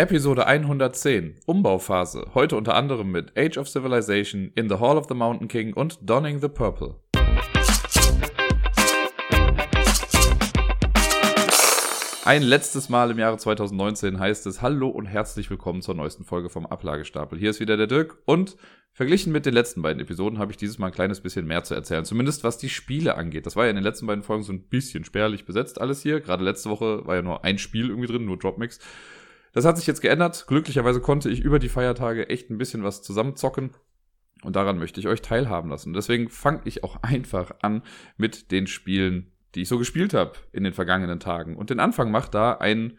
Episode 0.00 0.46
110, 0.46 1.38
Umbauphase. 1.44 2.30
Heute 2.32 2.54
unter 2.54 2.76
anderem 2.76 3.10
mit 3.10 3.36
Age 3.36 3.58
of 3.58 3.68
Civilization, 3.68 4.52
In 4.54 4.68
the 4.68 4.76
Hall 4.76 4.96
of 4.96 5.06
the 5.08 5.14
Mountain 5.14 5.48
King 5.48 5.72
und 5.72 5.98
Donning 6.08 6.38
the 6.40 6.46
Purple. 6.46 6.94
Ein 12.24 12.42
letztes 12.42 12.88
Mal 12.88 13.10
im 13.10 13.18
Jahre 13.18 13.38
2019 13.38 14.20
heißt 14.20 14.46
es 14.46 14.62
Hallo 14.62 14.86
und 14.86 15.06
herzlich 15.06 15.50
willkommen 15.50 15.82
zur 15.82 15.96
neuesten 15.96 16.22
Folge 16.22 16.48
vom 16.48 16.66
Ablagestapel. 16.66 17.36
Hier 17.36 17.50
ist 17.50 17.58
wieder 17.58 17.76
der 17.76 17.88
Dirk 17.88 18.18
und 18.24 18.56
verglichen 18.92 19.32
mit 19.32 19.46
den 19.46 19.54
letzten 19.54 19.82
beiden 19.82 20.00
Episoden 20.00 20.38
habe 20.38 20.52
ich 20.52 20.56
dieses 20.56 20.78
Mal 20.78 20.86
ein 20.86 20.92
kleines 20.92 21.20
bisschen 21.20 21.44
mehr 21.44 21.64
zu 21.64 21.74
erzählen. 21.74 22.04
Zumindest 22.04 22.44
was 22.44 22.56
die 22.56 22.68
Spiele 22.68 23.16
angeht. 23.16 23.46
Das 23.46 23.56
war 23.56 23.64
ja 23.64 23.70
in 23.70 23.76
den 23.76 23.84
letzten 23.84 24.06
beiden 24.06 24.22
Folgen 24.22 24.44
so 24.44 24.52
ein 24.52 24.62
bisschen 24.62 25.04
spärlich 25.04 25.44
besetzt 25.44 25.80
alles 25.80 26.02
hier. 26.02 26.20
Gerade 26.20 26.44
letzte 26.44 26.70
Woche 26.70 27.04
war 27.04 27.16
ja 27.16 27.22
nur 27.22 27.44
ein 27.44 27.58
Spiel 27.58 27.88
irgendwie 27.88 28.06
drin, 28.06 28.26
nur 28.26 28.38
Dropmix. 28.38 28.78
Das 29.52 29.64
hat 29.64 29.76
sich 29.76 29.86
jetzt 29.86 30.00
geändert. 30.00 30.46
Glücklicherweise 30.46 31.00
konnte 31.00 31.30
ich 31.30 31.40
über 31.40 31.58
die 31.58 31.68
Feiertage 31.68 32.28
echt 32.28 32.50
ein 32.50 32.58
bisschen 32.58 32.84
was 32.84 33.02
zusammenzocken. 33.02 33.70
Und 34.42 34.56
daran 34.56 34.78
möchte 34.78 35.00
ich 35.00 35.08
euch 35.08 35.22
teilhaben 35.22 35.70
lassen. 35.70 35.92
Deswegen 35.92 36.28
fange 36.28 36.60
ich 36.64 36.84
auch 36.84 36.96
einfach 37.02 37.52
an 37.62 37.82
mit 38.16 38.50
den 38.50 38.66
Spielen, 38.66 39.32
die 39.54 39.62
ich 39.62 39.68
so 39.68 39.78
gespielt 39.78 40.14
habe 40.14 40.32
in 40.52 40.64
den 40.64 40.72
vergangenen 40.72 41.20
Tagen. 41.20 41.56
Und 41.56 41.70
den 41.70 41.80
Anfang 41.80 42.10
macht 42.10 42.34
da 42.34 42.52
ein 42.52 42.98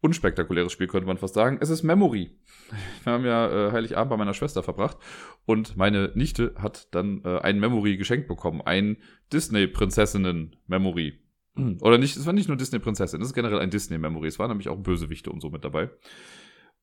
unspektakuläres 0.00 0.72
Spiel, 0.72 0.86
könnte 0.86 1.06
man 1.06 1.18
fast 1.18 1.34
sagen. 1.34 1.58
Es 1.60 1.70
ist 1.70 1.82
Memory. 1.82 2.38
Wir 3.04 3.12
haben 3.12 3.24
ja 3.24 3.68
äh, 3.68 3.72
Heiligabend 3.72 4.10
bei 4.10 4.16
meiner 4.16 4.34
Schwester 4.34 4.62
verbracht 4.62 4.98
und 5.46 5.76
meine 5.76 6.12
Nichte 6.14 6.54
hat 6.58 6.94
dann 6.94 7.22
äh, 7.24 7.38
ein 7.40 7.58
Memory 7.58 7.96
geschenkt 7.96 8.28
bekommen. 8.28 8.60
Ein 8.60 8.98
Disney-Prinzessinnen-Memory. 9.32 11.25
Hm. 11.56 11.78
Oder 11.80 11.98
nicht, 11.98 12.16
es 12.16 12.26
war 12.26 12.32
nicht 12.32 12.48
nur 12.48 12.56
Disney-Prinzessin, 12.56 13.20
es 13.20 13.28
ist 13.28 13.34
generell 13.34 13.58
ein 13.58 13.70
Disney-Memory. 13.70 14.28
Es 14.28 14.38
waren 14.38 14.48
nämlich 14.48 14.68
auch 14.68 14.78
Bösewichte 14.78 15.30
und 15.30 15.40
so 15.40 15.50
mit 15.50 15.64
dabei. 15.64 15.90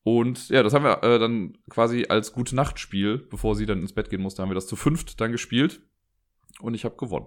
Und 0.02 0.50
ja, 0.50 0.62
das 0.62 0.74
haben 0.74 0.84
wir 0.84 1.02
äh, 1.02 1.18
dann 1.18 1.56
quasi 1.70 2.06
als 2.08 2.32
Gute-Nacht-Spiel, 2.32 3.18
bevor 3.30 3.56
sie 3.56 3.66
dann 3.66 3.80
ins 3.80 3.94
Bett 3.94 4.10
gehen 4.10 4.20
musste, 4.20 4.42
haben 4.42 4.50
wir 4.50 4.54
das 4.54 4.66
zu 4.66 4.76
fünft 4.76 5.20
dann 5.20 5.32
gespielt. 5.32 5.80
Und 6.60 6.74
ich 6.74 6.84
habe 6.84 6.96
gewonnen. 6.96 7.26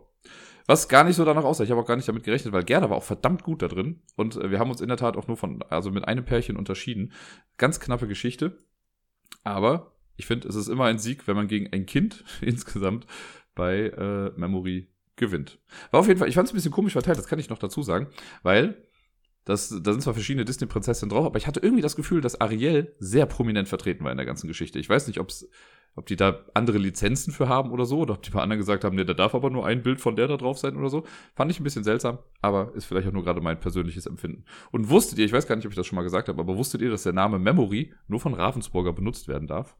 Was 0.68 0.90
gar 0.90 1.04
nicht 1.04 1.16
so 1.16 1.26
danach 1.26 1.44
aussah. 1.44 1.64
Ich 1.64 1.72
habe 1.72 1.82
auch 1.82 1.88
gar 1.88 1.96
nicht 1.96 2.08
damit 2.08 2.24
gerechnet, 2.24 2.54
weil 2.54 2.64
Gerda 2.64 2.90
war 2.90 2.98
auch 2.98 3.04
verdammt 3.04 3.44
gut 3.44 3.62
da 3.62 3.68
drin. 3.68 4.02
Und 4.16 4.36
äh, 4.36 4.52
wir 4.52 4.60
haben 4.60 4.70
uns 4.70 4.82
in 4.82 4.90
der 4.90 4.98
Tat 4.98 5.18
auch 5.18 5.28
nur 5.28 5.38
von, 5.38 5.64
also 5.70 5.92
mit 5.92 6.06
einem 6.06 6.26
Pärchen 6.26 6.58
unterschieden. 6.58 7.14
Ganz 7.58 7.80
knappe 7.80 8.08
Geschichte. 8.08 8.64
Aber 9.44 9.94
ich 10.18 10.26
finde, 10.26 10.48
es 10.48 10.56
ist 10.56 10.68
immer 10.68 10.86
ein 10.86 11.00
Sieg, 11.00 11.28
wenn 11.28 11.36
man 11.36 11.48
gegen 11.48 11.72
ein 11.72 11.86
Kind 11.86 12.24
insgesamt 12.42 13.08
bei 13.56 13.88
äh, 13.88 14.32
Memory 14.38 14.90
gewinnt. 15.18 15.60
War 15.92 16.00
auf 16.00 16.08
jeden 16.08 16.20
Fall, 16.20 16.30
ich 16.30 16.36
fand 16.36 16.48
es 16.48 16.54
ein 16.54 16.56
bisschen 16.56 16.72
komisch 16.72 16.94
verteilt, 16.94 17.18
das 17.18 17.28
kann 17.28 17.40
ich 17.40 17.50
noch 17.50 17.60
dazu 17.60 17.84
sagen, 17.84 18.08
weil 18.44 18.88
das, 19.48 19.70
da 19.70 19.94
sind 19.94 20.02
zwar 20.02 20.14
verschiedene 20.14 20.44
Disney-Prinzessinnen 20.44 21.10
drauf, 21.10 21.26
aber 21.26 21.38
ich 21.38 21.48
hatte 21.48 21.62
irgendwie 21.62 21.82
das 21.82 21.96
Gefühl, 21.96 22.20
dass 22.20 22.42
Ariel 22.42 22.94
sehr 23.00 23.26
prominent 23.26 23.70
vertreten 23.70 24.04
war 24.04 24.12
in 24.12 24.18
der 24.18 24.26
ganzen 24.26 24.48
Geschichte. 24.50 24.78
Ich 24.78 24.90
weiß 24.90 25.08
nicht, 25.08 25.22
ob's, 25.22 25.48
ob 25.96 26.06
die 26.06 26.18
da 26.18 26.46
andere 26.54 26.78
Lizenzen 26.78 27.32
für 27.32 27.48
haben 27.48 27.72
oder 27.72 27.86
so, 27.86 28.00
oder 28.00 28.16
ob 28.16 28.24
die 28.24 28.30
bei 28.30 28.42
anderen 28.42 28.60
gesagt 28.60 28.84
haben, 28.84 28.98
nee, 28.98 29.06
da 29.06 29.14
darf 29.14 29.34
aber 29.34 29.50
nur 29.50 29.66
ein 29.66 29.84
Bild 29.84 30.02
von 30.02 30.18
der 30.18 30.28
da 30.28 30.36
drauf 30.36 30.58
sein 30.58 30.76
oder 30.76 30.90
so. 30.90 31.06
Fand 31.34 31.50
ich 31.50 31.62
ein 31.62 31.64
bisschen 31.64 31.86
seltsam, 31.86 32.20
aber 32.42 32.74
ist 32.76 32.86
vielleicht 32.86 33.08
auch 33.08 33.14
nur 33.14 33.24
gerade 33.24 33.40
mein 33.40 33.58
persönliches 33.58 34.06
Empfinden. 34.06 34.44
Und 34.72 34.90
wusstet 34.90 35.18
ihr, 35.18 35.26
ich 35.26 35.32
weiß 35.32 35.48
gar 35.48 35.56
nicht, 35.56 35.66
ob 35.66 35.72
ich 35.72 35.78
das 35.78 35.88
schon 35.88 35.96
mal 35.96 36.04
gesagt 36.04 36.28
habe, 36.28 36.42
aber 36.42 36.58
wusstet 36.58 36.82
ihr, 36.82 36.90
dass 36.90 37.04
der 37.04 37.14
Name 37.14 37.40
Memory 37.40 37.94
nur 38.10 38.20
von 38.20 38.34
Ravensburger 38.34 38.92
benutzt 38.92 39.30
werden 39.30 39.48
darf? 39.48 39.78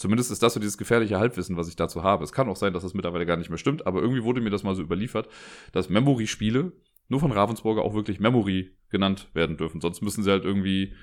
Zumindest 0.00 0.30
ist 0.30 0.42
das 0.42 0.54
so 0.54 0.60
dieses 0.60 0.78
gefährliche 0.78 1.18
Halbwissen, 1.18 1.58
was 1.58 1.68
ich 1.68 1.76
dazu 1.76 2.02
habe. 2.02 2.24
Es 2.24 2.32
kann 2.32 2.48
auch 2.48 2.56
sein, 2.56 2.72
dass 2.72 2.84
das 2.84 2.94
mittlerweile 2.94 3.26
gar 3.26 3.36
nicht 3.36 3.50
mehr 3.50 3.58
stimmt, 3.58 3.86
aber 3.86 4.00
irgendwie 4.00 4.24
wurde 4.24 4.40
mir 4.40 4.48
das 4.48 4.62
mal 4.62 4.74
so 4.74 4.80
überliefert, 4.80 5.28
dass 5.72 5.90
Memory-Spiele 5.90 6.72
nur 7.08 7.20
von 7.20 7.32
Ravensburger 7.32 7.82
auch 7.82 7.92
wirklich 7.92 8.18
Memory 8.18 8.74
genannt 8.88 9.28
werden 9.34 9.58
dürfen. 9.58 9.82
Sonst 9.82 10.00
müssen 10.00 10.24
sie 10.24 10.30
halt 10.30 10.46
irgendwie 10.46 10.94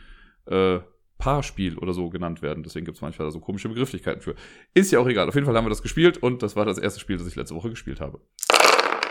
äh, 0.48 0.80
Paarspiel 1.20 1.78
oder 1.78 1.94
so 1.94 2.10
genannt 2.10 2.42
werden. 2.42 2.64
Deswegen 2.64 2.88
gibt 2.88 2.96
es 2.96 3.04
manchmal 3.04 3.28
da 3.28 3.32
so 3.32 3.40
komische 3.40 3.70
Begrifflichkeiten 3.70 4.22
für. 4.22 4.34
Ist 4.74 4.92
ja 4.92 4.98
auch 4.98 5.08
egal. 5.08 5.28
Auf 5.28 5.36
jeden 5.36 5.46
Fall 5.46 5.56
haben 5.56 5.66
wir 5.66 5.70
das 5.70 5.84
gespielt 5.84 6.18
und 6.18 6.42
das 6.42 6.56
war 6.56 6.66
das 6.66 6.80
erste 6.80 7.00
Spiel, 7.00 7.18
das 7.18 7.28
ich 7.28 7.36
letzte 7.36 7.54
Woche 7.54 7.70
gespielt 7.70 8.02
habe. 8.02 8.20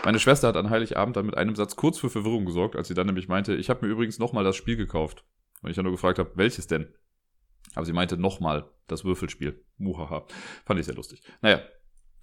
Meine 0.03 0.19
Schwester 0.19 0.49
hat 0.49 0.57
an 0.57 0.69
Heiligabend 0.69 1.15
dann 1.15 1.27
mit 1.27 1.37
einem 1.37 1.55
Satz 1.55 1.77
kurz 1.77 1.97
für 1.97 2.09
Verwirrung 2.09 2.43
gesorgt, 2.43 2.75
als 2.75 2.89
sie 2.89 2.93
dann 2.93 3.07
nämlich 3.07 3.29
meinte, 3.29 3.55
ich 3.55 3.69
habe 3.69 3.85
mir 3.85 3.91
übrigens 3.93 4.19
nochmal 4.19 4.43
das 4.43 4.57
Spiel 4.57 4.75
gekauft. 4.75 5.23
Und 5.61 5.69
ich 5.69 5.77
dann 5.77 5.85
nur 5.85 5.93
gefragt 5.93 6.19
habe, 6.19 6.31
welches 6.35 6.67
denn? 6.67 6.93
Aber 7.75 7.85
sie 7.85 7.93
meinte 7.93 8.17
nochmal 8.17 8.69
das 8.87 9.05
Würfelspiel. 9.05 9.63
Muhaha. 9.77 10.25
Fand 10.65 10.79
ich 10.79 10.85
sehr 10.85 10.95
lustig. 10.95 11.21
Naja. 11.41 11.61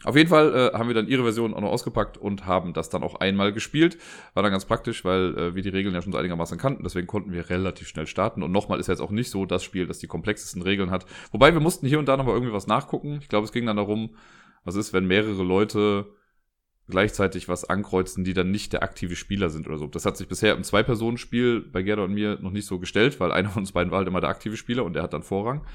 Auf 0.02 0.16
jeden 0.16 0.28
Fall 0.28 0.54
äh, 0.54 0.76
haben 0.76 0.88
wir 0.88 0.94
dann 0.94 1.08
ihre 1.08 1.22
Version 1.22 1.54
auch 1.54 1.60
noch 1.62 1.70
ausgepackt 1.70 2.18
und 2.18 2.44
haben 2.44 2.74
das 2.74 2.90
dann 2.90 3.02
auch 3.02 3.14
einmal 3.14 3.54
gespielt. 3.54 3.96
War 4.34 4.42
dann 4.42 4.52
ganz 4.52 4.66
praktisch, 4.66 5.02
weil 5.04 5.38
äh, 5.38 5.54
wir 5.54 5.62
die 5.62 5.70
Regeln 5.70 5.94
ja 5.94 6.02
schon 6.02 6.12
so 6.12 6.18
einigermaßen 6.18 6.58
kannten. 6.58 6.82
Deswegen 6.82 7.06
konnten 7.06 7.32
wir 7.32 7.48
relativ 7.48 7.88
schnell 7.88 8.06
starten. 8.06 8.42
Und 8.42 8.52
nochmal 8.52 8.80
ist 8.80 8.88
jetzt 8.88 9.00
auch 9.00 9.10
nicht 9.10 9.30
so 9.30 9.46
das 9.46 9.64
Spiel, 9.64 9.86
das 9.86 10.00
die 10.00 10.06
komplexesten 10.06 10.60
Regeln 10.60 10.90
hat. 10.90 11.06
Wobei 11.32 11.54
wir 11.54 11.60
mussten 11.60 11.86
hier 11.86 11.98
und 11.98 12.06
da 12.06 12.18
nochmal 12.18 12.34
irgendwie 12.34 12.52
was 12.52 12.66
nachgucken. 12.66 13.18
Ich 13.22 13.28
glaube, 13.28 13.46
es 13.46 13.52
ging 13.52 13.64
dann 13.64 13.76
darum, 13.76 14.14
was 14.64 14.74
ist, 14.74 14.92
wenn 14.92 15.06
mehrere 15.06 15.42
Leute 15.42 16.06
gleichzeitig 16.88 17.48
was 17.48 17.64
ankreuzen, 17.64 18.24
die 18.24 18.34
dann 18.34 18.50
nicht 18.50 18.72
der 18.72 18.82
aktive 18.82 19.16
Spieler 19.16 19.48
sind 19.48 19.66
oder 19.66 19.78
so. 19.78 19.86
Das 19.86 20.04
hat 20.04 20.16
sich 20.16 20.28
bisher 20.28 20.54
im 20.54 20.64
Zwei-Personen-Spiel 20.64 21.60
bei 21.60 21.82
Gerda 21.82 22.04
und 22.04 22.12
mir 22.12 22.38
noch 22.40 22.50
nicht 22.50 22.66
so 22.66 22.78
gestellt, 22.78 23.20
weil 23.20 23.32
einer 23.32 23.50
von 23.50 23.62
uns 23.62 23.72
beiden 23.72 23.90
war 23.90 23.98
halt 23.98 24.08
immer 24.08 24.20
der 24.20 24.30
aktive 24.30 24.56
Spieler 24.56 24.84
und 24.84 24.94
der 24.94 25.02
hat 25.02 25.12
dann 25.12 25.22
Vorrang. 25.22 25.66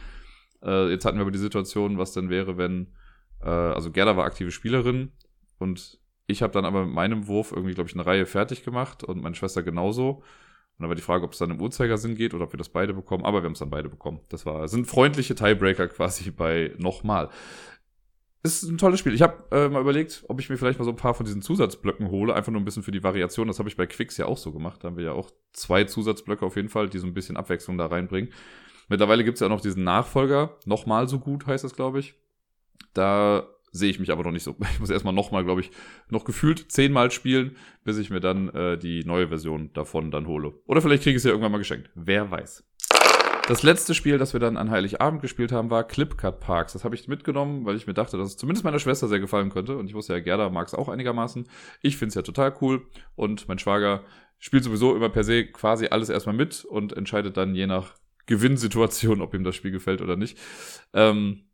Äh, 0.63 0.89
jetzt 0.91 1.05
hatten 1.05 1.17
wir 1.17 1.23
aber 1.23 1.31
die 1.31 1.39
Situation, 1.39 1.97
was 1.97 2.13
dann 2.13 2.29
wäre, 2.29 2.57
wenn, 2.57 2.93
äh, 3.41 3.49
also 3.49 3.91
Gerda 3.91 4.17
war 4.17 4.25
aktive 4.25 4.51
Spielerin 4.51 5.11
und 5.57 5.99
ich 6.27 6.43
habe 6.43 6.53
dann 6.53 6.65
aber 6.65 6.85
mit 6.85 6.93
meinem 6.93 7.27
Wurf 7.27 7.51
irgendwie, 7.51 7.73
glaube 7.73 7.89
ich, 7.89 7.95
eine 7.95 8.05
Reihe 8.05 8.27
fertig 8.27 8.63
gemacht 8.63 9.03
und 9.03 9.21
meine 9.21 9.33
Schwester 9.33 9.63
genauso. 9.63 10.21
Und 10.79 10.83
dann 10.83 10.89
war 10.89 10.95
die 10.95 11.01
Frage, 11.01 11.25
ob 11.25 11.33
es 11.33 11.39
dann 11.39 11.49
im 11.49 11.59
Uhrzeigersinn 11.59 12.15
geht 12.15 12.35
oder 12.35 12.45
ob 12.45 12.53
wir 12.53 12.57
das 12.57 12.69
beide 12.69 12.93
bekommen. 12.93 13.25
Aber 13.25 13.41
wir 13.41 13.45
haben 13.45 13.53
es 13.53 13.59
dann 13.59 13.71
beide 13.71 13.89
bekommen. 13.89 14.21
Das 14.29 14.45
war, 14.45 14.67
sind 14.67 14.85
freundliche 14.85 15.33
Tiebreaker 15.33 15.87
quasi 15.87 16.29
bei 16.29 16.73
nochmal 16.77 17.29
ist 18.41 18.63
ein 18.63 18.77
tolles 18.77 18.99
Spiel. 18.99 19.13
Ich 19.13 19.21
habe 19.21 19.43
äh, 19.51 19.69
mal 19.69 19.81
überlegt, 19.81 20.23
ob 20.27 20.39
ich 20.39 20.49
mir 20.49 20.57
vielleicht 20.57 20.79
mal 20.79 20.85
so 20.85 20.91
ein 20.91 20.95
paar 20.95 21.13
von 21.13 21.25
diesen 21.25 21.41
Zusatzblöcken 21.41 22.09
hole, 22.09 22.33
einfach 22.33 22.51
nur 22.51 22.61
ein 22.61 22.65
bisschen 22.65 22.83
für 22.83 22.91
die 22.91 23.03
Variation. 23.03 23.47
Das 23.47 23.59
habe 23.59 23.69
ich 23.69 23.75
bei 23.75 23.85
Quicks 23.85 24.17
ja 24.17 24.25
auch 24.25 24.37
so 24.37 24.51
gemacht. 24.51 24.83
Da 24.83 24.87
haben 24.87 24.97
wir 24.97 25.05
ja 25.05 25.11
auch 25.11 25.31
zwei 25.51 25.83
Zusatzblöcke 25.83 26.45
auf 26.45 26.55
jeden 26.55 26.69
Fall, 26.69 26.89
die 26.89 26.99
so 26.99 27.07
ein 27.07 27.13
bisschen 27.13 27.37
Abwechslung 27.37 27.77
da 27.77 27.87
reinbringen. 27.87 28.31
Mittlerweile 28.87 29.23
gibt's 29.23 29.39
ja 29.39 29.47
auch 29.47 29.51
noch 29.51 29.61
diesen 29.61 29.83
Nachfolger, 29.83 30.57
nochmal 30.65 31.07
so 31.07 31.19
gut 31.19 31.45
heißt 31.45 31.63
das, 31.63 31.75
glaube 31.75 31.99
ich. 31.99 32.15
Da 32.93 33.47
sehe 33.71 33.89
ich 33.89 33.99
mich 33.99 34.11
aber 34.11 34.23
noch 34.23 34.31
nicht 34.31 34.43
so. 34.43 34.55
Ich 34.73 34.79
muss 34.79 34.89
erstmal 34.89 35.13
nochmal, 35.13 35.43
glaube 35.43 35.61
ich, 35.61 35.71
noch 36.09 36.23
gefühlt 36.23 36.71
zehnmal 36.71 37.11
spielen, 37.11 37.55
bis 37.83 37.97
ich 37.97 38.09
mir 38.09 38.19
dann 38.19 38.49
äh, 38.49 38.77
die 38.77 39.03
neue 39.03 39.27
Version 39.27 39.71
davon 39.73 40.11
dann 40.11 40.27
hole. 40.27 40.53
Oder 40.65 40.81
vielleicht 40.81 41.03
kriege 41.03 41.15
ich 41.15 41.21
es 41.21 41.23
ja 41.23 41.31
irgendwann 41.31 41.51
mal 41.51 41.57
geschenkt. 41.59 41.89
Wer 41.93 42.31
weiß. 42.31 42.63
Das 43.49 43.63
letzte 43.63 43.95
Spiel, 43.95 44.19
das 44.19 44.33
wir 44.33 44.39
dann 44.39 44.57
an 44.57 44.69
Heiligabend 44.69 45.23
gespielt 45.23 45.51
haben, 45.51 45.71
war 45.71 45.83
Clipcut 45.83 46.39
Parks. 46.39 46.73
Das 46.73 46.83
habe 46.83 46.93
ich 46.93 47.07
mitgenommen, 47.07 47.65
weil 47.65 47.75
ich 47.77 47.87
mir 47.87 47.95
dachte, 47.95 48.15
dass 48.15 48.27
es 48.27 48.37
zumindest 48.37 48.63
meiner 48.63 48.77
Schwester 48.77 49.07
sehr 49.07 49.19
gefallen 49.19 49.49
könnte. 49.49 49.75
Und 49.75 49.87
ich 49.87 49.95
wusste 49.95 50.13
ja, 50.13 50.19
Gerda 50.19 50.51
mag 50.51 50.67
es 50.67 50.75
auch 50.75 50.87
einigermaßen. 50.87 51.47
Ich 51.81 51.97
finde 51.97 52.09
es 52.09 52.13
ja 52.13 52.21
total 52.21 52.55
cool. 52.61 52.85
Und 53.15 53.47
mein 53.47 53.57
Schwager 53.57 54.03
spielt 54.37 54.63
sowieso 54.63 54.95
immer 54.95 55.09
per 55.09 55.23
se 55.23 55.47
quasi 55.47 55.87
alles 55.87 56.09
erstmal 56.09 56.35
mit 56.35 56.63
und 56.63 56.93
entscheidet 56.93 57.37
dann 57.37 57.55
je 57.55 57.65
nach 57.65 57.95
Gewinnsituation, 58.27 59.19
ob 59.19 59.33
ihm 59.33 59.43
das 59.43 59.55
Spiel 59.55 59.71
gefällt 59.71 60.03
oder 60.03 60.15
nicht. 60.15 60.37
Ähm, 60.93 61.45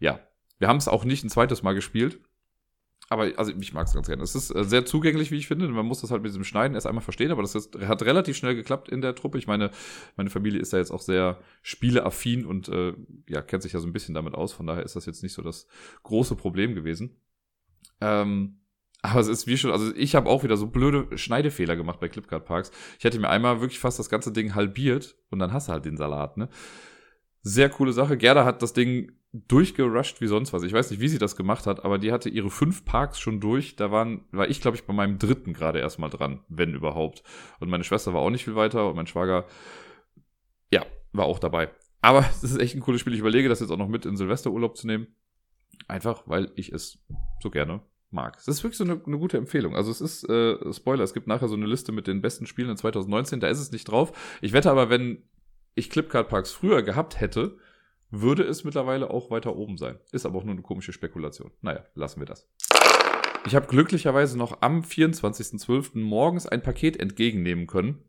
ja, 0.00 0.18
wir 0.58 0.66
haben 0.66 0.78
es 0.78 0.88
auch 0.88 1.04
nicht 1.04 1.22
ein 1.22 1.30
zweites 1.30 1.62
Mal 1.62 1.76
gespielt. 1.76 2.18
Aber 3.10 3.30
also 3.36 3.52
ich 3.58 3.74
mag 3.74 3.86
es 3.86 3.92
ganz 3.92 4.06
gerne. 4.06 4.22
Es 4.22 4.34
ist 4.34 4.50
äh, 4.50 4.64
sehr 4.64 4.86
zugänglich, 4.86 5.30
wie 5.30 5.36
ich 5.36 5.46
finde. 5.46 5.68
Man 5.68 5.86
muss 5.86 6.00
das 6.00 6.10
halt 6.10 6.22
mit 6.22 6.30
diesem 6.30 6.44
Schneiden 6.44 6.74
erst 6.74 6.86
einmal 6.86 7.04
verstehen, 7.04 7.30
aber 7.30 7.42
das 7.42 7.54
ist, 7.54 7.78
hat 7.80 8.02
relativ 8.02 8.36
schnell 8.36 8.54
geklappt 8.54 8.88
in 8.88 9.02
der 9.02 9.14
Truppe. 9.14 9.38
Ich 9.38 9.46
meine, 9.46 9.70
meine 10.16 10.30
Familie 10.30 10.60
ist 10.60 10.72
da 10.72 10.78
jetzt 10.78 10.90
auch 10.90 11.02
sehr 11.02 11.38
spieleaffin 11.62 12.46
und 12.46 12.68
äh, 12.68 12.94
ja, 13.28 13.42
kennt 13.42 13.62
sich 13.62 13.72
ja 13.72 13.80
so 13.80 13.86
ein 13.86 13.92
bisschen 13.92 14.14
damit 14.14 14.34
aus. 14.34 14.52
Von 14.52 14.66
daher 14.66 14.82
ist 14.82 14.96
das 14.96 15.06
jetzt 15.06 15.22
nicht 15.22 15.34
so 15.34 15.42
das 15.42 15.66
große 16.02 16.34
Problem 16.34 16.74
gewesen. 16.74 17.16
Ähm, 18.00 18.60
aber 19.02 19.20
es 19.20 19.28
ist 19.28 19.46
wie 19.46 19.58
schon, 19.58 19.70
also 19.70 19.94
ich 19.94 20.14
habe 20.14 20.30
auch 20.30 20.44
wieder 20.44 20.56
so 20.56 20.66
blöde 20.66 21.18
Schneidefehler 21.18 21.76
gemacht 21.76 22.00
bei 22.00 22.08
Clipcard 22.08 22.46
Parks. 22.46 22.70
Ich 22.98 23.04
hätte 23.04 23.18
mir 23.18 23.28
einmal 23.28 23.60
wirklich 23.60 23.78
fast 23.78 23.98
das 23.98 24.08
ganze 24.08 24.32
Ding 24.32 24.54
halbiert 24.54 25.18
und 25.30 25.40
dann 25.40 25.52
hast 25.52 25.68
du 25.68 25.72
halt 25.72 25.84
den 25.84 25.98
Salat, 25.98 26.38
ne? 26.38 26.48
Sehr 27.42 27.68
coole 27.68 27.92
Sache. 27.92 28.16
Gerda 28.16 28.46
hat 28.46 28.62
das 28.62 28.72
Ding 28.72 29.12
durchgerusht 29.34 30.20
wie 30.20 30.28
sonst 30.28 30.52
was. 30.52 30.62
Ich 30.62 30.72
weiß 30.72 30.90
nicht, 30.90 31.00
wie 31.00 31.08
sie 31.08 31.18
das 31.18 31.34
gemacht 31.34 31.66
hat, 31.66 31.84
aber 31.84 31.98
die 31.98 32.12
hatte 32.12 32.28
ihre 32.28 32.50
fünf 32.50 32.84
Parks 32.84 33.18
schon 33.18 33.40
durch. 33.40 33.74
Da 33.74 33.90
waren, 33.90 34.24
war 34.30 34.48
ich, 34.48 34.60
glaube 34.60 34.76
ich, 34.76 34.84
bei 34.84 34.92
meinem 34.92 35.18
dritten 35.18 35.52
gerade 35.52 35.80
erstmal 35.80 36.08
dran, 36.08 36.44
wenn 36.48 36.72
überhaupt. 36.72 37.24
Und 37.58 37.68
meine 37.68 37.82
Schwester 37.82 38.14
war 38.14 38.20
auch 38.20 38.30
nicht 38.30 38.44
viel 38.44 38.54
weiter 38.54 38.88
und 38.88 38.94
mein 38.94 39.08
Schwager, 39.08 39.46
ja, 40.70 40.86
war 41.12 41.24
auch 41.24 41.40
dabei. 41.40 41.70
Aber 42.00 42.20
es 42.30 42.44
ist 42.44 42.58
echt 42.58 42.76
ein 42.76 42.80
cooles 42.80 43.00
Spiel. 43.00 43.12
Ich 43.12 43.20
überlege, 43.20 43.48
das 43.48 43.58
jetzt 43.58 43.70
auch 43.70 43.76
noch 43.76 43.88
mit 43.88 44.06
in 44.06 44.16
Silvesterurlaub 44.16 44.76
zu 44.76 44.86
nehmen. 44.86 45.08
Einfach, 45.88 46.22
weil 46.26 46.52
ich 46.54 46.72
es 46.72 46.98
so 47.42 47.50
gerne 47.50 47.82
mag. 48.10 48.36
Das 48.36 48.46
ist 48.46 48.62
wirklich 48.62 48.78
so 48.78 48.84
eine, 48.84 49.02
eine 49.04 49.18
gute 49.18 49.36
Empfehlung. 49.36 49.74
Also 49.74 49.90
es 49.90 50.00
ist, 50.00 50.28
äh, 50.28 50.72
Spoiler, 50.72 51.02
es 51.02 51.12
gibt 51.12 51.26
nachher 51.26 51.48
so 51.48 51.56
eine 51.56 51.66
Liste 51.66 51.90
mit 51.90 52.06
den 52.06 52.22
besten 52.22 52.46
Spielen 52.46 52.70
in 52.70 52.76
2019, 52.76 53.40
da 53.40 53.48
ist 53.48 53.58
es 53.58 53.72
nicht 53.72 53.90
drauf. 53.90 54.12
Ich 54.40 54.52
wette 54.52 54.70
aber, 54.70 54.90
wenn 54.90 55.24
ich 55.74 55.90
Clipcard 55.90 56.28
Parks 56.28 56.52
früher 56.52 56.82
gehabt 56.82 57.20
hätte, 57.20 57.58
würde 58.10 58.44
es 58.44 58.64
mittlerweile 58.64 59.10
auch 59.10 59.30
weiter 59.30 59.56
oben 59.56 59.76
sein. 59.76 59.98
Ist 60.12 60.26
aber 60.26 60.38
auch 60.38 60.44
nur 60.44 60.54
eine 60.54 60.62
komische 60.62 60.92
Spekulation. 60.92 61.50
Naja, 61.60 61.84
lassen 61.94 62.20
wir 62.20 62.26
das. 62.26 62.48
Ich 63.46 63.54
habe 63.54 63.66
glücklicherweise 63.66 64.38
noch 64.38 64.62
am 64.62 64.80
24.12. 64.80 65.98
morgens 65.98 66.46
ein 66.46 66.62
Paket 66.62 66.98
entgegennehmen 66.98 67.66
können. 67.66 68.02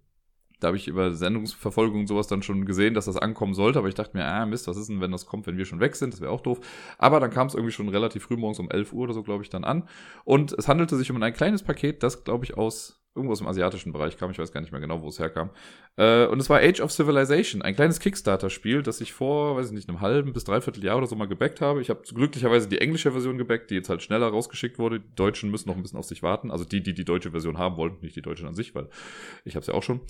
Da 0.62 0.68
habe 0.68 0.78
ich 0.78 0.88
über 0.88 1.14
Sendungsverfolgung 1.14 2.08
sowas 2.08 2.28
dann 2.28 2.42
schon 2.42 2.66
gesehen, 2.66 2.94
dass 2.94 3.06
das 3.06 3.18
ankommen 3.18 3.54
sollte. 3.54 3.78
Aber 3.80 3.90
ich 3.90 3.96
dachte 3.96 4.16
mir, 4.16 4.26
ah, 4.26 4.46
Mist, 4.46 4.68
was 4.68 4.78
ist 4.78 4.88
denn, 4.88 5.02
wenn 5.02 5.12
das 5.12 5.26
kommt, 5.26 5.48
wenn 5.48 5.58
wir 5.58 5.66
schon 5.66 5.82
weg 5.82 5.96
sind? 5.96 6.14
Das 6.14 6.22
wäre 6.22 6.32
auch 6.32 6.42
doof. 6.42 6.62
Aber 6.98 7.20
dann 7.20 7.32
kam 7.32 7.48
es 7.48 7.54
irgendwie 7.54 7.74
schon 7.74 7.90
relativ 7.90 8.24
früh 8.24 8.38
morgens 8.38 8.60
um 8.60 8.72
11 8.72 8.94
Uhr 8.94 9.04
oder 9.04 9.14
so, 9.14 9.24
glaube 9.24 9.44
ich, 9.44 9.50
dann 9.50 9.66
an. 9.66 9.90
Und 10.24 10.54
es 10.54 10.68
handelte 10.70 10.96
sich 10.96 11.12
um 11.12 11.22
ein 11.22 11.34
kleines 11.34 11.64
Paket, 11.64 12.04
das, 12.04 12.24
glaube 12.24 12.46
ich, 12.46 12.58
aus 12.58 13.05
irgendwo 13.16 13.32
aus 13.32 13.40
dem 13.40 13.48
asiatischen 13.48 13.94
Bereich 13.94 14.18
kam. 14.18 14.30
Ich 14.30 14.38
weiß 14.38 14.52
gar 14.52 14.60
nicht 14.60 14.72
mehr 14.72 14.82
genau, 14.82 15.02
wo 15.02 15.08
es 15.08 15.20
herkam. 15.20 15.50
Äh, 15.96 16.26
und 16.26 16.40
es 16.40 16.50
war 16.50 16.60
Age 16.60 16.82
of 16.82 16.92
Civilization, 16.92 17.62
ein 17.62 17.76
kleines 17.76 18.00
Kickstarter-Spiel, 18.00 18.84
das 18.84 19.00
ich 19.00 19.14
vor, 19.14 19.56
weiß 19.56 19.68
ich 19.68 19.72
nicht, 19.72 19.88
einem 19.88 20.02
halben 20.02 20.34
bis 20.34 20.44
dreiviertel 20.44 20.84
Jahr 20.84 20.98
oder 20.98 21.08
so 21.08 21.16
mal 21.16 21.28
gebackt 21.28 21.62
habe. 21.62 21.82
Ich 21.82 21.90
habe 21.90 22.02
glücklicherweise 22.02 22.68
die 22.68 22.80
englische 22.80 23.14
Version 23.14 23.38
gebackt, 23.38 23.72
die 23.72 23.76
jetzt 23.76 23.90
halt 23.90 24.04
schneller 24.04 24.28
rausgeschickt 24.28 24.78
wurde. 24.78 25.00
Die 25.00 25.16
Deutschen 25.16 25.50
müssen 25.50 25.70
noch 25.70 25.78
ein 25.78 25.82
bisschen 25.82 25.98
auf 25.98 26.06
sich 26.06 26.24
warten. 26.24 26.52
Also 26.52 26.66
die, 26.66 26.84
die 26.84 26.94
die 26.94 27.06
deutsche 27.06 27.32
Version 27.32 27.58
haben 27.58 27.78
wollten, 27.78 28.04
nicht 28.04 28.18
die 28.18 28.22
Deutschen 28.22 28.48
an 28.48 28.56
sich, 28.56 28.76
weil 28.76 28.90
ich 29.46 29.56
habe 29.56 29.62
es 29.62 29.68
ja 29.68 29.74
auch 29.74 29.84
schon. 29.84 30.02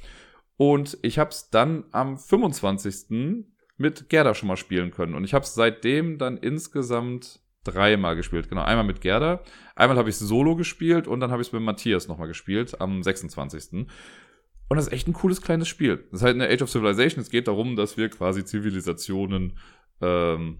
Und 0.57 0.97
ich 1.03 1.19
habe 1.19 1.29
es 1.29 1.49
dann 1.49 1.85
am 1.91 2.17
25. 2.17 3.45
mit 3.77 4.09
Gerda 4.09 4.33
schon 4.33 4.47
mal 4.47 4.57
spielen 4.57 4.89
können. 4.89 5.13
Und 5.13 5.25
ich 5.25 5.33
habe 5.33 5.43
es 5.43 5.53
seitdem 5.53 6.17
dann 6.17 6.37
insgesamt 6.37 7.44
dreimal 7.65 8.15
gespielt. 8.15 8.47
Genau, 8.49 8.63
einmal 8.63 8.85
mit 8.85 9.01
Gerda, 9.01 9.41
einmal 9.75 9.97
habe 9.97 10.09
ich 10.09 10.15
es 10.15 10.19
solo 10.19 10.55
gespielt 10.55 11.07
und 11.07 11.19
dann 11.19 11.31
habe 11.31 11.41
ich 11.41 11.49
es 11.49 11.53
mit 11.53 11.61
Matthias 11.61 12.07
nochmal 12.07 12.27
gespielt 12.27 12.79
am 12.79 13.03
26. 13.03 13.87
Und 14.67 14.77
das 14.77 14.87
ist 14.87 14.93
echt 14.93 15.07
ein 15.07 15.13
cooles 15.13 15.41
kleines 15.41 15.67
Spiel. 15.67 16.05
Das 16.11 16.21
ist 16.21 16.25
halt 16.25 16.35
eine 16.35 16.49
Age 16.49 16.61
of 16.61 16.69
Civilization. 16.69 17.21
Es 17.21 17.29
geht 17.29 17.47
darum, 17.47 17.75
dass 17.75 17.97
wir 17.97 18.09
quasi 18.09 18.45
Zivilisationen 18.45 19.57
ähm, 20.01 20.59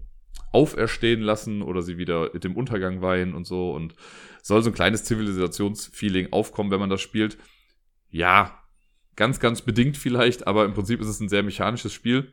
auferstehen 0.52 1.22
lassen 1.22 1.62
oder 1.62 1.82
sie 1.82 1.98
wieder 1.98 2.30
mit 2.32 2.44
dem 2.44 2.56
Untergang 2.56 3.02
weihen 3.02 3.34
und 3.34 3.46
so. 3.46 3.72
Und 3.72 3.94
soll 4.42 4.62
so 4.62 4.70
ein 4.70 4.74
kleines 4.74 5.04
Zivilisationsfeeling 5.04 6.32
aufkommen, 6.32 6.70
wenn 6.70 6.80
man 6.80 6.90
das 6.90 7.00
spielt. 7.00 7.36
Ja, 8.10 8.62
ganz, 9.16 9.40
ganz 9.40 9.62
bedingt 9.62 9.96
vielleicht, 9.96 10.46
aber 10.46 10.64
im 10.64 10.74
Prinzip 10.74 11.00
ist 11.00 11.08
es 11.08 11.20
ein 11.20 11.28
sehr 11.28 11.42
mechanisches 11.42 11.92
Spiel 11.92 12.32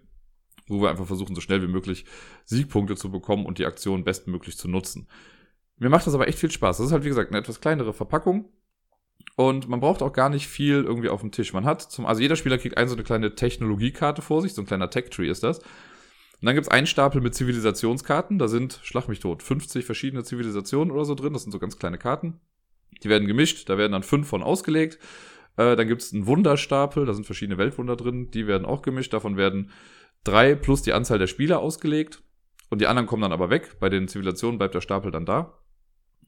wo 0.68 0.82
wir 0.82 0.90
einfach 0.90 1.06
versuchen, 1.06 1.36
so 1.36 1.42
schnell 1.42 1.62
wie 1.62 1.68
möglich 1.68 2.06
Siegpunkte 2.46 2.96
zu 2.96 3.12
bekommen 3.12 3.46
und 3.46 3.58
die 3.58 3.66
Aktion 3.66 4.04
bestmöglich 4.04 4.58
zu 4.58 4.68
nutzen. 4.68 5.08
Mir 5.78 5.90
macht 5.90 6.08
das 6.08 6.14
aber 6.14 6.28
echt 6.28 6.40
viel 6.40 6.52
Spaß. 6.52 6.78
Das 6.78 6.88
ist 6.88 6.92
halt, 6.94 7.04
wie 7.04 7.10
gesagt, 7.10 7.32
eine 7.32 7.40
etwas 7.40 7.62
kleinere 7.62 7.94
Verpackung. 7.94 8.50
Und 9.36 9.68
man 9.68 9.80
braucht 9.80 10.02
auch 10.02 10.14
gar 10.14 10.30
nicht 10.30 10.48
viel 10.48 10.84
irgendwie 10.84 11.10
auf 11.10 11.22
dem 11.22 11.32
Tisch. 11.32 11.54
Man 11.54 11.66
hat 11.66 11.82
zum, 11.82 12.06
also 12.06 12.22
jeder 12.22 12.36
Spieler 12.36 12.58
kriegt 12.58 12.78
ein 12.78 12.88
so 12.88 12.94
eine 12.94 13.04
kleine 13.04 13.34
Technologiekarte 13.36 14.22
vor 14.22 14.42
sich, 14.42 14.54
so 14.54 14.62
ein 14.62 14.68
kleiner 14.68 14.90
Tech-Tree 14.90 15.28
ist 15.28 15.44
das. 15.44 15.60
Und 15.60 16.48
dann 16.48 16.56
gibt's 16.56 16.70
einen 16.70 16.88
Stapel 16.88 17.22
mit 17.22 17.34
Zivilisationskarten. 17.34 18.38
Da 18.38 18.48
sind, 18.48 18.80
schlag 18.84 19.08
mich 19.08 19.20
tot, 19.20 19.42
50 19.42 19.86
verschiedene 19.86 20.24
Zivilisationen 20.24 20.92
oder 20.92 21.06
so 21.06 21.16
drin. 21.16 21.34
Das 21.34 21.44
sind 21.44 21.52
so 21.52 21.60
ganz 21.60 21.80
kleine 21.80 21.98
Karten. 21.98 22.42
Die 23.02 23.10
werden 23.10 23.28
gemischt, 23.28 23.70
da 23.70 23.78
werden 23.78 23.94
dann 23.94 24.04
fünf 24.04 24.28
von 24.28 24.44
ausgelegt. 24.44 25.00
Äh, 25.58 25.76
dann 25.76 25.88
gibt's 25.88 26.14
einen 26.14 26.28
Wunderstapel, 26.28 27.06
da 27.06 27.14
sind 27.14 27.26
verschiedene 27.26 27.58
Weltwunder 27.58 27.96
drin, 27.96 28.30
die 28.32 28.46
werden 28.46 28.66
auch 28.66 28.82
gemischt. 28.82 29.14
Davon 29.14 29.38
werden 29.38 29.72
drei 30.24 30.56
plus 30.56 30.82
die 30.82 30.94
Anzahl 30.94 31.20
der 31.20 31.28
Spieler 31.28 31.60
ausgelegt. 31.60 32.22
Und 32.70 32.80
die 32.80 32.88
anderen 32.88 33.08
kommen 33.08 33.22
dann 33.22 33.34
aber 33.34 33.50
weg. 33.50 33.80
Bei 33.80 33.90
den 33.90 34.08
Zivilisationen 34.08 34.58
bleibt 34.58 34.74
der 34.74 34.82
Stapel 34.82 35.12
dann 35.12 35.26
da. 35.26 35.60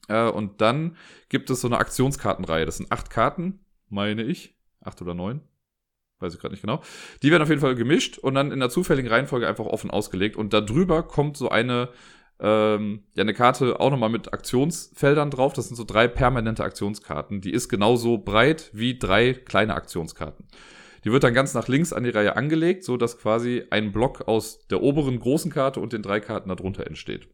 Äh, 0.07 0.29
und 0.29 0.61
dann 0.61 0.95
gibt 1.29 1.49
es 1.49 1.61
so 1.61 1.67
eine 1.67 1.77
Aktionskartenreihe. 1.77 2.65
Das 2.65 2.77
sind 2.77 2.91
acht 2.91 3.09
Karten, 3.09 3.59
meine 3.89 4.23
ich. 4.23 4.55
Acht 4.81 5.01
oder 5.01 5.13
neun. 5.13 5.41
Weiß 6.19 6.33
ich 6.33 6.39
gerade 6.39 6.53
nicht 6.53 6.61
genau. 6.61 6.81
Die 7.23 7.31
werden 7.31 7.43
auf 7.43 7.49
jeden 7.49 7.61
Fall 7.61 7.75
gemischt 7.75 8.17
und 8.17 8.35
dann 8.35 8.51
in 8.51 8.59
der 8.59 8.69
zufälligen 8.69 9.11
Reihenfolge 9.11 9.47
einfach 9.47 9.65
offen 9.65 9.91
ausgelegt. 9.91 10.37
Und 10.37 10.53
darüber 10.53 11.03
kommt 11.03 11.35
so 11.35 11.49
eine, 11.49 11.89
ähm, 12.39 13.03
ja, 13.15 13.21
eine 13.21 13.33
Karte 13.33 13.79
auch 13.79 13.91
nochmal 13.91 14.09
mit 14.09 14.31
Aktionsfeldern 14.31 15.31
drauf. 15.31 15.53
Das 15.53 15.67
sind 15.67 15.75
so 15.75 15.83
drei 15.83 16.07
permanente 16.07 16.63
Aktionskarten. 16.63 17.41
Die 17.41 17.51
ist 17.51 17.67
genauso 17.67 18.17
breit 18.17 18.69
wie 18.71 18.97
drei 18.97 19.33
kleine 19.33 19.73
Aktionskarten. 19.73 20.45
Die 21.05 21.11
wird 21.11 21.23
dann 21.23 21.35
ganz 21.35 21.53
nach 21.53 21.67
links 21.67 21.93
an 21.93 22.03
die 22.03 22.09
Reihe 22.09 22.35
angelegt, 22.35 22.83
so 22.83 22.97
dass 22.97 23.19
quasi 23.19 23.63
ein 23.69 23.91
Block 23.91 24.27
aus 24.27 24.67
der 24.67 24.81
oberen 24.81 25.19
großen 25.19 25.51
Karte 25.51 25.79
und 25.79 25.93
den 25.93 26.01
drei 26.01 26.19
Karten 26.19 26.49
darunter 26.49 26.87
entsteht. 26.87 27.29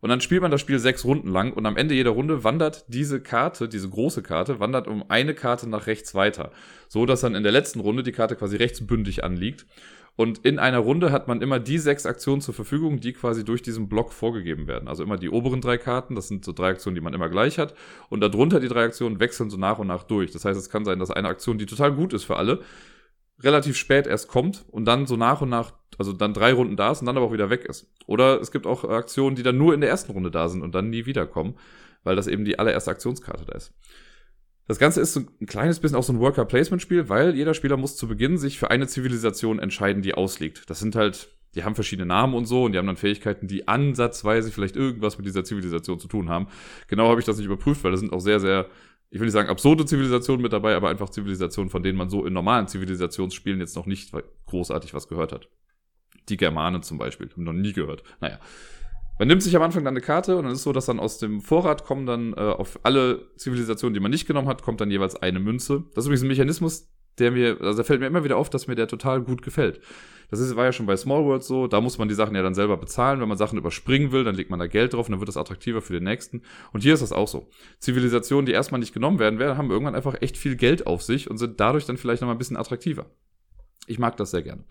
Und 0.00 0.10
dann 0.10 0.20
spielt 0.20 0.42
man 0.42 0.52
das 0.52 0.60
Spiel 0.60 0.78
sechs 0.78 1.04
Runden 1.04 1.28
lang 1.28 1.52
und 1.52 1.66
am 1.66 1.76
Ende 1.76 1.96
jeder 1.96 2.10
Runde 2.10 2.44
wandert 2.44 2.84
diese 2.86 3.20
Karte, 3.20 3.68
diese 3.68 3.88
große 3.88 4.22
Karte, 4.22 4.60
wandert 4.60 4.86
um 4.86 5.10
eine 5.10 5.34
Karte 5.34 5.68
nach 5.68 5.88
rechts 5.88 6.14
weiter. 6.14 6.52
So 6.88 7.04
dass 7.04 7.22
dann 7.22 7.34
in 7.34 7.42
der 7.42 7.50
letzten 7.50 7.80
Runde 7.80 8.04
die 8.04 8.12
Karte 8.12 8.36
quasi 8.36 8.56
rechtsbündig 8.56 9.24
anliegt. 9.24 9.66
Und 10.18 10.38
in 10.38 10.58
einer 10.58 10.80
Runde 10.80 11.12
hat 11.12 11.28
man 11.28 11.42
immer 11.42 11.60
die 11.60 11.78
sechs 11.78 12.04
Aktionen 12.04 12.40
zur 12.40 12.52
Verfügung, 12.52 12.98
die 12.98 13.12
quasi 13.12 13.44
durch 13.44 13.62
diesen 13.62 13.88
Block 13.88 14.12
vorgegeben 14.12 14.66
werden. 14.66 14.88
Also 14.88 15.04
immer 15.04 15.16
die 15.16 15.30
oberen 15.30 15.60
drei 15.60 15.78
Karten, 15.78 16.16
das 16.16 16.26
sind 16.26 16.44
so 16.44 16.50
drei 16.50 16.70
Aktionen, 16.70 16.96
die 16.96 17.00
man 17.00 17.14
immer 17.14 17.28
gleich 17.28 17.56
hat. 17.56 17.72
Und 18.08 18.18
darunter 18.20 18.58
die 18.58 18.66
drei 18.66 18.82
Aktionen 18.82 19.20
wechseln 19.20 19.48
so 19.48 19.56
nach 19.56 19.78
und 19.78 19.86
nach 19.86 20.02
durch. 20.02 20.32
Das 20.32 20.44
heißt, 20.44 20.58
es 20.58 20.70
kann 20.70 20.84
sein, 20.84 20.98
dass 20.98 21.12
eine 21.12 21.28
Aktion, 21.28 21.56
die 21.56 21.66
total 21.66 21.92
gut 21.92 22.12
ist 22.12 22.24
für 22.24 22.34
alle, 22.34 22.62
relativ 23.38 23.76
spät 23.76 24.08
erst 24.08 24.26
kommt 24.26 24.64
und 24.72 24.86
dann 24.86 25.06
so 25.06 25.16
nach 25.16 25.40
und 25.40 25.50
nach, 25.50 25.72
also 25.98 26.12
dann 26.12 26.34
drei 26.34 26.52
Runden 26.52 26.74
da 26.74 26.90
ist 26.90 26.98
und 27.00 27.06
dann 27.06 27.16
aber 27.16 27.26
auch 27.26 27.32
wieder 27.32 27.48
weg 27.48 27.64
ist. 27.64 27.88
Oder 28.08 28.40
es 28.40 28.50
gibt 28.50 28.66
auch 28.66 28.82
Aktionen, 28.82 29.36
die 29.36 29.44
dann 29.44 29.56
nur 29.56 29.72
in 29.72 29.80
der 29.80 29.88
ersten 29.88 30.10
Runde 30.10 30.32
da 30.32 30.48
sind 30.48 30.62
und 30.62 30.74
dann 30.74 30.90
nie 30.90 31.06
wiederkommen, 31.06 31.54
weil 32.02 32.16
das 32.16 32.26
eben 32.26 32.44
die 32.44 32.58
allererste 32.58 32.90
Aktionskarte 32.90 33.44
da 33.44 33.52
ist. 33.52 33.72
Das 34.68 34.78
Ganze 34.78 35.00
ist 35.00 35.14
so 35.14 35.20
ein 35.20 35.46
kleines 35.46 35.80
bisschen 35.80 35.96
auch 35.96 36.02
so 36.02 36.12
ein 36.12 36.20
Worker-Placement-Spiel, 36.20 37.08
weil 37.08 37.34
jeder 37.34 37.54
Spieler 37.54 37.78
muss 37.78 37.96
zu 37.96 38.06
Beginn 38.06 38.36
sich 38.36 38.58
für 38.58 38.70
eine 38.70 38.86
Zivilisation 38.86 39.58
entscheiden, 39.58 40.02
die 40.02 40.12
ausliegt. 40.12 40.68
Das 40.68 40.78
sind 40.78 40.94
halt, 40.94 41.30
die 41.54 41.64
haben 41.64 41.74
verschiedene 41.74 42.04
Namen 42.04 42.34
und 42.34 42.44
so 42.44 42.64
und 42.64 42.72
die 42.72 42.78
haben 42.78 42.86
dann 42.86 42.98
Fähigkeiten, 42.98 43.48
die 43.48 43.66
ansatzweise 43.66 44.52
vielleicht 44.52 44.76
irgendwas 44.76 45.16
mit 45.16 45.26
dieser 45.26 45.42
Zivilisation 45.42 45.98
zu 45.98 46.06
tun 46.06 46.28
haben. 46.28 46.48
Genau 46.86 47.08
habe 47.08 47.18
ich 47.18 47.24
das 47.24 47.38
nicht 47.38 47.46
überprüft, 47.46 47.82
weil 47.82 47.92
da 47.92 47.96
sind 47.96 48.12
auch 48.12 48.20
sehr, 48.20 48.40
sehr, 48.40 48.66
ich 49.08 49.18
will 49.18 49.24
nicht 49.24 49.32
sagen 49.32 49.48
absurde 49.48 49.86
Zivilisationen 49.86 50.42
mit 50.42 50.52
dabei, 50.52 50.76
aber 50.76 50.90
einfach 50.90 51.08
Zivilisationen, 51.08 51.70
von 51.70 51.82
denen 51.82 51.96
man 51.96 52.10
so 52.10 52.26
in 52.26 52.34
normalen 52.34 52.68
Zivilisationsspielen 52.68 53.60
jetzt 53.60 53.74
noch 53.74 53.86
nicht 53.86 54.12
großartig 54.44 54.92
was 54.92 55.08
gehört 55.08 55.32
hat. 55.32 55.48
Die 56.28 56.36
Germanen 56.36 56.82
zum 56.82 56.98
Beispiel, 56.98 57.30
haben 57.30 57.44
noch 57.44 57.54
nie 57.54 57.72
gehört. 57.72 58.02
Naja. 58.20 58.38
Man 59.18 59.26
nimmt 59.28 59.42
sich 59.42 59.56
am 59.56 59.62
Anfang 59.62 59.84
dann 59.84 59.94
eine 59.94 60.00
Karte 60.00 60.36
und 60.36 60.44
dann 60.44 60.52
ist 60.52 60.58
es 60.58 60.64
so, 60.64 60.72
dass 60.72 60.86
dann 60.86 61.00
aus 61.00 61.18
dem 61.18 61.40
Vorrat 61.40 61.84
kommen 61.84 62.06
dann 62.06 62.34
äh, 62.34 62.36
auf 62.36 62.78
alle 62.84 63.32
Zivilisationen, 63.36 63.94
die 63.94 64.00
man 64.00 64.12
nicht 64.12 64.26
genommen 64.26 64.48
hat, 64.48 64.62
kommt 64.62 64.80
dann 64.80 64.90
jeweils 64.90 65.16
eine 65.16 65.40
Münze. 65.40 65.84
Das 65.94 66.04
ist 66.04 66.06
übrigens 66.06 66.22
ein 66.22 66.28
Mechanismus, 66.28 66.88
der 67.18 67.32
mir, 67.32 67.60
also 67.60 67.76
der 67.76 67.84
fällt 67.84 68.00
mir 68.00 68.06
immer 68.06 68.22
wieder 68.22 68.36
auf, 68.36 68.48
dass 68.48 68.68
mir 68.68 68.76
der 68.76 68.86
total 68.86 69.20
gut 69.20 69.42
gefällt. 69.42 69.80
Das 70.30 70.40
ist, 70.40 70.54
war 70.56 70.66
ja 70.66 70.72
schon 70.72 70.86
bei 70.86 70.96
Small 70.96 71.24
World 71.24 71.42
so, 71.42 71.66
da 71.66 71.80
muss 71.80 71.98
man 71.98 72.08
die 72.08 72.14
Sachen 72.14 72.36
ja 72.36 72.42
dann 72.42 72.54
selber 72.54 72.76
bezahlen. 72.76 73.20
Wenn 73.20 73.28
man 73.28 73.38
Sachen 73.38 73.58
überspringen 73.58 74.12
will, 74.12 74.24
dann 74.24 74.34
legt 74.34 74.50
man 74.50 74.58
da 74.60 74.66
Geld 74.66 74.92
drauf 74.92 75.08
und 75.08 75.12
dann 75.12 75.20
wird 75.20 75.28
das 75.28 75.38
attraktiver 75.38 75.80
für 75.80 75.94
den 75.94 76.04
nächsten. 76.04 76.42
Und 76.72 76.82
hier 76.82 76.94
ist 76.94 77.00
das 77.00 77.12
auch 77.12 77.28
so. 77.28 77.48
Zivilisationen, 77.78 78.46
die 78.46 78.52
erstmal 78.52 78.78
nicht 78.78 78.92
genommen 78.92 79.18
werden 79.18 79.38
werden, 79.38 79.56
haben 79.56 79.70
irgendwann 79.70 79.94
einfach 79.94 80.20
echt 80.20 80.36
viel 80.36 80.54
Geld 80.54 80.86
auf 80.86 81.02
sich 81.02 81.30
und 81.30 81.38
sind 81.38 81.58
dadurch 81.58 81.86
dann 81.86 81.96
vielleicht 81.96 82.20
nochmal 82.20 82.36
ein 82.36 82.38
bisschen 82.38 82.58
attraktiver. 82.58 83.06
Ich 83.86 83.98
mag 83.98 84.16
das 84.18 84.30
sehr 84.30 84.42
gerne. 84.42 84.64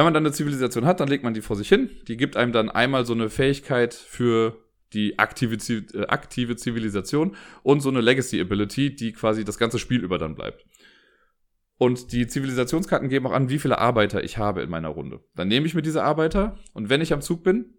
Wenn 0.00 0.06
man 0.06 0.14
dann 0.14 0.24
eine 0.24 0.32
Zivilisation 0.32 0.86
hat, 0.86 0.98
dann 1.00 1.08
legt 1.08 1.24
man 1.24 1.34
die 1.34 1.42
vor 1.42 1.56
sich 1.56 1.68
hin. 1.68 1.90
Die 2.08 2.16
gibt 2.16 2.34
einem 2.34 2.52
dann 2.52 2.70
einmal 2.70 3.04
so 3.04 3.12
eine 3.12 3.28
Fähigkeit 3.28 3.92
für 3.92 4.56
die 4.94 5.18
aktive, 5.18 5.56
äh, 5.92 6.06
aktive 6.06 6.56
Zivilisation 6.56 7.36
und 7.62 7.82
so 7.82 7.90
eine 7.90 8.00
Legacy 8.00 8.40
Ability, 8.40 8.94
die 8.94 9.12
quasi 9.12 9.44
das 9.44 9.58
ganze 9.58 9.78
Spiel 9.78 10.02
über 10.02 10.16
dann 10.16 10.36
bleibt. 10.36 10.64
Und 11.76 12.12
die 12.12 12.26
Zivilisationskarten 12.26 13.10
geben 13.10 13.26
auch 13.26 13.32
an, 13.32 13.50
wie 13.50 13.58
viele 13.58 13.76
Arbeiter 13.76 14.24
ich 14.24 14.38
habe 14.38 14.62
in 14.62 14.70
meiner 14.70 14.88
Runde. 14.88 15.20
Dann 15.34 15.48
nehme 15.48 15.66
ich 15.66 15.74
mir 15.74 15.82
diese 15.82 16.02
Arbeiter 16.02 16.56
und 16.72 16.88
wenn 16.88 17.02
ich 17.02 17.12
am 17.12 17.20
Zug 17.20 17.44
bin, 17.44 17.74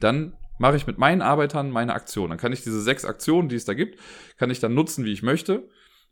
dann 0.00 0.36
mache 0.58 0.76
ich 0.76 0.86
mit 0.86 0.98
meinen 0.98 1.22
Arbeitern 1.22 1.70
meine 1.70 1.94
Aktion. 1.94 2.28
Dann 2.28 2.38
kann 2.38 2.52
ich 2.52 2.62
diese 2.62 2.82
sechs 2.82 3.06
Aktionen, 3.06 3.48
die 3.48 3.56
es 3.56 3.64
da 3.64 3.72
gibt, 3.72 3.98
kann 4.36 4.50
ich 4.50 4.60
dann 4.60 4.74
nutzen, 4.74 5.06
wie 5.06 5.12
ich 5.14 5.22
möchte. 5.22 5.66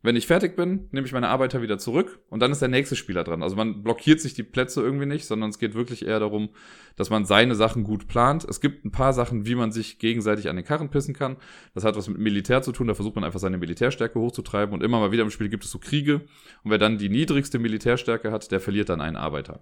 Wenn 0.06 0.14
ich 0.14 0.28
fertig 0.28 0.54
bin, 0.54 0.86
nehme 0.92 1.04
ich 1.04 1.12
meine 1.12 1.26
Arbeiter 1.30 1.62
wieder 1.62 1.78
zurück 1.78 2.20
und 2.30 2.38
dann 2.38 2.52
ist 2.52 2.62
der 2.62 2.68
nächste 2.68 2.94
Spieler 2.94 3.24
dran. 3.24 3.42
Also 3.42 3.56
man 3.56 3.82
blockiert 3.82 4.20
sich 4.20 4.34
die 4.34 4.44
Plätze 4.44 4.80
irgendwie 4.80 5.04
nicht, 5.04 5.26
sondern 5.26 5.50
es 5.50 5.58
geht 5.58 5.74
wirklich 5.74 6.06
eher 6.06 6.20
darum, 6.20 6.50
dass 6.94 7.10
man 7.10 7.24
seine 7.24 7.56
Sachen 7.56 7.82
gut 7.82 8.06
plant. 8.06 8.46
Es 8.48 8.60
gibt 8.60 8.84
ein 8.84 8.92
paar 8.92 9.12
Sachen, 9.12 9.46
wie 9.46 9.56
man 9.56 9.72
sich 9.72 9.98
gegenseitig 9.98 10.48
an 10.48 10.54
den 10.54 10.64
Karren 10.64 10.90
pissen 10.90 11.12
kann. 11.12 11.38
Das 11.74 11.82
hat 11.82 11.96
was 11.96 12.06
mit 12.06 12.18
Militär 12.18 12.62
zu 12.62 12.70
tun, 12.70 12.86
da 12.86 12.94
versucht 12.94 13.16
man 13.16 13.24
einfach 13.24 13.40
seine 13.40 13.58
Militärstärke 13.58 14.20
hochzutreiben 14.20 14.72
und 14.72 14.84
immer 14.84 15.00
mal 15.00 15.10
wieder 15.10 15.24
im 15.24 15.30
Spiel 15.32 15.48
gibt 15.48 15.64
es 15.64 15.72
so 15.72 15.80
Kriege 15.80 16.20
und 16.62 16.70
wer 16.70 16.78
dann 16.78 16.98
die 16.98 17.08
niedrigste 17.08 17.58
Militärstärke 17.58 18.30
hat, 18.30 18.52
der 18.52 18.60
verliert 18.60 18.90
dann 18.90 19.00
einen 19.00 19.16
Arbeiter. 19.16 19.58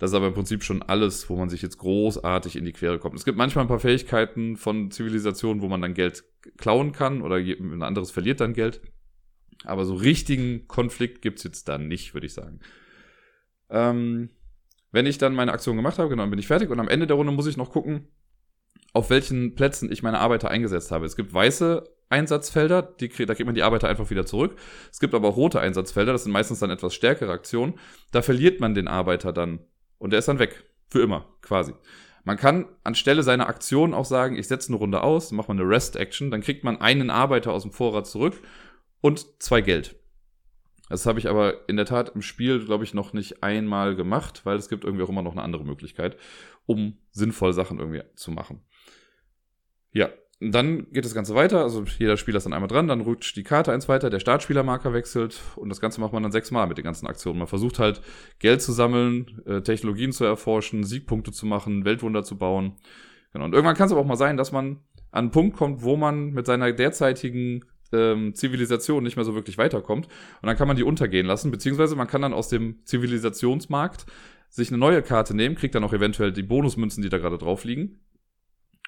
Das 0.00 0.10
ist 0.10 0.16
aber 0.16 0.26
im 0.26 0.34
Prinzip 0.34 0.64
schon 0.64 0.82
alles, 0.82 1.30
wo 1.30 1.36
man 1.36 1.48
sich 1.48 1.62
jetzt 1.62 1.78
großartig 1.78 2.56
in 2.56 2.64
die 2.64 2.72
Quere 2.72 2.98
kommt. 2.98 3.14
Es 3.14 3.24
gibt 3.24 3.38
manchmal 3.38 3.66
ein 3.66 3.68
paar 3.68 3.78
Fähigkeiten 3.78 4.56
von 4.56 4.90
Zivilisationen, 4.90 5.62
wo 5.62 5.68
man 5.68 5.80
dann 5.80 5.94
Geld 5.94 6.24
klauen 6.56 6.90
kann 6.90 7.22
oder 7.22 7.36
ein 7.36 7.84
anderes 7.84 8.10
verliert 8.10 8.40
dann 8.40 8.52
Geld. 8.52 8.80
Aber 9.64 9.84
so 9.84 9.94
richtigen 9.94 10.66
Konflikt 10.68 11.22
gibt's 11.22 11.44
jetzt 11.44 11.68
dann 11.68 11.88
nicht, 11.88 12.14
würde 12.14 12.26
ich 12.26 12.34
sagen. 12.34 12.60
Ähm, 13.68 14.30
wenn 14.92 15.06
ich 15.06 15.18
dann 15.18 15.34
meine 15.34 15.52
Aktion 15.52 15.76
gemacht 15.76 15.98
habe, 15.98 16.08
genau, 16.08 16.22
dann 16.22 16.30
bin 16.30 16.38
ich 16.38 16.46
fertig 16.46 16.70
und 16.70 16.80
am 16.80 16.88
Ende 16.88 17.06
der 17.06 17.16
Runde 17.16 17.32
muss 17.32 17.46
ich 17.46 17.56
noch 17.56 17.70
gucken, 17.70 18.08
auf 18.92 19.10
welchen 19.10 19.54
Plätzen 19.54 19.92
ich 19.92 20.02
meine 20.02 20.18
Arbeiter 20.18 20.50
eingesetzt 20.50 20.90
habe. 20.90 21.06
Es 21.06 21.14
gibt 21.14 21.32
weiße 21.32 21.84
Einsatzfelder, 22.08 22.82
die, 22.82 23.08
da 23.08 23.34
kriegt 23.34 23.46
man 23.46 23.54
die 23.54 23.62
Arbeiter 23.62 23.88
einfach 23.88 24.10
wieder 24.10 24.26
zurück. 24.26 24.56
Es 24.90 24.98
gibt 24.98 25.14
aber 25.14 25.28
auch 25.28 25.36
rote 25.36 25.60
Einsatzfelder, 25.60 26.12
das 26.12 26.24
sind 26.24 26.32
meistens 26.32 26.58
dann 26.58 26.70
etwas 26.70 26.94
stärkere 26.94 27.30
Aktionen. 27.30 27.74
Da 28.10 28.22
verliert 28.22 28.60
man 28.60 28.74
den 28.74 28.88
Arbeiter 28.88 29.32
dann 29.32 29.60
und 29.98 30.10
der 30.10 30.18
ist 30.18 30.28
dann 30.28 30.40
weg. 30.40 30.64
Für 30.88 31.02
immer, 31.02 31.28
quasi. 31.40 31.72
Man 32.24 32.36
kann 32.36 32.66
anstelle 32.82 33.22
seiner 33.22 33.48
Aktion 33.48 33.94
auch 33.94 34.04
sagen, 34.04 34.36
ich 34.36 34.48
setze 34.48 34.70
eine 34.70 34.78
Runde 34.78 35.02
aus, 35.02 35.30
mache 35.30 35.54
mal 35.54 35.60
eine 35.60 35.70
Rest-Action, 35.70 36.32
dann 36.32 36.40
kriegt 36.40 36.64
man 36.64 36.80
einen 36.80 37.10
Arbeiter 37.10 37.52
aus 37.52 37.62
dem 37.62 37.70
Vorrat 37.70 38.08
zurück 38.08 38.42
und 39.00 39.26
zwei 39.42 39.60
Geld. 39.60 39.96
Das 40.88 41.06
habe 41.06 41.20
ich 41.20 41.28
aber 41.28 41.68
in 41.68 41.76
der 41.76 41.86
Tat 41.86 42.10
im 42.16 42.22
Spiel, 42.22 42.64
glaube 42.64 42.82
ich, 42.82 42.94
noch 42.94 43.12
nicht 43.12 43.44
einmal 43.44 43.94
gemacht, 43.94 44.40
weil 44.44 44.56
es 44.56 44.68
gibt 44.68 44.84
irgendwie 44.84 45.04
auch 45.04 45.08
immer 45.08 45.22
noch 45.22 45.32
eine 45.32 45.42
andere 45.42 45.64
Möglichkeit, 45.64 46.16
um 46.66 46.98
sinnvoll 47.12 47.52
Sachen 47.52 47.78
irgendwie 47.78 48.02
zu 48.16 48.32
machen. 48.32 48.62
Ja, 49.92 50.10
dann 50.40 50.90
geht 50.90 51.04
das 51.04 51.14
Ganze 51.14 51.34
weiter. 51.34 51.62
Also 51.62 51.84
jeder 51.98 52.16
Spieler 52.16 52.38
ist 52.38 52.44
dann 52.44 52.54
einmal 52.54 52.68
dran, 52.68 52.88
dann 52.88 53.02
rutscht 53.02 53.36
die 53.36 53.42
Karte 53.44 53.72
eins 53.72 53.88
weiter, 53.88 54.10
der 54.10 54.20
Startspielermarker 54.20 54.92
wechselt 54.92 55.40
und 55.54 55.68
das 55.68 55.80
Ganze 55.80 56.00
macht 56.00 56.12
man 56.12 56.22
dann 56.22 56.32
sechsmal 56.32 56.66
mit 56.66 56.78
den 56.78 56.84
ganzen 56.84 57.06
Aktionen. 57.06 57.38
Man 57.38 57.46
versucht 57.46 57.78
halt 57.78 58.00
Geld 58.38 58.62
zu 58.62 58.72
sammeln, 58.72 59.42
äh, 59.46 59.60
Technologien 59.60 60.12
zu 60.12 60.24
erforschen, 60.24 60.82
Siegpunkte 60.82 61.30
zu 61.30 61.46
machen, 61.46 61.84
Weltwunder 61.84 62.24
zu 62.24 62.38
bauen. 62.38 62.76
Genau. 63.32 63.44
Und 63.44 63.52
irgendwann 63.52 63.76
kann 63.76 63.86
es 63.86 63.92
aber 63.92 64.00
auch 64.00 64.06
mal 64.06 64.16
sein, 64.16 64.36
dass 64.36 64.50
man 64.50 64.80
an 65.12 65.24
einen 65.24 65.30
Punkt 65.30 65.56
kommt, 65.56 65.82
wo 65.82 65.96
man 65.96 66.30
mit 66.30 66.46
seiner 66.46 66.72
derzeitigen 66.72 67.64
ähm, 67.92 68.34
Zivilisation 68.34 69.02
nicht 69.02 69.16
mehr 69.16 69.24
so 69.24 69.34
wirklich 69.34 69.58
weiterkommt. 69.58 70.06
Und 70.06 70.46
dann 70.46 70.56
kann 70.56 70.68
man 70.68 70.76
die 70.76 70.82
untergehen 70.82 71.26
lassen, 71.26 71.50
beziehungsweise 71.50 71.96
man 71.96 72.06
kann 72.06 72.22
dann 72.22 72.32
aus 72.32 72.48
dem 72.48 72.84
Zivilisationsmarkt 72.84 74.06
sich 74.48 74.68
eine 74.68 74.78
neue 74.78 75.02
Karte 75.02 75.34
nehmen, 75.34 75.54
kriegt 75.54 75.74
dann 75.74 75.84
auch 75.84 75.92
eventuell 75.92 76.32
die 76.32 76.42
Bonusmünzen, 76.42 77.02
die 77.02 77.08
da 77.08 77.18
gerade 77.18 77.38
drauf 77.38 77.64
liegen. 77.64 78.00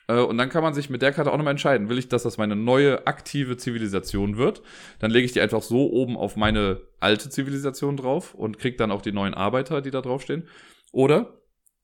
Äh, 0.09 0.21
und 0.21 0.38
dann 0.38 0.49
kann 0.49 0.62
man 0.62 0.75
sich 0.75 0.90
mit 0.90 1.02
der 1.02 1.12
Karte 1.12 1.32
auch 1.32 1.37
nochmal 1.37 1.52
entscheiden, 1.52 1.88
will 1.88 1.99
ich, 1.99 2.09
dass 2.09 2.25
das 2.25 2.38
meine 2.38 2.56
neue 2.56 3.06
aktive 3.06 3.56
Zivilisation 3.56 4.37
wird? 4.37 4.62
Dann 4.99 5.11
lege 5.11 5.25
ich 5.25 5.32
die 5.32 5.40
einfach 5.40 5.62
so 5.62 5.90
oben 5.90 6.16
auf 6.16 6.37
meine 6.37 6.80
alte 7.00 7.30
Zivilisation 7.30 7.97
drauf 7.97 8.35
und 8.35 8.59
kriege 8.59 8.76
dann 8.76 8.90
auch 8.90 9.02
die 9.02 9.12
neuen 9.12 9.35
Arbeiter, 9.35 9.80
die 9.80 9.90
da 9.90 10.00
draufstehen. 10.00 10.49
Oder 10.92 11.40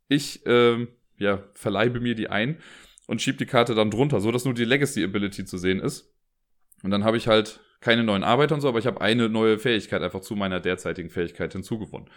ich 0.08 0.42
ähm, 0.46 0.88
ja, 1.18 1.44
verleibe 1.54 2.00
mir 2.00 2.14
die 2.14 2.28
ein 2.28 2.58
und 3.06 3.22
schiebe 3.22 3.38
die 3.38 3.46
Karte 3.46 3.74
dann 3.74 3.90
drunter, 3.90 4.20
so 4.20 4.30
dass 4.30 4.44
nur 4.44 4.54
die 4.54 4.64
Legacy 4.64 5.04
Ability 5.04 5.44
zu 5.44 5.58
sehen 5.58 5.80
ist. 5.80 6.14
Und 6.82 6.90
dann 6.90 7.04
habe 7.04 7.16
ich 7.16 7.28
halt 7.28 7.60
keine 7.80 8.04
neuen 8.04 8.24
Arbeiter 8.24 8.54
und 8.54 8.60
so, 8.60 8.68
aber 8.68 8.78
ich 8.78 8.86
habe 8.86 9.00
eine 9.00 9.28
neue 9.28 9.58
Fähigkeit 9.58 10.02
einfach 10.02 10.20
zu 10.20 10.34
meiner 10.34 10.60
derzeitigen 10.60 11.10
Fähigkeit 11.10 11.52
hinzugewonnen. 11.52 12.08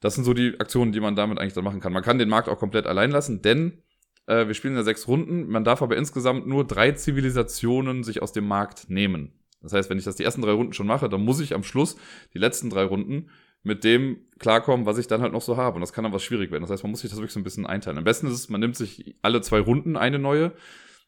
Das 0.00 0.14
sind 0.14 0.24
so 0.24 0.34
die 0.34 0.58
Aktionen, 0.58 0.92
die 0.92 1.00
man 1.00 1.14
damit 1.14 1.38
eigentlich 1.38 1.54
dann 1.54 1.64
machen 1.64 1.80
kann. 1.80 1.92
Man 1.92 2.02
kann 2.02 2.18
den 2.18 2.28
Markt 2.28 2.48
auch 2.48 2.58
komplett 2.58 2.86
allein 2.86 3.10
lassen, 3.10 3.42
denn 3.42 3.82
äh, 4.26 4.46
wir 4.46 4.54
spielen 4.54 4.74
ja 4.74 4.82
sechs 4.82 5.08
Runden. 5.08 5.48
Man 5.48 5.64
darf 5.64 5.82
aber 5.82 5.96
insgesamt 5.96 6.46
nur 6.46 6.66
drei 6.66 6.92
Zivilisationen 6.92 8.02
sich 8.02 8.22
aus 8.22 8.32
dem 8.32 8.46
Markt 8.46 8.88
nehmen. 8.88 9.32
Das 9.62 9.74
heißt, 9.74 9.90
wenn 9.90 9.98
ich 9.98 10.04
das 10.04 10.16
die 10.16 10.24
ersten 10.24 10.40
drei 10.40 10.52
Runden 10.52 10.72
schon 10.72 10.86
mache, 10.86 11.08
dann 11.08 11.22
muss 11.22 11.40
ich 11.40 11.54
am 11.54 11.62
Schluss 11.62 11.96
die 12.32 12.38
letzten 12.38 12.70
drei 12.70 12.84
Runden 12.84 13.28
mit 13.62 13.84
dem 13.84 14.26
klarkommen, 14.38 14.86
was 14.86 14.96
ich 14.96 15.06
dann 15.06 15.20
halt 15.20 15.32
noch 15.32 15.42
so 15.42 15.58
habe. 15.58 15.74
Und 15.74 15.82
das 15.82 15.92
kann 15.92 16.04
dann 16.04 16.14
was 16.14 16.22
schwierig 16.22 16.50
werden. 16.50 16.62
Das 16.62 16.70
heißt, 16.70 16.82
man 16.82 16.90
muss 16.90 17.00
sich 17.00 17.10
das 17.10 17.18
wirklich 17.18 17.34
so 17.34 17.40
ein 17.40 17.44
bisschen 17.44 17.66
einteilen. 17.66 17.98
Am 17.98 18.04
besten 18.04 18.26
ist 18.26 18.32
es, 18.32 18.48
man 18.48 18.60
nimmt 18.60 18.76
sich 18.76 19.16
alle 19.20 19.42
zwei 19.42 19.60
Runden 19.60 19.98
eine 19.98 20.18
neue, 20.18 20.52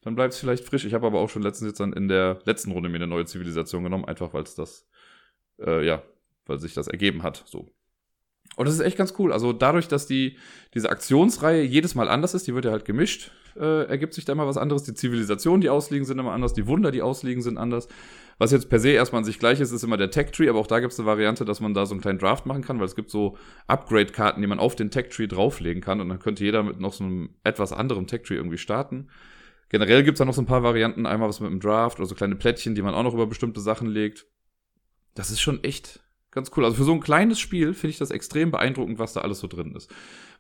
dann 0.03 0.15
bleibt 0.15 0.35
es 0.35 0.41
vielleicht 0.41 0.65
frisch. 0.65 0.85
Ich 0.85 0.95
habe 0.95 1.07
aber 1.07 1.21
auch 1.21 1.31
schon 1.31 1.43
letztens 1.43 1.71
jetzt 1.71 1.81
dann 1.81 1.93
in 1.93 2.09
der 2.09 2.41
letzten 2.45 2.73
Runde 2.73 2.89
mir 2.89 2.97
eine 2.97 3.07
neue 3.07 3.25
Zivilisation 3.25 3.85
genommen, 3.85 4.05
einfach 4.05 4.35
weil 4.35 4.43
es 4.43 4.55
das, 4.55 4.87
äh, 5.61 5.85
ja, 5.87 6.03
weil 6.47 6.59
sich 6.59 6.75
das 6.75 6.89
ergeben 6.89 7.23
hat. 7.23 7.43
So. 7.47 7.69
Und 8.57 8.67
das 8.67 8.75
ist 8.75 8.81
echt 8.81 8.99
ganz 8.99 9.15
cool. 9.19 9.33
Also 9.33 9.53
dadurch, 9.53 9.89
dass 9.89 10.07
die, 10.07 10.37
diese 10.75 10.91
Aktionsreihe 10.91 11.63
jedes 11.63 11.95
Mal 11.95 12.09
anders 12.09 12.35
ist, 12.35 12.47
die 12.47 12.55
wird 12.55 12.67
ja 12.67 12.73
halt 12.73 12.85
gemischt, 12.85 13.31
äh, 13.57 13.85
ergibt 13.85 14.13
sich 14.13 14.25
da 14.25 14.33
immer 14.33 14.47
was 14.47 14.57
anderes. 14.59 14.83
Die 14.83 14.95
Zivilisationen, 14.95 15.61
die 15.61 15.71
ausliegen, 15.71 16.05
sind 16.05 16.19
immer 16.19 16.33
anders. 16.33 16.53
Die 16.53 16.67
Wunder, 16.67 16.91
die 16.91 17.01
ausliegen, 17.01 17.43
sind 17.43 17.57
anders. 17.57 17.89
Was 18.39 18.51
jetzt 18.51 18.69
per 18.69 18.81
se 18.81 18.91
erstmal 18.91 19.21
an 19.21 19.25
sich 19.25 19.39
gleich 19.39 19.61
ist, 19.61 19.73
ist 19.73 19.85
immer 19.85 19.97
der 19.97 20.11
Tech-Tree, 20.11 20.49
aber 20.49 20.59
auch 20.59 20.67
da 20.67 20.81
gibt 20.81 20.93
es 20.93 20.99
eine 20.99 21.07
Variante, 21.07 21.45
dass 21.45 21.61
man 21.61 21.75
da 21.75 21.87
so 21.87 21.95
einen 21.95 22.01
kleinen 22.01 22.19
Draft 22.19 22.45
machen 22.45 22.63
kann, 22.63 22.79
weil 22.79 22.87
es 22.87 22.97
gibt 22.97 23.11
so 23.11 23.37
Upgrade-Karten, 23.69 24.41
die 24.41 24.47
man 24.47 24.59
auf 24.59 24.75
den 24.75 24.91
Tech-Tree 24.91 25.29
drauflegen 25.29 25.83
kann 25.83 26.01
und 26.01 26.09
dann 26.09 26.19
könnte 26.19 26.43
jeder 26.43 26.63
mit 26.63 26.81
noch 26.81 26.93
so 26.93 27.05
einem 27.05 27.31
etwas 27.45 27.73
anderem 27.73 28.07
Tech-Tree 28.07 28.35
irgendwie 28.35 28.59
starten. 28.59 29.09
Generell 29.73 30.05
gibt 30.05 30.17
es 30.17 30.19
da 30.19 30.26
noch 30.26 30.35
so 30.35 30.43
ein 30.43 30.47
paar 30.47 30.62
Varianten, 30.62 31.07
einmal 31.07 31.31
was 31.31 31.41
mit 31.41 31.50
dem 31.50 31.59
Draft 31.59 31.99
oder 31.99 32.07
so 32.07 32.14
kleine 32.14 32.37
Plättchen, 32.37 32.75
die 32.75 32.83
man 32.83 32.95
auch 32.95 33.02
noch 33.02 33.14
über 33.14 33.26
bestimmte 33.26 33.61
Sachen 33.61 33.88
legt. 33.88 34.26
Das 35.14 35.31
ist 35.31 35.41
schon 35.41 35.64
echt 35.64 36.00
ganz 36.31 36.50
cool. 36.55 36.67
Also 36.67 36.76
für 36.76 36.85
so 36.85 36.93
ein 36.93 37.00
kleines 37.00 37.41
Spiel 37.41 37.73
finde 37.73 37.93
ich 37.93 37.99
das 37.99 38.11
extrem 38.11 38.50
beeindruckend, 38.50 38.99
was 38.99 39.14
da 39.14 39.23
alles 39.23 39.41
so 39.41 39.47
drin 39.47 39.75
ist. 39.75 39.91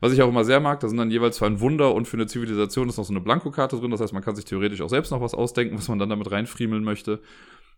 Was 0.00 0.12
ich 0.12 0.20
auch 0.20 0.28
immer 0.28 0.44
sehr 0.44 0.60
mag, 0.60 0.80
da 0.80 0.88
sind 0.88 0.98
dann 0.98 1.10
jeweils 1.10 1.38
für 1.38 1.46
ein 1.46 1.60
Wunder 1.60 1.94
und 1.94 2.06
für 2.06 2.18
eine 2.18 2.26
Zivilisation 2.26 2.90
ist 2.90 2.98
noch 2.98 3.06
so 3.06 3.12
eine 3.14 3.22
Blankokarte 3.22 3.78
drin. 3.78 3.90
Das 3.90 4.02
heißt, 4.02 4.12
man 4.12 4.22
kann 4.22 4.36
sich 4.36 4.44
theoretisch 4.44 4.82
auch 4.82 4.90
selbst 4.90 5.10
noch 5.10 5.22
was 5.22 5.32
ausdenken, 5.32 5.78
was 5.78 5.88
man 5.88 5.98
dann 5.98 6.10
damit 6.10 6.30
reinfriemeln 6.30 6.84
möchte. 6.84 7.22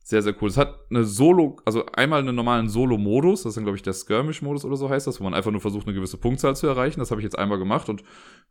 Sehr, 0.03 0.23
sehr 0.23 0.35
cool. 0.43 0.49
Es 0.49 0.57
hat 0.57 0.81
eine 0.91 1.05
Solo, 1.05 1.57
also 1.65 1.87
einmal 1.87 2.19
einen 2.19 2.35
normalen 2.35 2.69
Solo-Modus, 2.69 3.45
das 3.45 3.51
ist 3.51 3.57
dann, 3.57 3.65
glaube 3.65 3.77
ich, 3.77 3.83
der 3.83 3.95
Skirmish-Modus 3.95 4.65
oder 4.65 4.77
so 4.77 4.91
heißt 4.91 5.07
das, 5.07 5.21
wo 5.21 5.25
man 5.25 5.35
einfach 5.35 5.53
nur 5.53 5.61
versucht, 5.61 5.87
eine 5.87 5.95
gewisse 5.95 6.19
Punktzahl 6.19 6.57
zu 6.57 6.67
erreichen. 6.67 6.99
Das 6.99 7.13
habe 7.13 7.21
ich 7.21 7.25
jetzt 7.25 7.39
einmal 7.39 7.59
gemacht 7.59 7.89
und 7.89 8.03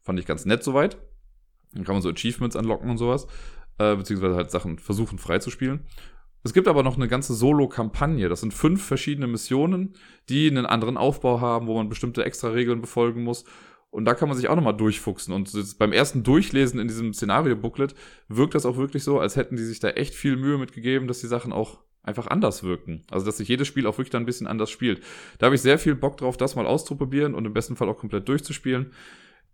fand 0.01 0.19
ich 0.19 0.25
ganz 0.25 0.45
nett 0.45 0.63
soweit. 0.63 0.97
Dann 1.73 1.83
kann 1.83 1.95
man 1.95 2.01
so 2.01 2.09
Achievements 2.09 2.55
anlocken 2.55 2.89
und 2.89 2.97
sowas. 2.97 3.27
Äh, 3.79 3.95
beziehungsweise 3.95 4.35
halt 4.35 4.51
Sachen 4.51 4.77
versuchen 4.77 5.17
freizuspielen. 5.17 5.81
Es 6.43 6.53
gibt 6.53 6.67
aber 6.67 6.83
noch 6.83 6.97
eine 6.97 7.07
ganze 7.07 7.33
Solo-Kampagne. 7.33 8.29
Das 8.29 8.41
sind 8.41 8.53
fünf 8.53 8.83
verschiedene 8.83 9.27
Missionen, 9.27 9.93
die 10.29 10.49
einen 10.49 10.65
anderen 10.65 10.97
Aufbau 10.97 11.41
haben, 11.41 11.67
wo 11.67 11.75
man 11.75 11.89
bestimmte 11.89 12.25
extra 12.25 12.49
Regeln 12.49 12.81
befolgen 12.81 13.23
muss. 13.23 13.45
Und 13.89 14.05
da 14.05 14.13
kann 14.13 14.27
man 14.27 14.37
sich 14.37 14.49
auch 14.49 14.55
nochmal 14.55 14.75
durchfuchsen. 14.75 15.33
Und 15.33 15.51
beim 15.79 15.93
ersten 15.93 16.23
Durchlesen 16.23 16.79
in 16.79 16.87
diesem 16.87 17.13
Szenario-Booklet 17.13 17.95
wirkt 18.27 18.55
das 18.55 18.65
auch 18.65 18.77
wirklich 18.77 19.03
so, 19.03 19.19
als 19.19 19.35
hätten 19.35 19.55
die 19.55 19.63
sich 19.63 19.79
da 19.79 19.89
echt 19.89 20.13
viel 20.13 20.35
Mühe 20.35 20.57
mitgegeben, 20.57 21.07
dass 21.07 21.21
die 21.21 21.27
Sachen 21.27 21.53
auch 21.53 21.79
einfach 22.01 22.27
anders 22.27 22.63
wirken. 22.63 23.03
Also, 23.09 23.25
dass 23.25 23.37
sich 23.37 23.47
jedes 23.47 23.67
Spiel 23.67 23.87
auch 23.87 23.97
wirklich 23.97 24.09
dann 24.09 24.23
ein 24.23 24.27
bisschen 24.27 24.47
anders 24.47 24.69
spielt. 24.69 25.01
Da 25.37 25.45
habe 25.45 25.55
ich 25.55 25.61
sehr 25.61 25.79
viel 25.79 25.95
Bock 25.95 26.17
drauf, 26.17 26.37
das 26.37 26.55
mal 26.55 26.67
auszuprobieren 26.67 27.33
und 27.33 27.45
im 27.45 27.53
besten 27.53 27.75
Fall 27.75 27.87
auch 27.87 27.97
komplett 27.97 28.27
durchzuspielen 28.27 28.91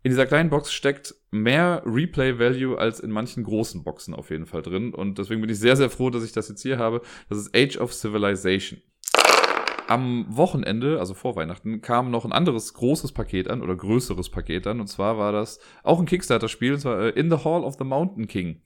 in 0.01 0.11
dieser 0.11 0.25
kleinen 0.25 0.49
Box 0.49 0.71
steckt 0.71 1.13
mehr 1.31 1.83
Replay-Value 1.85 2.77
als 2.77 2.99
in 2.99 3.11
manchen 3.11 3.43
großen 3.43 3.83
Boxen 3.83 4.13
auf 4.13 4.29
jeden 4.29 4.45
Fall 4.45 4.61
drin. 4.61 4.93
Und 4.93 5.17
deswegen 5.17 5.41
bin 5.41 5.49
ich 5.49 5.59
sehr, 5.59 5.75
sehr 5.75 5.89
froh, 5.89 6.09
dass 6.09 6.23
ich 6.23 6.31
das 6.31 6.47
jetzt 6.47 6.61
hier 6.61 6.77
habe. 6.77 7.01
Das 7.27 7.37
ist 7.37 7.55
Age 7.55 7.77
of 7.77 7.93
Civilization. 7.93 8.81
Am 9.87 10.25
Wochenende, 10.29 10.99
also 10.99 11.13
vor 11.15 11.35
Weihnachten, 11.35 11.81
kam 11.81 12.11
noch 12.11 12.23
ein 12.23 12.31
anderes 12.31 12.73
großes 12.75 13.11
Paket 13.11 13.49
an 13.49 13.61
oder 13.61 13.75
größeres 13.75 14.29
Paket 14.29 14.67
an. 14.67 14.79
Und 14.79 14.87
zwar 14.87 15.17
war 15.17 15.31
das 15.31 15.59
auch 15.83 15.99
ein 15.99 16.05
Kickstarter-Spiel, 16.05 16.73
und 16.73 16.79
zwar 16.79 16.99
äh, 17.01 17.09
In 17.09 17.29
the 17.29 17.43
Hall 17.43 17.63
of 17.63 17.75
the 17.77 17.85
Mountain 17.85 18.27
King 18.27 18.61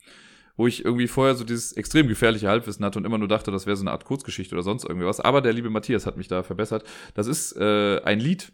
wo 0.56 0.68
ich 0.68 0.86
irgendwie 0.86 1.08
vorher 1.08 1.36
so 1.36 1.44
dieses 1.44 1.74
extrem 1.74 2.08
gefährliche 2.08 2.48
Halbwissen 2.48 2.86
hatte 2.86 3.00
und 3.00 3.06
immer 3.06 3.18
nur 3.18 3.28
dachte, 3.28 3.50
das 3.50 3.66
wäre 3.66 3.76
so 3.76 3.84
eine 3.84 3.92
Art 3.92 4.06
Kurzgeschichte 4.06 4.54
oder 4.54 4.64
sonst 4.64 4.84
irgendwie 4.84 5.08
was. 5.08 5.20
Aber 5.20 5.42
der 5.42 5.54
liebe 5.54 5.70
Matthias 5.70 6.06
hat 6.06 6.18
mich 6.18 6.28
da 6.28 6.44
verbessert. 6.44 6.84
Das 7.16 7.28
ist 7.28 7.58
äh, 7.58 8.02
ein 8.04 8.20
Lied 8.20 8.54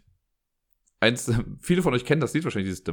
eins, 1.00 1.32
viele 1.60 1.82
von 1.82 1.94
euch 1.94 2.04
kennen 2.04 2.20
das 2.20 2.34
Lied 2.34 2.44
wahrscheinlich, 2.44 2.70
dieses 2.70 2.84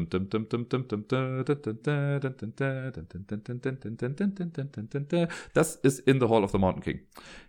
Das 5.54 5.76
ist 5.76 6.00
In 6.00 6.20
the 6.20 6.28
Hall 6.28 6.44
of 6.44 6.52
the 6.52 6.58
Mountain 6.58 6.84
King. 6.84 7.00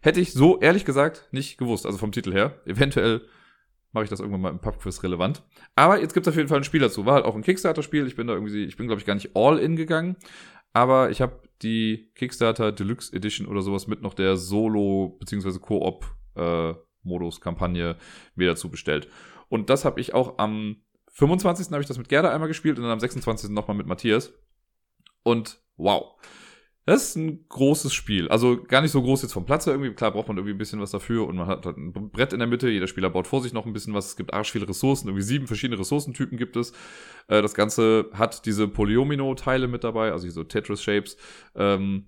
Hätte 0.01 0.21
ich 0.21 0.33
so 0.33 0.61
ehrlich 0.61 0.85
gesagt 0.85 1.29
nicht 1.33 1.59
gewusst, 1.59 1.87
also 1.87 1.99
vom 1.99 2.13
Titel 2.13 2.33
her. 2.33 2.61
Eventuell 2.67 3.23
mache 3.93 4.05
ich 4.05 4.11
das 4.11 4.21
irgendwann 4.21 4.43
mal 4.43 4.51
im 4.51 4.61
Pubquiz 4.61 5.03
relevant. 5.03 5.43
Aber 5.75 6.01
jetzt 6.01 6.13
gibt 6.13 6.27
es 6.27 6.31
auf 6.31 6.37
jeden 6.37 6.49
Fall 6.49 6.59
ein 6.59 6.65
Spiel 6.65 6.81
dazu. 6.81 7.07
War 7.07 7.15
halt 7.15 7.25
auch 7.25 7.35
ein 7.35 7.41
Kickstarter-Spiel. 7.43 8.07
Ich 8.07 8.17
bin 8.17 8.27
da 8.27 8.35
irgendwie, 8.35 8.65
ich 8.65 8.77
bin 8.77 8.87
glaube 8.87 9.01
ich 9.01 9.07
gar 9.07 9.15
nicht 9.15 9.35
all 9.35 9.59
in 9.59 9.77
gegangen. 9.77 10.17
Aber 10.75 11.09
ich 11.11 11.23
habe 11.23 11.41
die 11.63 12.11
Kickstarter 12.15 12.73
Deluxe 12.73 13.17
Edition 13.17 13.47
oder 13.47 13.63
sowas 13.63 13.87
mit 13.87 14.03
noch 14.03 14.13
der 14.15 14.37
Solo- 14.37 15.17
bzw. 15.19 15.59
Koop-Modus-Kampagne 15.59 17.97
mir 18.35 18.49
dazu 18.49 18.71
bestellt. 18.71 19.09
Und 19.49 19.71
das 19.71 19.85
habe 19.85 20.01
ich 20.01 20.15
auch 20.15 20.39
am 20.39 20.83
25. 21.13 21.73
habe 21.73 21.83
ich 21.83 21.89
das 21.89 21.99
mit 21.99 22.09
Gerda 22.09 22.33
einmal 22.33 22.49
gespielt 22.49 22.79
und 22.79 22.85
dann 22.85 22.93
am 22.93 23.01
26. 23.01 23.51
nochmal 23.51 23.77
mit 23.77 23.87
Matthias. 23.87 24.33
Und 25.23 25.61
wow. 25.77 26.15
Das 26.89 27.11
ist 27.11 27.17
ein 27.17 27.47
großes 27.51 27.93
Spiel. 27.93 28.29
Also 28.29 28.63
gar 28.63 28.81
nicht 28.81 28.93
so 28.93 29.03
groß 29.03 29.21
jetzt 29.21 29.35
vom 29.35 29.45
Platz 29.45 29.67
her 29.67 29.75
irgendwie. 29.75 29.93
Klar 29.93 30.11
braucht 30.11 30.29
man 30.29 30.39
irgendwie 30.39 30.55
ein 30.55 30.59
bisschen 30.59 30.81
was 30.81 30.91
dafür 30.91 31.27
und 31.27 31.37
man 31.37 31.47
hat 31.47 31.67
halt 31.67 31.77
ein 31.77 31.93
Brett 31.93 32.33
in 32.33 32.39
der 32.39 32.49
Mitte. 32.49 32.71
Jeder 32.71 32.87
Spieler 32.87 33.11
baut 33.11 33.27
vor 33.27 33.43
sich 33.43 33.53
noch 33.53 33.67
ein 33.67 33.75
bisschen 33.75 33.93
was. 33.93 34.07
Es 34.07 34.17
gibt 34.17 34.33
arsch 34.33 34.53
viele 34.53 34.67
Ressourcen. 34.67 35.09
Irgendwie 35.09 35.23
sieben 35.23 35.47
verschiedene 35.47 35.79
Ressourcentypen 35.79 36.39
gibt 36.39 36.57
es. 36.57 36.73
Äh, 37.27 37.43
das 37.43 37.53
Ganze 37.53 38.09
hat 38.15 38.47
diese 38.47 38.69
Polyomino-Teile 38.69 39.69
mit 39.69 39.85
dabei, 39.85 40.13
also 40.13 40.25
diese 40.25 40.49
Tetris-Shapes. 40.49 41.19
Ähm, 41.57 42.07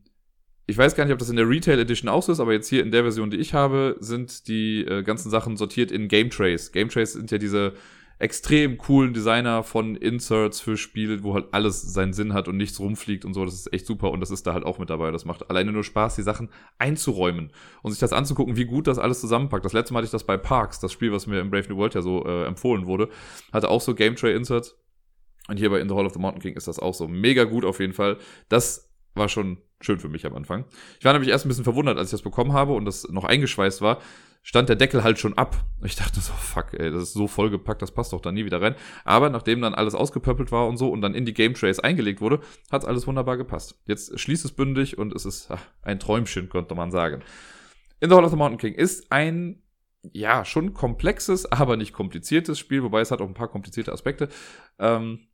ich 0.70 0.78
weiß 0.78 0.94
gar 0.94 1.04
nicht, 1.04 1.12
ob 1.12 1.18
das 1.18 1.28
in 1.28 1.36
der 1.36 1.48
Retail 1.48 1.80
Edition 1.80 2.08
auch 2.08 2.22
so 2.22 2.30
ist, 2.30 2.40
aber 2.40 2.52
jetzt 2.52 2.68
hier 2.68 2.82
in 2.82 2.92
der 2.92 3.02
Version, 3.02 3.30
die 3.30 3.38
ich 3.38 3.54
habe, 3.54 3.96
sind 3.98 4.46
die 4.46 4.84
äh, 4.84 5.02
ganzen 5.02 5.28
Sachen 5.28 5.56
sortiert 5.56 5.90
in 5.90 6.06
Game 6.06 6.30
Trays. 6.30 6.70
Game 6.70 6.88
Trays 6.88 7.14
sind 7.14 7.30
ja 7.30 7.38
diese 7.38 7.74
extrem 8.20 8.78
coolen 8.78 9.12
Designer 9.12 9.64
von 9.64 9.96
Inserts 9.96 10.60
für 10.60 10.76
Spiele, 10.76 11.24
wo 11.24 11.34
halt 11.34 11.46
alles 11.52 11.80
seinen 11.80 12.12
Sinn 12.12 12.34
hat 12.34 12.48
und 12.48 12.56
nichts 12.56 12.78
rumfliegt 12.78 13.24
und 13.24 13.34
so. 13.34 13.44
Das 13.44 13.54
ist 13.54 13.72
echt 13.72 13.86
super 13.86 14.10
und 14.12 14.20
das 14.20 14.30
ist 14.30 14.46
da 14.46 14.52
halt 14.52 14.64
auch 14.64 14.78
mit 14.78 14.90
dabei. 14.90 15.10
Das 15.10 15.24
macht 15.24 15.50
alleine 15.50 15.72
nur 15.72 15.82
Spaß, 15.82 16.16
die 16.16 16.22
Sachen 16.22 16.50
einzuräumen 16.78 17.50
und 17.82 17.90
sich 17.90 18.00
das 18.00 18.12
anzugucken, 18.12 18.56
wie 18.56 18.66
gut 18.66 18.86
das 18.86 18.98
alles 18.98 19.20
zusammenpackt. 19.20 19.64
Das 19.64 19.72
letzte 19.72 19.92
Mal 19.92 20.00
hatte 20.00 20.06
ich 20.06 20.12
das 20.12 20.24
bei 20.24 20.36
Parks, 20.36 20.78
das 20.78 20.92
Spiel, 20.92 21.12
was 21.12 21.26
mir 21.26 21.40
im 21.40 21.50
Brave 21.50 21.68
New 21.68 21.78
World 21.78 21.94
ja 21.94 22.02
so 22.02 22.24
äh, 22.26 22.44
empfohlen 22.44 22.86
wurde, 22.86 23.08
hatte 23.52 23.70
auch 23.70 23.80
so 23.80 23.94
Game 23.94 24.16
Tray 24.16 24.36
Inserts. 24.36 24.76
Und 25.48 25.56
hier 25.56 25.70
bei 25.70 25.80
In 25.80 25.88
the 25.88 25.94
Hall 25.94 26.06
of 26.06 26.12
the 26.12 26.20
Mountain 26.20 26.42
King 26.42 26.54
ist 26.54 26.68
das 26.68 26.78
auch 26.78 26.94
so. 26.94 27.08
Mega 27.08 27.44
gut 27.44 27.64
auf 27.64 27.80
jeden 27.80 27.94
Fall. 27.94 28.18
Das 28.48 28.89
war 29.14 29.28
schon 29.28 29.58
schön 29.80 29.98
für 29.98 30.08
mich 30.08 30.26
am 30.26 30.34
Anfang. 30.34 30.64
Ich 30.98 31.04
war 31.04 31.12
nämlich 31.12 31.30
erst 31.30 31.46
ein 31.46 31.48
bisschen 31.48 31.64
verwundert, 31.64 31.98
als 31.98 32.08
ich 32.08 32.12
das 32.12 32.22
bekommen 32.22 32.52
habe 32.52 32.72
und 32.72 32.84
das 32.84 33.08
noch 33.08 33.24
eingeschweißt 33.24 33.80
war, 33.80 34.00
stand 34.42 34.68
der 34.68 34.76
Deckel 34.76 35.02
halt 35.02 35.18
schon 35.18 35.36
ab. 35.36 35.64
Ich 35.82 35.96
dachte 35.96 36.20
so, 36.20 36.32
fuck, 36.32 36.74
ey, 36.74 36.90
das 36.90 37.04
ist 37.04 37.12
so 37.12 37.26
vollgepackt, 37.26 37.82
das 37.82 37.92
passt 37.92 38.12
doch 38.12 38.20
da 38.20 38.32
nie 38.32 38.44
wieder 38.44 38.60
rein. 38.60 38.74
Aber 39.04 39.30
nachdem 39.30 39.60
dann 39.60 39.74
alles 39.74 39.94
ausgepöppelt 39.94 40.52
war 40.52 40.66
und 40.66 40.76
so 40.76 40.88
und 40.90 41.00
dann 41.00 41.14
in 41.14 41.24
die 41.24 41.34
Game 41.34 41.54
Trays 41.54 41.80
eingelegt 41.80 42.20
wurde, 42.20 42.40
hat 42.70 42.84
alles 42.84 43.06
wunderbar 43.06 43.36
gepasst. 43.36 43.80
Jetzt 43.86 44.18
schließt 44.18 44.44
es 44.44 44.52
bündig 44.52 44.98
und 44.98 45.14
es 45.14 45.24
ist 45.24 45.50
ach, 45.50 45.62
ein 45.82 46.00
Träumchen, 46.00 46.48
könnte 46.48 46.74
man 46.74 46.90
sagen. 46.90 47.22
In 48.00 48.08
the 48.08 48.16
Hall 48.16 48.24
of 48.24 48.30
the 48.30 48.36
Mountain 48.36 48.58
King 48.58 48.74
ist 48.74 49.10
ein 49.12 49.62
ja, 50.12 50.44
schon 50.44 50.72
komplexes, 50.72 51.50
aber 51.52 51.76
nicht 51.76 51.92
kompliziertes 51.92 52.58
Spiel, 52.58 52.82
wobei 52.82 53.00
es 53.00 53.10
hat 53.10 53.20
auch 53.20 53.26
ein 53.28 53.34
paar 53.34 53.48
komplizierte 53.48 53.92
Aspekte. 53.92 54.28
Ähm, 54.78 55.28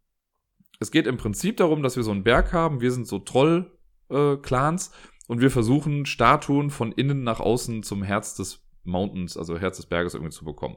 es 0.80 0.90
geht 0.90 1.06
im 1.06 1.16
Prinzip 1.16 1.56
darum, 1.56 1.82
dass 1.82 1.96
wir 1.96 2.02
so 2.02 2.10
einen 2.10 2.24
Berg 2.24 2.52
haben. 2.52 2.80
Wir 2.80 2.92
sind 2.92 3.06
so 3.06 3.18
Troll-Clans 3.18 4.88
äh, 4.88 4.92
und 5.28 5.40
wir 5.40 5.50
versuchen, 5.50 6.06
Statuen 6.06 6.70
von 6.70 6.92
innen 6.92 7.24
nach 7.24 7.40
außen 7.40 7.82
zum 7.82 8.02
Herz 8.02 8.34
des 8.34 8.64
Mountains, 8.84 9.36
also 9.36 9.58
Herz 9.58 9.76
des 9.76 9.86
Berges 9.86 10.14
irgendwie 10.14 10.32
zu 10.32 10.44
bekommen. 10.44 10.76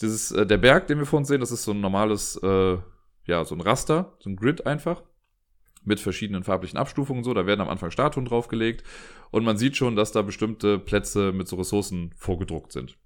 Dieses, 0.00 0.30
äh, 0.32 0.46
der 0.46 0.58
Berg, 0.58 0.86
den 0.86 0.98
wir 0.98 1.06
vor 1.06 1.18
uns 1.18 1.28
sehen, 1.28 1.40
das 1.40 1.52
ist 1.52 1.64
so 1.64 1.72
ein 1.72 1.80
normales, 1.80 2.36
äh, 2.42 2.78
ja, 3.26 3.44
so 3.44 3.54
ein 3.54 3.60
Raster, 3.60 4.16
so 4.20 4.30
ein 4.30 4.36
Grid 4.36 4.66
einfach 4.66 5.02
mit 5.84 6.00
verschiedenen 6.00 6.44
farblichen 6.44 6.78
Abstufungen 6.78 7.20
und 7.20 7.24
so. 7.24 7.34
Da 7.34 7.46
werden 7.46 7.60
am 7.60 7.68
Anfang 7.68 7.90
Statuen 7.90 8.26
draufgelegt 8.26 8.84
und 9.30 9.44
man 9.44 9.56
sieht 9.56 9.76
schon, 9.76 9.96
dass 9.96 10.12
da 10.12 10.22
bestimmte 10.22 10.78
Plätze 10.78 11.32
mit 11.32 11.48
so 11.48 11.56
Ressourcen 11.56 12.12
vorgedruckt 12.16 12.72
sind. 12.72 12.96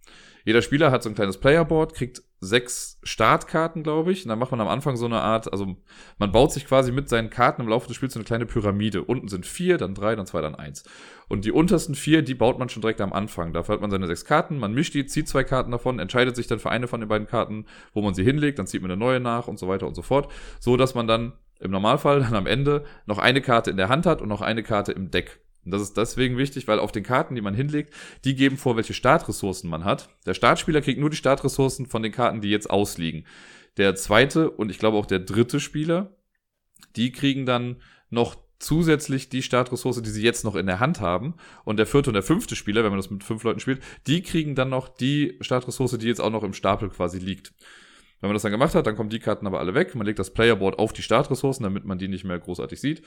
Jeder 0.46 0.62
Spieler 0.62 0.92
hat 0.92 1.02
so 1.02 1.08
ein 1.08 1.16
kleines 1.16 1.38
Playerboard, 1.38 1.92
kriegt 1.92 2.22
sechs 2.38 3.00
Startkarten, 3.02 3.82
glaube 3.82 4.12
ich. 4.12 4.24
Und 4.24 4.28
dann 4.28 4.38
macht 4.38 4.52
man 4.52 4.60
am 4.60 4.68
Anfang 4.68 4.94
so 4.94 5.04
eine 5.04 5.20
Art, 5.20 5.50
also 5.50 5.76
man 6.18 6.30
baut 6.30 6.52
sich 6.52 6.68
quasi 6.68 6.92
mit 6.92 7.08
seinen 7.08 7.30
Karten 7.30 7.62
im 7.62 7.68
Laufe 7.68 7.88
des 7.88 7.96
Spiels 7.96 8.12
so 8.12 8.20
eine 8.20 8.24
kleine 8.24 8.46
Pyramide. 8.46 9.02
Unten 9.02 9.26
sind 9.26 9.44
vier, 9.44 9.76
dann 9.76 9.96
drei, 9.96 10.14
dann 10.14 10.24
zwei, 10.24 10.42
dann 10.42 10.54
eins. 10.54 10.84
Und 11.26 11.44
die 11.44 11.50
untersten 11.50 11.96
vier, 11.96 12.22
die 12.22 12.36
baut 12.36 12.60
man 12.60 12.68
schon 12.68 12.80
direkt 12.80 13.00
am 13.00 13.12
Anfang. 13.12 13.52
Dafür 13.54 13.74
hat 13.74 13.80
man 13.80 13.90
seine 13.90 14.06
sechs 14.06 14.24
Karten, 14.24 14.58
man 14.58 14.72
mischt 14.72 14.94
die, 14.94 15.04
zieht 15.06 15.26
zwei 15.26 15.42
Karten 15.42 15.72
davon, 15.72 15.98
entscheidet 15.98 16.36
sich 16.36 16.46
dann 16.46 16.60
für 16.60 16.70
eine 16.70 16.86
von 16.86 17.00
den 17.00 17.08
beiden 17.08 17.26
Karten, 17.26 17.66
wo 17.92 18.00
man 18.00 18.14
sie 18.14 18.22
hinlegt, 18.22 18.60
dann 18.60 18.68
zieht 18.68 18.82
man 18.82 18.90
eine 18.92 19.00
neue 19.00 19.18
nach 19.18 19.48
und 19.48 19.58
so 19.58 19.66
weiter 19.66 19.88
und 19.88 19.96
so 19.96 20.02
fort. 20.02 20.30
So 20.60 20.76
dass 20.76 20.94
man 20.94 21.08
dann 21.08 21.32
im 21.58 21.72
Normalfall 21.72 22.20
dann 22.20 22.34
am 22.34 22.46
Ende 22.46 22.84
noch 23.06 23.18
eine 23.18 23.40
Karte 23.40 23.72
in 23.72 23.78
der 23.78 23.88
Hand 23.88 24.06
hat 24.06 24.22
und 24.22 24.28
noch 24.28 24.42
eine 24.42 24.62
Karte 24.62 24.92
im 24.92 25.10
Deck. 25.10 25.40
Und 25.66 25.72
das 25.72 25.82
ist 25.82 25.96
deswegen 25.96 26.38
wichtig, 26.38 26.68
weil 26.68 26.78
auf 26.78 26.92
den 26.92 27.02
Karten, 27.02 27.34
die 27.34 27.42
man 27.42 27.52
hinlegt, 27.52 27.92
die 28.24 28.36
geben 28.36 28.56
vor, 28.56 28.76
welche 28.76 28.94
Startressourcen 28.94 29.68
man 29.68 29.84
hat. 29.84 30.08
Der 30.24 30.34
Startspieler 30.34 30.80
kriegt 30.80 31.00
nur 31.00 31.10
die 31.10 31.16
Startressourcen 31.16 31.86
von 31.86 32.02
den 32.02 32.12
Karten, 32.12 32.40
die 32.40 32.50
jetzt 32.50 32.70
ausliegen. 32.70 33.26
Der 33.76 33.96
zweite 33.96 34.50
und 34.50 34.70
ich 34.70 34.78
glaube 34.78 34.96
auch 34.96 35.06
der 35.06 35.18
dritte 35.18 35.60
Spieler, 35.60 36.16
die 36.94 37.12
kriegen 37.12 37.44
dann 37.44 37.76
noch 38.08 38.36
zusätzlich 38.58 39.28
die 39.28 39.42
Startressource, 39.42 40.00
die 40.00 40.10
sie 40.10 40.22
jetzt 40.22 40.44
noch 40.44 40.54
in 40.54 40.66
der 40.66 40.80
Hand 40.80 41.00
haben. 41.00 41.34
Und 41.64 41.78
der 41.78 41.86
vierte 41.86 42.10
und 42.10 42.14
der 42.14 42.22
fünfte 42.22 42.56
Spieler, 42.56 42.84
wenn 42.84 42.90
man 42.90 42.98
das 42.98 43.10
mit 43.10 43.24
fünf 43.24 43.42
Leuten 43.42 43.60
spielt, 43.60 43.82
die 44.06 44.22
kriegen 44.22 44.54
dann 44.54 44.70
noch 44.70 44.88
die 44.88 45.36
Startressource, 45.40 45.98
die 45.98 46.06
jetzt 46.06 46.20
auch 46.20 46.30
noch 46.30 46.44
im 46.44 46.54
Stapel 46.54 46.88
quasi 46.88 47.18
liegt. 47.18 47.52
Wenn 48.20 48.28
man 48.28 48.34
das 48.34 48.42
dann 48.42 48.52
gemacht 48.52 48.74
hat, 48.74 48.86
dann 48.86 48.96
kommen 48.96 49.10
die 49.10 49.18
Karten 49.18 49.46
aber 49.46 49.58
alle 49.58 49.74
weg. 49.74 49.94
Man 49.94 50.06
legt 50.06 50.18
das 50.18 50.32
Playerboard 50.32 50.78
auf 50.78 50.92
die 50.92 51.02
Startressourcen, 51.02 51.64
damit 51.64 51.84
man 51.84 51.98
die 51.98 52.08
nicht 52.08 52.24
mehr 52.24 52.38
großartig 52.38 52.80
sieht. 52.80 53.02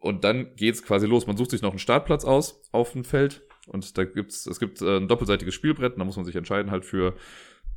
Und 0.00 0.24
dann 0.24 0.56
geht's 0.56 0.82
quasi 0.82 1.06
los. 1.06 1.26
Man 1.26 1.36
sucht 1.36 1.50
sich 1.50 1.62
noch 1.62 1.70
einen 1.70 1.78
Startplatz 1.78 2.24
aus 2.24 2.62
auf 2.72 2.92
dem 2.92 3.04
Feld. 3.04 3.42
Und 3.66 3.96
da 3.96 4.04
gibt's, 4.04 4.46
es 4.46 4.58
gibt 4.58 4.80
äh, 4.82 4.96
ein 4.96 5.08
doppelseitiges 5.08 5.54
Spielbrett. 5.54 5.92
Und 5.92 5.98
da 6.00 6.04
muss 6.04 6.16
man 6.16 6.24
sich 6.24 6.34
entscheiden 6.34 6.70
halt 6.70 6.84
für, 6.84 7.14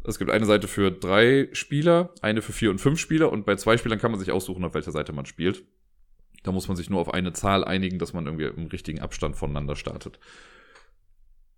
es 0.06 0.18
gibt 0.18 0.32
eine 0.32 0.46
Seite 0.46 0.68
für 0.68 0.89
drei 0.89 1.50
Spieler, 1.51 2.13
eine 2.22 2.42
für 2.42 2.53
vier 2.53 2.72
und 2.72 2.80
fünf 2.80 3.00
Spieler. 3.00 3.32
Und 3.32 3.46
bei 3.46 3.56
zwei 3.58 3.77
Spielern 3.77 4.00
kann 4.00 4.12
man 4.12 4.20
sich 4.20 4.32
aussuchen, 4.32 4.63
auf 4.63 4.74
welcher 4.74 4.92
Seite 4.92 5.13
man 5.13 5.25
spielt. 5.25 5.63
Da 6.44 6.51
muss 6.51 6.68
man 6.68 6.77
sich 6.77 6.89
nur 6.89 7.01
auf 7.01 7.13
eine 7.13 7.34
Zahl 7.34 7.63
einigen, 7.63 8.00
dass 8.00 8.13
man 8.13 8.25
irgendwie 8.25 8.46
im 8.46 8.68
richtigen 8.68 9.00
Abstand 9.00 9.36
voneinander 9.36 9.75
startet. 9.75 10.20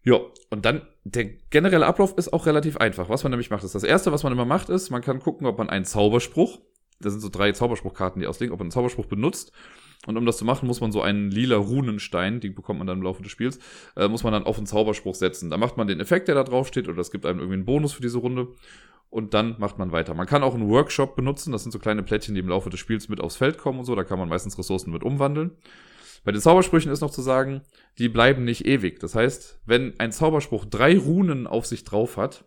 Ja, 0.03 0.19
und 0.51 0.65
dann 0.65 0.87
der 1.03 1.25
generelle 1.49 1.87
Ablauf 1.87 2.15
ist 2.17 2.31
auch 2.31 2.45
relativ 2.45 2.77
einfach. 2.77 3.09
Was 3.09 3.23
man 3.23 3.31
nämlich 3.31 3.49
macht, 3.49 3.63
ist 3.63 3.73
das 3.73 3.83
erste, 3.83 4.11
was 4.11 4.21
man 4.21 4.31
immer 4.31 4.45
macht, 4.45 4.69
ist, 4.69 4.91
man 4.91 5.01
kann 5.01 5.19
gucken, 5.19 5.47
ob 5.47 5.57
man 5.57 5.69
einen 5.69 5.85
Zauberspruch, 5.85 6.59
da 6.99 7.09
sind 7.09 7.21
so 7.21 7.29
drei 7.29 7.51
Zauberspruchkarten, 7.51 8.21
die 8.21 8.27
auslegen, 8.27 8.53
ob 8.53 8.59
man 8.59 8.65
einen 8.65 8.71
Zauberspruch 8.71 9.07
benutzt. 9.07 9.51
Und 10.05 10.17
um 10.17 10.25
das 10.25 10.37
zu 10.37 10.45
machen, 10.45 10.67
muss 10.67 10.81
man 10.81 10.91
so 10.91 11.01
einen 11.01 11.31
lila 11.31 11.57
Runenstein, 11.57 12.39
die 12.39 12.49
bekommt 12.49 12.79
man 12.79 12.87
dann 12.87 12.97
im 12.97 13.03
Laufe 13.03 13.23
des 13.23 13.31
Spiels, 13.31 13.59
äh, 13.95 14.07
muss 14.07 14.23
man 14.23 14.33
dann 14.33 14.43
auf 14.43 14.57
einen 14.57 14.67
Zauberspruch 14.67 15.15
setzen. 15.15 15.49
Da 15.49 15.57
macht 15.57 15.77
man 15.77 15.87
den 15.87 15.99
Effekt, 15.99 16.27
der 16.27 16.35
da 16.35 16.43
drauf 16.43 16.67
steht, 16.67 16.87
oder 16.87 16.99
es 16.99 17.11
gibt 17.11 17.25
einem 17.25 17.39
irgendwie 17.39 17.55
einen 17.55 17.65
Bonus 17.65 17.93
für 17.93 18.01
diese 18.01 18.19
Runde. 18.19 18.47
Und 19.09 19.33
dann 19.33 19.55
macht 19.59 19.77
man 19.77 19.91
weiter. 19.91 20.13
Man 20.13 20.27
kann 20.27 20.43
auch 20.43 20.55
einen 20.55 20.67
Workshop 20.67 21.15
benutzen. 21.15 21.51
Das 21.51 21.63
sind 21.63 21.71
so 21.71 21.79
kleine 21.79 22.03
Plättchen, 22.03 22.35
die 22.35 22.41
im 22.41 22.49
Laufe 22.49 22.69
des 22.69 22.79
Spiels 22.79 23.07
mit 23.07 23.21
aufs 23.21 23.37
Feld 23.37 23.57
kommen 23.57 23.79
und 23.79 23.85
so. 23.85 23.95
Da 23.95 24.03
kann 24.03 24.19
man 24.19 24.27
meistens 24.27 24.57
Ressourcen 24.57 24.91
mit 24.91 25.03
umwandeln. 25.03 25.51
Bei 26.25 26.31
den 26.31 26.41
Zaubersprüchen 26.41 26.91
ist 26.91 27.01
noch 27.01 27.11
zu 27.11 27.21
sagen, 27.21 27.61
die 27.99 28.09
bleiben 28.09 28.43
nicht 28.43 28.65
ewig. 28.65 28.99
Das 28.99 29.15
heißt, 29.15 29.61
wenn 29.65 29.97
ein 29.99 30.11
Zauberspruch 30.11 30.65
drei 30.65 30.97
Runen 30.97 31.47
auf 31.47 31.65
sich 31.65 31.83
drauf 31.83 32.17
hat 32.17 32.45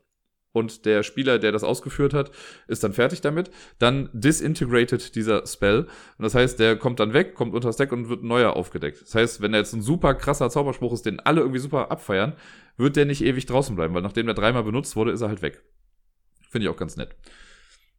und 0.53 0.87
der 0.87 1.03
Spieler, 1.03 1.39
der 1.39 1.53
das 1.53 1.65
ausgeführt 1.65 2.15
hat, 2.15 2.31
ist 2.67 2.83
dann 2.83 2.93
fertig 2.93 3.21
damit, 3.21 3.51
dann 3.79 4.09
disintegrated 4.13 5.15
dieser 5.15 5.47
Spell. 5.47 5.83
Und 5.83 6.23
das 6.23 6.35
heißt, 6.35 6.59
der 6.59 6.77
kommt 6.77 7.01
dann 7.01 7.13
weg, 7.13 7.35
kommt 7.35 7.55
unter 7.55 7.69
das 7.69 7.77
Deck 7.77 7.93
und 7.93 8.09
wird 8.09 8.23
neuer 8.23 8.55
aufgedeckt. 8.55 9.03
Das 9.03 9.15
heißt, 9.15 9.41
wenn 9.41 9.53
er 9.53 9.61
jetzt 9.61 9.75
ein 9.75 9.83
super 9.83 10.15
krasser 10.15 10.51
Zauberspruch 10.51 10.93
ist, 10.93 11.07
den 11.07 11.21
alle 11.21 11.41
irgendwie 11.41 11.61
super 11.61 11.91
abfeiern, 11.91 12.35
wird 12.77 12.97
der 12.97 13.05
nicht 13.05 13.23
ewig 13.23 13.47
draußen 13.47 13.77
bleiben, 13.77 13.95
weil 13.95 14.03
nachdem 14.03 14.27
der 14.27 14.35
dreimal 14.35 14.65
benutzt 14.65 14.97
wurde, 14.97 15.13
ist 15.13 15.21
er 15.21 15.29
halt 15.29 15.43
weg. 15.43 15.63
Finde 16.49 16.67
ich 16.67 16.73
auch 16.73 16.79
ganz 16.79 16.97
nett. 16.97 17.15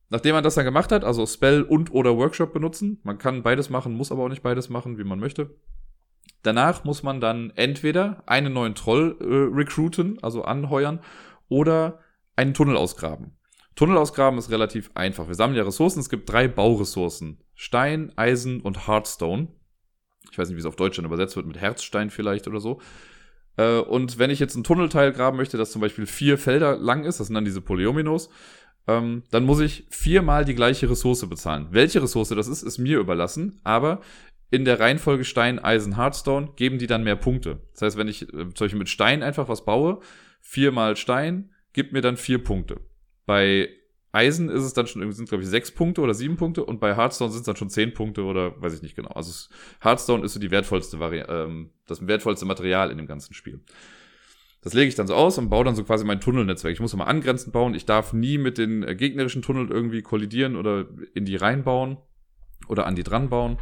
Nachdem 0.09 0.33
man 0.33 0.43
das 0.43 0.55
dann 0.55 0.65
gemacht 0.65 0.91
hat, 0.91 1.03
also 1.03 1.25
Spell 1.27 1.62
und 1.62 1.93
oder 1.93 2.17
Workshop 2.17 2.51
benutzen, 2.51 2.99
man 3.03 3.19
kann 3.19 3.43
beides 3.43 3.69
machen, 3.69 3.93
muss 3.93 4.12
aber 4.12 4.23
auch 4.23 4.29
nicht 4.29 4.41
beides 4.41 4.69
machen, 4.69 4.97
wie 4.97 5.03
man 5.03 5.19
möchte. 5.19 5.55
Danach 6.41 6.83
muss 6.83 7.03
man 7.03 7.21
dann 7.21 7.51
entweder 7.55 8.23
einen 8.25 8.53
neuen 8.53 8.73
Troll 8.73 9.17
äh, 9.19 9.55
recruiten, 9.55 10.17
also 10.23 10.43
anheuern, 10.43 11.01
oder 11.47 11.99
einen 12.39 12.54
Tunnel 12.54 12.78
ausgraben. 12.78 13.34
Tunnel 13.75 13.97
ausgraben 13.97 14.39
ist 14.39 14.49
relativ 14.49 14.91
einfach. 14.95 15.28
Wir 15.28 15.36
sammeln 15.36 15.58
ja 15.58 15.63
Ressourcen. 15.63 15.99
Es 15.99 16.10
gibt 16.10 16.30
drei 16.30 16.47
Bauressourcen. 16.47 17.43
Stein, 17.54 18.13
Eisen 18.15 18.62
und 18.62 18.88
Hearthstone. 18.88 19.49
Ich 20.32 20.38
weiß 20.38 20.47
nicht, 20.47 20.56
wie 20.56 20.62
es 20.62 20.65
auf 20.65 20.78
Deutsch 20.78 20.95
dann 20.95 21.06
übersetzt 21.06 21.36
wird, 21.36 21.47
mit 21.47 21.60
Herzstein 21.60 22.10
vielleicht 22.10 22.47
oder 22.47 22.62
so. 22.62 22.80
Äh, 23.58 23.80
und 23.80 24.19
wenn 24.19 24.30
ich 24.30 24.39
jetzt 24.39 24.56
einen 24.56 24.63
Tunnelteil 24.63 25.12
graben 25.12 25.36
möchte, 25.36 25.58
das 25.58 25.71
zum 25.71 25.82
Beispiel 25.82 26.06
vier 26.06 26.38
Felder 26.38 26.78
lang 26.78 27.04
ist, 27.04 27.19
das 27.19 27.28
sind 27.28 27.34
dann 27.34 27.43
diese 27.43 27.60
Polyominos, 27.60 28.30
ähm, 28.88 29.23
dann 29.32 29.43
muss 29.43 29.60
ich 29.60 29.86
viermal 29.89 30.45
die 30.45 30.56
gleiche 30.56 30.89
Ressource 30.89 31.28
bezahlen. 31.28 31.67
Welche 31.71 32.02
Ressource 32.02 32.30
das 32.30 32.47
ist, 32.47 32.63
ist 32.63 32.78
mir 32.78 32.99
überlassen, 32.99 33.60
aber 33.65 33.99
in 34.49 34.63
der 34.63 34.80
Reihenfolge 34.80 35.25
Stein, 35.25 35.60
Eisen, 35.60 35.97
Hardstone 35.97 36.54
geben 36.56 36.80
die 36.80 36.88
dann 36.88 37.04
mehr 37.04 37.17
Punkte. 37.17 37.60
Das 37.73 37.82
heißt, 37.82 37.97
wenn 37.97 38.08
ich 38.08 38.23
äh, 38.34 38.54
zum 38.54 38.65
Beispiel 38.65 38.80
mit 38.80 38.89
Stein 38.89 39.23
einfach 39.23 39.49
was 39.49 39.65
baue, 39.65 39.99
viermal 40.39 40.95
Stein 40.95 41.52
gibt 41.73 41.93
mir 41.93 42.01
dann 42.01 42.17
vier 42.17 42.43
Punkte. 42.43 42.79
Bei 43.25 43.69
Eisen 44.12 44.49
ist 44.49 44.63
es 44.63 44.73
dann 44.73 44.88
schon, 44.88 45.12
sind 45.12 45.29
glaube 45.29 45.43
ich 45.43 45.49
sechs 45.49 45.71
Punkte 45.71 46.01
oder 46.01 46.13
sieben 46.13 46.36
Punkte 46.36 46.65
und 46.65 46.79
bei 46.79 46.95
Hardstone 46.95 47.32
sind 47.32 47.41
es 47.41 47.45
dann 47.45 47.55
schon 47.55 47.69
zehn 47.69 47.93
Punkte 47.93 48.23
oder 48.23 48.60
weiß 48.60 48.73
ich 48.73 48.82
nicht 48.82 48.95
genau. 48.95 49.12
Also 49.12 49.49
Hardstone 49.82 50.25
ist 50.25 50.34
so 50.34 50.39
die 50.39 50.49
wertvollste 50.49 50.99
Vari 50.99 51.19
ähm, 51.19 51.69
das 51.86 52.05
wertvollste 52.08 52.45
Material 52.45 52.89
in 52.89 52.97
dem 52.97 53.05
ganzen 53.05 53.34
Spiel. 53.34 53.62
Das 54.62 54.73
lege 54.73 54.89
ich 54.89 54.95
dann 54.95 55.08
so 55.08 55.13
aus 55.13 55.38
und 55.38 55.49
baue 55.49 55.63
dann 55.63 55.75
so 55.75 55.84
quasi 55.84 56.03
mein 56.05 56.19
Tunnelnetzwerk. 56.19 56.73
Ich 56.73 56.82
muss 56.82 56.93
immer 56.93 57.08
angrenzend 57.08 57.53
bauen. 57.53 57.75
Ich 57.75 57.86
darf 57.86 58.12
nie 58.12 58.38
mit 58.38 58.58
den 58.58 58.84
äh, 58.84 58.95
gegnerischen 58.95 59.41
Tunneln 59.41 59.69
irgendwie 59.69 60.01
kollidieren 60.01 60.55
oder 60.55 60.88
in 61.13 61.25
die 61.25 61.36
reinbauen 61.36 61.97
oder 62.67 62.86
an 62.88 62.95
die 62.95 63.03
dran 63.03 63.29
bauen. 63.29 63.58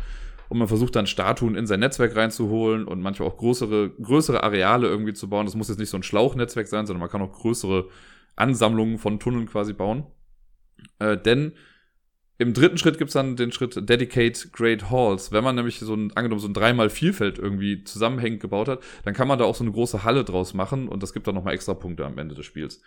Und 0.50 0.58
man 0.60 0.68
versucht 0.68 0.96
dann 0.96 1.08
Statuen 1.08 1.56
in 1.56 1.68
sein 1.68 1.80
Netzwerk 1.80 2.16
reinzuholen 2.16 2.86
und 2.86 3.02
manchmal 3.02 3.28
auch 3.28 3.38
größere, 3.38 3.90
größere 4.02 4.44
Areale 4.44 4.88
irgendwie 4.88 5.14
zu 5.14 5.30
bauen. 5.30 5.46
Das 5.46 5.56
muss 5.56 5.70
jetzt 5.70 5.80
nicht 5.80 5.90
so 5.90 5.98
ein 5.98 6.04
Schlauchnetzwerk 6.04 6.68
sein, 6.68 6.86
sondern 6.86 7.02
man 7.02 7.10
kann 7.10 7.22
auch 7.22 7.34
größere 7.34 7.90
Ansammlungen 8.36 8.98
von 8.98 9.20
Tunneln 9.20 9.48
quasi 9.48 9.74
bauen. 9.74 10.06
Äh, 11.00 11.18
denn 11.18 11.54
im 12.40 12.54
dritten 12.54 12.78
Schritt 12.78 13.00
gibt's 13.00 13.14
dann 13.14 13.36
den 13.36 13.52
Schritt 13.52 13.90
Dedicate 13.90 14.52
Great 14.52 14.92
Halls. 14.92 15.32
Wenn 15.32 15.44
man 15.44 15.56
nämlich 15.56 15.80
so 15.80 15.96
ein, 15.96 16.16
angenommen, 16.16 16.40
so 16.40 16.48
ein 16.48 16.54
3x4-Feld 16.54 17.40
irgendwie 17.40 17.84
zusammenhängend 17.84 18.42
gebaut 18.42 18.68
hat, 18.68 18.84
dann 19.04 19.16
kann 19.16 19.28
man 19.28 19.40
da 19.40 19.46
auch 19.46 19.56
so 19.56 19.64
eine 19.64 19.74
große 19.74 20.04
Halle 20.04 20.24
draus 20.24 20.54
machen 20.54 20.88
und 20.88 21.02
das 21.02 21.14
gibt 21.14 21.28
dann 21.28 21.34
nochmal 21.34 21.56
extra 21.56 21.74
Punkte 21.74 22.06
am 22.06 22.18
Ende 22.20 22.36
des 22.36 22.46
Spiels. 22.46 22.82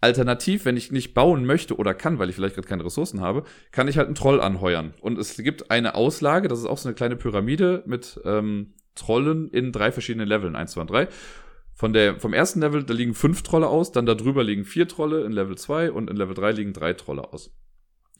Alternativ, 0.00 0.64
wenn 0.64 0.76
ich 0.76 0.92
nicht 0.92 1.14
bauen 1.14 1.44
möchte 1.46 1.76
oder 1.76 1.94
kann, 1.94 2.18
weil 2.18 2.28
ich 2.28 2.36
vielleicht 2.36 2.54
gerade 2.54 2.68
keine 2.68 2.84
Ressourcen 2.84 3.20
habe, 3.20 3.44
kann 3.72 3.88
ich 3.88 3.96
halt 3.96 4.06
einen 4.06 4.14
Troll 4.14 4.40
anheuern. 4.40 4.94
Und 5.00 5.18
es 5.18 5.36
gibt 5.36 5.70
eine 5.70 5.94
Auslage, 5.94 6.48
das 6.48 6.58
ist 6.58 6.66
auch 6.66 6.78
so 6.78 6.88
eine 6.88 6.94
kleine 6.94 7.16
Pyramide 7.16 7.82
mit 7.86 8.20
ähm, 8.24 8.74
Trollen 8.94 9.48
in 9.48 9.72
drei 9.72 9.92
verschiedenen 9.92 10.28
Leveln, 10.28 10.56
1, 10.56 10.72
2 10.72 10.80
und 10.80 10.90
3. 10.90 11.08
Von 11.74 11.92
der, 11.92 12.18
vom 12.18 12.32
ersten 12.32 12.60
Level, 12.60 12.84
da 12.84 12.94
liegen 12.94 13.14
fünf 13.14 13.42
Trolle 13.42 13.68
aus, 13.68 13.92
dann 13.92 14.06
darüber 14.06 14.42
liegen 14.42 14.64
vier 14.64 14.88
Trolle 14.88 15.24
in 15.24 15.32
Level 15.32 15.58
2 15.58 15.92
und 15.92 16.08
in 16.08 16.16
Level 16.16 16.34
3 16.34 16.52
liegen 16.52 16.72
drei 16.72 16.94
Trolle 16.94 17.32
aus. 17.32 17.54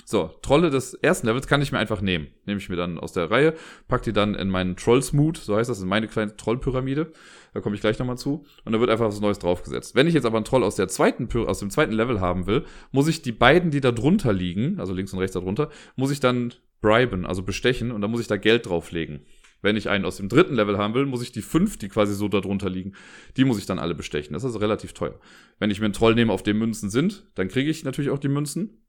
So, 0.05 0.31
Trolle 0.41 0.71
des 0.71 0.95
ersten 0.95 1.27
Levels 1.27 1.49
kann 1.49 1.63
ich 1.63 1.73
mir 1.73 1.79
einfach 1.79 2.01
nehmen. 2.01 2.29
Nehme 2.45 2.61
ich 2.61 2.69
mir 2.69 2.77
dann 2.77 2.99
aus 2.99 3.13
der 3.13 3.29
Reihe, 3.31 3.55
pack 3.89 4.03
die 4.03 4.13
dann 4.13 4.35
in 4.37 4.49
meinen 4.49 4.77
Trollsmoot, 4.77 5.37
so 5.37 5.57
heißt 5.57 5.69
das, 5.69 5.83
in 5.83 5.89
meine 5.89 6.07
kleine 6.07 6.37
Trollpyramide. 6.37 7.11
Da 7.55 7.61
komme 7.61 7.75
ich 7.75 7.81
gleich 7.81 7.99
nochmal 7.99 8.19
zu. 8.19 8.45
Und 8.65 8.73
da 8.73 8.79
wird 8.79 8.91
einfach 8.91 9.07
was 9.07 9.21
Neues 9.21 9.41
draufgesetzt. 9.41 9.97
Wenn 9.97 10.07
ich 10.07 10.15
jetzt 10.15 10.27
aber 10.27 10.37
einen 10.37 10.45
Troll 10.45 10.63
aus 10.63 10.77
der 10.77 10.87
zweiten, 10.89 11.29
aus 11.47 11.59
dem 11.59 11.71
zweiten 11.71 11.93
Level 11.93 12.21
haben 12.21 12.47
will, 12.47 12.65
muss 12.93 13.09
ich 13.09 13.23
die 13.23 13.33
beiden, 13.33 13.71
die 13.71 13.81
da 13.81 13.91
drunter 13.91 14.33
liegen, 14.33 14.79
also 14.79 14.93
links 14.93 15.13
und 15.13 15.19
rechts 15.19 15.35
darunter, 15.35 15.71
muss 15.97 16.13
ich 16.13 16.21
dann 16.21 16.55
briben, 16.81 17.27
also 17.27 17.43
bestechen, 17.43 17.91
und 17.91 18.01
dann 18.01 18.11
muss 18.11 18.21
ich 18.21 18.29
da 18.29 18.37
Geld 18.37 18.67
drauflegen. 18.67 19.21
Wenn 19.63 19.77
ich 19.77 19.89
einen 19.89 20.05
aus 20.05 20.19
dem 20.19 20.29
dritten 20.29 20.55
Level 20.55 20.79
haben 20.79 20.95
will, 20.95 21.07
muss 21.07 21.23
ich 21.23 21.33
die 21.33 21.43
fünf, 21.43 21.79
die 21.79 21.89
quasi 21.89 22.15
so 22.15 22.29
da 22.29 22.41
drunter 22.41 22.71
liegen, 22.71 22.93
die 23.37 23.45
muss 23.45 23.59
ich 23.59 23.67
dann 23.67 23.79
alle 23.79 23.95
bestechen. 23.95 24.35
Das 24.35 24.43
ist 24.43 24.49
also 24.49 24.59
relativ 24.59 24.93
teuer. 24.93 25.19
Wenn 25.59 25.71
ich 25.71 25.81
mir 25.81 25.87
einen 25.87 25.95
Troll 25.95 26.15
nehme, 26.15 26.33
auf 26.33 26.43
dem 26.43 26.59
Münzen 26.59 26.91
sind, 26.91 27.27
dann 27.35 27.49
kriege 27.49 27.71
ich 27.71 27.83
natürlich 27.83 28.11
auch 28.11 28.19
die 28.19 28.29
Münzen. 28.29 28.83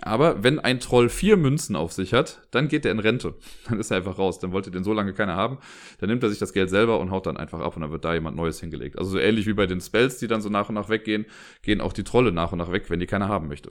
Aber 0.00 0.42
wenn 0.42 0.58
ein 0.58 0.80
Troll 0.80 1.08
vier 1.08 1.36
Münzen 1.36 1.76
auf 1.76 1.92
sich 1.92 2.14
hat, 2.14 2.42
dann 2.50 2.68
geht 2.68 2.86
er 2.86 2.92
in 2.92 2.98
Rente. 2.98 3.34
Dann 3.68 3.78
ist 3.78 3.90
er 3.90 3.98
einfach 3.98 4.18
raus. 4.18 4.38
Dann 4.38 4.52
wollte 4.52 4.70
den 4.70 4.84
so 4.84 4.92
lange 4.92 5.12
keiner 5.12 5.36
haben. 5.36 5.58
Dann 5.98 6.08
nimmt 6.08 6.22
er 6.22 6.30
sich 6.30 6.38
das 6.38 6.52
Geld 6.52 6.70
selber 6.70 6.98
und 6.98 7.10
haut 7.10 7.26
dann 7.26 7.36
einfach 7.36 7.60
ab 7.60 7.76
und 7.76 7.82
dann 7.82 7.90
wird 7.90 8.04
da 8.04 8.14
jemand 8.14 8.36
Neues 8.36 8.58
hingelegt. 8.58 8.98
Also 8.98 9.10
so 9.12 9.18
ähnlich 9.18 9.46
wie 9.46 9.52
bei 9.52 9.66
den 9.66 9.80
Spells, 9.80 10.18
die 10.18 10.26
dann 10.26 10.40
so 10.40 10.48
nach 10.48 10.68
und 10.68 10.74
nach 10.74 10.88
weggehen, 10.88 11.26
gehen 11.62 11.80
auch 11.80 11.92
die 11.92 12.04
Trolle 12.04 12.32
nach 12.32 12.52
und 12.52 12.58
nach 12.58 12.72
weg, 12.72 12.88
wenn 12.88 13.00
die 13.00 13.06
keiner 13.06 13.28
haben 13.28 13.48
möchte. 13.48 13.70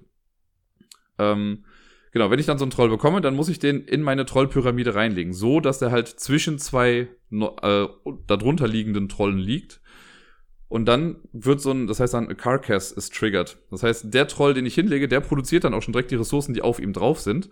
Ähm, 1.18 1.66
genau, 2.12 2.30
wenn 2.30 2.40
ich 2.40 2.46
dann 2.46 2.58
so 2.58 2.66
einen 2.66 2.72
Troll 2.72 2.90
bekomme, 2.90 3.22
dann 3.22 3.36
muss 3.36 3.50
ich 3.50 3.60
den 3.60 3.82
in 3.82 4.02
meine 4.02 4.26
Trollpyramide 4.26 4.96
reinlegen. 4.96 5.34
So, 5.34 5.60
dass 5.60 5.80
der 5.80 5.92
halt 5.92 6.08
zwischen 6.08 6.60
zwei 6.60 7.10
äh, 7.32 7.88
darunter 8.28 8.68
liegenden 8.68 9.10
Trollen 9.10 9.40
liegt 9.40 9.81
und 10.72 10.86
dann 10.86 11.18
wird 11.34 11.60
so 11.60 11.72
ein, 11.72 11.86
das 11.88 12.00
heißt 12.00 12.14
dann, 12.14 12.30
a 12.30 12.34
Carcass 12.34 12.94
ist 12.94 13.14
triggered. 13.14 13.58
Das 13.72 13.84
heißt, 13.84 14.14
der 14.14 14.26
Troll, 14.30 14.54
den 14.54 14.66
ich 14.66 14.74
hinlege, 14.74 15.10
der 15.10 15.20
produziert 15.20 15.66
dann 15.66 15.74
auch 15.74 15.82
schon 15.82 15.92
direkt 15.92 16.12
die 16.12 16.16
Ressourcen, 16.16 16.54
die 16.54 16.62
auf 16.62 16.80
ihm 16.80 16.94
drauf 16.94 17.20
sind. 17.20 17.50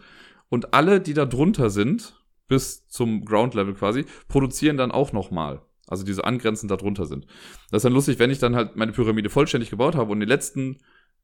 Und 0.47 0.73
alle, 0.73 1.01
die 1.01 1.13
da 1.13 1.25
drunter 1.25 1.69
sind, 1.69 2.17
bis 2.47 2.87
zum 2.87 3.25
Ground 3.25 3.55
Level 3.55 3.73
quasi, 3.73 4.05
produzieren 4.29 4.77
dann 4.77 4.91
auch 4.91 5.11
nochmal. 5.11 5.61
Also 5.85 6.05
diese 6.05 6.23
angrenzend 6.23 6.71
da 6.71 6.77
drunter 6.77 7.05
sind. 7.05 7.25
Das 7.71 7.79
ist 7.79 7.83
dann 7.83 7.91
lustig, 7.91 8.19
wenn 8.19 8.31
ich 8.31 8.39
dann 8.39 8.55
halt 8.55 8.77
meine 8.77 8.93
Pyramide 8.93 9.29
vollständig 9.29 9.69
gebaut 9.69 9.95
habe 9.95 10.13
und 10.13 10.21
die 10.21 10.25
letzten 10.25 10.77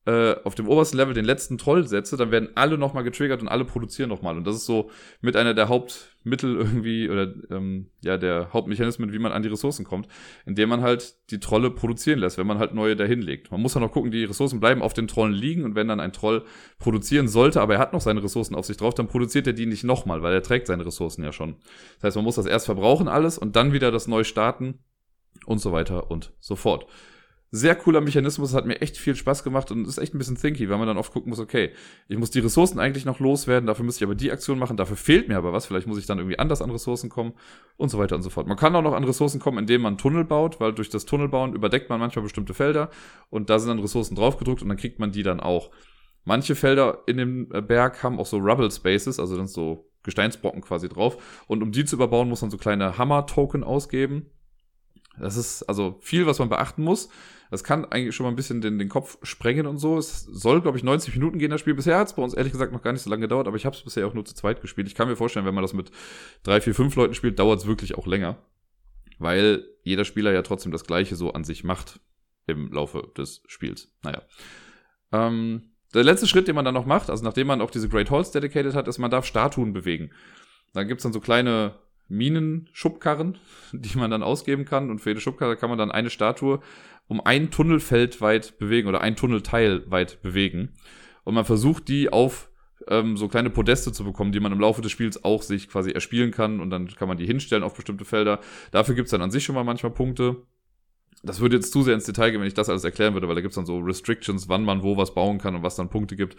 äh, 0.06 0.36
auf 0.44 0.54
dem 0.54 0.68
obersten 0.68 0.98
Level 0.98 1.14
den 1.14 1.26
letzten 1.26 1.58
Troll 1.58 1.88
setze, 1.88 2.16
dann 2.16 2.30
werden 2.30 2.50
alle 2.54 2.78
nochmal 2.78 3.04
getriggert 3.04 3.42
und 3.42 3.48
alle 3.48 3.66
produzieren 3.66 4.10
nochmal. 4.10 4.38
Und 4.38 4.46
das 4.46 4.56
ist 4.56 4.66
so 4.66 4.92
mit 5.22 5.36
einer 5.36 5.56
der 5.56 5.68
Hauptmittel 5.68 6.56
irgendwie 6.56 7.10
oder 7.10 7.34
ähm, 7.50 7.88
ja, 8.04 8.18
der 8.18 8.54
Hauptmechanismen, 8.54 9.12
wie 9.12 9.20
man 9.20 9.32
an 9.32 9.42
die 9.42 9.50
Ressourcen 9.50 9.84
kommt, 9.84 10.08
indem 10.46 10.70
man 10.70 10.82
halt 10.82 11.16
die 11.32 11.40
Trolle 11.40 11.72
produzieren 11.72 12.20
lässt, 12.20 12.38
wenn 12.38 12.46
man 12.46 12.60
halt 12.60 12.76
neue 12.76 12.96
dahin 12.96 13.22
legt. 13.22 13.50
Man 13.52 13.62
muss 13.62 13.74
dann 13.74 13.82
noch 13.82 13.92
gucken, 13.92 14.12
die 14.12 14.26
Ressourcen 14.26 14.60
bleiben 14.60 14.84
auf 14.84 14.94
den 14.94 15.08
Trollen 15.08 15.34
liegen 15.34 15.64
und 15.64 15.74
wenn 15.74 15.88
dann 15.88 16.00
ein 16.00 16.14
Troll 16.14 16.44
produzieren 16.78 17.28
sollte, 17.28 17.60
aber 17.60 17.74
er 17.74 17.80
hat 17.80 17.94
noch 17.94 18.02
seine 18.02 18.22
Ressourcen 18.22 18.54
auf 18.54 18.66
sich 18.66 18.78
drauf, 18.78 18.94
dann 18.94 19.08
produziert 19.08 19.48
er 19.48 19.54
die 19.54 19.66
nicht 19.66 19.84
nochmal, 19.84 20.22
weil 20.22 20.34
er 20.34 20.44
trägt 20.44 20.68
seine 20.68 20.86
Ressourcen 20.86 21.24
ja 21.24 21.32
schon. 21.32 21.56
Das 21.96 22.04
heißt, 22.04 22.16
man 22.18 22.26
muss 22.26 22.36
das 22.36 22.46
erst 22.46 22.68
verbrauchen 22.68 23.08
alles 23.08 23.40
und 23.40 23.56
dann 23.56 23.74
wieder 23.74 23.92
das 23.92 24.08
neu 24.08 24.24
starten 24.24 24.80
und 25.48 25.58
so 25.58 25.72
weiter 25.72 26.12
und 26.12 26.32
so 26.40 26.56
fort 26.56 26.86
sehr 27.56 27.76
cooler 27.76 28.02
Mechanismus, 28.02 28.54
hat 28.54 28.66
mir 28.66 28.82
echt 28.82 28.98
viel 28.98 29.16
Spaß 29.16 29.44
gemacht 29.44 29.72
und 29.72 29.88
ist 29.88 29.98
echt 29.98 30.14
ein 30.14 30.18
bisschen 30.18 30.36
thinky, 30.36 30.70
weil 30.70 30.78
man 30.78 30.88
dann 30.88 30.98
oft 30.98 31.14
gucken 31.14 31.30
muss, 31.30 31.40
okay, 31.40 31.72
ich 32.08 32.18
muss 32.18 32.30
die 32.30 32.40
Ressourcen 32.40 32.80
eigentlich 32.80 33.06
noch 33.06 33.20
loswerden, 33.20 33.66
dafür 33.66 33.86
müsste 33.86 34.04
ich 34.04 34.08
aber 34.08 34.16
die 34.16 34.32
Aktion 34.32 34.60
machen, 34.60 34.78
dafür 34.78 34.98
fehlt 34.98 35.30
mir 35.30 35.38
aber 35.38 35.54
was, 35.54 35.66
vielleicht 35.66 35.88
muss 35.88 35.98
ich 35.98 36.06
dann 36.06 36.18
irgendwie 36.18 36.38
anders 36.38 36.62
an 36.62 36.70
Ressourcen 36.70 37.10
kommen 37.10 37.34
und 37.78 37.90
so 37.90 37.98
weiter 37.98 38.16
und 38.16 38.24
so 38.24 38.30
fort. 38.30 38.48
Man 38.48 38.58
kann 38.58 38.76
auch 38.76 38.82
noch 38.82 38.94
an 38.94 39.04
Ressourcen 39.06 39.40
kommen, 39.40 39.60
indem 39.60 39.82
man 39.82 39.98
Tunnel 39.98 40.26
baut, 40.26 40.60
weil 40.60 40.74
durch 40.74 40.90
das 40.90 41.06
Tunnelbauen 41.06 41.54
überdeckt 41.54 41.90
man 41.90 42.00
manchmal 42.00 42.24
bestimmte 42.24 42.54
Felder 42.54 42.90
und 43.30 43.50
da 43.50 43.58
sind 43.58 43.70
dann 43.70 43.80
Ressourcen 43.80 44.16
draufgedruckt 44.16 44.62
und 44.62 44.68
dann 44.68 44.78
kriegt 44.78 45.00
man 45.00 45.12
die 45.12 45.24
dann 45.24 45.40
auch. 45.40 45.72
Manche 46.26 46.56
Felder 46.56 47.04
in 47.06 47.18
dem 47.18 47.50
äh, 47.54 47.62
Berg 47.62 48.04
haben 48.04 48.20
auch 48.20 48.26
so 48.26 48.38
Rubble 48.38 48.72
Spaces, 48.72 49.20
also 49.20 49.38
dann 49.38 49.48
so 49.48 49.92
Gesteinsbrocken 50.04 50.62
quasi 50.62 50.90
drauf 50.90 51.46
und 51.48 51.64
um 51.64 51.72
die 51.72 51.86
zu 51.86 51.96
überbauen, 51.96 52.28
muss 52.28 52.42
man 52.42 52.52
so 52.52 52.58
kleine 52.58 52.98
Hammer-Token 52.98 53.64
ausgeben. 53.64 54.32
Das 55.20 55.38
ist 55.38 55.64
also 55.64 55.98
viel, 56.02 56.26
was 56.26 56.40
man 56.40 56.50
beachten 56.50 56.84
muss. 56.84 57.10
Das 57.52 57.64
kann 57.64 57.86
eigentlich 57.86 58.16
schon 58.16 58.26
mal 58.26 58.32
ein 58.32 58.36
bisschen 58.36 58.62
den, 58.62 58.80
den 58.80 58.90
Kopf 58.90 59.18
sprengen 59.24 59.68
und 59.68 59.78
so. 59.78 59.98
Es 59.98 60.24
soll, 60.24 60.62
glaube 60.62 60.78
ich, 60.78 60.84
90 60.84 61.14
Minuten 61.16 61.40
gehen, 61.40 61.52
das 61.52 61.62
Spiel. 61.62 61.76
Bisher 61.76 61.98
hat 61.98 62.08
es 62.08 62.14
bei 62.14 62.22
uns 62.24 62.34
ehrlich 62.34 62.52
gesagt 62.52 62.72
noch 62.72 62.82
gar 62.82 62.92
nicht 62.92 63.02
so 63.02 63.10
lange 63.10 63.22
gedauert, 63.22 63.48
aber 63.48 63.58
ich 63.58 63.66
habe 63.66 63.76
es 63.76 63.84
bisher 63.84 64.08
auch 64.08 64.14
nur 64.14 64.26
zu 64.26 64.34
zweit 64.34 64.62
gespielt. 64.62 64.88
Ich 64.88 64.96
kann 64.96 65.08
mir 65.08 65.16
vorstellen, 65.16 65.46
wenn 65.46 65.56
man 65.56 65.64
das 65.64 65.74
mit 65.74 65.92
drei, 66.44 66.62
vier, 66.62 66.76
fünf 66.76 66.96
Leuten 66.96 67.14
spielt, 67.14 67.40
dauert 67.40 67.60
es 67.60 67.68
wirklich 67.68 67.96
auch 67.96 68.08
länger. 68.08 68.38
Weil 69.20 69.66
jeder 69.84 70.06
Spieler 70.06 70.34
ja 70.34 70.42
trotzdem 70.42 70.72
das 70.72 70.86
Gleiche 70.86 71.16
so 71.16 71.32
an 71.34 71.44
sich 71.44 71.64
macht 71.64 72.00
im 72.48 72.72
Laufe 72.72 73.12
des 73.18 73.44
Spiels. 73.48 73.92
Naja. 74.04 74.22
Ähm, 75.12 75.72
der 75.94 76.04
letzte 76.04 76.28
Schritt, 76.28 76.48
den 76.48 76.56
man 76.56 76.66
dann 76.66 76.74
noch 76.74 76.86
macht, 76.86 77.10
also 77.10 77.24
nachdem 77.24 77.48
man 77.48 77.62
auch 77.62 77.72
diese 77.72 77.88
Great 77.88 78.12
Halls 78.12 78.32
dedicated 78.32 78.76
hat, 78.76 78.88
ist, 78.88 78.98
man 78.98 79.12
darf 79.12 79.26
Statuen 79.26 79.72
bewegen. 79.72 80.12
Da 80.74 80.84
gibt's 80.84 81.04
dann 81.04 81.14
so 81.14 81.22
kleine 81.22 81.76
Minenschubkarren, 82.08 83.38
die 83.72 83.98
man 83.98 84.12
dann 84.12 84.24
ausgeben 84.24 84.66
kann. 84.66 84.90
Und 84.90 85.00
für 85.00 85.12
jede 85.12 85.22
Schubkarre 85.22 85.58
kann 85.58 85.70
man 85.70 85.80
dann 85.80 85.92
eine 85.92 86.10
Statue 86.10 86.60
um 87.08 87.22
ein 87.22 87.52
Tunnelfeld 87.52 88.20
weit 88.22 88.58
bewegen 88.58 88.88
oder 88.88 89.02
ein 89.02 89.16
Tunnelteil 89.16 89.90
weit 89.92 90.22
bewegen. 90.24 90.70
Und 91.24 91.36
man 91.36 91.46
versucht 91.46 91.88
die 91.88 92.12
auf 92.12 92.50
ähm, 92.88 93.18
so 93.18 93.28
kleine 93.28 93.50
Podeste 93.50 93.92
zu 93.92 94.04
bekommen, 94.04 94.32
die 94.32 94.40
man 94.40 94.52
im 94.52 94.60
Laufe 94.60 94.82
des 94.82 94.92
Spiels 94.92 95.24
auch 95.24 95.42
sich 95.42 95.70
quasi 95.70 95.92
erspielen 95.92 96.32
kann 96.32 96.60
und 96.60 96.70
dann 96.70 96.88
kann 96.88 97.08
man 97.08 97.18
die 97.18 97.26
hinstellen 97.26 97.64
auf 97.64 97.76
bestimmte 97.76 98.06
Felder. 98.06 98.40
Dafür 98.72 98.96
gibt's 98.96 99.12
dann 99.12 99.22
an 99.22 99.32
sich 99.32 99.44
schon 99.44 99.56
mal 99.56 99.64
manchmal 99.64 99.92
Punkte. 99.94 100.44
Das 101.24 101.40
würde 101.40 101.56
jetzt 101.56 101.72
zu 101.72 101.82
sehr 101.82 101.96
ins 101.96 102.06
Detail 102.06 102.32
gehen, 102.32 102.42
wenn 102.42 102.48
ich 102.48 102.54
das 102.54 102.70
alles 102.70 102.84
erklären 102.84 103.14
würde, 103.14 103.28
weil 103.28 103.36
da 103.36 103.42
gibt's 103.42 103.56
dann 103.56 103.66
so 103.66 103.80
Restrictions, 103.80 104.50
wann 104.50 104.64
man 104.64 104.84
wo 104.84 104.98
was 104.98 105.16
bauen 105.16 105.40
kann 105.40 105.56
und 105.56 105.64
was 105.64 105.76
dann 105.76 105.90
Punkte 105.90 106.16
gibt. 106.16 106.36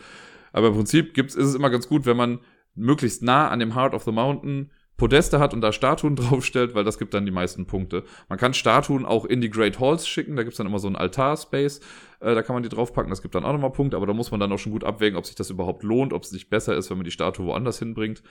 Aber 0.53 0.69
im 0.69 0.75
Prinzip 0.75 1.15
gibt's, 1.15 1.35
ist 1.35 1.47
es 1.47 1.55
immer 1.55 1.71
ganz 1.71 1.89
gut, 1.89 2.07
wenn 2.07 2.17
man 2.17 2.41
möglichst 2.75 3.23
nah 3.23 3.49
an 3.49 3.59
dem 3.59 3.75
Heart 3.75 3.95
of 3.95 4.05
the 4.05 4.13
Mountain 4.13 4.71
Podeste 4.97 5.39
hat 5.39 5.53
und 5.53 5.61
da 5.61 5.73
Statuen 5.73 6.17
draufstellt, 6.17 6.75
weil 6.75 6.85
das 6.85 6.99
gibt 6.99 7.15
dann 7.15 7.27
die 7.27 7.33
meisten 7.33 7.67
Punkte. 7.67 8.05
Man 8.29 8.39
kann 8.39 8.55
Statuen 8.55 9.05
auch 9.05 9.25
in 9.25 9.41
die 9.41 9.51
Great 9.51 9.79
Halls 9.79 10.09
schicken, 10.09 10.37
da 10.37 10.43
gibt's 10.43 10.59
dann 10.59 10.67
immer 10.67 10.79
so 10.79 10.87
einen 10.87 10.97
Altar-Space, 10.97 11.81
äh, 12.21 12.35
da 12.35 12.43
kann 12.43 12.55
man 12.55 12.63
die 12.63 12.69
draufpacken, 12.69 13.11
das 13.11 13.23
gibt 13.23 13.35
dann 13.35 13.45
auch 13.45 13.53
nochmal 13.53 13.73
Punkte, 13.73 13.97
aber 13.97 14.07
da 14.07 14.13
muss 14.13 14.31
man 14.31 14.41
dann 14.41 14.53
auch 14.53 14.59
schon 14.59 14.73
gut 14.73 14.85
abwägen, 14.85 15.19
ob 15.19 15.27
sich 15.27 15.37
das 15.37 15.51
überhaupt 15.51 15.83
lohnt, 15.83 16.13
ob 16.13 16.23
es 16.23 16.33
nicht 16.33 16.51
besser 16.51 16.75
ist, 16.77 16.91
wenn 16.91 16.99
man 16.99 17.05
die 17.05 17.11
Statue 17.11 17.47
woanders 17.47 17.79
hinbringt. 17.79 18.23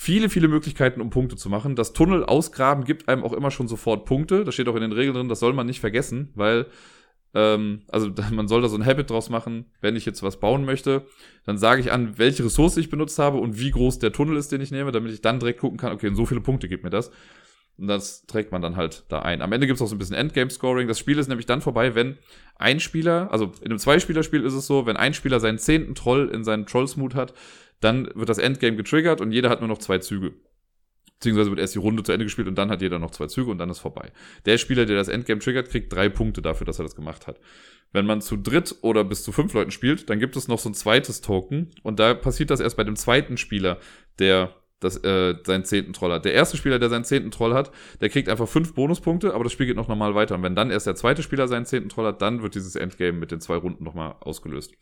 Viele, 0.00 0.28
viele 0.28 0.46
Möglichkeiten, 0.46 1.00
um 1.00 1.10
Punkte 1.10 1.34
zu 1.34 1.48
machen. 1.48 1.74
Das 1.74 1.92
Tunnel 1.92 2.24
ausgraben 2.24 2.84
gibt 2.84 3.08
einem 3.08 3.24
auch 3.24 3.32
immer 3.32 3.50
schon 3.50 3.66
sofort 3.66 4.04
Punkte. 4.04 4.44
Das 4.44 4.54
steht 4.54 4.68
auch 4.68 4.76
in 4.76 4.80
den 4.80 4.92
Regeln 4.92 5.16
drin, 5.16 5.28
das 5.28 5.40
soll 5.40 5.54
man 5.54 5.66
nicht 5.66 5.80
vergessen, 5.80 6.30
weil 6.36 6.66
ähm, 7.34 7.82
also 7.88 8.10
man 8.32 8.48
soll 8.48 8.62
da 8.62 8.68
so 8.68 8.76
ein 8.76 8.86
Habit 8.86 9.10
draus 9.10 9.30
machen, 9.30 9.66
wenn 9.80 9.96
ich 9.96 10.06
jetzt 10.06 10.22
was 10.22 10.40
bauen 10.40 10.64
möchte, 10.64 11.06
dann 11.44 11.58
sage 11.58 11.80
ich 11.80 11.92
an, 11.92 12.18
welche 12.18 12.44
Ressource 12.44 12.76
ich 12.76 12.90
benutzt 12.90 13.18
habe 13.18 13.38
und 13.38 13.58
wie 13.58 13.70
groß 13.70 13.98
der 13.98 14.12
Tunnel 14.12 14.36
ist, 14.36 14.52
den 14.52 14.60
ich 14.60 14.70
nehme, 14.70 14.92
damit 14.92 15.12
ich 15.12 15.20
dann 15.20 15.40
direkt 15.40 15.60
gucken 15.60 15.78
kann, 15.78 15.92
okay, 15.92 16.10
so 16.14 16.26
viele 16.26 16.40
Punkte 16.40 16.68
gibt 16.68 16.84
mir 16.84 16.90
das. 16.90 17.10
Und 17.78 17.86
das 17.86 18.26
trägt 18.26 18.50
man 18.50 18.60
dann 18.60 18.74
halt 18.74 19.04
da 19.08 19.20
ein. 19.20 19.40
Am 19.40 19.52
Ende 19.52 19.68
gibt 19.68 19.76
es 19.76 19.82
auch 19.82 19.86
so 19.86 19.94
ein 19.94 19.98
bisschen 19.98 20.16
Endgame-Scoring. 20.16 20.88
Das 20.88 20.98
Spiel 20.98 21.16
ist 21.16 21.28
nämlich 21.28 21.46
dann 21.46 21.60
vorbei, 21.60 21.94
wenn 21.94 22.18
ein 22.56 22.80
Spieler, 22.80 23.30
also 23.30 23.52
in 23.60 23.66
einem 23.66 23.78
Zweispielerspiel 23.78 24.44
ist 24.44 24.54
es 24.54 24.66
so, 24.66 24.84
wenn 24.84 24.96
ein 24.96 25.14
Spieler 25.14 25.38
seinen 25.38 25.58
zehnten 25.58 25.94
Troll 25.94 26.28
in 26.28 26.42
seinen 26.42 26.66
Trollsmut 26.66 27.14
hat, 27.14 27.34
dann 27.78 28.10
wird 28.16 28.28
das 28.28 28.38
Endgame 28.38 28.76
getriggert 28.76 29.20
und 29.20 29.30
jeder 29.30 29.48
hat 29.48 29.60
nur 29.60 29.68
noch 29.68 29.78
zwei 29.78 29.98
Züge. 29.98 30.34
Beziehungsweise 31.18 31.50
wird 31.50 31.60
erst 31.60 31.74
die 31.74 31.80
Runde 31.80 32.02
zu 32.02 32.12
Ende 32.12 32.24
gespielt 32.24 32.46
und 32.46 32.56
dann 32.56 32.70
hat 32.70 32.80
jeder 32.80 32.98
noch 32.98 33.10
zwei 33.10 33.26
Züge 33.26 33.50
und 33.50 33.58
dann 33.58 33.70
ist 33.70 33.80
vorbei. 33.80 34.12
Der 34.46 34.56
Spieler, 34.56 34.86
der 34.86 34.96
das 34.96 35.08
Endgame 35.08 35.40
triggert, 35.40 35.68
kriegt 35.68 35.92
drei 35.92 36.08
Punkte 36.08 36.42
dafür, 36.42 36.64
dass 36.64 36.78
er 36.78 36.84
das 36.84 36.94
gemacht 36.94 37.26
hat. 37.26 37.40
Wenn 37.92 38.06
man 38.06 38.20
zu 38.20 38.36
dritt 38.36 38.76
oder 38.82 39.02
bis 39.02 39.24
zu 39.24 39.32
fünf 39.32 39.52
Leuten 39.54 39.70
spielt, 39.70 40.10
dann 40.10 40.20
gibt 40.20 40.36
es 40.36 40.46
noch 40.46 40.58
so 40.58 40.68
ein 40.68 40.74
zweites 40.74 41.20
Token 41.20 41.70
und 41.82 41.98
da 41.98 42.14
passiert 42.14 42.50
das 42.50 42.60
erst 42.60 42.76
bei 42.76 42.84
dem 42.84 42.96
zweiten 42.96 43.36
Spieler, 43.36 43.78
der 44.18 44.54
das, 44.80 45.02
äh, 45.02 45.34
seinen 45.44 45.64
zehnten 45.64 45.92
Troll 45.92 46.12
hat. 46.12 46.24
Der 46.24 46.34
erste 46.34 46.56
Spieler, 46.56 46.78
der 46.78 46.88
seinen 46.88 47.04
zehnten 47.04 47.30
Troll 47.30 47.54
hat, 47.54 47.72
der 48.00 48.10
kriegt 48.10 48.28
einfach 48.28 48.48
fünf 48.48 48.74
Bonuspunkte, 48.74 49.34
aber 49.34 49.44
das 49.44 49.52
Spiel 49.52 49.66
geht 49.66 49.76
noch 49.76 49.88
normal 49.88 50.14
weiter. 50.14 50.36
Und 50.36 50.42
wenn 50.42 50.54
dann 50.54 50.70
erst 50.70 50.86
der 50.86 50.94
zweite 50.94 51.22
Spieler 51.22 51.48
seinen 51.48 51.66
zehnten 51.66 51.88
Troll 51.88 52.06
hat, 52.06 52.22
dann 52.22 52.42
wird 52.42 52.54
dieses 52.54 52.76
Endgame 52.76 53.18
mit 53.18 53.32
den 53.32 53.40
zwei 53.40 53.56
Runden 53.56 53.82
nochmal 53.82 54.14
ausgelöst. 54.20 54.74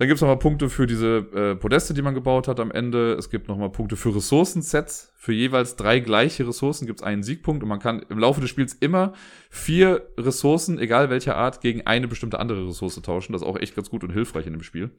Dann 0.00 0.08
gibt 0.08 0.16
es 0.16 0.22
nochmal 0.22 0.38
Punkte 0.38 0.70
für 0.70 0.86
diese 0.86 1.18
äh, 1.34 1.56
Podeste, 1.56 1.92
die 1.92 2.00
man 2.00 2.14
gebaut 2.14 2.48
hat 2.48 2.58
am 2.58 2.70
Ende. 2.70 3.12
Es 3.18 3.28
gibt 3.28 3.48
nochmal 3.48 3.68
Punkte 3.68 3.96
für 3.96 4.16
Ressourcensets. 4.16 5.12
Für 5.14 5.34
jeweils 5.34 5.76
drei 5.76 6.00
gleiche 6.00 6.48
Ressourcen 6.48 6.86
gibt 6.86 7.00
es 7.00 7.06
einen 7.06 7.22
Siegpunkt 7.22 7.62
und 7.62 7.68
man 7.68 7.80
kann 7.80 8.00
im 8.08 8.18
Laufe 8.18 8.40
des 8.40 8.48
Spiels 8.48 8.72
immer 8.72 9.12
vier 9.50 10.08
Ressourcen, 10.16 10.78
egal 10.78 11.10
welcher 11.10 11.36
Art, 11.36 11.60
gegen 11.60 11.86
eine 11.86 12.08
bestimmte 12.08 12.38
andere 12.38 12.66
Ressource 12.66 12.98
tauschen. 13.02 13.34
Das 13.34 13.42
ist 13.42 13.46
auch 13.46 13.58
echt 13.58 13.76
ganz 13.76 13.90
gut 13.90 14.02
und 14.02 14.08
hilfreich 14.08 14.46
in 14.46 14.54
dem 14.54 14.62
Spiel. 14.62 14.90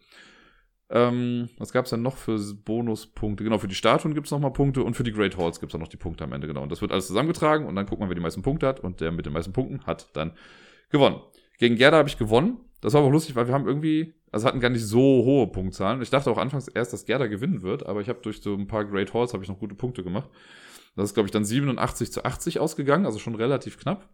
Ähm, 0.91 1.49
was 1.57 1.73
gab 1.73 1.85
es 1.85 1.89
dann 1.89 2.03
noch 2.03 2.17
für 2.17 2.37
Bonuspunkte? 2.37 3.43
Genau, 3.43 3.57
für 3.57 3.67
die 3.67 3.73
Statuen 3.73 4.13
gibt 4.13 4.27
es 4.27 4.31
nochmal 4.31 4.53
Punkte 4.53 4.83
und 4.83 4.93
für 4.93 5.03
die 5.03 5.13
Great 5.13 5.35
Halls 5.35 5.59
gibt 5.59 5.71
es 5.71 5.75
auch 5.75 5.79
noch 5.79 5.87
die 5.87 5.97
Punkte 5.97 6.25
am 6.25 6.31
Ende. 6.31 6.45
Genau, 6.45 6.61
und 6.61 6.71
das 6.71 6.79
wird 6.79 6.91
alles 6.91 7.07
zusammengetragen 7.07 7.65
und 7.65 7.75
dann 7.75 7.87
guckt 7.87 8.01
man, 8.01 8.09
wer 8.09 8.15
die 8.15 8.21
meisten 8.21 8.43
Punkte 8.43 8.67
hat 8.67 8.79
und 8.79 9.01
der 9.01 9.11
mit 9.11 9.25
den 9.25 9.33
meisten 9.33 9.51
Punkten 9.51 9.83
hat 9.87 10.09
dann 10.13 10.33
gewonnen. 10.91 11.21
Gegen 11.61 11.75
Gerda 11.75 11.97
habe 11.97 12.09
ich 12.09 12.17
gewonnen. 12.17 12.57
Das 12.81 12.93
war 12.93 13.01
aber 13.01 13.11
lustig, 13.11 13.35
weil 13.35 13.45
wir 13.47 13.53
haben 13.53 13.67
irgendwie 13.67 14.15
also 14.31 14.47
hatten 14.47 14.59
gar 14.59 14.69
nicht 14.69 14.83
so 14.83 14.99
hohe 14.99 15.47
Punktzahlen. 15.47 16.01
Ich 16.01 16.09
dachte 16.09 16.31
auch 16.31 16.37
anfangs 16.39 16.67
erst, 16.67 16.91
dass 16.91 17.05
Gerda 17.05 17.27
gewinnen 17.27 17.61
wird, 17.61 17.85
aber 17.85 18.01
ich 18.01 18.09
habe 18.09 18.19
durch 18.21 18.41
so 18.41 18.55
ein 18.55 18.67
paar 18.67 18.85
Great 18.85 19.13
Halls 19.13 19.33
habe 19.33 19.43
ich 19.43 19.49
noch 19.49 19.59
gute 19.59 19.75
Punkte 19.75 20.03
gemacht. 20.03 20.29
Das 20.95 21.09
ist, 21.09 21.13
glaube 21.13 21.27
ich, 21.27 21.31
dann 21.31 21.45
87 21.45 22.11
zu 22.11 22.25
80 22.25 22.59
ausgegangen, 22.59 23.05
also 23.05 23.19
schon 23.19 23.35
relativ 23.35 23.77
knapp, 23.77 24.09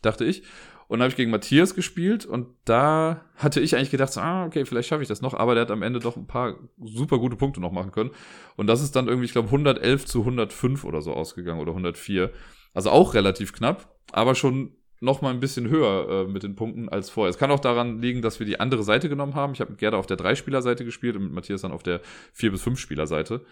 dachte 0.00 0.24
ich. 0.24 0.42
Und 0.88 0.98
dann 0.98 1.02
habe 1.02 1.10
ich 1.10 1.16
gegen 1.16 1.30
Matthias 1.30 1.74
gespielt 1.74 2.24
und 2.24 2.48
da 2.64 3.24
hatte 3.36 3.60
ich 3.60 3.76
eigentlich 3.76 3.90
gedacht, 3.90 4.12
so, 4.12 4.20
ah, 4.20 4.46
okay, 4.46 4.64
vielleicht 4.64 4.88
schaffe 4.88 5.02
ich 5.02 5.08
das 5.08 5.22
noch, 5.22 5.34
aber 5.34 5.54
der 5.54 5.62
hat 5.62 5.70
am 5.70 5.82
Ende 5.82 6.00
doch 6.00 6.16
ein 6.16 6.26
paar 6.26 6.56
super 6.80 7.18
gute 7.18 7.36
Punkte 7.36 7.60
noch 7.60 7.72
machen 7.72 7.92
können. 7.92 8.10
Und 8.56 8.66
das 8.66 8.82
ist 8.82 8.94
dann 8.94 9.08
irgendwie, 9.08 9.26
ich 9.26 9.32
glaube, 9.32 9.48
111 9.48 10.06
zu 10.06 10.20
105 10.20 10.84
oder 10.84 11.02
so 11.02 11.12
ausgegangen 11.12 11.60
oder 11.60 11.72
104. 11.72 12.30
Also 12.74 12.90
auch 12.90 13.14
relativ 13.14 13.52
knapp, 13.52 13.94
aber 14.12 14.34
schon 14.34 14.76
noch 15.02 15.20
mal 15.20 15.30
ein 15.30 15.40
bisschen 15.40 15.68
höher 15.68 16.08
äh, 16.08 16.30
mit 16.30 16.42
den 16.44 16.54
Punkten 16.54 16.88
als 16.88 17.10
vorher. 17.10 17.30
Es 17.30 17.38
kann 17.38 17.50
auch 17.50 17.60
daran 17.60 18.00
liegen, 18.00 18.22
dass 18.22 18.38
wir 18.38 18.46
die 18.46 18.60
andere 18.60 18.84
Seite 18.84 19.08
genommen 19.08 19.34
haben. 19.34 19.52
Ich 19.52 19.60
habe 19.60 19.72
mit 19.72 19.80
Gerda 19.80 19.96
auf 19.96 20.06
der 20.06 20.16
Drei-Spieler-Seite 20.16 20.84
gespielt 20.84 21.16
und 21.16 21.24
mit 21.24 21.32
Matthias 21.32 21.62
dann 21.62 21.72
auf 21.72 21.82
der 21.82 22.00
Vier- 22.32 22.52
bis 22.52 22.62
Fünf-Spieler-Seite. 22.62 23.44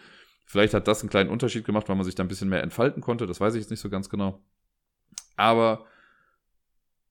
Vielleicht 0.46 0.74
hat 0.74 0.86
das 0.88 1.00
einen 1.00 1.10
kleinen 1.10 1.28
Unterschied 1.28 1.64
gemacht, 1.64 1.88
weil 1.88 1.96
man 1.96 2.04
sich 2.04 2.14
da 2.14 2.22
ein 2.22 2.28
bisschen 2.28 2.48
mehr 2.48 2.62
entfalten 2.62 3.02
konnte. 3.02 3.26
Das 3.26 3.40
weiß 3.40 3.54
ich 3.54 3.60
jetzt 3.60 3.70
nicht 3.70 3.80
so 3.80 3.90
ganz 3.90 4.08
genau. 4.08 4.40
Aber 5.36 5.86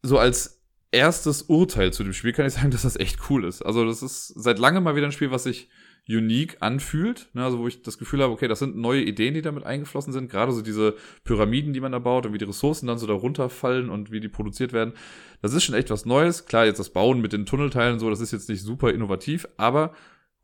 so 0.01 0.17
als 0.17 0.61
erstes 0.91 1.43
Urteil 1.43 1.91
zu 1.91 2.03
dem 2.03 2.13
Spiel 2.13 2.31
kann 2.33 2.45
ich 2.45 2.53
sagen, 2.53 2.71
dass 2.71 2.83
das 2.83 2.95
echt 2.95 3.19
cool 3.29 3.43
ist. 3.43 3.61
Also 3.61 3.85
das 3.85 4.01
ist 4.01 4.27
seit 4.27 4.57
langem 4.57 4.83
mal 4.83 4.95
wieder 4.95 5.05
ein 5.05 5.11
Spiel, 5.11 5.31
was 5.31 5.43
sich 5.43 5.69
unique 6.09 6.57
anfühlt. 6.59 7.29
Ne? 7.33 7.43
Also 7.43 7.59
wo 7.59 7.67
ich 7.67 7.83
das 7.83 7.97
Gefühl 7.97 8.21
habe, 8.23 8.33
okay, 8.33 8.47
das 8.47 8.59
sind 8.59 8.75
neue 8.75 9.01
Ideen, 9.01 9.35
die 9.35 9.41
damit 9.41 9.63
eingeflossen 9.63 10.11
sind. 10.11 10.29
Gerade 10.29 10.51
so 10.51 10.61
diese 10.61 10.95
Pyramiden, 11.23 11.71
die 11.71 11.79
man 11.79 11.91
da 11.91 11.99
baut 11.99 12.25
und 12.25 12.33
wie 12.33 12.39
die 12.39 12.45
Ressourcen 12.45 12.87
dann 12.87 12.97
so 12.97 13.05
da 13.05 13.13
runterfallen 13.13 13.89
und 13.89 14.11
wie 14.11 14.19
die 14.19 14.27
produziert 14.27 14.73
werden. 14.73 14.93
Das 15.41 15.53
ist 15.53 15.63
schon 15.63 15.75
echt 15.75 15.91
was 15.91 16.05
Neues. 16.05 16.45
Klar, 16.45 16.65
jetzt 16.65 16.79
das 16.79 16.89
Bauen 16.89 17.21
mit 17.21 17.31
den 17.31 17.45
Tunnelteilen 17.45 17.93
und 17.93 17.99
so, 17.99 18.09
das 18.09 18.21
ist 18.21 18.31
jetzt 18.31 18.49
nicht 18.49 18.63
super 18.63 18.91
innovativ, 18.91 19.47
aber 19.57 19.93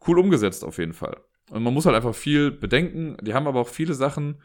cool 0.07 0.19
umgesetzt 0.19 0.63
auf 0.63 0.77
jeden 0.77 0.93
Fall. 0.93 1.17
Und 1.49 1.63
man 1.63 1.73
muss 1.73 1.85
halt 1.85 1.95
einfach 1.95 2.15
viel 2.15 2.51
bedenken. 2.51 3.17
Die 3.21 3.33
haben 3.33 3.47
aber 3.47 3.59
auch 3.59 3.67
viele 3.67 3.93
Sachen, 3.93 4.37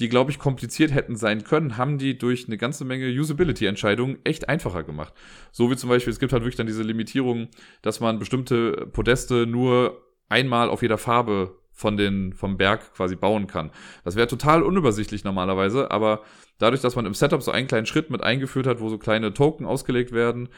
die, 0.00 0.08
glaube 0.08 0.30
ich, 0.30 0.38
kompliziert 0.38 0.92
hätten 0.92 1.16
sein 1.16 1.44
können, 1.44 1.76
haben 1.76 1.98
die 1.98 2.18
durch 2.18 2.46
eine 2.46 2.56
ganze 2.56 2.84
Menge 2.84 3.08
Usability-Entscheidungen 3.08 4.18
echt 4.24 4.48
einfacher 4.48 4.82
gemacht. 4.82 5.14
So 5.52 5.70
wie 5.70 5.76
zum 5.76 5.88
Beispiel, 5.88 6.12
es 6.12 6.18
gibt 6.18 6.32
halt 6.32 6.42
wirklich 6.42 6.56
dann 6.56 6.66
diese 6.66 6.82
Limitierung, 6.82 7.48
dass 7.80 8.00
man 8.00 8.18
bestimmte 8.18 8.88
Podeste 8.92 9.46
nur 9.46 10.03
einmal 10.28 10.68
auf 10.70 10.82
jeder 10.82 10.98
Farbe 10.98 11.58
von 11.72 11.96
den, 11.96 12.32
vom 12.32 12.56
Berg 12.56 12.94
quasi 12.94 13.16
bauen 13.16 13.46
kann. 13.46 13.70
Das 14.04 14.16
wäre 14.16 14.28
total 14.28 14.62
unübersichtlich 14.62 15.24
normalerweise, 15.24 15.90
aber 15.90 16.22
dadurch, 16.58 16.80
dass 16.80 16.96
man 16.96 17.04
im 17.04 17.14
Setup 17.14 17.42
so 17.42 17.50
einen 17.50 17.66
kleinen 17.66 17.86
Schritt 17.86 18.10
mit 18.10 18.22
eingeführt 18.22 18.66
hat, 18.66 18.80
wo 18.80 18.88
so 18.88 18.98
kleine 18.98 19.34
Token 19.34 19.66
ausgelegt 19.66 20.12
werden, 20.12 20.48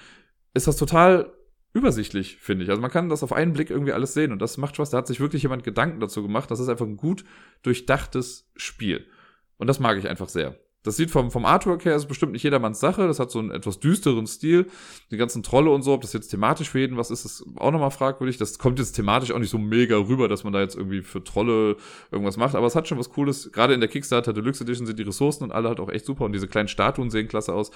ist 0.53 0.67
das 0.67 0.77
total 0.77 1.33
übersichtlich, 1.73 2.37
finde 2.37 2.65
ich. 2.65 2.71
Also 2.71 2.83
man 2.83 2.91
kann 2.91 3.09
das 3.09 3.23
auf 3.23 3.33
einen 3.33 3.53
Blick 3.53 3.71
irgendwie 3.71 3.93
alles 3.93 4.15
sehen 4.15 4.33
und 4.33 4.41
das 4.41 4.57
macht 4.57 4.77
Spaß. 4.77 4.91
Da 4.91 4.99
hat 4.99 5.07
sich 5.07 5.21
wirklich 5.21 5.43
jemand 5.43 5.65
Gedanken 5.65 6.01
dazu 6.01 6.23
gemacht. 6.23 6.51
Das 6.51 6.61
ist 6.61 6.69
einfach 6.69 6.87
ein 6.87 6.97
gut 6.97 7.25
durchdachtes 7.63 8.51
Spiel. 8.57 9.07
Und 9.59 9.67
das 9.67 9.81
mag 9.81 9.99
ich 9.99 10.09
einfach 10.09 10.29
sehr. 10.29 10.59
Das 10.87 10.97
sieht 10.97 11.11
vom, 11.11 11.33
vom 11.33 11.45
Artwork 11.45 11.85
her, 11.85 11.97
ist 11.97 12.07
bestimmt 12.07 12.31
nicht 12.31 12.45
jedermanns 12.45 12.79
Sache. 12.79 13.09
Das 13.09 13.19
hat 13.19 13.33
so 13.33 13.41
einen 13.41 13.51
etwas 13.51 13.81
düsteren 13.81 14.25
Stil. 14.29 14.67
Die 15.11 15.17
ganzen 15.17 15.43
Trolle 15.43 15.71
und 15.71 15.83
so, 15.83 15.93
ob 15.93 16.03
das 16.03 16.13
jetzt 16.13 16.29
thematisch 16.29 16.71
für 16.71 16.79
jeden 16.79 16.97
was 16.97 17.11
ist, 17.11 17.25
ist 17.25 17.45
auch 17.57 17.73
nochmal 17.73 17.91
fragwürdig. 17.91 18.37
Das 18.37 18.61
kommt 18.61 18.79
jetzt 18.79 18.93
thematisch 18.93 19.33
auch 19.33 19.41
nicht 19.41 19.51
so 19.51 19.59
mega 19.59 19.97
rüber, 19.97 20.29
dass 20.29 20.45
man 20.45 20.53
da 20.53 20.61
jetzt 20.61 20.77
irgendwie 20.77 21.03
für 21.03 21.25
Trolle 21.25 21.77
irgendwas 22.13 22.37
macht. 22.37 22.55
Aber 22.55 22.69
es 22.69 22.77
hat 22.77 22.87
schon 22.87 22.99
was 22.99 23.11
Cooles. 23.11 23.51
Gerade 23.51 23.75
in 23.75 23.81
der 23.81 23.89
Kickstarter 23.89 24.33
Deluxe 24.33 24.63
Edition 24.63 24.87
sind 24.87 24.97
die 24.97 25.03
Ressourcen 25.03 25.43
und 25.43 25.51
alle 25.51 25.69
halt 25.69 25.81
auch 25.81 25.89
echt 25.89 26.07
super. 26.07 26.25
Und 26.25 26.33
diese 26.33 26.47
kleinen 26.47 26.69
Statuen 26.69 27.11
sehen 27.11 27.27
klasse 27.27 27.53
aus. 27.53 27.73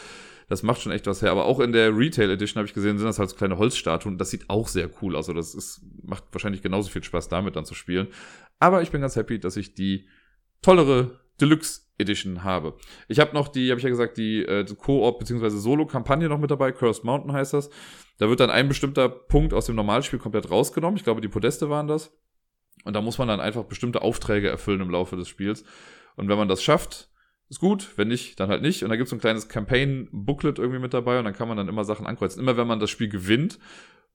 Das 0.48 0.62
macht 0.62 0.80
schon 0.80 0.92
echt 0.92 1.08
was 1.08 1.20
her. 1.20 1.32
Aber 1.32 1.46
auch 1.46 1.58
in 1.58 1.72
der 1.72 1.96
Retail 1.96 2.30
Edition 2.30 2.60
habe 2.60 2.68
ich 2.68 2.74
gesehen, 2.74 2.96
sind 2.96 3.08
das 3.08 3.18
halt 3.18 3.30
so 3.30 3.34
kleine 3.34 3.58
Holzstatuen. 3.58 4.18
Das 4.18 4.30
sieht 4.30 4.48
auch 4.48 4.68
sehr 4.68 4.88
cool 5.02 5.16
aus. 5.16 5.28
Also 5.28 5.34
das 5.34 5.56
ist, 5.56 5.80
macht 6.04 6.22
wahrscheinlich 6.30 6.62
genauso 6.62 6.90
viel 6.90 7.02
Spaß 7.02 7.28
damit 7.28 7.56
dann 7.56 7.64
zu 7.64 7.74
spielen. 7.74 8.06
Aber 8.60 8.82
ich 8.82 8.92
bin 8.92 9.00
ganz 9.00 9.16
happy, 9.16 9.40
dass 9.40 9.56
ich 9.56 9.74
die 9.74 10.06
tollere 10.62 11.18
Deluxe 11.40 11.82
Edition 11.98 12.44
habe. 12.44 12.74
Ich 13.08 13.20
habe 13.20 13.34
noch 13.34 13.48
die, 13.48 13.70
habe 13.70 13.78
ich 13.78 13.84
ja 13.84 13.90
gesagt, 13.90 14.16
die 14.16 14.42
äh, 14.42 14.64
Koop 14.76 15.18
bzw. 15.18 15.50
Solo-Kampagne 15.50 16.28
noch 16.28 16.38
mit 16.38 16.50
dabei. 16.50 16.72
Cursed 16.72 17.04
Mountain 17.04 17.32
heißt 17.32 17.52
das. 17.52 17.70
Da 18.18 18.28
wird 18.28 18.40
dann 18.40 18.50
ein 18.50 18.68
bestimmter 18.68 19.08
Punkt 19.08 19.54
aus 19.54 19.66
dem 19.66 19.76
Normalspiel 19.76 20.18
komplett 20.18 20.50
rausgenommen. 20.50 20.96
Ich 20.96 21.04
glaube, 21.04 21.20
die 21.20 21.28
Podeste 21.28 21.70
waren 21.70 21.86
das. 21.86 22.12
Und 22.84 22.94
da 22.94 23.02
muss 23.02 23.18
man 23.18 23.28
dann 23.28 23.40
einfach 23.40 23.64
bestimmte 23.64 24.02
Aufträge 24.02 24.48
erfüllen 24.48 24.80
im 24.80 24.90
Laufe 24.90 25.16
des 25.16 25.28
Spiels. 25.28 25.64
Und 26.16 26.28
wenn 26.28 26.38
man 26.38 26.48
das 26.48 26.62
schafft, 26.62 27.10
ist 27.48 27.60
gut. 27.60 27.92
Wenn 27.96 28.08
nicht, 28.08 28.40
dann 28.40 28.48
halt 28.48 28.62
nicht. 28.62 28.82
Und 28.82 28.90
da 28.90 28.96
gibt 28.96 29.06
es 29.06 29.10
so 29.10 29.16
ein 29.16 29.20
kleines 29.20 29.48
Campaign-Booklet 29.48 30.58
irgendwie 30.58 30.80
mit 30.80 30.94
dabei 30.94 31.18
und 31.18 31.24
dann 31.24 31.34
kann 31.34 31.48
man 31.48 31.56
dann 31.56 31.68
immer 31.68 31.84
Sachen 31.84 32.06
ankreuzen. 32.06 32.40
Immer 32.40 32.56
wenn 32.56 32.66
man 32.66 32.80
das 32.80 32.90
Spiel 32.90 33.08
gewinnt, 33.08 33.58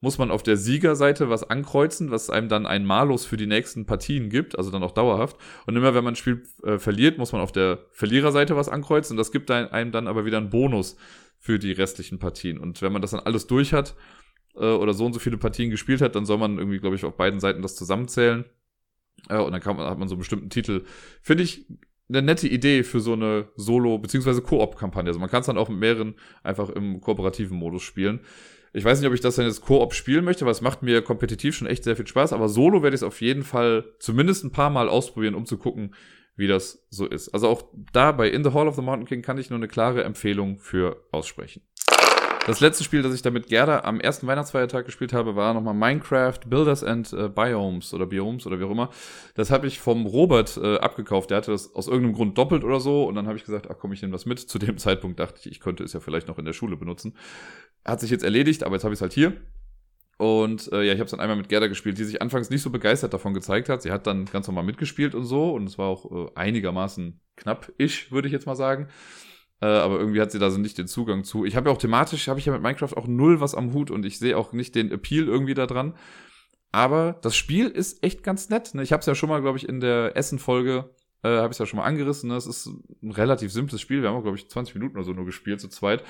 muss 0.00 0.18
man 0.18 0.30
auf 0.30 0.42
der 0.42 0.56
Siegerseite 0.56 1.30
was 1.30 1.42
ankreuzen, 1.48 2.10
was 2.10 2.30
einem 2.30 2.48
dann 2.48 2.66
ein 2.66 2.84
Malus 2.84 3.24
für 3.24 3.36
die 3.36 3.46
nächsten 3.46 3.86
Partien 3.86 4.28
gibt, 4.28 4.58
also 4.58 4.70
dann 4.70 4.82
auch 4.82 4.92
dauerhaft. 4.92 5.36
Und 5.66 5.76
immer 5.76 5.94
wenn 5.94 6.04
man 6.04 6.12
ein 6.12 6.16
Spiel 6.16 6.42
äh, 6.62 6.78
verliert, 6.78 7.18
muss 7.18 7.32
man 7.32 7.40
auf 7.40 7.52
der 7.52 7.86
Verliererseite 7.92 8.56
was 8.56 8.68
ankreuzen 8.68 9.14
und 9.14 9.18
das 9.18 9.32
gibt 9.32 9.50
einem 9.50 9.92
dann 9.92 10.06
aber 10.06 10.24
wieder 10.24 10.38
einen 10.38 10.50
Bonus 10.50 10.96
für 11.38 11.58
die 11.58 11.72
restlichen 11.72 12.18
Partien. 12.18 12.58
Und 12.58 12.82
wenn 12.82 12.92
man 12.92 13.02
das 13.02 13.12
dann 13.12 13.20
alles 13.20 13.46
durch 13.46 13.72
hat 13.72 13.94
äh, 14.54 14.66
oder 14.66 14.92
so 14.92 15.06
und 15.06 15.12
so 15.12 15.18
viele 15.18 15.38
Partien 15.38 15.70
gespielt 15.70 16.00
hat, 16.00 16.14
dann 16.14 16.26
soll 16.26 16.38
man 16.38 16.58
irgendwie, 16.58 16.78
glaube 16.78 16.96
ich, 16.96 17.04
auf 17.04 17.16
beiden 17.16 17.40
Seiten 17.40 17.62
das 17.62 17.76
zusammenzählen. 17.76 18.44
Äh, 19.28 19.38
und 19.38 19.52
dann 19.52 19.60
kann 19.60 19.76
man, 19.76 19.86
hat 19.86 19.98
man 19.98 20.08
so 20.08 20.14
einen 20.14 20.20
bestimmten 20.20 20.50
Titel. 20.50 20.84
Finde 21.22 21.44
ich 21.44 21.66
eine 22.08 22.22
nette 22.22 22.48
Idee 22.48 22.84
für 22.84 23.00
so 23.00 23.14
eine 23.14 23.48
Solo- 23.56 23.98
bzw. 23.98 24.40
Koop-Kampagne. 24.40 25.08
Also 25.08 25.20
man 25.20 25.30
kann 25.30 25.40
es 25.40 25.46
dann 25.46 25.58
auch 25.58 25.68
mit 25.68 25.78
mehreren 25.78 26.14
einfach 26.42 26.68
im 26.70 27.00
kooperativen 27.00 27.56
Modus 27.56 27.82
spielen. 27.82 28.20
Ich 28.76 28.84
weiß 28.84 29.00
nicht, 29.00 29.08
ob 29.08 29.14
ich 29.14 29.22
das 29.22 29.36
dann 29.36 29.46
jetzt 29.46 29.62
Koop 29.62 29.94
spielen 29.94 30.22
möchte, 30.22 30.44
weil 30.44 30.52
es 30.52 30.60
macht 30.60 30.82
mir 30.82 31.00
kompetitiv 31.00 31.56
schon 31.56 31.66
echt 31.66 31.82
sehr 31.82 31.96
viel 31.96 32.06
Spaß, 32.06 32.34
aber 32.34 32.50
solo 32.50 32.82
werde 32.82 32.94
ich 32.94 32.98
es 32.98 33.06
auf 33.06 33.22
jeden 33.22 33.42
Fall 33.42 33.86
zumindest 34.00 34.44
ein 34.44 34.52
paar 34.52 34.68
Mal 34.68 34.90
ausprobieren, 34.90 35.34
um 35.34 35.46
zu 35.46 35.56
gucken, 35.56 35.94
wie 36.36 36.46
das 36.46 36.86
so 36.90 37.06
ist. 37.06 37.30
Also 37.30 37.48
auch 37.48 37.70
da 37.94 38.12
bei 38.12 38.28
In 38.28 38.44
the 38.44 38.52
Hall 38.52 38.68
of 38.68 38.74
the 38.74 38.82
Mountain 38.82 39.08
King 39.08 39.22
kann 39.22 39.38
ich 39.38 39.48
nur 39.48 39.58
eine 39.58 39.66
klare 39.66 40.04
Empfehlung 40.04 40.58
für 40.58 41.02
aussprechen. 41.10 41.62
Das 42.46 42.60
letzte 42.60 42.84
Spiel, 42.84 43.02
das 43.02 43.12
ich 43.12 43.22
damit 43.22 43.48
Gerda 43.48 43.80
am 43.80 43.98
ersten 43.98 44.28
Weihnachtsfeiertag 44.28 44.86
gespielt 44.86 45.12
habe, 45.12 45.34
war 45.34 45.52
nochmal 45.52 45.74
Minecraft 45.74 46.38
Builders 46.46 46.84
and 46.84 47.12
äh, 47.12 47.28
Biomes 47.28 47.92
oder 47.92 48.06
Biomes 48.06 48.46
oder 48.46 48.60
wie 48.60 48.62
auch 48.62 48.70
immer. 48.70 48.90
Das 49.34 49.50
habe 49.50 49.66
ich 49.66 49.80
vom 49.80 50.06
Robert 50.06 50.56
äh, 50.56 50.76
abgekauft. 50.76 51.30
Der 51.30 51.38
hatte 51.38 51.50
das 51.50 51.74
aus 51.74 51.88
irgendeinem 51.88 52.14
Grund 52.14 52.38
doppelt 52.38 52.62
oder 52.62 52.78
so. 52.78 53.02
Und 53.02 53.16
dann 53.16 53.26
habe 53.26 53.36
ich 53.36 53.44
gesagt, 53.44 53.66
ach 53.68 53.74
komm, 53.80 53.92
ich 53.92 54.00
nehme 54.00 54.12
das 54.12 54.26
mit. 54.26 54.38
Zu 54.38 54.60
dem 54.60 54.78
Zeitpunkt 54.78 55.18
dachte 55.18 55.40
ich, 55.40 55.50
ich 55.50 55.58
könnte 55.58 55.82
es 55.82 55.92
ja 55.92 55.98
vielleicht 55.98 56.28
noch 56.28 56.38
in 56.38 56.44
der 56.44 56.52
Schule 56.52 56.76
benutzen. 56.76 57.16
Hat 57.84 57.98
sich 57.98 58.12
jetzt 58.12 58.22
erledigt, 58.22 58.62
aber 58.62 58.76
jetzt 58.76 58.84
habe 58.84 58.94
ich 58.94 58.98
es 58.98 59.02
halt 59.02 59.12
hier. 59.12 59.32
Und 60.16 60.70
äh, 60.70 60.84
ja, 60.84 60.92
ich 60.92 61.00
habe 61.00 61.06
es 61.06 61.10
dann 61.10 61.20
einmal 61.20 61.36
mit 61.36 61.48
Gerda 61.48 61.66
gespielt, 61.66 61.98
die 61.98 62.04
sich 62.04 62.22
anfangs 62.22 62.48
nicht 62.48 62.62
so 62.62 62.70
begeistert 62.70 63.12
davon 63.12 63.34
gezeigt 63.34 63.68
hat. 63.68 63.82
Sie 63.82 63.90
hat 63.90 64.06
dann 64.06 64.24
ganz 64.24 64.46
normal 64.46 64.62
mitgespielt 64.62 65.16
und 65.16 65.24
so. 65.24 65.50
Und 65.50 65.66
es 65.66 65.78
war 65.78 65.88
auch 65.88 66.28
äh, 66.28 66.30
einigermaßen 66.36 67.20
knapp-ish, 67.34 68.12
würde 68.12 68.28
ich 68.28 68.32
jetzt 68.32 68.46
mal 68.46 68.54
sagen. 68.54 68.86
Äh, 69.60 69.66
aber 69.66 69.98
irgendwie 69.98 70.20
hat 70.20 70.30
sie 70.30 70.38
da 70.38 70.50
so 70.50 70.58
nicht 70.58 70.78
den 70.78 70.86
Zugang 70.86 71.24
zu. 71.24 71.44
Ich 71.44 71.56
habe 71.56 71.68
ja 71.68 71.74
auch 71.74 71.78
thematisch, 71.78 72.28
habe 72.28 72.38
ich 72.38 72.46
ja 72.46 72.52
mit 72.52 72.62
Minecraft 72.62 72.96
auch 72.96 73.06
null 73.06 73.40
was 73.40 73.54
am 73.54 73.72
Hut 73.72 73.90
und 73.90 74.04
ich 74.04 74.18
sehe 74.18 74.36
auch 74.36 74.52
nicht 74.52 74.74
den 74.74 74.90
Appeal 74.90 75.26
irgendwie 75.26 75.54
da 75.54 75.66
dran. 75.66 75.94
Aber 76.72 77.18
das 77.22 77.36
Spiel 77.36 77.68
ist 77.68 78.02
echt 78.04 78.22
ganz 78.22 78.50
nett. 78.50 78.74
Ne? 78.74 78.82
Ich 78.82 78.92
habe 78.92 79.00
es 79.00 79.06
ja 79.06 79.14
schon 79.14 79.30
mal, 79.30 79.40
glaube 79.40 79.56
ich, 79.56 79.68
in 79.68 79.80
der 79.80 80.14
Essen-Folge, 80.16 80.90
äh, 81.22 81.38
habe 81.38 81.52
ich 81.52 81.58
ja 81.58 81.64
schon 81.64 81.78
mal 81.78 81.86
angerissen. 81.86 82.28
Ne? 82.28 82.36
Ist 82.36 82.66
ein 82.66 83.10
relativ 83.12 83.50
simples 83.50 83.80
Spiel. 83.80 84.02
Wir 84.02 84.10
haben 84.10 84.16
auch, 84.16 84.22
glaube 84.22 84.36
ich, 84.36 84.50
20 84.50 84.74
Minuten 84.74 84.96
oder 84.96 85.04
so 85.04 85.12
nur 85.12 85.24
gespielt 85.24 85.60
zu 85.60 85.68
zweit. 85.68 86.04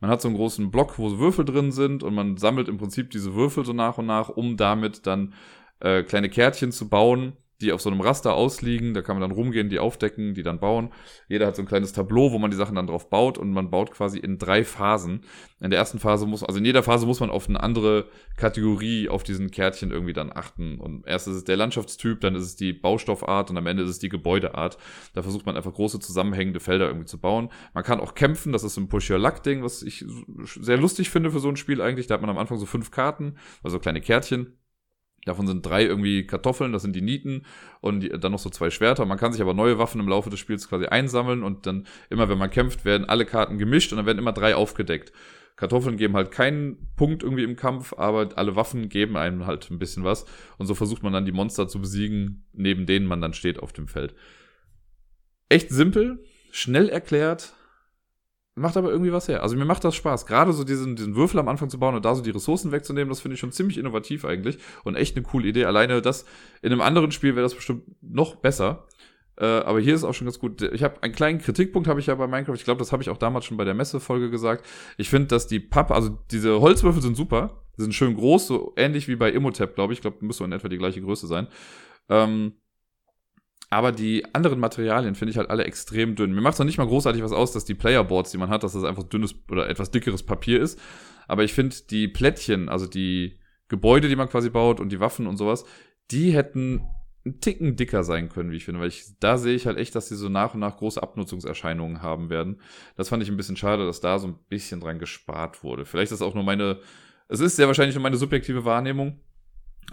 Man 0.00 0.10
hat 0.10 0.20
so 0.20 0.28
einen 0.28 0.36
großen 0.36 0.70
Block, 0.70 0.98
wo 0.98 1.18
Würfel 1.18 1.44
drin 1.44 1.72
sind 1.72 2.02
und 2.02 2.14
man 2.14 2.36
sammelt 2.36 2.68
im 2.68 2.76
Prinzip 2.76 3.10
diese 3.10 3.34
Würfel 3.34 3.64
so 3.64 3.72
nach 3.72 3.98
und 3.98 4.06
nach, 4.06 4.28
um 4.28 4.56
damit 4.56 5.06
dann 5.06 5.32
äh, 5.80 6.02
kleine 6.02 6.28
Kärtchen 6.28 6.72
zu 6.72 6.88
bauen 6.88 7.34
die 7.62 7.72
auf 7.72 7.80
so 7.80 7.90
einem 7.90 8.00
Raster 8.00 8.34
ausliegen. 8.34 8.92
Da 8.92 9.02
kann 9.02 9.18
man 9.18 9.28
dann 9.28 9.36
rumgehen, 9.36 9.68
die 9.68 9.78
aufdecken, 9.78 10.34
die 10.34 10.42
dann 10.42 10.60
bauen. 10.60 10.92
Jeder 11.28 11.46
hat 11.46 11.56
so 11.56 11.62
ein 11.62 11.66
kleines 11.66 11.92
Tableau, 11.92 12.32
wo 12.32 12.38
man 12.38 12.50
die 12.50 12.56
Sachen 12.56 12.74
dann 12.74 12.86
drauf 12.86 13.08
baut 13.08 13.38
und 13.38 13.52
man 13.52 13.70
baut 13.70 13.92
quasi 13.92 14.18
in 14.18 14.38
drei 14.38 14.64
Phasen. 14.64 15.22
In 15.60 15.70
der 15.70 15.78
ersten 15.78 15.98
Phase 15.98 16.26
muss, 16.26 16.42
also 16.42 16.58
in 16.58 16.64
jeder 16.64 16.82
Phase 16.82 17.06
muss 17.06 17.20
man 17.20 17.30
auf 17.30 17.48
eine 17.48 17.62
andere 17.62 18.08
Kategorie 18.36 19.08
auf 19.08 19.22
diesen 19.22 19.50
Kärtchen 19.50 19.90
irgendwie 19.90 20.12
dann 20.12 20.32
achten. 20.32 20.78
Und 20.78 21.06
erst 21.06 21.28
ist 21.28 21.36
es 21.36 21.44
der 21.44 21.56
Landschaftstyp, 21.56 22.20
dann 22.20 22.34
ist 22.34 22.42
es 22.42 22.56
die 22.56 22.72
Baustoffart 22.72 23.50
und 23.50 23.56
am 23.56 23.66
Ende 23.66 23.84
ist 23.84 23.90
es 23.90 23.98
die 23.98 24.08
Gebäudeart. 24.08 24.76
Da 25.14 25.22
versucht 25.22 25.46
man 25.46 25.56
einfach 25.56 25.72
große 25.72 26.00
zusammenhängende 26.00 26.60
Felder 26.60 26.88
irgendwie 26.88 27.06
zu 27.06 27.20
bauen. 27.20 27.50
Man 27.74 27.84
kann 27.84 28.00
auch 28.00 28.14
kämpfen, 28.14 28.52
das 28.52 28.64
ist 28.64 28.76
ein 28.76 28.88
Push-Your-Luck-Ding, 28.88 29.62
was 29.62 29.82
ich 29.82 30.04
sehr 30.44 30.78
lustig 30.78 31.10
finde 31.10 31.30
für 31.30 31.40
so 31.40 31.48
ein 31.48 31.56
Spiel 31.56 31.80
eigentlich. 31.80 32.08
Da 32.08 32.14
hat 32.14 32.20
man 32.20 32.30
am 32.30 32.38
Anfang 32.38 32.58
so 32.58 32.66
fünf 32.66 32.90
Karten, 32.90 33.36
also 33.62 33.78
kleine 33.78 34.00
Kärtchen 34.00 34.56
Davon 35.24 35.46
sind 35.46 35.64
drei 35.64 35.84
irgendwie 35.84 36.26
Kartoffeln, 36.26 36.72
das 36.72 36.82
sind 36.82 36.96
die 36.96 37.02
Nieten 37.02 37.44
und 37.80 38.00
die, 38.00 38.08
dann 38.08 38.32
noch 38.32 38.40
so 38.40 38.50
zwei 38.50 38.70
Schwerter. 38.70 39.04
Man 39.04 39.18
kann 39.18 39.32
sich 39.32 39.40
aber 39.40 39.54
neue 39.54 39.78
Waffen 39.78 40.00
im 40.00 40.08
Laufe 40.08 40.30
des 40.30 40.40
Spiels 40.40 40.68
quasi 40.68 40.86
einsammeln 40.86 41.44
und 41.44 41.66
dann 41.66 41.86
immer, 42.10 42.28
wenn 42.28 42.38
man 42.38 42.50
kämpft, 42.50 42.84
werden 42.84 43.08
alle 43.08 43.24
Karten 43.24 43.58
gemischt 43.58 43.92
und 43.92 43.98
dann 43.98 44.06
werden 44.06 44.18
immer 44.18 44.32
drei 44.32 44.56
aufgedeckt. 44.56 45.12
Kartoffeln 45.54 45.96
geben 45.96 46.14
halt 46.14 46.32
keinen 46.32 46.88
Punkt 46.96 47.22
irgendwie 47.22 47.44
im 47.44 47.54
Kampf, 47.54 47.92
aber 47.96 48.30
alle 48.36 48.56
Waffen 48.56 48.88
geben 48.88 49.16
einem 49.16 49.46
halt 49.46 49.70
ein 49.70 49.78
bisschen 49.78 50.02
was. 50.02 50.24
Und 50.58 50.66
so 50.66 50.74
versucht 50.74 51.04
man 51.04 51.12
dann 51.12 51.24
die 51.24 51.32
Monster 51.32 51.68
zu 51.68 51.80
besiegen, 51.80 52.46
neben 52.52 52.86
denen 52.86 53.06
man 53.06 53.20
dann 53.20 53.32
steht 53.32 53.60
auf 53.60 53.72
dem 53.72 53.86
Feld. 53.86 54.14
Echt 55.48 55.70
simpel, 55.70 56.24
schnell 56.50 56.88
erklärt, 56.88 57.54
macht 58.54 58.76
aber 58.76 58.90
irgendwie 58.90 59.12
was 59.12 59.28
her. 59.28 59.42
Also 59.42 59.56
mir 59.56 59.64
macht 59.64 59.84
das 59.84 59.94
Spaß. 59.94 60.26
Gerade 60.26 60.52
so 60.52 60.64
diesen, 60.64 60.96
diesen 60.96 61.16
Würfel 61.16 61.40
am 61.40 61.48
Anfang 61.48 61.70
zu 61.70 61.78
bauen 61.78 61.94
und 61.94 62.04
da 62.04 62.14
so 62.14 62.22
die 62.22 62.30
Ressourcen 62.30 62.72
wegzunehmen, 62.72 63.08
das 63.08 63.20
finde 63.20 63.34
ich 63.34 63.40
schon 63.40 63.52
ziemlich 63.52 63.78
innovativ 63.78 64.24
eigentlich 64.24 64.58
und 64.84 64.94
echt 64.94 65.16
eine 65.16 65.24
coole 65.24 65.48
Idee. 65.48 65.64
Alleine 65.64 66.02
das, 66.02 66.24
in 66.60 66.72
einem 66.72 66.82
anderen 66.82 67.12
Spiel 67.12 67.34
wäre 67.34 67.44
das 67.44 67.54
bestimmt 67.54 67.84
noch 68.02 68.36
besser. 68.36 68.86
Äh, 69.38 69.46
aber 69.46 69.80
hier 69.80 69.94
ist 69.94 70.04
auch 70.04 70.12
schon 70.12 70.26
ganz 70.26 70.38
gut. 70.38 70.60
Ich 70.60 70.82
habe 70.82 71.02
einen 71.02 71.14
kleinen 71.14 71.38
Kritikpunkt 71.38 71.88
habe 71.88 72.00
ich 72.00 72.06
ja 72.06 72.14
bei 72.14 72.26
Minecraft. 72.26 72.54
Ich 72.54 72.64
glaube, 72.64 72.78
das 72.78 72.92
habe 72.92 73.02
ich 73.02 73.08
auch 73.08 73.16
damals 73.16 73.46
schon 73.46 73.56
bei 73.56 73.64
der 73.64 73.74
Messefolge 73.74 74.30
gesagt. 74.30 74.66
Ich 74.98 75.08
finde, 75.08 75.28
dass 75.28 75.46
die 75.46 75.60
Pappe, 75.60 75.94
also 75.94 76.18
diese 76.30 76.60
Holzwürfel 76.60 77.02
sind 77.02 77.16
super. 77.16 77.62
Die 77.78 77.82
sind 77.82 77.94
schön 77.94 78.14
groß, 78.14 78.46
so 78.46 78.74
ähnlich 78.76 79.08
wie 79.08 79.16
bei 79.16 79.30
Imhotep, 79.30 79.74
glaube 79.74 79.94
ich. 79.94 80.00
Ich 80.00 80.02
glaube, 80.02 80.18
müsste 80.20 80.44
in 80.44 80.52
etwa 80.52 80.68
die 80.68 80.76
gleiche 80.76 81.00
Größe 81.00 81.26
sein. 81.26 81.48
Ähm, 82.10 82.52
aber 83.72 83.90
die 83.90 84.22
anderen 84.34 84.60
Materialien 84.60 85.14
finde 85.14 85.30
ich 85.30 85.38
halt 85.38 85.48
alle 85.48 85.64
extrem 85.64 86.14
dünn. 86.14 86.34
Mir 86.34 86.42
macht 86.42 86.52
es 86.52 86.58
noch 86.58 86.66
nicht 86.66 86.76
mal 86.76 86.86
großartig 86.86 87.22
was 87.22 87.32
aus, 87.32 87.52
dass 87.52 87.64
die 87.64 87.74
Playerboards, 87.74 88.30
die 88.30 88.36
man 88.36 88.50
hat, 88.50 88.64
dass 88.64 88.74
das 88.74 88.84
einfach 88.84 89.04
dünnes 89.04 89.34
oder 89.50 89.66
etwas 89.66 89.90
dickeres 89.90 90.24
Papier 90.24 90.60
ist. 90.60 90.78
Aber 91.26 91.42
ich 91.42 91.54
finde 91.54 91.74
die 91.88 92.06
Plättchen, 92.06 92.68
also 92.68 92.86
die 92.86 93.38
Gebäude, 93.68 94.10
die 94.10 94.16
man 94.16 94.28
quasi 94.28 94.50
baut 94.50 94.78
und 94.78 94.92
die 94.92 95.00
Waffen 95.00 95.26
und 95.26 95.38
sowas, 95.38 95.64
die 96.10 96.32
hätten 96.32 96.82
einen 97.24 97.40
Ticken 97.40 97.74
dicker 97.76 98.04
sein 98.04 98.28
können, 98.28 98.50
wie 98.50 98.56
ich 98.56 98.66
finde, 98.66 98.78
weil 98.78 98.88
ich, 98.88 99.06
da 99.20 99.38
sehe 99.38 99.54
ich 99.54 99.66
halt 99.66 99.78
echt, 99.78 99.94
dass 99.94 100.06
sie 100.06 100.16
so 100.16 100.28
nach 100.28 100.52
und 100.52 100.60
nach 100.60 100.76
große 100.76 101.02
Abnutzungserscheinungen 101.02 102.02
haben 102.02 102.28
werden. 102.28 102.60
Das 102.96 103.08
fand 103.08 103.22
ich 103.22 103.30
ein 103.30 103.38
bisschen 103.38 103.56
schade, 103.56 103.86
dass 103.86 104.02
da 104.02 104.18
so 104.18 104.28
ein 104.28 104.38
bisschen 104.50 104.80
dran 104.80 104.98
gespart 104.98 105.64
wurde. 105.64 105.86
Vielleicht 105.86 106.12
ist 106.12 106.20
auch 106.20 106.34
nur 106.34 106.44
meine, 106.44 106.80
es 107.28 107.40
ist 107.40 107.56
sehr 107.56 107.68
wahrscheinlich 107.68 107.94
nur 107.94 108.02
meine 108.02 108.18
subjektive 108.18 108.66
Wahrnehmung, 108.66 109.18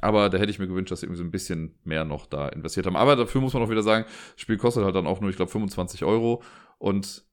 aber 0.02 0.30
da 0.30 0.38
hätte 0.38 0.52
ich 0.52 0.60
mir 0.60 0.68
gewünscht, 0.68 0.92
dass 0.92 1.02
sie 1.02 1.06
irgendwie 1.06 1.20
so 1.20 1.24
ein 1.24 1.32
bisschen 1.32 1.76
mehr 1.84 2.06
noch 2.06 2.26
da 2.26 2.48
investiert 2.50 2.86
haben. 2.86 2.96
Aber 2.96 3.16
dafür 3.16 3.42
muss 3.42 3.54
man 3.54 3.64
auch 3.64 3.70
wieder 3.70 3.84
sagen, 3.84 4.06
das 4.34 4.42
Spiel 4.42 4.58
kostet 4.58 4.84
halt 4.84 4.96
dann 4.96 5.08
auch 5.08 5.22
nur, 5.22 5.30
ich 5.30 5.36
glaube, 5.36 5.52
25 5.52 6.04
Euro 6.04 6.42
und 6.78 7.24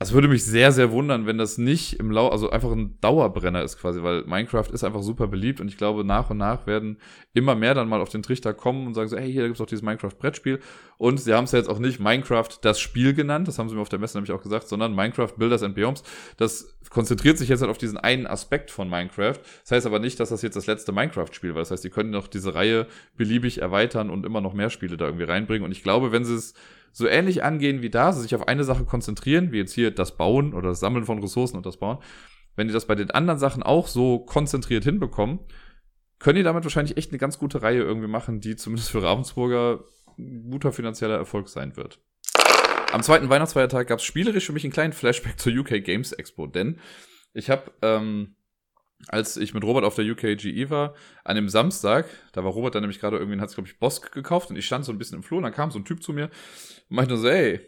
es 0.00 0.12
würde 0.12 0.26
mich 0.26 0.44
sehr, 0.44 0.72
sehr 0.72 0.90
wundern, 0.90 1.24
wenn 1.24 1.38
das 1.38 1.56
nicht 1.56 2.00
im 2.00 2.10
Lau, 2.10 2.28
also 2.28 2.50
einfach 2.50 2.72
ein 2.72 2.98
Dauerbrenner 3.00 3.62
ist 3.62 3.78
quasi, 3.78 4.02
weil 4.02 4.24
Minecraft 4.24 4.66
ist 4.72 4.82
einfach 4.82 5.02
super 5.02 5.28
beliebt 5.28 5.60
und 5.60 5.68
ich 5.68 5.78
glaube, 5.78 6.04
nach 6.04 6.30
und 6.30 6.38
nach 6.38 6.66
werden 6.66 6.98
immer 7.32 7.54
mehr 7.54 7.74
dann 7.74 7.88
mal 7.88 8.00
auf 8.00 8.08
den 8.08 8.22
Trichter 8.22 8.54
kommen 8.54 8.88
und 8.88 8.94
sagen 8.94 9.08
so, 9.08 9.16
hey, 9.16 9.30
hier 9.30 9.44
gibt's 9.44 9.60
doch 9.60 9.66
dieses 9.66 9.82
Minecraft-Brettspiel. 9.82 10.58
Und 10.98 11.20
sie 11.20 11.32
haben 11.32 11.44
es 11.44 11.52
ja 11.52 11.58
jetzt 11.58 11.68
auch 11.68 11.78
nicht 11.78 12.00
Minecraft 12.00 12.48
das 12.62 12.80
Spiel 12.80 13.14
genannt, 13.14 13.46
das 13.46 13.58
haben 13.58 13.68
sie 13.68 13.76
mir 13.76 13.82
auf 13.82 13.88
der 13.88 14.00
Messe 14.00 14.16
nämlich 14.16 14.32
auch 14.32 14.42
gesagt, 14.42 14.66
sondern 14.66 14.94
Minecraft 14.96 15.32
Builders 15.36 15.62
and 15.62 15.76
Biomes. 15.76 16.02
Das 16.38 16.76
konzentriert 16.90 17.38
sich 17.38 17.48
jetzt 17.48 17.60
halt 17.60 17.70
auf 17.70 17.78
diesen 17.78 17.96
einen 17.96 18.26
Aspekt 18.26 18.72
von 18.72 18.90
Minecraft. 18.90 19.38
Das 19.62 19.70
heißt 19.70 19.86
aber 19.86 20.00
nicht, 20.00 20.18
dass 20.18 20.30
das 20.30 20.42
jetzt 20.42 20.56
das 20.56 20.66
letzte 20.66 20.90
Minecraft-Spiel 20.90 21.54
war. 21.54 21.60
Das 21.60 21.70
heißt, 21.70 21.84
sie 21.84 21.90
können 21.90 22.10
noch 22.10 22.26
diese 22.26 22.54
Reihe 22.54 22.88
beliebig 23.16 23.62
erweitern 23.62 24.10
und 24.10 24.26
immer 24.26 24.40
noch 24.40 24.54
mehr 24.54 24.70
Spiele 24.70 24.96
da 24.96 25.06
irgendwie 25.06 25.24
reinbringen. 25.24 25.64
Und 25.64 25.70
ich 25.70 25.84
glaube, 25.84 26.10
wenn 26.10 26.24
sie 26.24 26.34
es 26.34 26.54
so 26.94 27.08
ähnlich 27.08 27.42
angehen 27.42 27.82
wie 27.82 27.90
da, 27.90 28.06
also 28.06 28.20
sich 28.20 28.34
auf 28.36 28.46
eine 28.46 28.62
Sache 28.62 28.84
konzentrieren, 28.84 29.50
wie 29.50 29.58
jetzt 29.58 29.74
hier 29.74 29.90
das 29.90 30.16
Bauen 30.16 30.54
oder 30.54 30.68
das 30.68 30.78
Sammeln 30.78 31.04
von 31.04 31.18
Ressourcen 31.18 31.56
und 31.56 31.66
das 31.66 31.78
Bauen, 31.78 31.98
wenn 32.54 32.68
die 32.68 32.72
das 32.72 32.86
bei 32.86 32.94
den 32.94 33.10
anderen 33.10 33.40
Sachen 33.40 33.64
auch 33.64 33.88
so 33.88 34.20
konzentriert 34.20 34.84
hinbekommen, 34.84 35.40
können 36.20 36.36
die 36.36 36.44
damit 36.44 36.62
wahrscheinlich 36.62 36.96
echt 36.96 37.10
eine 37.10 37.18
ganz 37.18 37.38
gute 37.38 37.62
Reihe 37.62 37.82
irgendwie 37.82 38.06
machen, 38.06 38.40
die 38.40 38.54
zumindest 38.54 38.92
für 38.92 39.02
Ravensburger 39.02 39.82
ein 40.16 40.48
guter 40.48 40.70
finanzieller 40.70 41.16
Erfolg 41.16 41.48
sein 41.48 41.76
wird. 41.76 41.98
Am 42.92 43.02
zweiten 43.02 43.28
Weihnachtsfeiertag 43.28 43.88
gab 43.88 43.98
es 43.98 44.04
spielerisch 44.04 44.46
für 44.46 44.52
mich 44.52 44.62
einen 44.62 44.72
kleinen 44.72 44.92
Flashback 44.92 45.40
zur 45.40 45.52
UK 45.52 45.82
Games 45.82 46.12
Expo, 46.12 46.46
denn 46.46 46.78
ich 47.32 47.50
habe 47.50 47.72
ähm, 47.82 48.36
als 49.08 49.36
ich 49.36 49.54
mit 49.54 49.64
Robert 49.64 49.84
auf 49.84 49.94
der 49.94 50.04
UKGE 50.04 50.70
war, 50.70 50.94
an 51.24 51.36
dem 51.36 51.48
Samstag, 51.48 52.06
da 52.32 52.44
war 52.44 52.52
Robert 52.52 52.74
dann 52.74 52.82
nämlich 52.82 53.00
gerade 53.00 53.18
irgendwie, 53.18 53.40
hat 53.40 53.52
glaube 53.52 53.68
ich, 53.68 53.78
Bosk 53.78 54.12
gekauft 54.12 54.50
und 54.50 54.56
ich 54.56 54.66
stand 54.66 54.84
so 54.84 54.92
ein 54.92 54.98
bisschen 54.98 55.16
im 55.16 55.22
Flur 55.22 55.38
und 55.38 55.44
dann 55.44 55.52
kam 55.52 55.70
so 55.70 55.78
ein 55.78 55.84
Typ 55.84 56.02
zu 56.02 56.12
mir 56.12 56.30
und 56.88 56.96
meinte 56.96 57.16
so, 57.16 57.28
ey, 57.28 57.60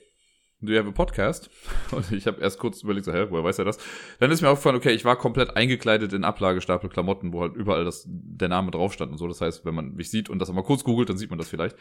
do 0.61 0.73
you 0.73 0.79
have 0.79 0.89
a 0.89 0.93
podcast? 0.93 1.51
Und 1.93 2.11
ich 2.13 2.27
habe 2.27 2.41
erst 2.41 2.59
kurz 2.59 2.83
überlegt, 2.83 3.05
so, 3.05 3.13
hä, 3.13 3.27
woher 3.29 3.45
weiß 3.45 3.59
er 3.59 3.65
das? 3.65 3.79
Dann 4.21 4.31
ist 4.31 4.41
mir 4.41 4.49
aufgefallen, 4.49 4.77
okay, 4.77 4.93
ich 4.93 5.05
war 5.05 5.17
komplett 5.17 5.57
eingekleidet 5.57 6.13
in 6.13 6.25
Ablagestapel 6.25 6.89
Klamotten, 6.89 7.33
wo 7.33 7.43
halt 7.43 7.55
überall 7.55 7.85
das, 7.85 8.05
der 8.07 8.49
Name 8.49 8.71
drauf 8.71 8.93
stand 8.93 9.13
und 9.13 9.19
so. 9.19 9.29
Das 9.29 9.41
heißt, 9.41 9.65
wenn 9.65 9.75
man 9.75 9.95
mich 9.95 10.11
sieht 10.11 10.31
und 10.31 10.39
das 10.39 10.51
mal 10.51 10.63
kurz 10.63 10.85
googelt, 10.85 11.09
dann 11.09 11.19
sieht 11.19 11.31
man 11.31 11.39
das 11.39 11.49
vielleicht. 11.49 11.77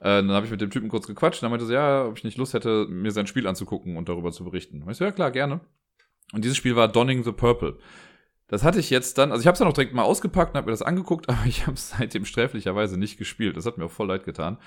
Äh, 0.00 0.20
dann 0.20 0.32
habe 0.32 0.46
ich 0.46 0.52
mit 0.52 0.60
dem 0.60 0.70
Typen 0.70 0.88
kurz 0.88 1.06
gequatscht 1.06 1.42
und 1.42 1.46
dann 1.46 1.52
meinte 1.52 1.66
so, 1.66 1.72
ja, 1.72 2.06
ob 2.06 2.18
ich 2.18 2.24
nicht 2.24 2.38
Lust 2.38 2.54
hätte, 2.54 2.86
mir 2.88 3.12
sein 3.12 3.26
Spiel 3.26 3.46
anzugucken 3.46 3.96
und 3.96 4.08
darüber 4.08 4.32
zu 4.32 4.44
berichten. 4.44 4.82
Und 4.82 4.90
ich 4.90 4.96
so, 4.96 5.04
ja 5.04 5.12
klar, 5.12 5.30
gerne. 5.30 5.60
Und 6.32 6.44
dieses 6.44 6.56
Spiel 6.56 6.76
war 6.76 6.88
Donning 6.88 7.22
the 7.22 7.32
Purple. 7.32 7.78
Das 8.52 8.64
hatte 8.64 8.80
ich 8.80 8.90
jetzt 8.90 9.16
dann, 9.16 9.32
also 9.32 9.40
ich 9.40 9.46
habe 9.46 9.54
es 9.54 9.60
dann 9.60 9.66
auch 9.68 9.72
direkt 9.72 9.94
mal 9.94 10.02
ausgepackt 10.02 10.52
und 10.52 10.58
habe 10.58 10.66
mir 10.66 10.72
das 10.72 10.82
angeguckt, 10.82 11.26
aber 11.30 11.46
ich 11.46 11.62
habe 11.66 11.72
es 11.72 11.88
seitdem 11.88 12.26
sträflicherweise 12.26 12.98
nicht 12.98 13.16
gespielt. 13.16 13.56
Das 13.56 13.64
hat 13.64 13.78
mir 13.78 13.86
auch 13.86 13.90
voll 13.90 14.08
leid 14.08 14.24
getan. 14.24 14.58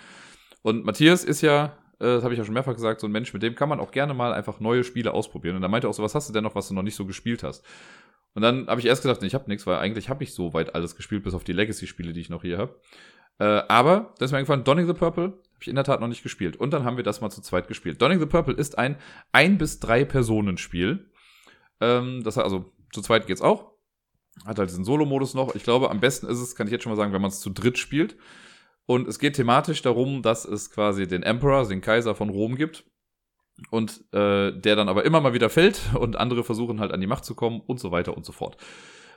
Und 0.63 0.85
Matthias 0.85 1.23
ist 1.23 1.41
ja, 1.41 1.77
äh, 1.99 2.05
das 2.05 2.23
habe 2.23 2.33
ich 2.33 2.39
ja 2.39 2.45
schon 2.45 2.55
mehrfach 2.55 2.73
gesagt, 2.73 2.99
so 2.99 3.05
ein 3.05 3.11
Mensch, 3.11 3.31
mit 3.31 3.43
dem 3.43 3.53
kann 3.53 3.69
man 3.69 3.79
auch 3.79 3.91
gerne 3.91 4.15
mal 4.15 4.33
einfach 4.33 4.59
neue 4.59 4.83
Spiele 4.83 5.13
ausprobieren. 5.13 5.55
Und 5.55 5.61
da 5.61 5.67
meinte 5.67 5.85
er 5.85 5.91
auch 5.91 5.93
so, 5.93 6.01
was 6.01 6.15
hast 6.15 6.27
du 6.27 6.33
denn 6.33 6.43
noch, 6.43 6.55
was 6.55 6.67
du 6.67 6.73
noch 6.73 6.81
nicht 6.81 6.95
so 6.95 7.05
gespielt 7.05 7.43
hast? 7.43 7.63
Und 8.33 8.41
dann 8.41 8.65
habe 8.65 8.81
ich 8.81 8.87
erst 8.87 9.03
gedacht, 9.03 9.21
nee, 9.21 9.27
ich 9.27 9.35
habe 9.35 9.47
nichts, 9.47 9.67
weil 9.67 9.77
eigentlich 9.77 10.09
habe 10.09 10.23
ich 10.23 10.33
so 10.33 10.55
weit 10.55 10.73
alles 10.73 10.95
gespielt, 10.95 11.23
bis 11.23 11.35
auf 11.35 11.43
die 11.43 11.53
Legacy-Spiele, 11.53 12.11
die 12.11 12.21
ich 12.21 12.31
noch 12.31 12.41
hier 12.41 12.57
habe. 12.57 12.79
Äh, 13.37 13.61
aber, 13.67 14.15
das 14.17 14.29
ist 14.29 14.31
mir 14.31 14.39
eingefallen, 14.39 14.63
Donning 14.63 14.87
the 14.87 14.93
Purple 14.93 15.25
habe 15.25 15.61
ich 15.61 15.67
in 15.67 15.75
der 15.75 15.83
Tat 15.83 16.01
noch 16.01 16.07
nicht 16.07 16.23
gespielt. 16.23 16.57
Und 16.57 16.73
dann 16.73 16.85
haben 16.85 16.97
wir 16.97 17.03
das 17.03 17.21
mal 17.21 17.29
zu 17.29 17.41
zweit 17.41 17.67
gespielt. 17.67 18.01
Donning 18.01 18.19
the 18.19 18.25
Purple 18.25 18.55
ist 18.55 18.79
ein 18.79 18.97
ein 19.31 19.59
bis 19.59 19.79
drei 19.79 20.05
Personen-Spiel. 20.05 21.11
Ähm, 21.81 22.23
das 22.23 22.39
also 22.39 22.73
zu 22.91 23.03
zweit 23.03 23.27
geht's 23.27 23.41
auch. 23.41 23.74
Hat 24.43 24.59
halt 24.59 24.69
diesen 24.69 24.83
Solo-Modus 24.83 25.33
noch. 25.33 25.55
Ich 25.55 25.63
glaube, 25.63 25.89
am 25.89 25.99
besten 25.99 26.27
ist 26.27 26.39
es, 26.39 26.55
kann 26.55 26.67
ich 26.67 26.71
jetzt 26.71 26.83
schon 26.83 26.91
mal 26.91 26.97
sagen, 26.97 27.13
wenn 27.13 27.21
man 27.21 27.29
es 27.29 27.39
zu 27.39 27.49
dritt 27.49 27.77
spielt. 27.77 28.17
Und 28.85 29.07
es 29.07 29.17
geht 29.19 29.35
thematisch 29.35 29.81
darum, 29.81 30.21
dass 30.21 30.45
es 30.45 30.69
quasi 30.69 31.07
den 31.07 31.23
Emperor, 31.23 31.67
den 31.67 31.81
Kaiser 31.81 32.15
von 32.15 32.29
Rom 32.29 32.55
gibt. 32.55 32.83
Und 33.69 34.03
äh, 34.11 34.51
der 34.51 34.75
dann 34.75 34.89
aber 34.89 35.05
immer 35.05 35.21
mal 35.21 35.33
wieder 35.33 35.49
fällt 35.49 35.79
und 35.97 36.17
andere 36.17 36.43
versuchen 36.43 36.81
halt 36.81 36.91
an 36.91 36.99
die 36.99 37.07
Macht 37.07 37.23
zu 37.23 37.35
kommen 37.35 37.61
und 37.61 37.79
so 37.79 37.89
weiter 37.89 38.17
und 38.17 38.25
so 38.25 38.33
fort. 38.33 38.57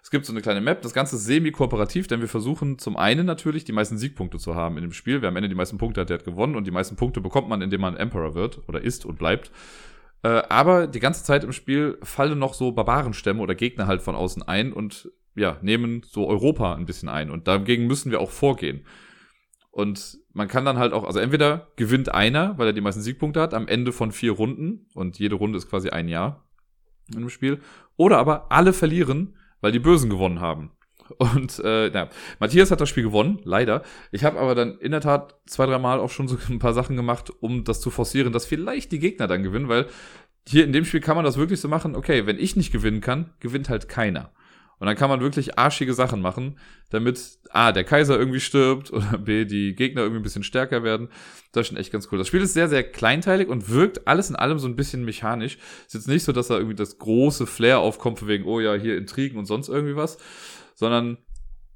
Es 0.00 0.10
gibt 0.10 0.26
so 0.26 0.32
eine 0.32 0.42
kleine 0.42 0.60
Map, 0.60 0.82
das 0.82 0.94
Ganze 0.94 1.16
ist 1.16 1.24
semi-kooperativ, 1.24 2.06
denn 2.06 2.20
wir 2.20 2.28
versuchen 2.28 2.78
zum 2.78 2.96
einen 2.96 3.26
natürlich 3.26 3.64
die 3.64 3.72
meisten 3.72 3.98
Siegpunkte 3.98 4.38
zu 4.38 4.54
haben 4.54 4.76
in 4.76 4.82
dem 4.82 4.92
Spiel. 4.92 5.22
Wer 5.22 5.28
am 5.28 5.36
Ende 5.36 5.48
die 5.48 5.56
meisten 5.56 5.76
Punkte 5.76 6.00
hat, 6.00 6.10
der 6.10 6.18
hat 6.18 6.24
gewonnen 6.24 6.54
und 6.54 6.66
die 6.66 6.70
meisten 6.70 6.96
Punkte 6.96 7.20
bekommt 7.20 7.48
man, 7.48 7.62
indem 7.62 7.80
man 7.80 7.96
Emperor 7.96 8.34
wird 8.34 8.60
oder 8.68 8.80
ist 8.80 9.04
und 9.04 9.18
bleibt. 9.18 9.50
Äh, 10.22 10.42
aber 10.48 10.86
die 10.86 11.00
ganze 11.00 11.24
Zeit 11.24 11.44
im 11.44 11.52
Spiel 11.52 11.98
fallen 12.02 12.38
noch 12.38 12.54
so 12.54 12.72
Barbarenstämme 12.72 13.40
oder 13.40 13.54
Gegner 13.54 13.86
halt 13.86 14.02
von 14.02 14.14
außen 14.14 14.42
ein 14.42 14.72
und 14.72 15.10
ja, 15.34 15.58
nehmen 15.62 16.02
so 16.04 16.26
Europa 16.26 16.74
ein 16.74 16.86
bisschen 16.86 17.08
ein. 17.08 17.30
Und 17.30 17.46
dagegen 17.46 17.86
müssen 17.86 18.10
wir 18.10 18.20
auch 18.20 18.30
vorgehen. 18.30 18.84
Und 19.70 20.18
man 20.32 20.48
kann 20.48 20.64
dann 20.64 20.78
halt 20.78 20.92
auch, 20.92 21.04
also 21.04 21.20
entweder 21.20 21.68
gewinnt 21.76 22.12
einer, 22.12 22.58
weil 22.58 22.68
er 22.68 22.72
die 22.72 22.80
meisten 22.80 23.02
Siegpunkte 23.02 23.40
hat, 23.40 23.54
am 23.54 23.68
Ende 23.68 23.92
von 23.92 24.10
vier 24.10 24.32
Runden, 24.32 24.88
und 24.94 25.18
jede 25.18 25.36
Runde 25.36 25.58
ist 25.58 25.70
quasi 25.70 25.90
ein 25.90 26.08
Jahr 26.08 26.48
in 27.12 27.20
dem 27.20 27.30
Spiel, 27.30 27.60
oder 27.96 28.18
aber 28.18 28.50
alle 28.50 28.72
verlieren, 28.72 29.36
weil 29.60 29.72
die 29.72 29.78
Bösen 29.78 30.10
gewonnen 30.10 30.40
haben. 30.40 30.72
Und 31.16 31.58
äh, 31.60 31.92
ja, 31.92 32.08
Matthias 32.38 32.70
hat 32.70 32.80
das 32.80 32.88
Spiel 32.88 33.02
gewonnen, 33.02 33.40
leider. 33.44 33.82
Ich 34.12 34.24
habe 34.24 34.38
aber 34.38 34.54
dann 34.54 34.78
in 34.78 34.92
der 34.92 35.00
Tat 35.00 35.34
zwei, 35.46 35.66
drei 35.66 35.78
Mal 35.78 36.00
auch 36.00 36.10
schon 36.10 36.28
so 36.28 36.36
ein 36.48 36.58
paar 36.58 36.74
Sachen 36.74 36.96
gemacht, 36.96 37.32
um 37.40 37.64
das 37.64 37.80
zu 37.80 37.90
forcieren, 37.90 38.32
dass 38.32 38.46
vielleicht 38.46 38.92
die 38.92 38.98
Gegner 38.98 39.26
dann 39.26 39.42
gewinnen, 39.42 39.68
weil 39.68 39.86
hier 40.46 40.64
in 40.64 40.72
dem 40.72 40.84
Spiel 40.84 41.00
kann 41.00 41.16
man 41.16 41.24
das 41.24 41.36
wirklich 41.36 41.60
so 41.60 41.68
machen, 41.68 41.94
okay, 41.94 42.26
wenn 42.26 42.38
ich 42.38 42.56
nicht 42.56 42.72
gewinnen 42.72 43.00
kann, 43.00 43.30
gewinnt 43.40 43.68
halt 43.68 43.88
keiner. 43.88 44.32
Und 44.78 44.86
dann 44.86 44.96
kann 44.96 45.10
man 45.10 45.20
wirklich 45.20 45.58
arschige 45.58 45.92
Sachen 45.92 46.20
machen, 46.20 46.56
damit 46.90 47.38
A, 47.50 47.72
der 47.72 47.82
Kaiser 47.82 48.16
irgendwie 48.16 48.40
stirbt 48.40 48.92
oder 48.92 49.18
B, 49.18 49.44
die 49.44 49.74
Gegner 49.74 50.02
irgendwie 50.02 50.20
ein 50.20 50.22
bisschen 50.22 50.44
stärker 50.44 50.84
werden. 50.84 51.08
Das 51.52 51.62
ist 51.62 51.68
schon 51.68 51.76
echt 51.76 51.90
ganz 51.90 52.08
cool. 52.10 52.18
Das 52.18 52.28
Spiel 52.28 52.42
ist 52.42 52.54
sehr, 52.54 52.68
sehr 52.68 52.84
kleinteilig 52.84 53.48
und 53.48 53.70
wirkt 53.70 54.06
alles 54.06 54.30
in 54.30 54.36
allem 54.36 54.58
so 54.58 54.68
ein 54.68 54.76
bisschen 54.76 55.04
mechanisch. 55.04 55.58
Ist 55.86 55.94
jetzt 55.94 56.08
nicht 56.08 56.22
so, 56.22 56.32
dass 56.32 56.48
da 56.48 56.56
irgendwie 56.56 56.76
das 56.76 56.98
große 56.98 57.46
Flair 57.46 57.80
aufkommt, 57.80 58.20
von 58.20 58.28
wegen, 58.28 58.44
oh 58.44 58.60
ja, 58.60 58.74
hier 58.74 58.96
Intrigen 58.96 59.38
und 59.38 59.46
sonst 59.46 59.68
irgendwie 59.68 59.96
was, 59.96 60.18
sondern 60.78 61.18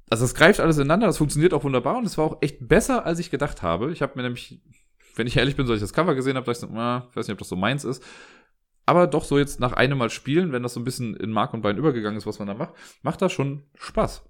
also 0.09 0.23
es 0.25 0.33
greift 0.33 0.59
alles 0.59 0.77
ineinander, 0.77 1.07
das 1.07 1.17
funktioniert 1.17 1.53
auch 1.53 1.63
wunderbar 1.63 1.97
und 1.97 2.05
es 2.05 2.17
war 2.17 2.25
auch 2.25 2.37
echt 2.41 2.67
besser, 2.67 3.05
als 3.05 3.19
ich 3.19 3.31
gedacht 3.31 3.61
habe. 3.61 3.91
Ich 3.91 4.01
habe 4.01 4.13
mir 4.15 4.23
nämlich, 4.23 4.61
wenn 5.15 5.27
ich 5.27 5.35
ehrlich 5.35 5.55
bin, 5.55 5.65
so 5.65 5.73
ich 5.73 5.81
das 5.81 5.91
Cover 5.91 6.15
gesehen 6.15 6.35
habe, 6.35 6.45
dachte 6.45 6.65
ich 6.65 6.69
so, 6.69 6.73
na, 6.73 7.07
ich 7.09 7.15
weiß 7.15 7.27
nicht, 7.27 7.33
ob 7.33 7.39
das 7.39 7.49
so 7.49 7.55
meins 7.55 7.83
ist. 7.83 8.03
Aber 8.85 9.07
doch 9.07 9.23
so 9.23 9.37
jetzt 9.37 9.59
nach 9.59 9.73
einem 9.73 9.97
Mal 9.97 10.09
spielen, 10.09 10.51
wenn 10.51 10.63
das 10.63 10.73
so 10.73 10.79
ein 10.79 10.83
bisschen 10.83 11.15
in 11.15 11.31
Mark 11.31 11.53
und 11.53 11.61
Bein 11.61 11.77
übergegangen 11.77 12.17
ist, 12.17 12.25
was 12.25 12.39
man 12.39 12.47
da 12.47 12.53
macht, 12.53 12.73
macht 13.01 13.21
das 13.21 13.31
schon 13.31 13.63
Spaß. 13.75 14.23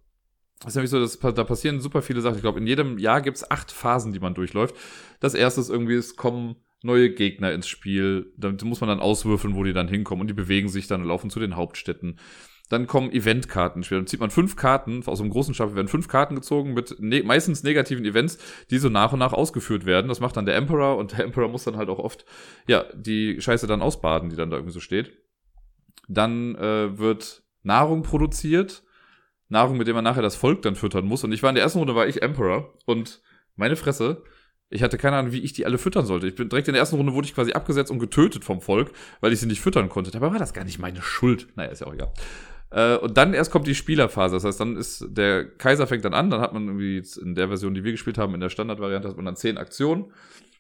Das 0.60 0.70
ist 0.70 0.76
nämlich 0.76 0.92
so, 0.92 1.00
dass 1.00 1.20
da 1.20 1.44
passieren 1.44 1.82
super 1.82 2.02
viele 2.02 2.22
Sachen. 2.22 2.36
Ich 2.36 2.42
glaube, 2.42 2.60
in 2.60 2.68
jedem 2.68 2.98
Jahr 2.98 3.22
gibt 3.22 3.38
es 3.38 3.52
acht 3.52 3.72
Phasen, 3.72 4.14
die 4.14 4.20
man 4.20 4.34
durchläuft. 4.34 4.76
Das 5.20 5.34
erste 5.34 5.60
ist 5.62 5.70
irgendwie, 5.70 5.96
es 5.96 6.16
kommen 6.16 6.56
neue 6.82 7.10
Gegner 7.10 7.52
ins 7.52 7.68
Spiel. 7.68 8.32
Da 8.38 8.54
muss 8.64 8.80
man 8.80 8.88
dann 8.88 9.00
auswürfeln, 9.00 9.56
wo 9.56 9.64
die 9.64 9.74
dann 9.74 9.88
hinkommen. 9.88 10.22
Und 10.22 10.28
die 10.28 10.34
bewegen 10.34 10.70
sich 10.70 10.88
dann 10.88 11.02
und 11.02 11.08
laufen 11.08 11.30
zu 11.30 11.40
den 11.40 11.56
Hauptstädten. 11.56 12.20
Dann 12.70 12.88
kommen 12.88 13.12
Eventkarten. 13.12 13.84
Dann 13.88 14.08
zieht 14.08 14.20
man 14.20 14.30
fünf 14.30 14.56
Karten, 14.56 15.04
aus 15.06 15.20
einem 15.20 15.30
großen 15.30 15.54
Stapel 15.54 15.76
werden 15.76 15.88
fünf 15.88 16.08
Karten 16.08 16.36
gezogen 16.36 16.74
mit 16.74 16.96
ne 17.00 17.22
meistens 17.24 17.64
negativen 17.64 18.06
Events, 18.06 18.38
die 18.72 18.78
so 18.78 18.90
nach 18.90 19.14
und 19.14 19.20
nach 19.20 19.34
ausgeführt 19.34 19.86
werden. 19.86 20.08
Das 20.08 20.20
macht 20.20 20.38
dann 20.38 20.46
der 20.46 20.56
Emperor 20.56 20.98
und 20.98 21.12
der 21.12 21.26
Emperor 21.26 21.50
muss 21.50 21.66
dann 21.66 21.78
halt 21.78 21.90
auch 21.90 22.00
oft, 22.00 22.26
ja, 22.68 22.86
die 22.96 23.40
Scheiße 23.40 23.68
dann 23.68 23.82
ausbaden, 23.82 24.30
die 24.30 24.36
dann 24.36 24.50
da 24.50 24.58
irgendwie 24.58 24.74
so 24.74 24.80
steht. 24.80 25.12
Dann 26.08 26.56
äh, 26.56 26.98
wird 26.98 27.44
Nahrung 27.64 28.02
produziert. 28.04 28.84
Nahrung, 29.50 29.78
mit 29.78 29.88
der 29.88 29.94
man 29.94 30.04
nachher 30.04 30.24
das 30.24 30.36
Volk 30.36 30.64
dann 30.64 30.76
füttern 30.76 31.06
muss. 31.06 31.24
Und 31.24 31.32
ich 31.32 31.44
war 31.44 31.50
in 31.50 31.56
der 31.56 31.64
ersten 31.64 31.80
Runde 31.80 31.96
war 31.96 32.08
ich 32.08 32.22
Emperor 32.22 32.74
und 32.86 33.22
meine 33.56 33.76
Fresse, 33.76 34.24
ich 34.70 34.82
hatte 34.82 34.98
keine 34.98 35.18
Ahnung, 35.18 35.32
wie 35.32 35.42
ich 35.42 35.54
die 35.54 35.66
alle 35.66 35.78
füttern 35.78 36.06
sollte. 36.06 36.28
Ich 36.28 36.36
bin 36.36 36.50
direkt 36.50 36.68
in 36.68 36.74
der 36.74 36.80
ersten 36.80 36.96
Runde 36.96 37.14
wurde 37.14 37.28
ich 37.28 37.36
quasi 37.36 37.54
abgesetzt 37.54 37.92
und 37.92 38.00
getötet 38.00 38.44
vom 38.44 38.60
Volk, 38.62 38.92
weil 39.22 39.32
ich 39.32 39.40
sie 39.40 39.46
nicht 39.46 39.62
füttern 39.62 39.90
konnte. 39.90 40.10
Dabei 40.10 40.32
war 40.32 40.40
das 40.40 40.54
gar 40.54 40.64
nicht 40.64 40.80
meine 40.80 41.02
Schuld. 41.02 41.48
Naja, 41.56 41.70
ist 41.70 41.82
ja 41.82 41.88
auch 41.88 41.94
egal. 41.94 42.12
Äh, 42.74 42.98
und 42.98 43.18
dann 43.18 43.34
erst 43.34 43.52
kommt 43.52 43.68
die 43.68 43.76
Spielerphase. 43.76 44.36
Das 44.36 44.44
heißt, 44.44 44.60
dann 44.60 44.76
ist 44.76 45.06
der 45.08 45.46
Kaiser 45.46 45.86
fängt 45.86 46.04
dann 46.06 46.16
an, 46.16 46.32
dann 46.32 46.42
hat 46.42 46.54
man 46.54 46.66
irgendwie 46.66 47.04
in 47.22 47.36
der 47.36 47.48
Version, 47.48 47.76
die 47.76 47.84
wir 47.84 47.92
gespielt 47.92 48.18
haben, 48.18 48.34
in 48.34 48.42
der 48.42 48.50
Standardvariante 48.50 49.08
hat 49.08 49.16
man 49.16 49.26
dann 49.26 49.36
zehn 49.36 49.58
Aktionen 49.58 50.12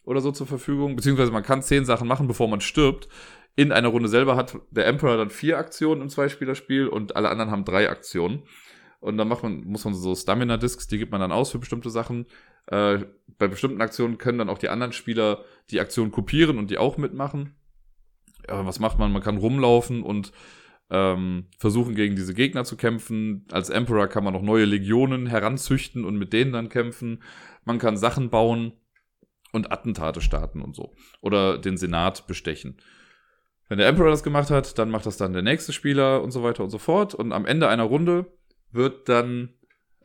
oder 0.05 0.21
so 0.21 0.31
zur 0.31 0.45
Verfügung, 0.45 0.95
beziehungsweise 0.95 1.31
man 1.31 1.43
kann 1.43 1.63
zehn 1.63 1.85
Sachen 1.85 2.07
machen, 2.07 2.27
bevor 2.27 2.47
man 2.47 2.61
stirbt. 2.61 3.07
In 3.55 3.71
einer 3.71 3.87
Runde 3.87 4.09
selber 4.09 4.35
hat 4.35 4.57
der 4.71 4.85
Emperor 4.85 5.17
dann 5.17 5.29
vier 5.29 5.57
Aktionen 5.57 6.01
im 6.01 6.09
Zweispielerspiel 6.09 6.87
und 6.87 7.15
alle 7.15 7.29
anderen 7.29 7.51
haben 7.51 7.65
drei 7.65 7.89
Aktionen. 7.89 8.43
Und 8.99 9.17
dann 9.17 9.27
macht 9.27 9.43
man, 9.43 9.63
muss 9.63 9.83
man 9.83 9.93
so 9.93 10.15
Stamina-Discs, 10.15 10.87
die 10.87 10.97
gibt 10.97 11.11
man 11.11 11.21
dann 11.21 11.31
aus 11.31 11.51
für 11.51 11.59
bestimmte 11.59 11.89
Sachen. 11.89 12.25
Äh, 12.67 12.99
bei 13.37 13.47
bestimmten 13.47 13.81
Aktionen 13.81 14.17
können 14.17 14.37
dann 14.37 14.49
auch 14.49 14.57
die 14.57 14.69
anderen 14.69 14.93
Spieler 14.93 15.43
die 15.71 15.79
Aktion 15.79 16.11
kopieren 16.11 16.57
und 16.57 16.69
die 16.69 16.77
auch 16.77 16.97
mitmachen. 16.97 17.55
Ja, 18.47 18.65
was 18.65 18.79
macht 18.79 18.99
man? 18.99 19.11
Man 19.11 19.21
kann 19.21 19.37
rumlaufen 19.37 20.03
und 20.03 20.31
ähm, 20.93 21.47
versuchen 21.57 21.95
gegen 21.95 22.15
diese 22.15 22.35
Gegner 22.35 22.63
zu 22.63 22.77
kämpfen. 22.77 23.45
Als 23.51 23.71
Emperor 23.71 24.07
kann 24.07 24.23
man 24.23 24.33
noch 24.33 24.43
neue 24.43 24.65
Legionen 24.65 25.25
heranzüchten 25.25 26.05
und 26.05 26.17
mit 26.17 26.31
denen 26.33 26.53
dann 26.53 26.69
kämpfen. 26.69 27.23
Man 27.65 27.79
kann 27.79 27.97
Sachen 27.97 28.29
bauen 28.29 28.73
und 29.51 29.71
Attentate 29.71 30.21
starten 30.21 30.61
und 30.61 30.75
so. 30.75 30.93
Oder 31.19 31.57
den 31.57 31.77
Senat 31.77 32.27
bestechen. 32.27 32.77
Wenn 33.69 33.79
der 33.79 33.87
Emperor 33.87 34.11
das 34.11 34.23
gemacht 34.23 34.51
hat, 34.51 34.77
dann 34.77 34.91
macht 34.91 35.07
das 35.07 35.17
dann 35.17 35.33
der 35.33 35.41
nächste 35.41 35.73
Spieler 35.73 36.21
und 36.21 36.29
so 36.29 36.43
weiter 36.43 36.63
und 36.63 36.69
so 36.69 36.77
fort. 36.77 37.15
Und 37.15 37.31
am 37.31 37.47
Ende 37.47 37.69
einer 37.69 37.83
Runde 37.83 38.27
wird 38.71 39.09
dann, 39.09 39.49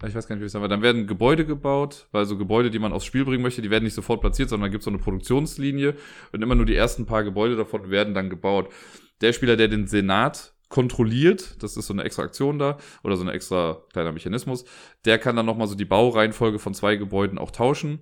ich 0.06 0.14
weiß 0.14 0.26
gar 0.26 0.36
nicht, 0.36 0.42
wie 0.42 0.46
ich 0.46 0.52
sagen 0.52 0.62
will, 0.62 0.70
dann 0.70 0.80
werden 0.80 1.06
Gebäude 1.06 1.44
gebaut, 1.44 2.08
weil 2.12 2.24
so 2.24 2.38
Gebäude, 2.38 2.70
die 2.70 2.78
man 2.78 2.94
aufs 2.94 3.04
Spiel 3.04 3.26
bringen 3.26 3.42
möchte, 3.42 3.60
die 3.60 3.70
werden 3.70 3.84
nicht 3.84 3.94
sofort 3.94 4.22
platziert, 4.22 4.48
sondern 4.48 4.70
gibt 4.70 4.80
es 4.80 4.84
so 4.86 4.90
eine 4.90 4.98
Produktionslinie 4.98 5.96
und 6.32 6.40
immer 6.40 6.54
nur 6.54 6.64
die 6.64 6.76
ersten 6.76 7.04
paar 7.04 7.24
Gebäude 7.24 7.56
davon 7.56 7.90
werden 7.90 8.14
dann 8.14 8.30
gebaut. 8.30 8.72
Der 9.20 9.34
Spieler, 9.34 9.56
der 9.56 9.68
den 9.68 9.86
Senat 9.86 10.54
kontrolliert, 10.68 11.62
das 11.62 11.76
ist 11.76 11.86
so 11.86 11.92
eine 11.92 12.04
extra 12.04 12.22
Aktion 12.22 12.58
da 12.58 12.78
oder 13.02 13.16
so 13.16 13.24
ein 13.24 13.28
extra 13.28 13.82
kleiner 13.92 14.12
Mechanismus, 14.12 14.64
der 15.04 15.18
kann 15.18 15.36
dann 15.36 15.46
nochmal 15.46 15.66
so 15.66 15.74
die 15.74 15.84
Baureihenfolge 15.84 16.58
von 16.58 16.74
zwei 16.74 16.96
Gebäuden 16.96 17.38
auch 17.38 17.50
tauschen. 17.50 18.00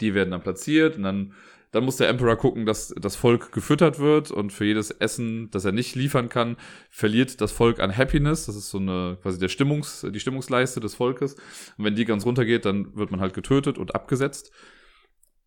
Die 0.00 0.14
werden 0.14 0.30
dann 0.30 0.42
platziert 0.42 0.96
und 0.96 1.02
dann 1.02 1.34
dann 1.72 1.84
muss 1.84 1.98
der 1.98 2.08
Emperor 2.08 2.36
gucken, 2.36 2.66
dass 2.66 2.92
das 2.98 3.14
Volk 3.14 3.52
gefüttert 3.52 4.00
wird 4.00 4.30
und 4.32 4.52
für 4.52 4.64
jedes 4.64 4.90
Essen, 4.90 5.50
das 5.50 5.64
er 5.64 5.72
nicht 5.72 5.94
liefern 5.94 6.28
kann, 6.28 6.56
verliert 6.90 7.40
das 7.40 7.52
Volk 7.52 7.78
an 7.78 7.96
Happiness. 7.96 8.46
Das 8.46 8.56
ist 8.56 8.70
so 8.70 8.78
eine 8.78 9.18
quasi 9.22 9.38
der 9.38 9.48
Stimmungs, 9.48 10.04
die 10.10 10.20
Stimmungsleiste 10.20 10.80
des 10.80 10.94
Volkes. 10.96 11.34
Und 11.78 11.84
wenn 11.84 11.94
die 11.94 12.04
ganz 12.04 12.26
runtergeht, 12.26 12.64
dann 12.64 12.96
wird 12.96 13.12
man 13.12 13.20
halt 13.20 13.34
getötet 13.34 13.78
und 13.78 13.94
abgesetzt. 13.94 14.52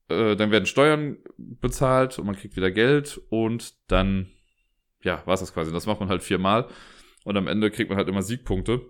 Äh, 0.07 0.35
dann 0.37 0.51
werden 0.51 0.65
Steuern 0.65 1.17
bezahlt 1.37 2.17
und 2.19 2.25
man 2.25 2.35
kriegt 2.35 2.55
wieder 2.55 2.71
Geld 2.71 3.21
und 3.29 3.73
dann, 3.87 4.31
ja, 5.03 5.21
war 5.25 5.33
es 5.33 5.39
das 5.39 5.53
quasi. 5.53 5.71
Das 5.71 5.85
macht 5.85 5.99
man 5.99 6.09
halt 6.09 6.23
viermal 6.23 6.67
und 7.23 7.37
am 7.37 7.47
Ende 7.47 7.71
kriegt 7.71 7.89
man 7.89 7.97
halt 7.97 8.09
immer 8.09 8.21
Siegpunkte. 8.21 8.81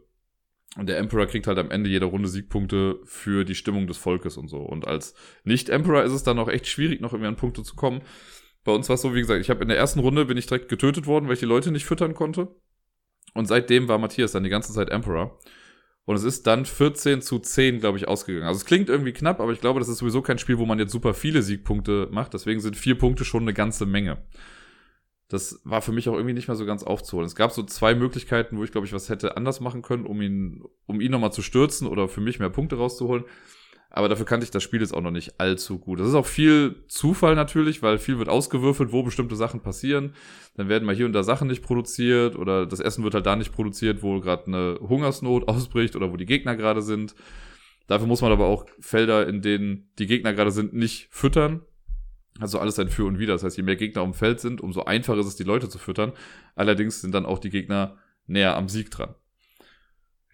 Und 0.76 0.90
der 0.90 0.98
Emperor 0.98 1.28
kriegt 1.28 1.46
halt 1.46 1.60
am 1.60 1.70
Ende 1.70 1.90
jeder 1.90 2.08
Runde 2.08 2.28
Siegpunkte 2.28 3.00
für 3.04 3.46
die 3.46 3.54
Stimmung 3.54 3.86
des 3.86 3.98
Volkes 3.98 4.38
und 4.38 4.48
so. 4.48 4.58
Und 4.58 4.88
als 4.88 5.14
Nicht-Emperor 5.44 6.04
ist 6.04 6.14
es 6.14 6.24
dann 6.24 6.40
auch 6.40 6.48
echt 6.50 6.66
schwierig, 6.68 7.00
noch 7.00 7.14
irgendwie 7.14 7.28
an 7.28 7.36
Punkte 7.36 7.62
zu 7.62 7.76
kommen. 7.76 8.02
Bei 8.64 8.72
uns 8.72 8.90
war 8.90 8.96
es 8.96 9.02
so, 9.02 9.14
wie 9.14 9.20
gesagt, 9.20 9.42
ich 9.42 9.52
habe 9.52 9.62
in 9.62 9.68
der 9.68 9.78
ersten 9.78 10.00
Runde 10.00 10.26
bin 10.26 10.38
ich 10.38 10.48
direkt 10.48 10.70
getötet 10.70 11.06
worden, 11.06 11.28
weil 11.28 11.34
ich 11.34 11.40
die 11.40 11.46
Leute 11.46 11.72
nicht 11.72 11.86
füttern 11.86 12.16
konnte. 12.16 12.56
Und 13.36 13.46
seitdem 13.46 13.88
war 13.88 14.00
Matthias 14.00 14.32
dann 14.32 14.44
die 14.44 14.50
ganze 14.50 14.74
Zeit 14.74 14.90
Emperor. 14.90 15.38
Und 16.06 16.16
es 16.16 16.24
ist 16.24 16.48
dann 16.48 16.66
14 16.66 17.22
zu 17.22 17.40
10, 17.40 17.80
glaube 17.80 17.98
ich, 17.98 18.08
ausgegangen. 18.08 18.48
Also 18.48 18.58
es 18.58 18.66
klingt 18.66 18.90
irgendwie 18.90 19.14
knapp, 19.14 19.40
aber 19.40 19.52
ich 19.52 19.62
glaube, 19.62 19.80
das 19.80 19.90
ist 19.90 20.00
sowieso 20.00 20.22
kein 20.22 20.40
Spiel, 20.40 20.58
wo 20.58 20.66
man 20.66 20.80
jetzt 20.80 20.92
super 20.92 21.14
viele 21.14 21.44
Siegpunkte 21.44 22.10
macht. 22.12 22.34
Deswegen 22.34 22.60
sind 22.60 22.76
vier 22.76 22.98
Punkte 22.98 23.26
schon 23.26 23.44
eine 23.44 23.54
ganze 23.54 23.86
Menge 23.86 24.24
das 25.30 25.62
war 25.64 25.82
für 25.82 25.92
mich 25.92 26.10
auch 26.10 26.14
irgendwie 26.14 26.34
nicht 26.34 26.48
mehr 26.48 26.56
so 26.56 26.66
ganz 26.66 26.84
aufzuholen. 26.84 27.26
Es 27.26 27.36
gab 27.36 27.52
so 27.52 27.64
zwei 27.64 27.96
Möglichkeiten, 27.96 28.58
wo 28.58 28.64
ich 28.64 28.72
glaube 28.72 28.88
ich 28.88 28.94
was 28.94 29.10
hätte 29.10 29.38
anders 29.38 29.60
machen 29.62 29.82
können, 29.82 30.06
um 30.06 30.22
ihn, 30.22 30.64
um 30.86 31.02
ihn 31.02 31.12
nochmal 31.12 31.34
zu 31.34 31.42
stürzen 31.42 31.88
oder 31.88 32.08
für 32.08 32.22
mich 32.22 32.40
mehr 32.40 32.50
Punkte 32.50 32.76
rauszuholen. 32.76 33.26
Aber 33.96 34.10
dafür 34.10 34.26
kannte 34.26 34.44
ich 34.44 34.50
das 34.50 34.64
Spiel 34.64 34.82
jetzt 34.82 34.94
auch 34.94 35.02
noch 35.02 35.12
nicht 35.12 35.40
allzu 35.40 35.78
gut. 35.78 36.00
Das 36.00 36.08
ist 36.08 36.16
auch 36.16 36.26
viel 36.26 36.84
Zufall 36.88 37.36
natürlich, 37.36 37.84
weil 37.84 38.00
viel 38.00 38.18
wird 38.18 38.28
ausgewürfelt, 38.28 38.92
wo 38.92 39.04
bestimmte 39.04 39.36
Sachen 39.36 39.62
passieren. 39.62 40.16
Dann 40.56 40.68
werden 40.68 40.86
mal 40.86 40.96
hier 40.96 41.06
und 41.06 41.14
da 41.14 41.22
Sachen 41.22 41.48
nicht 41.48 41.62
produziert 41.62 42.36
oder 42.36 42.66
das 42.66 42.80
Essen 42.80 43.04
wird 43.04 43.14
halt 43.14 43.28
da 43.28 43.36
nicht 43.36 43.54
produziert, 43.54 44.02
wo 44.02 44.20
gerade 44.20 44.48
eine 44.48 44.80
Hungersnot 44.82 45.48
ausbricht 45.48 45.96
oder 45.96 46.12
wo 46.12 46.18
die 46.18 46.26
Gegner 46.26 46.56
gerade 46.56 46.82
sind. 46.82 47.14
Dafür 47.86 48.08
muss 48.08 48.22
man 48.22 48.32
aber 48.32 48.48
auch 48.48 48.66
Felder, 48.80 49.28
in 49.28 49.44
denen 49.44 49.92
die 50.00 50.08
Gegner 50.08 50.34
gerade 50.34 50.52
sind, 50.52 50.74
nicht 50.74 51.08
füttern, 51.12 51.62
also 52.40 52.60
alles 52.60 52.80
ein 52.80 52.90
Für 52.90 53.06
und 53.06 53.20
Wider. 53.20 53.34
Das 53.34 53.44
heißt, 53.44 53.58
je 53.58 53.64
mehr 53.64 53.76
Gegner 53.76 54.02
auf 54.02 54.10
dem 54.10 54.14
Feld 54.14 54.40
sind, 54.40 54.62
umso 54.62 54.84
einfacher 54.84 55.20
ist 55.20 55.28
es, 55.28 55.36
die 55.36 55.44
Leute 55.44 55.70
zu 55.70 55.78
füttern. 55.78 56.14
Allerdings 56.56 57.02
sind 57.02 57.14
dann 57.14 57.26
auch 57.26 57.40
die 57.40 57.50
Gegner 57.50 57.98
näher 58.28 58.56
am 58.56 58.70
Sieg 58.70 58.92
dran. 58.92 59.16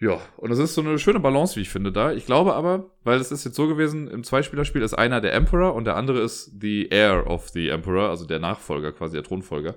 Ja, 0.02 0.18
und 0.38 0.50
das 0.50 0.60
ist 0.60 0.76
so 0.76 0.82
eine 0.82 0.98
schöne 0.98 1.20
Balance, 1.20 1.58
wie 1.58 1.62
ich 1.62 1.70
finde, 1.70 1.92
da. 1.92 2.14
Ich 2.14 2.26
glaube 2.26 2.56
aber, 2.56 2.92
weil 3.04 3.20
es 3.20 3.34
ist 3.34 3.44
jetzt 3.44 3.56
so 3.56 3.68
gewesen, 3.68 4.08
im 4.08 4.24
Zweispielerspiel 4.24 4.82
ist 4.82 4.94
einer 4.94 5.20
der 5.20 5.34
Emperor 5.34 5.76
und 5.76 5.84
der 5.84 5.98
andere 5.98 6.22
ist 6.22 6.54
the 6.62 6.88
Heir 6.90 7.28
of 7.28 7.50
the 7.50 7.68
Emperor, 7.68 8.10
also 8.10 8.26
der 8.26 8.40
Nachfolger, 8.40 8.94
quasi 8.94 9.18
der 9.18 9.24
Thronfolger. 9.24 9.76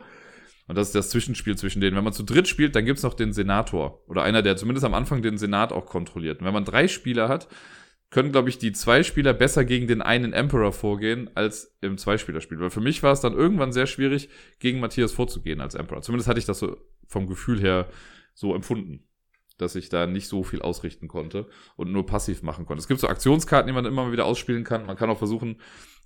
Und 0.68 0.78
das 0.78 0.88
ist 0.88 0.94
das 0.94 1.10
Zwischenspiel 1.10 1.56
zwischen 1.56 1.80
denen. 1.80 1.96
Wenn 1.96 2.04
man 2.04 2.12
zu 2.12 2.22
dritt 2.22 2.46
spielt, 2.46 2.76
dann 2.76 2.84
gibt's 2.84 3.02
noch 3.02 3.14
den 3.14 3.32
Senator. 3.32 4.00
Oder 4.06 4.22
einer, 4.22 4.42
der 4.42 4.56
zumindest 4.56 4.84
am 4.84 4.94
Anfang 4.94 5.22
den 5.22 5.38
Senat 5.38 5.72
auch 5.72 5.86
kontrolliert. 5.86 6.38
Und 6.38 6.46
wenn 6.46 6.54
man 6.54 6.64
drei 6.64 6.86
Spieler 6.86 7.28
hat, 7.28 7.48
können, 8.12 8.30
glaube 8.30 8.50
ich, 8.50 8.58
die 8.58 8.72
zwei 8.72 9.02
Spieler 9.02 9.32
besser 9.32 9.64
gegen 9.64 9.86
den 9.86 10.02
einen 10.02 10.34
Emperor 10.34 10.72
vorgehen 10.72 11.30
als 11.34 11.74
im 11.80 11.96
Zweispielerspiel. 11.96 12.60
Weil 12.60 12.68
für 12.68 12.82
mich 12.82 13.02
war 13.02 13.12
es 13.12 13.22
dann 13.22 13.32
irgendwann 13.32 13.72
sehr 13.72 13.86
schwierig, 13.86 14.28
gegen 14.58 14.80
Matthias 14.80 15.12
vorzugehen 15.12 15.62
als 15.62 15.74
Emperor. 15.74 16.02
Zumindest 16.02 16.28
hatte 16.28 16.38
ich 16.38 16.44
das 16.44 16.58
so 16.58 16.76
vom 17.08 17.26
Gefühl 17.26 17.58
her 17.58 17.88
so 18.34 18.54
empfunden, 18.54 19.08
dass 19.56 19.76
ich 19.76 19.88
da 19.88 20.06
nicht 20.06 20.28
so 20.28 20.44
viel 20.44 20.60
ausrichten 20.60 21.08
konnte 21.08 21.48
und 21.76 21.90
nur 21.90 22.04
passiv 22.04 22.42
machen 22.42 22.66
konnte. 22.66 22.82
Es 22.82 22.88
gibt 22.88 23.00
so 23.00 23.08
Aktionskarten, 23.08 23.66
die 23.66 23.72
man 23.72 23.86
immer 23.86 24.04
mal 24.04 24.12
wieder 24.12 24.26
ausspielen 24.26 24.64
kann. 24.64 24.84
Man 24.84 24.96
kann 24.96 25.08
auch 25.08 25.18
versuchen, 25.18 25.56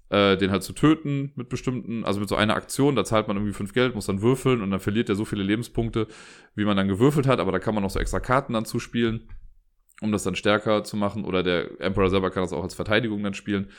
äh, 0.09 0.37
den 0.37 0.53
halt 0.53 0.63
zu 0.63 0.75
töten 0.75 1.33
mit 1.35 1.49
bestimmten, 1.49 2.05
also 2.05 2.21
mit 2.21 2.29
so 2.29 2.37
einer 2.37 2.55
Aktion, 2.55 2.95
da 2.95 3.05
zahlt 3.05 3.27
man 3.27 3.37
irgendwie 3.37 3.53
fünf 3.53 3.73
Geld, 3.73 3.97
muss 3.97 4.07
dann 4.07 4.23
würfeln 4.23 4.63
und 4.63 4.71
dann 4.71 4.79
verliert 4.79 5.09
er 5.09 5.17
so 5.17 5.25
viele 5.25 5.43
Lebenspunkte, 5.43 6.07
wie 6.55 6.65
man 6.65 6.77
dann 6.77 6.87
gewürfelt 6.87 7.27
hat, 7.27 7.41
aber 7.41 7.51
da 7.51 7.59
kann 7.59 7.75
man 7.75 7.83
noch 7.83 7.91
so 7.91 7.99
extra 7.99 8.21
Karten 8.21 8.53
dann 8.53 8.65
zuspielen 8.65 9.29
um 10.01 10.12
das 10.12 10.22
dann 10.22 10.34
stärker 10.34 10.84
zu 10.84 10.97
machen. 10.97 11.24
Oder 11.24 11.42
der 11.42 11.80
Emperor 11.80 12.11
selber 12.11 12.30
kann 12.30 12.42
das 12.42 12.53
auch 12.53 12.62
als 12.62 12.74
Verteidigung 12.74 13.22
dann 13.22 13.34
spielen. 13.34 13.70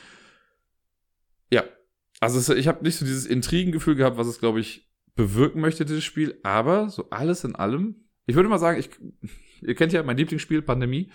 Ja, 1.52 1.64
also 2.20 2.40
es, 2.40 2.50
ich 2.50 2.68
habe 2.68 2.84
nicht 2.84 2.98
so 2.98 3.06
dieses 3.06 3.26
Intrigengefühl 3.26 3.96
gehabt, 3.96 4.18
was 4.18 4.28
es, 4.28 4.40
glaube 4.40 4.60
ich, 4.60 4.90
bewirken 5.16 5.62
möchte, 5.62 5.86
dieses 5.86 6.04
Spiel. 6.04 6.40
Aber 6.44 6.90
so 6.90 7.10
alles 7.10 7.44
in 7.44 7.56
allem, 7.56 8.08
ich 8.26 8.36
würde 8.36 8.50
mal 8.50 8.60
sagen, 8.60 8.80
ich, 8.80 8.90
ihr 9.62 9.76
kennt 9.76 9.94
ja 9.94 10.04
mein 10.04 10.18
Lieblingsspiel, 10.18 10.62
Pandemie. 10.62 11.12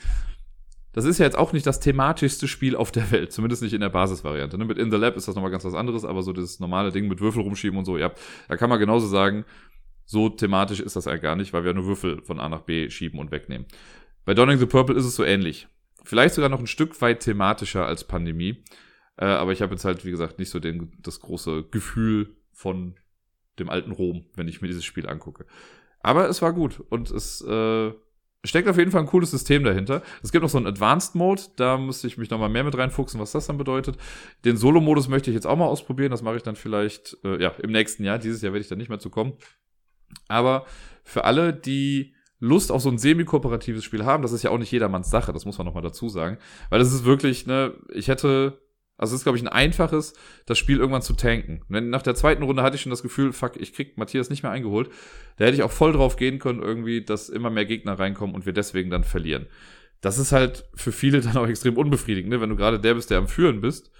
Das 0.92 1.06
ist 1.06 1.18
ja 1.18 1.24
jetzt 1.24 1.38
auch 1.38 1.54
nicht 1.54 1.66
das 1.66 1.80
thematischste 1.80 2.46
Spiel 2.46 2.76
auf 2.76 2.92
der 2.92 3.10
Welt, 3.10 3.32
zumindest 3.32 3.62
nicht 3.62 3.72
in 3.72 3.80
der 3.80 3.88
Basisvariante. 3.88 4.58
Ne? 4.58 4.66
Mit 4.66 4.76
In 4.76 4.90
the 4.90 4.98
Lab 4.98 5.16
ist 5.16 5.26
das 5.26 5.34
nochmal 5.34 5.50
ganz 5.50 5.64
was 5.64 5.74
anderes, 5.74 6.04
aber 6.04 6.22
so 6.22 6.34
das 6.34 6.60
normale 6.60 6.92
Ding 6.92 7.08
mit 7.08 7.20
Würfel 7.20 7.42
rumschieben 7.42 7.78
und 7.78 7.86
so, 7.86 7.96
ja, 7.96 8.12
da 8.48 8.58
kann 8.58 8.68
man 8.68 8.78
genauso 8.78 9.06
sagen, 9.06 9.46
so 10.04 10.28
thematisch 10.28 10.80
ist 10.80 10.96
das 10.96 11.06
ja 11.06 11.16
gar 11.16 11.34
nicht, 11.36 11.54
weil 11.54 11.64
wir 11.64 11.72
nur 11.72 11.86
Würfel 11.86 12.20
von 12.22 12.38
A 12.40 12.48
nach 12.50 12.62
B 12.62 12.90
schieben 12.90 13.18
und 13.18 13.30
wegnehmen. 13.30 13.66
Bei 14.24 14.34
Donning 14.34 14.58
the 14.58 14.66
Purple 14.66 14.96
ist 14.96 15.04
es 15.04 15.16
so 15.16 15.24
ähnlich. 15.24 15.68
Vielleicht 16.04 16.34
sogar 16.34 16.50
noch 16.50 16.60
ein 16.60 16.66
Stück 16.66 17.00
weit 17.00 17.20
thematischer 17.20 17.86
als 17.86 18.04
Pandemie. 18.04 18.62
Äh, 19.16 19.26
aber 19.26 19.52
ich 19.52 19.62
habe 19.62 19.72
jetzt 19.72 19.84
halt, 19.84 20.04
wie 20.04 20.10
gesagt, 20.10 20.38
nicht 20.38 20.50
so 20.50 20.58
den, 20.58 20.92
das 21.00 21.20
große 21.20 21.64
Gefühl 21.70 22.36
von 22.52 22.96
dem 23.58 23.68
alten 23.68 23.92
Rom, 23.92 24.26
wenn 24.34 24.48
ich 24.48 24.62
mir 24.62 24.68
dieses 24.68 24.84
Spiel 24.84 25.08
angucke. 25.08 25.46
Aber 26.00 26.28
es 26.28 26.42
war 26.42 26.52
gut 26.52 26.80
und 26.88 27.10
es 27.10 27.40
äh, 27.42 27.92
steckt 28.44 28.68
auf 28.68 28.78
jeden 28.78 28.90
Fall 28.90 29.02
ein 29.02 29.06
cooles 29.06 29.30
System 29.30 29.62
dahinter. 29.62 30.02
Es 30.22 30.32
gibt 30.32 30.42
noch 30.42 30.50
so 30.50 30.58
einen 30.58 30.66
Advanced 30.66 31.14
Mode, 31.14 31.42
da 31.56 31.78
müsste 31.78 32.06
ich 32.06 32.18
mich 32.18 32.30
nochmal 32.30 32.48
mehr 32.48 32.64
mit 32.64 32.76
reinfuchsen, 32.76 33.20
was 33.20 33.32
das 33.32 33.46
dann 33.46 33.58
bedeutet. 33.58 33.96
Den 34.44 34.56
Solo-Modus 34.56 35.08
möchte 35.08 35.30
ich 35.30 35.34
jetzt 35.34 35.46
auch 35.46 35.56
mal 35.56 35.66
ausprobieren, 35.66 36.10
das 36.10 36.22
mache 36.22 36.36
ich 36.36 36.42
dann 36.42 36.56
vielleicht 36.56 37.16
äh, 37.24 37.40
ja, 37.40 37.50
im 37.62 37.70
nächsten 37.70 38.04
Jahr. 38.04 38.18
Dieses 38.18 38.42
Jahr 38.42 38.52
werde 38.52 38.62
ich 38.62 38.68
dann 38.68 38.78
nicht 38.78 38.88
mehr 38.88 38.98
zu 38.98 39.10
kommen. 39.10 39.34
Aber 40.28 40.66
für 41.04 41.24
alle, 41.24 41.52
die 41.52 42.14
Lust 42.42 42.72
auf 42.72 42.82
so 42.82 42.90
ein 42.90 42.98
semi-kooperatives 42.98 43.84
Spiel 43.84 44.04
haben, 44.04 44.24
das 44.24 44.32
ist 44.32 44.42
ja 44.42 44.50
auch 44.50 44.58
nicht 44.58 44.72
jedermanns 44.72 45.10
Sache, 45.10 45.32
das 45.32 45.44
muss 45.44 45.58
man 45.58 45.64
nochmal 45.64 45.84
dazu 45.84 46.08
sagen. 46.08 46.38
Weil 46.70 46.80
das 46.80 46.92
ist 46.92 47.04
wirklich, 47.04 47.46
ne, 47.46 47.74
ich 47.94 48.08
hätte, 48.08 48.60
also 48.96 49.14
es 49.14 49.20
ist, 49.20 49.24
glaube 49.24 49.38
ich, 49.38 49.44
ein 49.44 49.48
einfaches, 49.48 50.14
das 50.44 50.58
Spiel 50.58 50.78
irgendwann 50.78 51.02
zu 51.02 51.12
tanken. 51.12 51.62
Wenn, 51.68 51.88
nach 51.88 52.02
der 52.02 52.16
zweiten 52.16 52.42
Runde 52.42 52.64
hatte 52.64 52.74
ich 52.74 52.82
schon 52.82 52.90
das 52.90 53.04
Gefühl, 53.04 53.32
fuck, 53.32 53.52
ich 53.58 53.72
krieg 53.72 53.96
Matthias 53.96 54.28
nicht 54.28 54.42
mehr 54.42 54.50
eingeholt. 54.50 54.90
Da 55.36 55.44
hätte 55.44 55.54
ich 55.54 55.62
auch 55.62 55.70
voll 55.70 55.92
drauf 55.92 56.16
gehen 56.16 56.40
können, 56.40 56.60
irgendwie, 56.60 57.04
dass 57.04 57.28
immer 57.28 57.48
mehr 57.48 57.64
Gegner 57.64 57.96
reinkommen 57.96 58.34
und 58.34 58.44
wir 58.44 58.52
deswegen 58.52 58.90
dann 58.90 59.04
verlieren. 59.04 59.46
Das 60.00 60.18
ist 60.18 60.32
halt 60.32 60.68
für 60.74 60.90
viele 60.90 61.20
dann 61.22 61.36
auch 61.36 61.46
extrem 61.46 61.76
unbefriedigend, 61.76 62.32
ne? 62.32 62.40
wenn 62.40 62.50
du 62.50 62.56
gerade 62.56 62.80
der 62.80 62.94
bist, 62.94 63.10
der 63.10 63.18
am 63.18 63.28
Führen 63.28 63.60
bist 63.60 63.92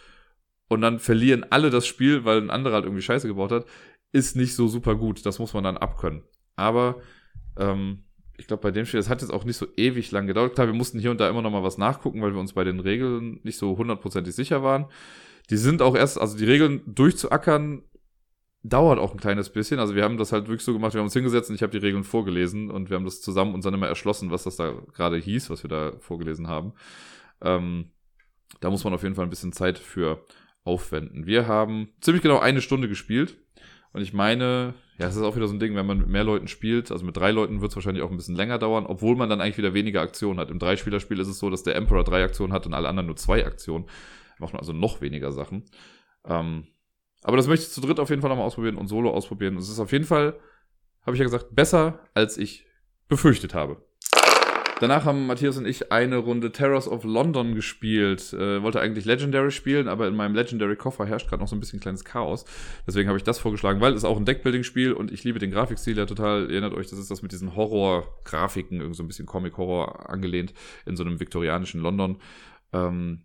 und 0.67 0.81
dann 0.81 0.99
verlieren 0.99 1.47
alle 1.49 1.71
das 1.71 1.87
Spiel, 1.87 2.25
weil 2.25 2.39
ein 2.39 2.51
anderer 2.51 2.75
halt 2.75 2.87
irgendwie 2.87 3.03
Scheiße 3.03 3.29
gebaut 3.29 3.53
hat, 3.53 3.67
ist 4.11 4.35
nicht 4.35 4.57
so 4.57 4.67
super 4.67 4.97
gut. 4.97 5.25
Das 5.25 5.39
muss 5.39 5.55
man 5.55 5.63
dann 5.63 5.77
abkönnen. 5.77 6.25
Aber 6.57 7.01
ähm, 7.57 8.05
ich 8.43 8.49
glaube, 8.49 8.61
bei 8.61 8.73
dem 8.73 8.87
Spiel, 8.87 8.99
das 8.99 9.09
hat 9.09 9.23
jetzt 9.23 9.31
auch 9.31 9.45
nicht 9.45 9.57
so 9.57 9.69
ewig 9.77 10.11
lang 10.11 10.27
gedauert. 10.27 10.57
Klar, 10.57 10.67
wir 10.67 10.75
mussten 10.75 10.99
hier 10.99 11.13
und 11.13 11.21
da 11.21 11.29
immer 11.29 11.43
noch 11.43 11.53
mal 11.53 11.63
was 11.63 11.79
nachgucken, 11.79 12.21
weil 12.23 12.33
wir 12.33 12.41
uns 12.41 12.55
bei 12.55 12.65
den 12.65 12.81
Regeln 12.81 13.39
nicht 13.45 13.57
so 13.57 13.79
hundertprozentig 13.79 14.35
sicher 14.35 14.65
waren. 14.65 14.87
Die 15.49 15.57
sind 15.57 15.81
auch 15.81 15.95
erst, 15.95 16.21
also 16.21 16.37
die 16.37 16.45
Regeln 16.45 16.83
durchzuackern, 16.85 17.85
dauert 18.65 18.99
auch 18.99 19.13
ein 19.13 19.21
kleines 19.21 19.51
bisschen. 19.51 19.79
Also 19.79 19.95
wir 19.95 20.03
haben 20.03 20.17
das 20.17 20.33
halt 20.33 20.49
wirklich 20.49 20.65
so 20.65 20.73
gemacht, 20.73 20.93
wir 20.93 20.99
haben 20.99 21.07
uns 21.07 21.13
hingesetzt 21.13 21.51
und 21.51 21.55
ich 21.55 21.63
habe 21.63 21.71
die 21.71 21.79
Regeln 21.79 22.03
vorgelesen 22.03 22.69
und 22.69 22.91
wir 22.91 22.97
haben 22.97 23.05
das 23.05 23.21
zusammen 23.21 23.55
uns 23.55 23.63
dann 23.63 23.75
immer 23.75 23.87
erschlossen, 23.87 24.33
was 24.33 24.43
das 24.43 24.57
da 24.57 24.73
gerade 24.93 25.19
hieß, 25.19 25.49
was 25.49 25.63
wir 25.63 25.71
da 25.71 25.93
vorgelesen 26.01 26.49
haben. 26.49 26.73
Ähm, 27.43 27.93
da 28.59 28.71
muss 28.71 28.83
man 28.83 28.93
auf 28.93 29.05
jeden 29.05 29.15
Fall 29.15 29.25
ein 29.25 29.31
bisschen 29.31 29.53
Zeit 29.53 29.79
für 29.79 30.27
aufwenden. 30.65 31.27
Wir 31.27 31.47
haben 31.47 31.91
ziemlich 32.01 32.25
genau 32.25 32.41
eine 32.41 32.61
Stunde 32.61 32.89
gespielt 32.89 33.37
und 33.93 34.03
ich 34.03 34.13
meine, 34.13 34.75
ja, 35.03 35.09
es 35.09 35.17
ist 35.17 35.23
auch 35.23 35.35
wieder 35.35 35.49
so 35.49 35.55
ein 35.55 35.59
Ding, 35.59 35.75
wenn 35.75 35.85
man 35.85 35.99
mit 35.99 36.07
mehr 36.07 36.23
Leuten 36.23 36.47
spielt, 36.47 36.93
also 36.93 37.05
mit 37.05 37.17
drei 37.17 37.33
Leuten 37.33 37.61
wird 37.61 37.73
es 37.73 37.77
wahrscheinlich 37.77 38.05
auch 38.05 38.11
ein 38.13 38.17
bisschen 38.17 38.37
länger 38.37 38.59
dauern, 38.59 38.87
obwohl 38.87 39.17
man 39.17 39.29
dann 39.29 39.41
eigentlich 39.41 39.59
wieder 39.59 39.75
weniger 39.75 40.01
Aktionen 40.01 40.39
hat. 40.39 40.49
Im 40.49 40.61
Dreispielerspiel 40.61 41.19
ist 41.19 41.27
es 41.27 41.41
so, 41.41 41.51
dass 41.51 41.65
der 41.65 41.75
Emperor 41.75 42.05
drei 42.05 42.23
Aktionen 42.23 42.53
hat 42.53 42.67
und 42.67 42.75
alle 42.75 42.89
anderen 42.89 43.07
nur 43.07 43.17
zwei 43.17 43.45
Aktionen. 43.45 43.87
Macht 44.39 44.53
man 44.53 44.61
also 44.61 44.73
noch 44.73 45.01
weniger 45.01 45.33
Sachen. 45.33 45.65
Ähm, 46.25 46.69
aber 47.25 47.37
das 47.37 47.49
möchte 47.49 47.67
ich 47.67 47.73
zu 47.73 47.81
dritt 47.81 47.99
auf 47.99 48.11
jeden 48.11 48.23
Fall 48.23 48.31
nochmal 48.31 48.47
ausprobieren 48.47 48.77
und 48.77 48.87
solo 48.87 49.11
ausprobieren. 49.11 49.57
Es 49.57 49.69
ist 49.69 49.81
auf 49.81 49.91
jeden 49.91 50.05
Fall 50.05 50.39
habe 51.05 51.17
ich 51.17 51.19
ja 51.19 51.25
gesagt, 51.25 51.53
besser 51.53 51.99
als 52.15 52.39
ich 52.39 52.65
befürchtet 53.09 53.55
habe. 53.55 53.85
Danach 54.83 55.05
haben 55.05 55.29
Matthias 55.29 55.57
und 55.59 55.65
ich 55.65 55.93
eine 55.93 56.17
Runde 56.17 56.51
Terrors 56.51 56.89
of 56.89 57.05
London 57.05 57.55
gespielt. 57.55 58.33
Äh, 58.33 58.65
wollte 58.65 58.81
eigentlich 58.81 59.05
Legendary 59.05 59.53
spielen, 59.53 59.87
aber 59.87 60.09
in 60.09 60.17
meinem 60.17 60.35
Legendary-Koffer 60.35 61.07
herrscht 61.07 61.29
gerade 61.29 61.41
noch 61.41 61.47
so 61.47 61.55
ein 61.55 61.61
bisschen 61.61 61.79
kleines 61.79 62.05
Chaos. 62.05 62.45
Deswegen 62.85 63.09
habe 63.09 63.17
ich 63.17 63.23
das 63.23 63.39
vorgeschlagen, 63.39 63.81
weil 63.81 63.95
es 63.95 64.05
auch 64.05 64.17
ein 64.17 64.25
Deckbuilding-Spiel 64.25 64.93
und 64.93 65.13
ich 65.13 65.23
liebe 65.23 65.39
den 65.39 65.53
Grafikstil 65.53 65.97
ja 65.97 66.05
total. 66.05 66.47
Ihr 66.47 66.55
erinnert 66.55 66.75
euch, 66.75 66.89
das 66.91 66.99
ist 66.99 67.13
das 67.13 67.23
mit 67.23 67.31
diesen 67.31 67.55
Horror-Grafiken, 67.55 68.81
irgendwie 68.81 68.97
so 68.97 69.05
ein 69.05 69.07
bisschen 69.07 69.25
Comic-Horror 69.25 70.11
angelehnt 70.11 70.53
in 70.85 70.97
so 70.97 71.05
einem 71.05 71.21
viktorianischen 71.21 71.81
London. 71.81 72.19
Ähm, 72.73 73.21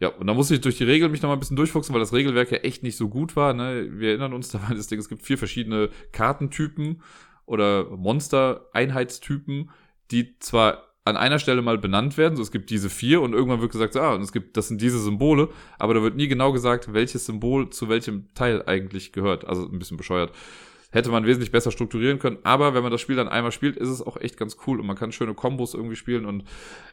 ja, 0.00 0.08
und 0.08 0.26
da 0.26 0.32
musste 0.32 0.54
ich 0.54 0.62
durch 0.62 0.78
die 0.78 0.84
Regeln 0.84 1.10
mich 1.10 1.20
nochmal 1.20 1.36
ein 1.36 1.40
bisschen 1.40 1.58
durchfuchsen, 1.58 1.92
weil 1.92 2.00
das 2.00 2.14
Regelwerk 2.14 2.50
ja 2.50 2.58
echt 2.60 2.82
nicht 2.82 2.96
so 2.96 3.10
gut 3.10 3.36
war. 3.36 3.52
Ne? 3.52 3.88
Wir 3.90 4.08
erinnern 4.08 4.32
uns, 4.32 4.48
da 4.52 4.62
war 4.62 4.74
das 4.74 4.86
Ding, 4.86 4.98
es 4.98 5.10
gibt 5.10 5.20
vier 5.20 5.36
verschiedene 5.36 5.90
Kartentypen 6.12 7.02
oder 7.44 7.84
Monster-Einheitstypen 7.94 9.68
die 10.10 10.38
zwar 10.38 10.84
an 11.04 11.16
einer 11.16 11.38
Stelle 11.38 11.62
mal 11.62 11.78
benannt 11.78 12.18
werden, 12.18 12.36
so 12.36 12.42
es 12.42 12.50
gibt 12.50 12.70
diese 12.70 12.90
vier 12.90 13.22
und 13.22 13.32
irgendwann 13.32 13.60
wird 13.60 13.72
gesagt, 13.72 13.96
ah, 13.96 14.14
und 14.14 14.22
es 14.22 14.32
gibt, 14.32 14.56
das 14.56 14.68
sind 14.68 14.80
diese 14.80 15.00
Symbole, 15.00 15.48
aber 15.78 15.94
da 15.94 16.02
wird 16.02 16.16
nie 16.16 16.28
genau 16.28 16.52
gesagt, 16.52 16.92
welches 16.92 17.24
Symbol 17.24 17.70
zu 17.70 17.88
welchem 17.88 18.26
Teil 18.34 18.62
eigentlich 18.66 19.12
gehört. 19.12 19.46
Also 19.46 19.66
ein 19.66 19.78
bisschen 19.78 19.96
bescheuert 19.96 20.32
hätte 20.90 21.10
man 21.10 21.26
wesentlich 21.26 21.52
besser 21.52 21.70
strukturieren 21.70 22.18
können. 22.18 22.38
Aber 22.44 22.74
wenn 22.74 22.82
man 22.82 22.92
das 22.92 23.00
Spiel 23.00 23.16
dann 23.16 23.28
einmal 23.28 23.52
spielt, 23.52 23.76
ist 23.76 23.88
es 23.88 24.02
auch 24.02 24.16
echt 24.16 24.38
ganz 24.38 24.56
cool 24.66 24.80
und 24.80 24.86
man 24.86 24.96
kann 24.96 25.12
schöne 25.12 25.34
Kombos 25.34 25.74
irgendwie 25.74 25.96
spielen. 25.96 26.24
Und 26.24 26.44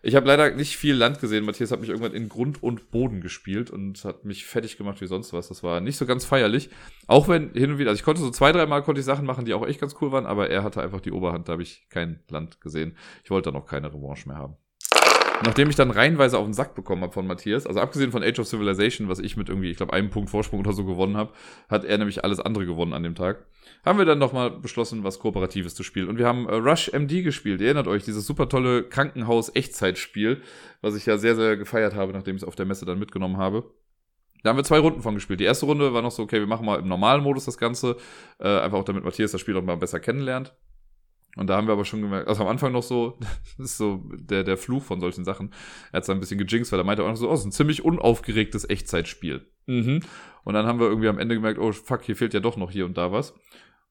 ich 0.02 0.16
habe 0.16 0.28
leider 0.28 0.52
nicht 0.52 0.78
viel 0.78 0.96
Land 0.96 1.20
gesehen. 1.22 1.46
Matthias 1.46 1.72
hat 1.72 1.80
mich 1.80 1.90
irgendwann 1.90 2.14
in 2.14 2.28
Grund 2.28 2.62
und 2.62 2.92
Boden 2.92 3.22
gespielt 3.22 3.72
und 3.72 4.04
hat 4.04 4.26
mich 4.26 4.46
fertig 4.46 4.78
gemacht 4.78 5.00
wie 5.02 5.08
sonst 5.08 5.32
was. 5.32 5.48
Das 5.48 5.64
war 5.64 5.80
nicht 5.80 5.98
so 5.98 6.06
ganz 6.06 6.26
feierlich. 6.26 6.70
Auch 7.08 7.28
wenn 7.28 7.52
hin 7.54 7.72
und 7.72 7.78
wieder, 7.78 7.90
also 7.90 8.00
ich 8.00 8.06
konnte 8.06 8.22
so 8.22 8.32
zwei, 8.32 8.52
dreimal 8.52 8.84
konnte 8.84 9.00
ich 9.00 9.06
Sachen 9.06 9.26
machen, 9.26 9.46
die 9.46 9.54
auch 9.54 9.66
echt 9.66 9.80
ganz 9.80 9.96
cool 10.02 10.12
waren, 10.12 10.26
aber 10.26 10.50
er 10.50 10.64
hatte 10.64 10.82
einfach 10.82 11.02
die 11.02 11.12
Oberhand. 11.12 11.48
Da 11.48 11.54
habe 11.54 11.64
ich 11.64 11.88
kein 11.90 12.20
Land 12.30 12.60
gesehen. 12.60 12.98
Ich 13.24 13.32
wollte 13.32 13.52
dann 13.52 13.62
auch 13.62 13.66
keine 13.66 13.94
Revanche 13.94 14.28
mehr 14.28 14.38
haben. 14.38 14.58
Nachdem 15.44 15.70
ich 15.70 15.76
dann 15.76 15.92
reihenweise 15.92 16.38
auf 16.38 16.46
den 16.46 16.54
Sack 16.54 16.76
bekommen 16.76 17.02
habe 17.02 17.12
von 17.12 17.28
Matthias, 17.28 17.68
also 17.68 17.80
abgesehen 17.80 18.12
von 18.12 18.24
Age 18.24 18.40
of 18.40 18.48
Civilization, 18.48 19.10
was 19.10 19.20
ich 19.20 19.36
mit 19.36 19.50
irgendwie, 19.50 19.70
ich 19.70 19.78
glaube, 19.78 19.94
einem 19.94 20.10
Punkt 20.10 20.30
Vorsprung 20.30 20.62
oder 20.62 20.72
so 20.72 20.86
gewonnen 20.86 21.18
habe, 21.18 21.34
hat 21.70 21.84
er 21.84 21.98
nämlich 21.98 22.24
alles 22.24 22.40
andere 22.40 22.66
gewonnen 22.66 22.94
an 22.94 23.04
dem 23.04 23.16
Tag. 23.16 23.46
Haben 23.84 24.00
wir 24.00 24.06
dann 24.06 24.20
nochmal 24.20 24.52
beschlossen, 24.52 25.04
was 25.04 25.20
Kooperatives 25.20 25.76
zu 25.76 25.84
spielen. 25.84 26.10
Und 26.10 26.18
wir 26.18 26.28
haben 26.28 26.48
äh, 26.48 26.56
Rush 26.56 26.92
MD 26.92 27.24
gespielt. 27.24 27.62
Ihr 27.62 27.68
erinnert 27.68 27.88
euch, 27.88 28.04
dieses 28.04 28.26
super 28.26 28.50
tolle 28.50 28.84
Krankenhaus-Echtzeitspiel, 28.84 30.42
was 30.82 30.96
ich 30.96 31.06
ja 31.06 31.18
sehr, 31.18 31.36
sehr 31.36 31.58
gefeiert 31.58 31.96
habe, 31.96 32.14
nachdem 32.14 32.36
ich 32.36 32.42
es 32.42 32.48
auf 32.48 32.56
der 32.56 32.66
Messe 32.66 32.86
dann 32.86 33.00
mitgenommen 33.00 33.38
habe. 33.38 33.72
Da 34.44 34.50
haben 34.52 34.58
wir 34.58 34.64
zwei 34.64 34.80
Runden 34.80 35.02
von 35.02 35.16
gespielt. 35.16 35.40
Die 35.40 35.46
erste 35.46 35.66
Runde 35.66 35.94
war 35.94 36.04
noch 36.04 36.12
so, 36.12 36.22
okay, 36.22 36.40
wir 36.40 36.48
machen 36.48 36.66
mal 36.66 36.80
im 36.80 36.88
normalen 36.88 37.24
Modus 37.24 37.46
das 37.46 37.58
Ganze. 37.58 37.98
Äh, 38.40 38.60
einfach 38.60 38.78
auch 38.78 38.84
damit 38.84 39.04
Matthias 39.04 39.32
das 39.32 39.42
Spiel 39.42 39.58
auch 39.58 39.64
mal 39.64 39.76
besser 39.78 40.00
kennenlernt. 40.00 40.54
Und 41.36 41.48
da 41.48 41.58
haben 41.58 41.68
wir 41.68 41.74
aber 41.74 41.86
schon 41.86 42.02
gemerkt, 42.02 42.28
also 42.28 42.44
am 42.44 42.48
Anfang 42.48 42.72
noch 42.72 42.84
so, 42.84 43.18
das 43.58 43.72
ist 43.72 43.78
so 43.78 44.04
der, 44.14 44.44
der 44.44 44.58
Fluch 44.58 44.84
von 44.84 45.00
solchen 45.00 45.26
Sachen. 45.26 45.52
Er 45.92 45.98
hat 45.98 46.04
es 46.04 46.10
ein 46.10 46.20
bisschen 46.20 46.40
gejinxt, 46.40 46.72
weil 46.72 46.80
er 46.80 46.86
meinte 46.86 47.04
auch 47.04 47.10
noch 47.10 47.18
so, 47.18 47.30
oh, 47.30 47.34
es 47.34 47.42
ist 47.42 47.46
ein 47.46 47.52
ziemlich 47.52 47.84
unaufgeregtes 47.84 48.70
Echtzeitspiel. 48.70 49.46
Mhm. 49.66 50.02
Und 50.44 50.54
dann 50.54 50.66
haben 50.66 50.80
wir 50.80 50.88
irgendwie 50.88 51.10
am 51.10 51.20
Ende 51.20 51.36
gemerkt, 51.36 51.60
oh 51.60 51.72
fuck, 51.72 52.04
hier 52.04 52.16
fehlt 52.16 52.34
ja 52.34 52.40
doch 52.40 52.56
noch 52.56 52.72
hier 52.72 52.86
und 52.86 52.98
da 52.98 53.12
was. 53.12 53.34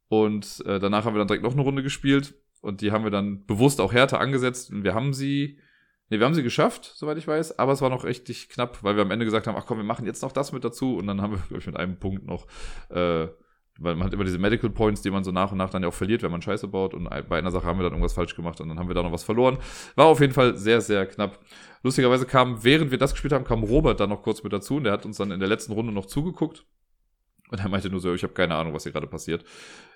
Und 0.08 0.62
äh, 0.66 0.78
danach 0.78 1.04
haben 1.04 1.14
wir 1.14 1.18
dann 1.18 1.28
direkt 1.28 1.44
noch 1.44 1.52
eine 1.52 1.62
Runde 1.62 1.82
gespielt 1.82 2.34
und 2.60 2.80
die 2.80 2.92
haben 2.92 3.04
wir 3.04 3.10
dann 3.10 3.44
bewusst 3.46 3.80
auch 3.80 3.92
härter 3.92 4.20
angesetzt 4.20 4.70
und 4.70 4.84
wir 4.84 4.94
haben 4.94 5.12
sie, 5.12 5.58
nee, 6.08 6.18
wir 6.18 6.26
haben 6.26 6.34
sie 6.34 6.42
geschafft, 6.42 6.92
soweit 6.94 7.18
ich 7.18 7.26
weiß, 7.26 7.58
aber 7.58 7.72
es 7.72 7.82
war 7.82 7.90
noch 7.90 8.04
richtig 8.04 8.48
knapp, 8.48 8.82
weil 8.82 8.96
wir 8.96 9.02
am 9.02 9.10
Ende 9.10 9.24
gesagt 9.24 9.46
haben, 9.46 9.56
ach 9.56 9.66
komm, 9.66 9.78
wir 9.78 9.84
machen 9.84 10.06
jetzt 10.06 10.22
noch 10.22 10.32
das 10.32 10.52
mit 10.52 10.64
dazu 10.64 10.96
und 10.96 11.06
dann 11.06 11.20
haben 11.20 11.32
wir, 11.32 11.38
glaube 11.38 11.58
ich, 11.58 11.66
mit 11.66 11.76
einem 11.76 11.98
Punkt 11.98 12.24
noch 12.24 12.46
äh, 12.90 13.28
weil 13.78 13.96
man 13.96 14.06
hat 14.06 14.14
immer 14.14 14.24
diese 14.24 14.38
Medical 14.38 14.70
Points, 14.70 15.02
die 15.02 15.10
man 15.10 15.24
so 15.24 15.32
nach 15.32 15.50
und 15.50 15.58
nach 15.58 15.70
dann 15.70 15.82
ja 15.82 15.88
auch 15.88 15.94
verliert, 15.94 16.22
wenn 16.22 16.30
man 16.30 16.40
Scheiße 16.40 16.68
baut. 16.68 16.94
Und 16.94 17.08
bei 17.28 17.38
einer 17.38 17.50
Sache 17.50 17.66
haben 17.66 17.78
wir 17.78 17.82
dann 17.82 17.92
irgendwas 17.92 18.12
falsch 18.12 18.36
gemacht 18.36 18.60
und 18.60 18.68
dann 18.68 18.78
haben 18.78 18.88
wir 18.88 18.94
da 18.94 19.02
noch 19.02 19.12
was 19.12 19.24
verloren. 19.24 19.58
War 19.96 20.06
auf 20.06 20.20
jeden 20.20 20.32
Fall 20.32 20.56
sehr, 20.56 20.80
sehr 20.80 21.06
knapp. 21.06 21.40
Lustigerweise 21.82 22.24
kam, 22.24 22.62
während 22.62 22.90
wir 22.90 22.98
das 22.98 23.12
gespielt 23.12 23.32
haben, 23.32 23.44
kam 23.44 23.62
Robert 23.62 23.98
dann 23.98 24.10
noch 24.10 24.22
kurz 24.22 24.42
mit 24.42 24.52
dazu 24.52 24.76
und 24.76 24.84
der 24.84 24.92
hat 24.92 25.04
uns 25.04 25.16
dann 25.16 25.30
in 25.30 25.40
der 25.40 25.48
letzten 25.48 25.72
Runde 25.72 25.92
noch 25.92 26.06
zugeguckt. 26.06 26.64
Und 27.50 27.60
er 27.60 27.68
meinte 27.68 27.90
nur 27.90 28.00
so, 28.00 28.14
ich 28.14 28.22
habe 28.22 28.32
keine 28.32 28.54
Ahnung, 28.54 28.74
was 28.74 28.84
hier 28.84 28.92
gerade 28.92 29.06
passiert. 29.06 29.44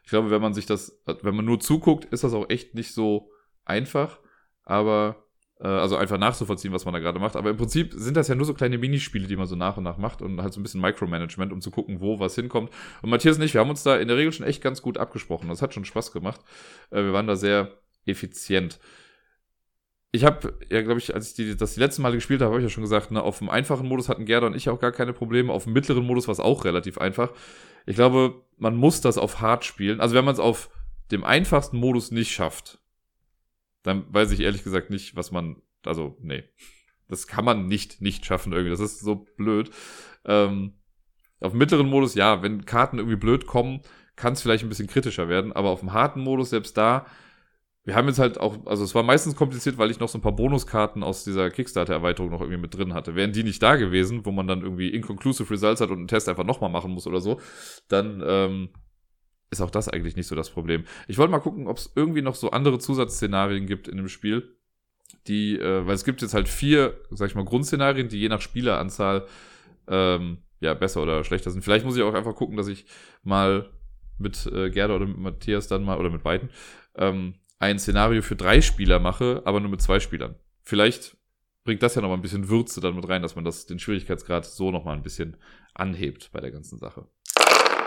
Ich 0.02 0.10
glaube, 0.10 0.30
wenn 0.30 0.42
man 0.42 0.54
sich 0.54 0.66
das, 0.66 1.00
wenn 1.22 1.36
man 1.36 1.44
nur 1.44 1.60
zuguckt, 1.60 2.04
ist 2.06 2.24
das 2.24 2.34
auch 2.34 2.50
echt 2.50 2.74
nicht 2.74 2.92
so 2.92 3.30
einfach. 3.64 4.18
Aber 4.64 5.24
also 5.66 5.96
einfach 5.96 6.18
nachzuvollziehen, 6.18 6.72
was 6.72 6.84
man 6.84 6.94
da 6.94 7.00
gerade 7.00 7.18
macht. 7.18 7.34
Aber 7.34 7.50
im 7.50 7.56
Prinzip 7.56 7.92
sind 7.94 8.16
das 8.16 8.28
ja 8.28 8.34
nur 8.34 8.46
so 8.46 8.54
kleine 8.54 8.78
Minispiele, 8.78 9.26
die 9.26 9.36
man 9.36 9.46
so 9.46 9.56
nach 9.56 9.76
und 9.76 9.84
nach 9.84 9.98
macht 9.98 10.22
und 10.22 10.40
halt 10.40 10.52
so 10.52 10.61
ein 10.61 10.62
bisschen 10.62 10.80
Micromanagement, 10.80 11.52
um 11.52 11.61
zu 11.61 11.70
gucken, 11.70 12.00
wo 12.00 12.20
was 12.20 12.36
hinkommt. 12.36 12.70
Und 13.02 13.11
Matthias 13.11 13.38
und 13.38 13.42
ich, 13.42 13.54
wir 13.54 13.61
haben 13.61 13.70
uns 13.70 13.82
da 13.82 13.96
in 13.96 14.09
der 14.09 14.16
Regel 14.16 14.32
schon 14.32 14.46
echt 14.46 14.62
ganz 14.62 14.82
gut 14.82 14.98
abgesprochen. 14.98 15.48
Das 15.48 15.61
hat 15.61 15.74
schon 15.74 15.84
Spaß 15.84 16.12
gemacht. 16.12 16.40
Äh, 16.90 17.02
wir 17.02 17.12
waren 17.12 17.26
da 17.26 17.34
sehr 17.34 17.72
effizient. 18.06 18.78
Ich 20.11 20.24
habe, 20.24 20.59
ja, 20.70 20.80
glaube 20.82 21.00
ich, 21.00 21.14
als 21.14 21.30
ich 21.30 21.34
die, 21.34 21.56
das 21.56 21.74
die 21.74 21.80
letzten 21.80 22.02
Male 22.02 22.14
gespielt 22.14 22.40
habe, 22.40 22.52
habe 22.52 22.61
ich 22.61 22.64
ja 22.64 22.70
schon 22.70 22.84
gesagt, 22.84 23.11
ne, 23.11 23.20
auf 23.20 23.38
dem 23.38 23.50
einfachen 23.50 23.86
Modus 23.86 24.09
hatten 24.09 24.24
Gerda 24.24 24.46
und 24.46 24.56
ich 24.56 24.70
auch 24.70 24.78
gar 24.78 24.92
keine 24.92 25.12
Probleme. 25.12 25.52
Auf 25.52 25.64
dem 25.64 25.72
mittleren 25.72 26.04
Modus 26.04 26.28
war 26.28 26.32
es 26.32 26.40
auch 26.40 26.64
relativ 26.64 26.98
einfach. 26.98 27.32
Ich 27.84 27.96
glaube, 27.96 28.42
man 28.56 28.76
muss 28.76 29.00
das 29.00 29.18
auf 29.18 29.40
hart 29.40 29.64
spielen. 29.64 30.00
Also 30.00 30.14
wenn 30.14 30.24
man 30.24 30.34
es 30.34 30.40
auf 30.40 30.70
dem 31.11 31.24
einfachsten 31.24 31.78
Modus 31.78 32.11
nicht 32.11 32.30
schafft, 32.30 32.78
dann 33.82 34.04
weiß 34.12 34.30
ich 34.32 34.40
ehrlich 34.40 34.64
gesagt 34.64 34.90
nicht, 34.90 35.16
was 35.16 35.30
man, 35.30 35.62
also, 35.84 36.16
nee. 36.20 36.44
Das 37.08 37.26
kann 37.26 37.44
man 37.44 37.66
nicht, 37.66 38.02
nicht 38.02 38.26
schaffen 38.26 38.52
irgendwie. 38.52 38.70
Das 38.70 38.80
ist 38.80 39.00
so 39.00 39.26
blöd. 39.36 39.70
Ähm, 40.26 40.74
auf 41.40 41.52
dem 41.52 41.58
mittleren 41.58 41.88
Modus, 41.88 42.14
ja, 42.14 42.42
wenn 42.42 42.66
Karten 42.66 42.98
irgendwie 42.98 43.16
blöd 43.16 43.46
kommen, 43.46 43.80
kann 44.16 44.34
es 44.34 44.42
vielleicht 44.42 44.64
ein 44.64 44.68
bisschen 44.68 44.88
kritischer 44.88 45.28
werden. 45.28 45.52
Aber 45.52 45.70
auf 45.70 45.80
dem 45.80 45.92
harten 45.92 46.20
Modus, 46.20 46.50
selbst 46.50 46.76
da, 46.76 47.06
wir 47.84 47.94
haben 47.94 48.08
jetzt 48.08 48.18
halt 48.18 48.38
auch, 48.38 48.66
also 48.66 48.84
es 48.84 48.94
war 48.94 49.02
meistens 49.02 49.36
kompliziert, 49.36 49.78
weil 49.78 49.90
ich 49.90 50.00
noch 50.00 50.10
so 50.10 50.18
ein 50.18 50.22
paar 50.22 50.36
Bonuskarten 50.36 51.02
aus 51.02 51.24
dieser 51.24 51.50
Kickstarter-Erweiterung 51.50 52.30
noch 52.30 52.42
irgendwie 52.42 52.60
mit 52.60 52.76
drin 52.76 52.92
hatte. 52.92 53.14
Wären 53.14 53.32
die 53.32 53.44
nicht 53.44 53.62
da 53.62 53.76
gewesen, 53.76 54.26
wo 54.26 54.30
man 54.30 54.46
dann 54.46 54.60
irgendwie 54.60 54.90
inconclusive 54.90 55.50
Results 55.50 55.80
hat 55.80 55.88
und 55.88 55.98
einen 55.98 56.08
Test 56.08 56.28
einfach 56.28 56.44
nochmal 56.44 56.68
machen 56.68 56.90
muss 56.90 57.06
oder 57.06 57.22
so, 57.22 57.40
dann 57.88 58.22
ähm, 58.26 58.68
ist 59.51 59.61
auch 59.61 59.70
das 59.70 59.88
eigentlich 59.88 60.16
nicht 60.16 60.26
so 60.26 60.34
das 60.34 60.51
Problem. 60.51 60.84
Ich 61.07 61.18
wollte 61.18 61.30
mal 61.30 61.38
gucken, 61.38 61.66
ob 61.66 61.78
es 61.78 61.92
irgendwie 61.94 62.22
noch 62.22 62.34
so 62.34 62.51
andere 62.51 62.78
Zusatzszenarien 62.78 63.66
gibt 63.66 63.88
in 63.88 63.96
dem 63.96 64.09
Spiel, 64.09 64.57
die, 65.26 65.59
äh, 65.59 65.86
weil 65.86 65.94
es 65.94 66.05
gibt 66.05 66.22
jetzt 66.22 66.34
halt 66.34 66.49
vier, 66.49 66.99
sag 67.11 67.28
ich 67.28 67.34
mal, 67.34 67.44
Grundszenarien, 67.44 68.09
die 68.09 68.20
je 68.20 68.28
nach 68.28 68.40
Spieleranzahl 68.40 69.26
ähm, 69.88 70.38
ja 70.61 70.74
besser 70.74 71.03
oder 71.03 71.24
schlechter 71.24 71.51
sind. 71.51 71.62
Vielleicht 71.62 71.84
muss 71.84 71.96
ich 71.96 72.03
auch 72.03 72.14
einfach 72.14 72.34
gucken, 72.34 72.57
dass 72.57 72.68
ich 72.68 72.86
mal 73.22 73.70
mit 74.18 74.46
äh, 74.46 74.70
Gerda 74.70 74.94
oder 74.96 75.07
mit 75.07 75.18
Matthias 75.18 75.68
dann 75.68 75.84
mal 75.84 75.99
oder 75.99 76.11
mit 76.11 76.22
beiden 76.22 76.51
ähm, 76.96 77.34
ein 77.59 77.78
Szenario 77.78 78.22
für 78.22 78.36
drei 78.36 78.61
Spieler 78.61 78.99
mache, 78.99 79.42
aber 79.44 79.61
nur 79.61 79.70
mit 79.70 79.80
zwei 79.80 80.01
Spielern. 80.01 80.36
Vielleicht 80.62 81.16
bringt 81.64 81.82
das 81.82 81.94
ja 81.94 82.03
noch 82.03 82.09
mal 82.09 82.14
ein 82.14 82.22
bisschen 82.22 82.49
Würze 82.49 82.80
dann 82.80 82.96
mit 82.96 83.09
rein, 83.09 83.22
dass 83.22 83.36
man 83.36 83.44
das 83.44 83.66
den 83.66 83.78
Schwierigkeitsgrad 83.78 84.44
so 84.44 84.70
noch 84.70 84.84
mal 84.84 84.94
ein 84.94 85.03
bisschen 85.03 85.36
anhebt 85.74 86.30
bei 86.32 86.40
der 86.40 86.51
ganzen 86.51 86.78
Sache. 86.78 87.07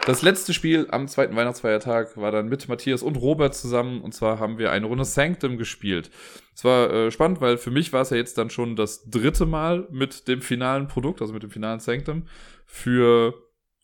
Das 0.08 0.24
letzte 0.24 0.54
Spiel 0.54 0.88
am 0.90 1.08
zweiten 1.08 1.36
Weihnachtsfeiertag 1.36 2.18
war 2.18 2.32
dann 2.32 2.50
mit 2.50 2.68
Matthias 2.68 3.04
und 3.04 3.18
Robert 3.18 3.54
zusammen. 3.54 4.02
Und 4.02 4.14
zwar 4.14 4.40
haben 4.40 4.58
wir 4.58 4.72
eine 4.72 4.88
Runde 4.88 5.06
Sanctum 5.06 5.58
gespielt. 5.58 6.10
Es 6.56 6.64
war 6.64 6.92
äh, 6.92 7.12
spannend, 7.12 7.40
weil 7.40 7.58
für 7.58 7.70
mich 7.70 7.94
war 7.94 8.02
es 8.02 8.10
ja 8.10 8.18
jetzt 8.18 8.38
dann 8.40 8.50
schon 8.50 8.76
das 8.76 9.08
dritte 9.10 9.46
Mal 9.46 9.88
mit 9.92 10.28
dem 10.28 10.42
finalen 10.42 10.88
Produkt, 10.88 11.22
also 11.22 11.34
mit 11.34 11.44
dem 11.44 11.52
finalen 11.52 11.80
Sanctum. 11.80 12.24
Für 12.66 13.36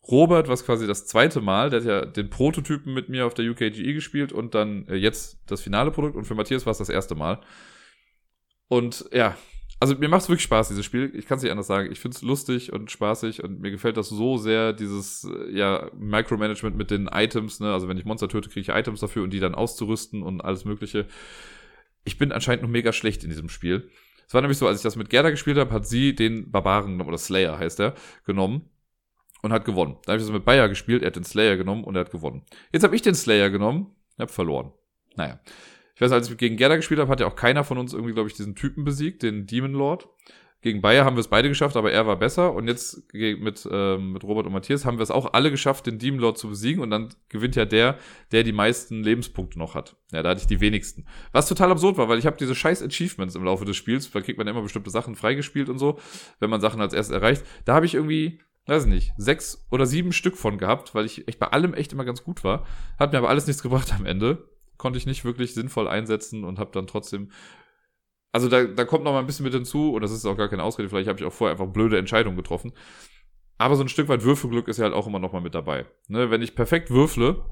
Robert 0.07 0.47
war 0.47 0.55
es 0.55 0.65
quasi 0.65 0.87
das 0.87 1.05
zweite 1.05 1.39
Mal. 1.39 1.69
Der 1.69 1.81
hat 1.81 1.87
ja 1.87 2.05
den 2.05 2.31
Prototypen 2.31 2.95
mit 2.95 3.09
mir 3.09 3.27
auf 3.27 3.35
der 3.35 3.45
UKGE 3.45 3.93
gespielt 3.93 4.31
und 4.31 4.55
dann 4.55 4.87
äh, 4.87 4.95
jetzt 4.95 5.39
das 5.45 5.61
finale 5.61 5.91
Produkt. 5.91 6.15
Und 6.15 6.25
für 6.25 6.35
Matthias 6.35 6.65
war 6.65 6.71
es 6.71 6.79
das 6.79 6.89
erste 6.89 7.13
Mal. 7.13 7.41
Und 8.69 9.05
ja, 9.13 9.37
also 9.79 9.95
mir 9.95 10.09
macht 10.09 10.23
es 10.23 10.29
wirklich 10.29 10.43
Spaß, 10.43 10.69
dieses 10.69 10.85
Spiel. 10.85 11.11
Ich 11.13 11.27
kann 11.27 11.37
es 11.37 11.43
nicht 11.43 11.51
anders 11.51 11.67
sagen. 11.67 11.91
Ich 11.91 11.99
finde 11.99 12.15
es 12.15 12.23
lustig 12.23 12.73
und 12.73 12.89
spaßig 12.89 13.43
und 13.43 13.59
mir 13.59 13.69
gefällt 13.69 13.97
das 13.97 14.09
so 14.09 14.37
sehr, 14.37 14.73
dieses 14.73 15.23
äh, 15.23 15.51
ja, 15.51 15.91
Micromanagement 15.97 16.75
mit 16.75 16.89
den 16.89 17.07
Items. 17.07 17.59
Ne? 17.59 17.71
Also 17.71 17.87
wenn 17.87 17.97
ich 17.97 18.05
Monster 18.05 18.27
töte, 18.27 18.49
kriege 18.49 18.61
ich 18.61 18.69
Items 18.69 19.01
dafür 19.01 19.23
und 19.23 19.31
die 19.31 19.39
dann 19.39 19.55
auszurüsten 19.55 20.23
und 20.23 20.41
alles 20.41 20.65
Mögliche. 20.65 21.05
Ich 22.05 22.17
bin 22.17 22.31
anscheinend 22.31 22.63
noch 22.63 22.69
mega 22.69 22.91
schlecht 22.91 23.23
in 23.23 23.29
diesem 23.29 23.49
Spiel. 23.49 23.89
Es 24.27 24.33
war 24.33 24.41
nämlich 24.41 24.57
so, 24.57 24.67
als 24.67 24.79
ich 24.79 24.83
das 24.83 24.95
mit 24.95 25.09
Gerda 25.09 25.29
gespielt 25.29 25.57
habe, 25.57 25.71
hat 25.71 25.87
sie 25.87 26.15
den 26.15 26.51
Barbaren, 26.51 26.99
oder 27.01 27.17
Slayer 27.17 27.57
heißt 27.59 27.79
er, 27.79 27.93
genommen 28.25 28.69
und 29.41 29.53
hat 29.53 29.63
gewonnen. 29.63 29.97
Dann 30.03 30.13
habe 30.13 30.21
ich 30.21 30.27
das 30.27 30.33
mit 30.33 30.43
Bayer 30.43 30.67
gespielt, 30.67 31.03
er 31.03 31.07
hat 31.07 31.15
den 31.15 31.23
Slayer 31.23 31.55
genommen 31.55 31.83
und 31.83 31.95
er 31.95 32.01
hat 32.01 32.11
gewonnen. 32.11 32.43
Jetzt 32.73 32.83
habe 32.83 32.95
ich 32.95 33.01
den 33.01 33.15
Slayer 33.15 33.49
genommen, 33.49 33.95
habe 34.19 34.31
verloren. 34.31 34.73
Naja. 35.15 35.39
Ich 35.97 36.01
weiß, 36.01 36.11
als 36.11 36.29
ich 36.29 36.37
gegen 36.37 36.57
Gerda 36.57 36.75
gespielt 36.75 36.99
habe, 36.99 37.09
hat 37.09 37.19
ja 37.19 37.25
auch 37.25 37.35
keiner 37.35 37.63
von 37.63 37.79
uns 37.79 37.91
irgendwie, 37.91 38.13
glaube 38.13 38.29
ich, 38.29 38.35
diesen 38.35 38.53
Typen 38.53 38.83
besiegt, 38.83 39.23
den 39.23 39.47
Demon 39.47 39.73
Lord. 39.73 40.07
Gegen 40.61 40.79
Bayer 40.79 41.05
haben 41.05 41.15
wir 41.15 41.21
es 41.21 41.27
beide 41.27 41.49
geschafft, 41.49 41.75
aber 41.75 41.91
er 41.91 42.05
war 42.05 42.19
besser. 42.19 42.53
Und 42.53 42.67
jetzt 42.67 43.11
mit, 43.13 43.67
ähm, 43.71 44.11
mit 44.11 44.23
Robert 44.23 44.45
und 44.45 44.53
Matthias 44.53 44.85
haben 44.85 44.99
wir 44.99 45.01
es 45.01 45.09
auch 45.09 45.33
alle 45.33 45.49
geschafft, 45.49 45.87
den 45.87 45.97
Demon 45.97 46.19
Lord 46.19 46.37
zu 46.37 46.49
besiegen. 46.49 46.83
Und 46.83 46.91
dann 46.91 47.09
gewinnt 47.29 47.55
ja 47.55 47.65
der, 47.65 47.97
der 48.31 48.43
die 48.43 48.51
meisten 48.51 49.01
Lebenspunkte 49.01 49.57
noch 49.57 49.73
hat. 49.73 49.95
Ja, 50.11 50.21
da 50.21 50.29
hatte 50.29 50.41
ich 50.41 50.45
die 50.45 50.61
wenigsten. 50.61 51.07
Was 51.31 51.47
total 51.47 51.71
absurd 51.71 51.97
war, 51.97 52.09
weil 52.09 52.19
ich 52.19 52.27
habe 52.27 52.37
diese 52.37 52.53
scheiß 52.53 52.83
Achievements 52.83 53.33
im 53.33 53.43
Laufe 53.43 53.65
des 53.65 53.75
Spiels, 53.75 54.11
da 54.11 54.21
kriegt 54.21 54.37
man 54.37 54.47
immer 54.47 54.61
bestimmte 54.61 54.91
Sachen 54.91 55.15
freigespielt 55.15 55.67
und 55.67 55.79
so, 55.79 55.97
wenn 56.39 56.51
man 56.51 56.61
Sachen 56.61 56.79
als 56.79 56.93
erstes 56.93 57.15
erreicht. 57.15 57.43
Da 57.65 57.73
habe 57.73 57.87
ich 57.87 57.95
irgendwie 57.95 58.39
weiß 58.67 58.85
nicht, 58.85 59.13
sechs 59.17 59.65
oder 59.71 59.87
sieben 59.87 60.11
Stück 60.11 60.37
von 60.37 60.59
gehabt, 60.59 60.93
weil 60.93 61.05
ich 61.05 61.27
echt 61.27 61.39
bei 61.39 61.47
allem 61.47 61.73
echt 61.73 61.93
immer 61.93 62.05
ganz 62.05 62.23
gut 62.23 62.43
war. 62.43 62.67
Hat 62.99 63.13
mir 63.13 63.17
aber 63.17 63.29
alles 63.29 63.47
nichts 63.47 63.63
gebracht 63.63 63.93
am 63.97 64.05
Ende. 64.05 64.49
Konnte 64.77 64.97
ich 64.97 65.05
nicht 65.05 65.25
wirklich 65.25 65.53
sinnvoll 65.53 65.87
einsetzen 65.87 66.43
und 66.43 66.59
habe 66.59 66.71
dann 66.71 66.87
trotzdem. 66.87 67.31
Also 68.31 68.49
da, 68.49 68.65
da 68.65 68.85
kommt 68.85 69.03
noch 69.03 69.13
mal 69.13 69.19
ein 69.19 69.25
bisschen 69.25 69.45
mit 69.45 69.53
hinzu, 69.53 69.93
und 69.93 70.01
das 70.01 70.11
ist 70.11 70.25
auch 70.25 70.37
gar 70.37 70.49
keine 70.49 70.63
Ausrede, 70.63 70.89
vielleicht 70.89 71.07
habe 71.07 71.19
ich 71.19 71.25
auch 71.25 71.33
vorher 71.33 71.53
einfach 71.53 71.71
blöde 71.71 71.97
Entscheidungen 71.97 72.37
getroffen. 72.37 72.73
Aber 73.57 73.75
so 73.75 73.83
ein 73.83 73.89
Stück 73.89 74.09
weit 74.09 74.23
Würfelglück 74.23 74.67
ist 74.67 74.77
ja 74.77 74.83
halt 74.83 74.93
auch 74.93 75.07
immer 75.07 75.19
noch 75.19 75.33
mal 75.33 75.41
mit 75.41 75.55
dabei. 75.55 75.85
Ne, 76.07 76.29
wenn 76.29 76.41
ich 76.41 76.55
perfekt 76.55 76.91
würfle, 76.91 77.43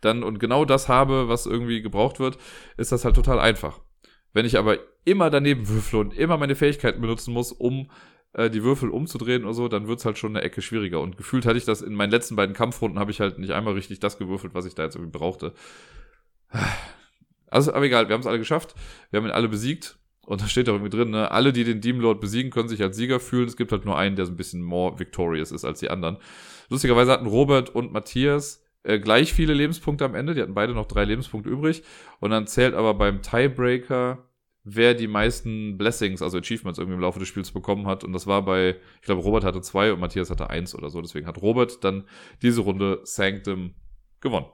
dann 0.00 0.22
und 0.22 0.38
genau 0.38 0.64
das 0.64 0.88
habe, 0.88 1.28
was 1.28 1.46
irgendwie 1.46 1.82
gebraucht 1.82 2.20
wird, 2.20 2.38
ist 2.76 2.92
das 2.92 3.04
halt 3.04 3.14
total 3.14 3.38
einfach. 3.38 3.80
Wenn 4.32 4.46
ich 4.46 4.58
aber 4.58 4.78
immer 5.04 5.30
daneben 5.30 5.68
würfle 5.68 5.98
und 5.98 6.14
immer 6.14 6.36
meine 6.36 6.54
Fähigkeiten 6.54 7.00
benutzen 7.00 7.32
muss, 7.32 7.52
um 7.52 7.90
äh, 8.32 8.50
die 8.50 8.62
Würfel 8.62 8.90
umzudrehen 8.90 9.44
oder 9.44 9.54
so, 9.54 9.68
dann 9.68 9.88
wird's 9.88 10.04
halt 10.04 10.18
schon 10.18 10.36
eine 10.36 10.44
Ecke 10.44 10.62
schwieriger. 10.62 11.00
Und 11.00 11.16
gefühlt 11.16 11.46
hatte 11.46 11.58
ich 11.58 11.64
das 11.64 11.82
in 11.82 11.94
meinen 11.94 12.10
letzten 12.10 12.36
beiden 12.36 12.54
Kampfrunden, 12.54 12.98
habe 12.98 13.10
ich 13.10 13.20
halt 13.20 13.38
nicht 13.38 13.52
einmal 13.52 13.74
richtig 13.74 14.00
das 14.00 14.18
gewürfelt, 14.18 14.54
was 14.54 14.66
ich 14.66 14.74
da 14.74 14.84
jetzt 14.84 14.96
irgendwie 14.96 15.18
brauchte. 15.18 15.52
Also, 17.52 17.72
aber 17.74 17.84
egal, 17.84 18.08
wir 18.08 18.14
haben 18.14 18.20
es 18.20 18.28
alle 18.28 18.38
geschafft. 18.38 18.76
Wir 19.10 19.18
haben 19.18 19.26
ihn 19.26 19.32
alle 19.32 19.48
besiegt. 19.48 19.98
Und 20.24 20.40
da 20.40 20.46
steht 20.46 20.68
auch 20.68 20.74
irgendwie 20.74 20.96
drin, 20.96 21.10
ne, 21.10 21.32
alle, 21.32 21.52
die 21.52 21.64
den 21.64 21.80
Demon 21.80 22.02
Lord 22.02 22.20
besiegen, 22.20 22.52
können 22.52 22.68
sich 22.68 22.80
als 22.80 22.96
Sieger 22.96 23.18
fühlen. 23.18 23.48
Es 23.48 23.56
gibt 23.56 23.72
halt 23.72 23.84
nur 23.84 23.98
einen, 23.98 24.14
der 24.14 24.26
so 24.26 24.32
ein 24.32 24.36
bisschen 24.36 24.62
more 24.62 25.00
victorious 25.00 25.50
ist 25.50 25.64
als 25.64 25.80
die 25.80 25.90
anderen. 25.90 26.18
Lustigerweise 26.68 27.10
hatten 27.10 27.26
Robert 27.26 27.70
und 27.70 27.92
Matthias 27.92 28.62
äh, 28.84 29.00
gleich 29.00 29.32
viele 29.32 29.54
Lebenspunkte 29.54 30.04
am 30.04 30.14
Ende. 30.14 30.34
Die 30.34 30.42
hatten 30.42 30.54
beide 30.54 30.74
noch 30.74 30.86
drei 30.86 31.04
Lebenspunkte 31.04 31.50
übrig. 31.50 31.82
Und 32.20 32.30
dann 32.30 32.46
zählt 32.46 32.74
aber 32.74 32.94
beim 32.94 33.22
Tiebreaker 33.22 34.30
wer 34.64 34.94
die 34.94 35.08
meisten 35.08 35.78
Blessings, 35.78 36.22
also 36.22 36.38
Achievements 36.38 36.78
irgendwie 36.78 36.96
im 36.96 37.00
Laufe 37.00 37.18
des 37.18 37.28
Spiels 37.28 37.50
bekommen 37.50 37.86
hat. 37.86 38.04
Und 38.04 38.12
das 38.12 38.26
war 38.26 38.44
bei, 38.44 38.76
ich 39.00 39.06
glaube, 39.06 39.22
Robert 39.22 39.44
hatte 39.44 39.60
zwei 39.62 39.92
und 39.92 40.00
Matthias 40.00 40.30
hatte 40.30 40.50
eins 40.50 40.74
oder 40.74 40.90
so. 40.90 41.00
Deswegen 41.00 41.26
hat 41.26 41.40
Robert 41.40 41.82
dann 41.84 42.04
diese 42.42 42.60
Runde 42.60 43.00
Sanctum 43.04 43.74
gewonnen. 44.20 44.46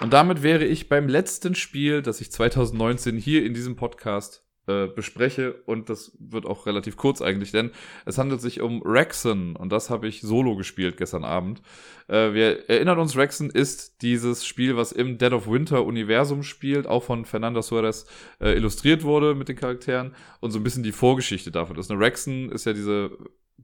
Und 0.00 0.12
damit 0.12 0.42
wäre 0.42 0.64
ich 0.64 0.88
beim 0.88 1.08
letzten 1.08 1.54
Spiel, 1.54 2.02
das 2.02 2.20
ich 2.20 2.30
2019 2.30 3.16
hier 3.16 3.44
in 3.44 3.54
diesem 3.54 3.76
Podcast 3.76 4.46
äh, 4.66 4.88
bespreche 4.88 5.54
und 5.64 5.88
das 5.88 6.16
wird 6.18 6.44
auch 6.44 6.66
relativ 6.66 6.96
kurz 6.96 7.22
eigentlich, 7.22 7.52
denn 7.52 7.70
es 8.04 8.18
handelt 8.18 8.40
sich 8.40 8.60
um 8.60 8.82
Rexen 8.82 9.54
und 9.54 9.70
das 9.70 9.90
habe 9.90 10.08
ich 10.08 10.22
solo 10.22 10.56
gespielt 10.56 10.96
gestern 10.96 11.24
Abend. 11.24 11.62
Äh, 12.08 12.34
wir 12.34 12.68
erinnern 12.68 12.98
uns, 12.98 13.16
Rexen 13.16 13.48
ist 13.48 14.02
dieses 14.02 14.44
Spiel, 14.44 14.76
was 14.76 14.90
im 14.90 15.18
Dead 15.18 15.32
of 15.32 15.48
Winter 15.48 15.84
Universum 15.84 16.42
spielt, 16.42 16.88
auch 16.88 17.04
von 17.04 17.24
Fernanda 17.24 17.62
Suarez 17.62 18.06
äh, 18.40 18.56
illustriert 18.56 19.04
wurde 19.04 19.34
mit 19.36 19.48
den 19.48 19.56
Charakteren 19.56 20.14
und 20.40 20.50
so 20.50 20.58
ein 20.58 20.64
bisschen 20.64 20.82
die 20.82 20.92
Vorgeschichte 20.92 21.52
davon 21.52 21.78
ist. 21.78 21.88
Ne, 21.88 21.98
Rexen 21.98 22.50
ist 22.50 22.66
ja 22.66 22.72
diese 22.72 23.16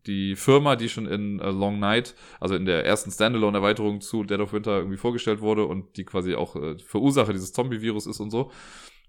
die 0.07 0.36
Firma, 0.36 0.76
die 0.76 0.88
schon 0.88 1.07
in 1.07 1.40
uh, 1.40 1.51
Long 1.51 1.78
Night, 1.78 2.14
also 2.40 2.55
in 2.55 2.64
der 2.64 2.84
ersten 2.84 3.11
Standalone-Erweiterung 3.11 4.01
zu 4.01 4.24
Dead 4.24 4.40
of 4.40 4.53
Winter 4.53 4.78
irgendwie 4.78 4.97
vorgestellt 4.97 5.40
wurde 5.40 5.66
und 5.66 5.97
die 5.97 6.05
quasi 6.05 6.34
auch 6.34 6.57
äh, 6.57 6.78
Verursacher 6.78 7.32
dieses 7.32 7.53
Zombie-Virus 7.53 8.07
ist 8.07 8.20
und 8.20 8.30
so. 8.30 8.51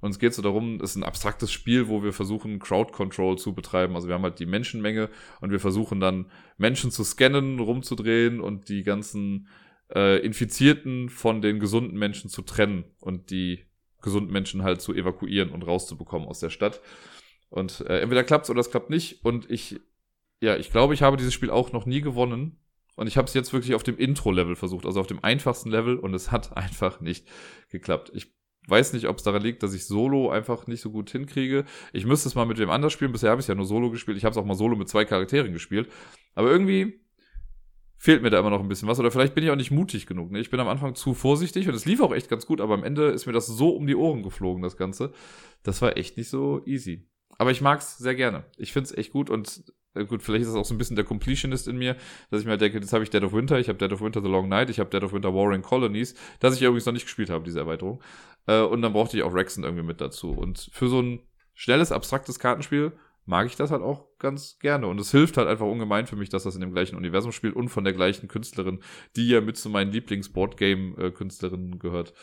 Und 0.01 0.11
es 0.11 0.19
geht 0.19 0.33
so 0.33 0.41
darum, 0.41 0.81
es 0.81 0.91
ist 0.91 0.95
ein 0.97 1.03
abstraktes 1.03 1.49
Spiel, 1.51 1.87
wo 1.87 2.03
wir 2.03 2.11
versuchen, 2.11 2.59
Crowd 2.59 2.91
Control 2.91 3.37
zu 3.37 3.53
betreiben. 3.53 3.95
Also 3.95 4.09
wir 4.09 4.15
haben 4.15 4.23
halt 4.23 4.37
die 4.37 4.45
Menschenmenge 4.45 5.09
und 5.39 5.51
wir 5.51 5.61
versuchen 5.61 6.01
dann 6.01 6.29
Menschen 6.57 6.91
zu 6.91 7.05
scannen, 7.05 7.59
rumzudrehen 7.59 8.41
und 8.41 8.67
die 8.67 8.83
ganzen 8.83 9.47
äh, 9.95 10.19
Infizierten 10.19 11.07
von 11.07 11.41
den 11.41 11.59
gesunden 11.59 11.97
Menschen 11.97 12.29
zu 12.29 12.41
trennen 12.41 12.83
und 12.99 13.31
die 13.31 13.65
gesunden 14.01 14.33
Menschen 14.33 14.63
halt 14.63 14.81
zu 14.81 14.93
evakuieren 14.93 15.51
und 15.51 15.63
rauszubekommen 15.63 16.27
aus 16.27 16.39
der 16.39 16.49
Stadt. 16.49 16.81
Und 17.49 17.81
äh, 17.87 18.01
entweder 18.01 18.23
klappt's 18.23 18.49
oder 18.49 18.59
es 18.59 18.71
klappt 18.71 18.89
nicht. 18.89 19.23
Und 19.23 19.49
ich, 19.49 19.79
ja, 20.43 20.57
ich 20.57 20.71
glaube, 20.71 20.93
ich 20.93 21.01
habe 21.01 21.15
dieses 21.15 21.33
Spiel 21.33 21.49
auch 21.49 21.71
noch 21.71 21.85
nie 21.85 22.01
gewonnen. 22.01 22.57
Und 22.95 23.07
ich 23.07 23.15
habe 23.15 23.27
es 23.27 23.33
jetzt 23.33 23.53
wirklich 23.53 23.75
auf 23.75 23.81
dem 23.81 23.97
Intro-Level 23.97 24.55
versucht, 24.57 24.85
also 24.85 24.99
auf 24.99 25.07
dem 25.07 25.23
einfachsten 25.23 25.71
Level, 25.71 25.97
und 25.97 26.13
es 26.13 26.31
hat 26.31 26.55
einfach 26.57 26.99
nicht 26.99 27.27
geklappt. 27.69 28.11
Ich 28.13 28.35
weiß 28.67 28.91
nicht, 28.91 29.07
ob 29.07 29.17
es 29.17 29.23
daran 29.23 29.41
liegt, 29.41 29.63
dass 29.63 29.73
ich 29.73 29.85
Solo 29.85 30.29
einfach 30.29 30.67
nicht 30.67 30.81
so 30.81 30.91
gut 30.91 31.09
hinkriege. 31.09 31.63
Ich 31.93 32.05
müsste 32.05 32.27
es 32.27 32.35
mal 32.35 32.45
mit 32.45 32.57
wem 32.59 32.69
anders 32.69 32.91
spielen. 32.91 33.13
Bisher 33.13 33.31
habe 33.31 33.39
ich 33.39 33.47
ja 33.47 33.55
nur 33.55 33.65
Solo 33.65 33.89
gespielt. 33.89 34.17
Ich 34.17 34.25
habe 34.25 34.33
es 34.33 34.37
auch 34.37 34.45
mal 34.45 34.53
Solo 34.53 34.75
mit 34.75 34.89
zwei 34.89 35.05
Charakteren 35.05 35.53
gespielt. 35.53 35.89
Aber 36.35 36.51
irgendwie 36.51 36.99
fehlt 37.97 38.21
mir 38.21 38.29
da 38.29 38.39
immer 38.39 38.49
noch 38.49 38.59
ein 38.59 38.67
bisschen 38.67 38.89
was. 38.89 38.99
Oder 38.99 39.11
vielleicht 39.11 39.35
bin 39.35 39.45
ich 39.45 39.49
auch 39.49 39.55
nicht 39.55 39.71
mutig 39.71 40.07
genug. 40.07 40.29
Ne? 40.29 40.39
Ich 40.39 40.49
bin 40.49 40.59
am 40.59 40.67
Anfang 40.67 40.93
zu 40.93 41.13
vorsichtig 41.13 41.69
und 41.69 41.73
es 41.73 41.85
lief 41.85 42.01
auch 42.01 42.13
echt 42.13 42.29
ganz 42.29 42.45
gut, 42.45 42.59
aber 42.59 42.73
am 42.73 42.83
Ende 42.83 43.07
ist 43.07 43.25
mir 43.25 43.33
das 43.33 43.47
so 43.47 43.69
um 43.69 43.87
die 43.87 43.95
Ohren 43.95 44.23
geflogen, 44.23 44.61
das 44.61 44.75
Ganze. 44.75 45.13
Das 45.63 45.81
war 45.81 45.95
echt 45.95 46.17
nicht 46.17 46.29
so 46.29 46.61
easy. 46.65 47.07
Aber 47.37 47.51
ich 47.51 47.61
mag's 47.61 47.97
sehr 47.97 48.15
gerne. 48.15 48.43
Ich 48.57 48.73
find's 48.73 48.91
echt 48.91 49.13
gut 49.13 49.29
und 49.29 49.63
gut, 49.93 50.23
vielleicht 50.23 50.43
ist 50.43 50.49
das 50.49 50.55
auch 50.55 50.65
so 50.65 50.73
ein 50.73 50.77
bisschen 50.77 50.95
der 50.95 51.05
Completionist 51.05 51.67
in 51.67 51.77
mir, 51.77 51.95
dass 52.29 52.39
ich 52.41 52.45
mir 52.45 52.51
halt 52.51 52.61
denke, 52.61 52.79
jetzt 52.79 52.93
habe 52.93 53.03
ich 53.03 53.09
Dead 53.09 53.23
of 53.23 53.33
Winter, 53.33 53.59
ich 53.59 53.69
habe 53.69 53.77
Dead 53.77 53.91
of 53.91 54.01
Winter 54.01 54.21
The 54.21 54.27
Long 54.27 54.49
Night, 54.49 54.69
ich 54.69 54.79
habe 54.79 54.89
Dead 54.89 55.03
of 55.03 55.13
Winter 55.13 55.33
Warring 55.33 55.61
Colonies, 55.61 56.15
das 56.39 56.55
ich 56.55 56.61
übrigens 56.61 56.85
noch 56.85 56.93
nicht 56.93 57.05
gespielt 57.05 57.29
habe, 57.29 57.43
diese 57.43 57.59
Erweiterung. 57.59 58.01
Äh, 58.47 58.61
und 58.61 58.81
dann 58.81 58.93
brauchte 58.93 59.17
ich 59.17 59.23
auch 59.23 59.33
Rexen 59.33 59.63
irgendwie 59.63 59.83
mit 59.83 60.01
dazu. 60.01 60.31
Und 60.31 60.69
für 60.71 60.87
so 60.87 61.01
ein 61.01 61.21
schnelles, 61.53 61.91
abstraktes 61.91 62.39
Kartenspiel 62.39 62.93
mag 63.25 63.47
ich 63.47 63.55
das 63.55 63.71
halt 63.71 63.81
auch 63.81 64.17
ganz 64.19 64.59
gerne. 64.59 64.87
Und 64.87 64.99
es 64.99 65.11
hilft 65.11 65.37
halt 65.37 65.47
einfach 65.47 65.65
ungemein 65.65 66.07
für 66.07 66.15
mich, 66.15 66.29
dass 66.29 66.43
das 66.43 66.55
in 66.55 66.61
dem 66.61 66.73
gleichen 66.73 66.95
Universum 66.95 67.31
spielt 67.31 67.55
und 67.55 67.69
von 67.69 67.83
der 67.83 67.93
gleichen 67.93 68.27
Künstlerin, 68.27 68.81
die 69.15 69.29
ja 69.29 69.41
mit 69.41 69.57
zu 69.57 69.69
meinen 69.69 69.91
Lieblings-Boardgame-Künstlerinnen 69.91 71.79
gehört, 71.79 72.13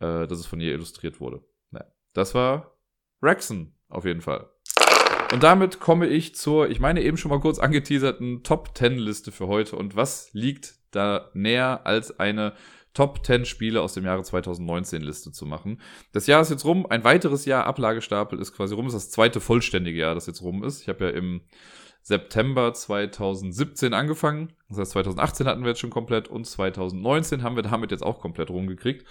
äh, 0.00 0.26
dass 0.26 0.38
es 0.38 0.46
von 0.46 0.60
ihr 0.60 0.72
illustriert 0.72 1.20
wurde. 1.20 1.42
Naja, 1.70 1.86
das 2.12 2.34
war 2.34 2.76
Rexen 3.22 3.76
auf 3.88 4.04
jeden 4.04 4.20
Fall. 4.20 4.50
Und 5.32 5.42
damit 5.42 5.78
komme 5.78 6.06
ich 6.06 6.34
zur, 6.34 6.70
ich 6.70 6.80
meine 6.80 7.02
eben 7.02 7.16
schon 7.16 7.30
mal 7.30 7.40
kurz 7.40 7.58
angeteaserten 7.58 8.42
Top 8.42 8.76
10 8.76 8.98
Liste 8.98 9.30
für 9.30 9.46
heute. 9.46 9.76
Und 9.76 9.94
was 9.94 10.32
liegt 10.32 10.74
da 10.90 11.30
näher 11.34 11.82
als 11.84 12.18
eine 12.18 12.54
Top 12.94 13.24
10 13.24 13.44
Spiele 13.44 13.80
aus 13.80 13.94
dem 13.94 14.04
Jahre 14.04 14.22
2019 14.22 15.02
Liste 15.02 15.30
zu 15.30 15.46
machen. 15.46 15.80
Das 16.12 16.26
Jahr 16.26 16.40
ist 16.40 16.50
jetzt 16.50 16.64
rum, 16.64 16.86
ein 16.86 17.04
weiteres 17.04 17.44
Jahr 17.44 17.64
Ablagestapel 17.66 18.40
ist 18.40 18.54
quasi 18.54 18.74
rum, 18.74 18.86
das 18.86 18.94
ist 18.94 19.06
das 19.06 19.12
zweite 19.12 19.40
vollständige 19.40 20.00
Jahr, 20.00 20.14
das 20.16 20.26
jetzt 20.26 20.42
rum 20.42 20.64
ist. 20.64 20.82
Ich 20.82 20.88
habe 20.88 21.04
ja 21.04 21.10
im 21.10 21.42
September 22.02 22.72
2017 22.72 23.94
angefangen, 23.94 24.52
das 24.68 24.78
heißt 24.78 24.90
2018 24.92 25.46
hatten 25.46 25.62
wir 25.62 25.68
jetzt 25.68 25.80
schon 25.80 25.90
komplett 25.90 26.26
und 26.26 26.44
2019 26.44 27.42
haben 27.42 27.54
wir 27.54 27.62
damit 27.62 27.92
jetzt 27.92 28.02
auch 28.02 28.18
komplett 28.18 28.50
rumgekriegt. 28.50 29.06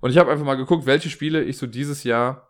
Und 0.00 0.10
ich 0.10 0.18
habe 0.18 0.30
einfach 0.30 0.46
mal 0.46 0.54
geguckt, 0.54 0.86
welche 0.86 1.10
Spiele 1.10 1.42
ich 1.42 1.58
so 1.58 1.66
dieses 1.66 2.04
Jahr 2.04 2.49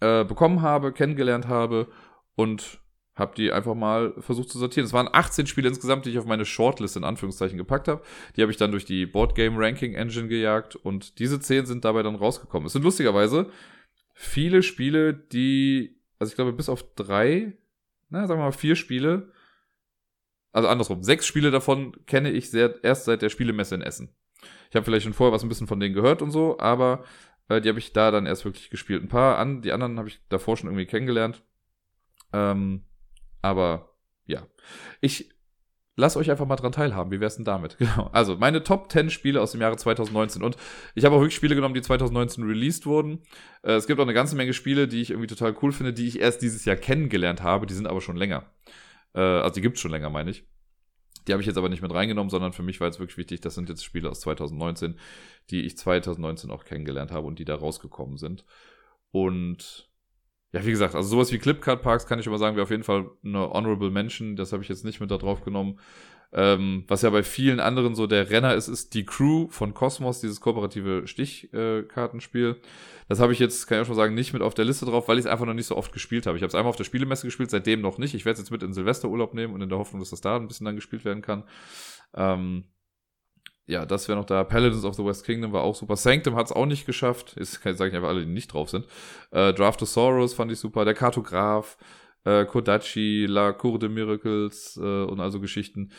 äh, 0.00 0.24
bekommen 0.24 0.62
habe, 0.62 0.92
kennengelernt 0.92 1.48
habe 1.48 1.88
und 2.34 2.80
habe 3.14 3.34
die 3.36 3.52
einfach 3.52 3.74
mal 3.74 4.14
versucht 4.18 4.48
zu 4.48 4.58
sortieren. 4.58 4.86
Es 4.86 4.92
waren 4.92 5.08
18 5.12 5.46
Spiele 5.46 5.68
insgesamt, 5.68 6.06
die 6.06 6.10
ich 6.10 6.18
auf 6.18 6.24
meine 6.24 6.44
Shortlist 6.44 6.96
in 6.96 7.04
Anführungszeichen 7.04 7.58
gepackt 7.58 7.86
habe. 7.86 8.02
Die 8.36 8.42
habe 8.42 8.50
ich 8.50 8.56
dann 8.56 8.70
durch 8.70 8.84
die 8.84 9.06
Board 9.06 9.34
Game 9.34 9.56
Ranking 9.56 9.94
Engine 9.94 10.28
gejagt 10.28 10.76
und 10.76 11.18
diese 11.18 11.38
10 11.38 11.66
sind 11.66 11.84
dabei 11.84 12.02
dann 12.02 12.14
rausgekommen. 12.14 12.66
Es 12.66 12.72
sind 12.72 12.82
lustigerweise 12.82 13.50
viele 14.14 14.62
Spiele, 14.62 15.14
die, 15.14 16.00
also 16.18 16.30
ich 16.30 16.36
glaube 16.36 16.52
bis 16.52 16.68
auf 16.68 16.82
drei, 16.94 17.56
na, 18.08 18.26
sagen 18.26 18.40
wir 18.40 18.44
mal 18.44 18.52
vier 18.52 18.76
Spiele, 18.76 19.32
also 20.52 20.68
andersrum, 20.68 21.02
sechs 21.02 21.26
Spiele 21.26 21.50
davon 21.50 21.94
kenne 22.06 22.30
ich 22.30 22.50
sehr, 22.50 22.82
erst 22.82 23.04
seit 23.04 23.22
der 23.22 23.28
Spielemesse 23.28 23.74
in 23.74 23.82
Essen. 23.82 24.14
Ich 24.68 24.76
habe 24.76 24.84
vielleicht 24.84 25.04
schon 25.04 25.12
vorher 25.12 25.32
was 25.32 25.42
ein 25.42 25.48
bisschen 25.48 25.66
von 25.66 25.80
denen 25.80 25.94
gehört 25.94 26.22
und 26.22 26.30
so, 26.30 26.58
aber 26.58 27.04
äh, 27.50 27.60
die 27.60 27.68
habe 27.68 27.80
ich 27.80 27.92
da 27.92 28.10
dann 28.10 28.26
erst 28.26 28.44
wirklich 28.44 28.70
gespielt. 28.70 29.02
Ein 29.02 29.08
paar 29.08 29.38
an, 29.38 29.60
die 29.60 29.72
anderen 29.72 29.98
habe 29.98 30.08
ich 30.08 30.20
davor 30.28 30.56
schon 30.56 30.68
irgendwie 30.70 30.86
kennengelernt. 30.86 31.42
Ähm, 32.32 32.84
aber 33.42 33.96
ja. 34.26 34.46
Ich 35.00 35.30
lass 35.96 36.16
euch 36.16 36.30
einfach 36.30 36.46
mal 36.46 36.56
dran 36.56 36.70
teilhaben. 36.70 37.10
Wie 37.10 37.20
wär's 37.20 37.36
denn 37.36 37.44
damit? 37.44 37.76
Genau. 37.78 38.08
Also, 38.12 38.36
meine 38.36 38.62
Top 38.62 38.90
10 38.90 39.10
Spiele 39.10 39.40
aus 39.42 39.52
dem 39.52 39.60
Jahre 39.60 39.76
2019. 39.76 40.44
Und 40.44 40.56
ich 40.94 41.04
habe 41.04 41.16
auch 41.16 41.20
wirklich 41.20 41.34
Spiele 41.34 41.56
genommen, 41.56 41.74
die 41.74 41.82
2019 41.82 42.44
released 42.44 42.86
wurden. 42.86 43.22
Äh, 43.62 43.72
es 43.72 43.88
gibt 43.88 43.98
auch 43.98 44.04
eine 44.04 44.14
ganze 44.14 44.36
Menge 44.36 44.52
Spiele, 44.52 44.86
die 44.86 45.02
ich 45.02 45.10
irgendwie 45.10 45.26
total 45.26 45.56
cool 45.60 45.72
finde, 45.72 45.92
die 45.92 46.06
ich 46.06 46.20
erst 46.20 46.42
dieses 46.42 46.64
Jahr 46.64 46.76
kennengelernt 46.76 47.42
habe. 47.42 47.66
Die 47.66 47.74
sind 47.74 47.88
aber 47.88 48.00
schon 48.00 48.16
länger. 48.16 48.48
Äh, 49.12 49.20
also, 49.20 49.54
die 49.54 49.60
gibt's 49.60 49.80
schon 49.80 49.90
länger, 49.90 50.08
meine 50.08 50.30
ich. 50.30 50.44
Die 51.26 51.32
habe 51.32 51.42
ich 51.42 51.46
jetzt 51.46 51.56
aber 51.56 51.68
nicht 51.68 51.82
mit 51.82 51.92
reingenommen, 51.92 52.30
sondern 52.30 52.52
für 52.52 52.62
mich 52.62 52.80
war 52.80 52.86
jetzt 52.86 52.98
wirklich 52.98 53.18
wichtig, 53.18 53.40
das 53.40 53.54
sind 53.54 53.68
jetzt 53.68 53.84
Spiele 53.84 54.10
aus 54.10 54.20
2019, 54.20 54.98
die 55.50 55.62
ich 55.62 55.76
2019 55.76 56.50
auch 56.50 56.64
kennengelernt 56.64 57.12
habe 57.12 57.26
und 57.26 57.38
die 57.38 57.44
da 57.44 57.54
rausgekommen 57.54 58.16
sind. 58.16 58.44
Und 59.12 59.90
ja, 60.52 60.64
wie 60.66 60.70
gesagt, 60.70 60.94
also 60.94 61.08
sowas 61.08 61.32
wie 61.32 61.38
Clipcard 61.38 61.80
Parks 61.82 62.06
kann 62.06 62.18
ich 62.18 62.26
aber 62.26 62.38
sagen, 62.38 62.56
wäre 62.56 62.64
auf 62.64 62.70
jeden 62.70 62.82
Fall 62.82 63.08
eine 63.24 63.50
Honorable 63.50 63.90
Mention. 63.90 64.34
Das 64.34 64.52
habe 64.52 64.62
ich 64.62 64.68
jetzt 64.68 64.84
nicht 64.84 65.00
mit 65.00 65.10
da 65.10 65.16
drauf 65.16 65.42
genommen. 65.42 65.78
Ähm, 66.32 66.84
was 66.86 67.02
ja 67.02 67.10
bei 67.10 67.24
vielen 67.24 67.58
anderen 67.58 67.94
so 67.96 68.06
der 68.06 68.30
Renner 68.30 68.54
ist, 68.54 68.68
ist 68.68 68.94
die 68.94 69.04
Crew 69.04 69.48
von 69.48 69.74
Cosmos, 69.74 70.20
dieses 70.20 70.40
kooperative 70.40 71.06
Stichkartenspiel. 71.06 72.50
Äh, 72.50 72.66
das 73.08 73.18
habe 73.18 73.32
ich 73.32 73.40
jetzt, 73.40 73.66
kann 73.66 73.78
ich 73.78 73.82
auch 73.82 73.86
schon 73.86 73.96
sagen, 73.96 74.14
nicht 74.14 74.32
mit 74.32 74.40
auf 74.40 74.54
der 74.54 74.64
Liste 74.64 74.86
drauf, 74.86 75.08
weil 75.08 75.18
ich 75.18 75.24
es 75.24 75.30
einfach 75.30 75.46
noch 75.46 75.54
nicht 75.54 75.66
so 75.66 75.76
oft 75.76 75.92
gespielt 75.92 76.26
habe. 76.26 76.36
Ich 76.36 76.42
habe 76.42 76.48
es 76.48 76.54
einmal 76.54 76.70
auf 76.70 76.76
der 76.76 76.84
Spielemesse 76.84 77.26
gespielt, 77.26 77.50
seitdem 77.50 77.80
noch 77.80 77.98
nicht. 77.98 78.14
Ich 78.14 78.24
werde 78.24 78.34
es 78.34 78.40
jetzt 78.40 78.52
mit 78.52 78.62
in 78.62 78.72
Silvesterurlaub 78.72 79.34
nehmen 79.34 79.54
und 79.54 79.60
in 79.60 79.68
der 79.68 79.78
Hoffnung, 79.78 80.00
dass 80.00 80.10
das 80.10 80.20
da 80.20 80.36
ein 80.36 80.46
bisschen 80.46 80.66
dann 80.66 80.76
gespielt 80.76 81.04
werden 81.04 81.20
kann. 81.20 81.42
Ähm, 82.14 82.64
ja, 83.66 83.86
das 83.86 84.08
wäre 84.08 84.18
noch 84.18 84.26
da. 84.26 84.44
Paladins 84.44 84.84
of 84.84 84.94
the 84.94 85.04
West 85.04 85.24
Kingdom 85.24 85.52
war 85.52 85.62
auch 85.62 85.74
super. 85.74 85.96
Sanctum 85.96 86.36
hat 86.36 86.46
es 86.46 86.52
auch 86.52 86.66
nicht 86.66 86.86
geschafft. 86.86 87.34
Jetzt 87.36 87.62
sage 87.62 87.88
ich 87.88 87.94
einfach 87.94 88.08
alle, 88.08 88.24
die 88.24 88.32
nicht 88.32 88.52
draft 88.52 88.70
sind. 88.70 88.86
Äh, 89.32 89.52
Draft 89.54 89.82
of 89.82 89.88
Sorrows 89.88 90.34
fand 90.34 90.52
ich 90.52 90.58
super. 90.58 90.84
Der 90.84 90.94
Kartograf. 90.94 91.76
Äh, 92.24 92.44
Kodachi, 92.44 93.26
La 93.26 93.52
Cour 93.52 93.78
de 93.78 93.88
Miracles 93.88 94.78
äh, 94.80 95.04
und 95.04 95.20
also 95.20 95.40
Geschichten. 95.40 95.90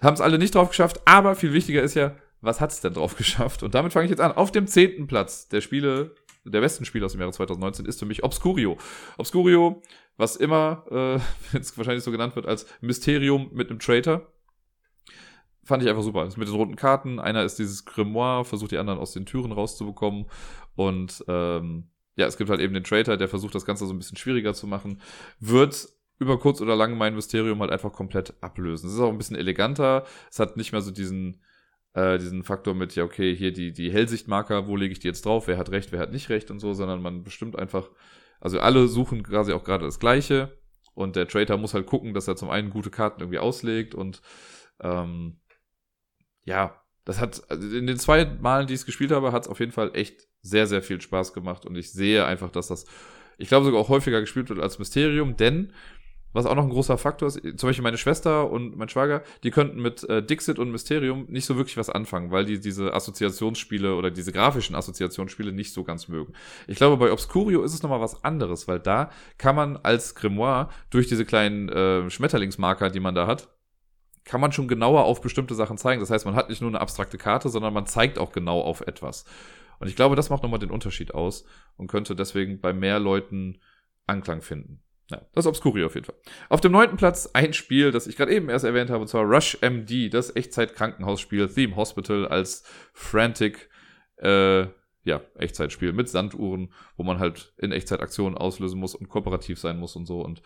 Haben 0.00 0.14
es 0.14 0.20
alle 0.20 0.38
nicht 0.38 0.54
drauf 0.54 0.68
geschafft, 0.68 1.00
aber 1.04 1.34
viel 1.34 1.52
wichtiger 1.52 1.82
ist 1.82 1.94
ja, 1.94 2.16
was 2.40 2.60
hat's 2.60 2.80
denn 2.80 2.94
drauf 2.94 3.16
geschafft? 3.18 3.62
Und 3.62 3.74
damit 3.74 3.92
fange 3.92 4.04
ich 4.04 4.10
jetzt 4.10 4.20
an. 4.20 4.32
Auf 4.32 4.52
dem 4.52 4.66
zehnten 4.66 5.06
Platz 5.06 5.48
der 5.48 5.60
Spiele, 5.60 6.14
der 6.44 6.60
besten 6.60 6.84
Spiele 6.84 7.06
aus 7.06 7.12
dem 7.12 7.20
Jahre 7.20 7.32
2019 7.32 7.86
ist 7.86 7.98
für 7.98 8.06
mich 8.06 8.24
Obscurio. 8.24 8.76
Obscurio, 9.18 9.82
was 10.16 10.36
immer 10.36 10.84
äh, 10.90 11.20
jetzt 11.56 11.76
wahrscheinlich 11.76 12.04
so 12.04 12.10
genannt 12.10 12.36
wird 12.36 12.46
als 12.46 12.66
Mysterium 12.80 13.50
mit 13.52 13.70
einem 13.70 13.78
Traitor. 13.78 14.26
Fand 15.62 15.82
ich 15.82 15.88
einfach 15.88 16.02
super. 16.02 16.24
Das 16.24 16.36
mit 16.36 16.48
den 16.48 16.54
roten 16.54 16.74
Karten. 16.74 17.20
Einer 17.20 17.44
ist 17.44 17.58
dieses 17.58 17.84
Grimoire, 17.84 18.44
versucht 18.44 18.72
die 18.72 18.78
anderen 18.78 18.98
aus 18.98 19.12
den 19.12 19.26
Türen 19.26 19.52
rauszubekommen. 19.52 20.26
Und 20.74 21.22
ähm, 21.28 21.90
ja, 22.20 22.26
es 22.26 22.36
gibt 22.36 22.50
halt 22.50 22.60
eben 22.60 22.74
den 22.74 22.84
Traitor, 22.84 23.16
der 23.16 23.28
versucht, 23.28 23.54
das 23.54 23.64
Ganze 23.64 23.86
so 23.86 23.94
ein 23.94 23.98
bisschen 23.98 24.18
schwieriger 24.18 24.52
zu 24.52 24.66
machen. 24.66 25.00
Wird 25.40 25.88
über 26.18 26.38
kurz 26.38 26.60
oder 26.60 26.76
lang 26.76 26.98
mein 26.98 27.14
Mysterium 27.14 27.60
halt 27.60 27.72
einfach 27.72 27.92
komplett 27.92 28.34
ablösen. 28.42 28.88
Es 28.88 28.94
ist 28.94 29.00
auch 29.00 29.08
ein 29.08 29.16
bisschen 29.16 29.36
eleganter. 29.36 30.04
Es 30.30 30.38
hat 30.38 30.58
nicht 30.58 30.72
mehr 30.72 30.82
so 30.82 30.90
diesen, 30.90 31.42
äh, 31.94 32.18
diesen 32.18 32.44
Faktor 32.44 32.74
mit, 32.74 32.94
ja, 32.94 33.04
okay, 33.04 33.34
hier 33.34 33.54
die, 33.54 33.72
die 33.72 33.90
Hellsichtmarker, 33.90 34.68
wo 34.68 34.76
lege 34.76 34.92
ich 34.92 34.98
die 34.98 35.08
jetzt 35.08 35.24
drauf, 35.24 35.48
wer 35.48 35.56
hat 35.56 35.70
recht, 35.70 35.92
wer 35.92 36.00
hat 36.00 36.12
nicht 36.12 36.28
recht 36.28 36.50
und 36.50 36.60
so, 36.60 36.74
sondern 36.74 37.00
man 37.00 37.24
bestimmt 37.24 37.58
einfach, 37.58 37.88
also 38.38 38.60
alle 38.60 38.86
suchen 38.86 39.22
quasi 39.22 39.54
auch 39.54 39.64
gerade 39.64 39.86
das 39.86 39.98
Gleiche 39.98 40.58
und 40.92 41.16
der 41.16 41.26
Traitor 41.26 41.56
muss 41.56 41.72
halt 41.72 41.86
gucken, 41.86 42.12
dass 42.12 42.28
er 42.28 42.36
zum 42.36 42.50
einen 42.50 42.68
gute 42.68 42.90
Karten 42.90 43.22
irgendwie 43.22 43.38
auslegt 43.38 43.94
und 43.94 44.20
ähm, 44.80 45.40
ja, 46.44 46.82
das 47.06 47.18
hat, 47.18 47.42
also 47.48 47.66
in 47.74 47.86
den 47.86 47.98
zwei 47.98 48.26
Malen, 48.26 48.66
die 48.66 48.74
ich 48.74 48.80
es 48.80 48.86
gespielt 48.86 49.10
habe, 49.10 49.32
hat 49.32 49.44
es 49.44 49.48
auf 49.48 49.60
jeden 49.60 49.72
Fall 49.72 49.92
echt 49.94 50.28
sehr, 50.42 50.66
sehr 50.66 50.82
viel 50.82 51.00
Spaß 51.00 51.32
gemacht 51.32 51.66
und 51.66 51.76
ich 51.76 51.92
sehe 51.92 52.24
einfach, 52.24 52.50
dass 52.50 52.68
das, 52.68 52.84
ich 53.38 53.48
glaube 53.48 53.66
sogar 53.66 53.80
auch 53.80 53.88
häufiger 53.88 54.20
gespielt 54.20 54.48
wird 54.48 54.60
als 54.60 54.78
Mysterium, 54.78 55.36
denn 55.36 55.72
was 56.32 56.46
auch 56.46 56.54
noch 56.54 56.62
ein 56.62 56.70
großer 56.70 56.96
Faktor 56.96 57.28
ist, 57.28 57.40
zum 57.58 57.68
Beispiel 57.68 57.82
meine 57.82 57.98
Schwester 57.98 58.50
und 58.50 58.76
mein 58.76 58.88
Schwager, 58.88 59.22
die 59.42 59.50
könnten 59.50 59.82
mit 59.82 60.08
äh, 60.08 60.22
Dixit 60.22 60.58
und 60.58 60.70
Mysterium 60.70 61.26
nicht 61.28 61.44
so 61.44 61.56
wirklich 61.56 61.76
was 61.76 61.90
anfangen, 61.90 62.30
weil 62.30 62.44
die 62.44 62.60
diese 62.60 62.94
Assoziationsspiele 62.94 63.94
oder 63.96 64.10
diese 64.10 64.32
grafischen 64.32 64.76
Assoziationsspiele 64.76 65.52
nicht 65.52 65.72
so 65.72 65.82
ganz 65.82 66.08
mögen. 66.08 66.32
Ich 66.68 66.76
glaube, 66.76 66.96
bei 66.96 67.12
Obscurio 67.12 67.62
ist 67.62 67.74
es 67.74 67.82
nochmal 67.82 68.00
was 68.00 68.22
anderes, 68.22 68.68
weil 68.68 68.78
da 68.78 69.10
kann 69.38 69.56
man 69.56 69.76
als 69.78 70.14
Grimoire 70.14 70.68
durch 70.90 71.08
diese 71.08 71.24
kleinen 71.24 71.68
äh, 71.68 72.08
Schmetterlingsmarker, 72.08 72.90
die 72.90 73.00
man 73.00 73.14
da 73.16 73.26
hat, 73.26 73.48
kann 74.24 74.40
man 74.40 74.52
schon 74.52 74.68
genauer 74.68 75.04
auf 75.04 75.20
bestimmte 75.20 75.56
Sachen 75.56 75.78
zeigen. 75.78 76.00
Das 76.00 76.10
heißt, 76.10 76.26
man 76.26 76.36
hat 76.36 76.48
nicht 76.48 76.60
nur 76.60 76.70
eine 76.70 76.80
abstrakte 76.80 77.18
Karte, 77.18 77.48
sondern 77.48 77.74
man 77.74 77.86
zeigt 77.86 78.18
auch 78.18 78.30
genau 78.30 78.60
auf 78.60 78.82
etwas. 78.82 79.24
Und 79.80 79.88
ich 79.88 79.96
glaube, 79.96 80.14
das 80.14 80.30
macht 80.30 80.42
nochmal 80.42 80.60
den 80.60 80.70
Unterschied 80.70 81.14
aus 81.14 81.44
und 81.76 81.88
könnte 81.88 82.14
deswegen 82.14 82.60
bei 82.60 82.72
mehr 82.72 83.00
Leuten 83.00 83.60
Anklang 84.06 84.42
finden. 84.42 84.82
Ja, 85.10 85.22
das 85.32 85.44
ist 85.44 85.48
Obscuri 85.48 85.82
auf 85.84 85.94
jeden 85.94 86.04
Fall. 86.04 86.14
Auf 86.48 86.60
dem 86.60 86.70
neunten 86.70 86.96
Platz 86.96 87.30
ein 87.32 87.52
Spiel, 87.52 87.90
das 87.90 88.06
ich 88.06 88.16
gerade 88.16 88.32
eben 88.32 88.48
erst 88.48 88.64
erwähnt 88.64 88.90
habe, 88.90 89.00
und 89.00 89.08
zwar 89.08 89.24
Rush 89.24 89.58
MD, 89.60 90.08
das 90.10 90.36
Echtzeit-Krankenhausspiel, 90.36 91.48
Theme 91.48 91.74
Hospital 91.74 92.28
als 92.28 92.62
Frantic, 92.92 93.70
äh, 94.18 94.66
ja, 95.02 95.22
Echtzeitspiel 95.34 95.92
mit 95.92 96.08
Sanduhren, 96.08 96.72
wo 96.96 97.02
man 97.02 97.18
halt 97.18 97.54
in 97.56 97.72
Echtzeit 97.72 98.00
Aktionen 98.00 98.36
auslösen 98.36 98.78
muss 98.78 98.94
und 98.94 99.08
kooperativ 99.08 99.58
sein 99.58 99.78
muss 99.78 99.96
und 99.96 100.04
so. 100.04 100.20
Und 100.20 100.42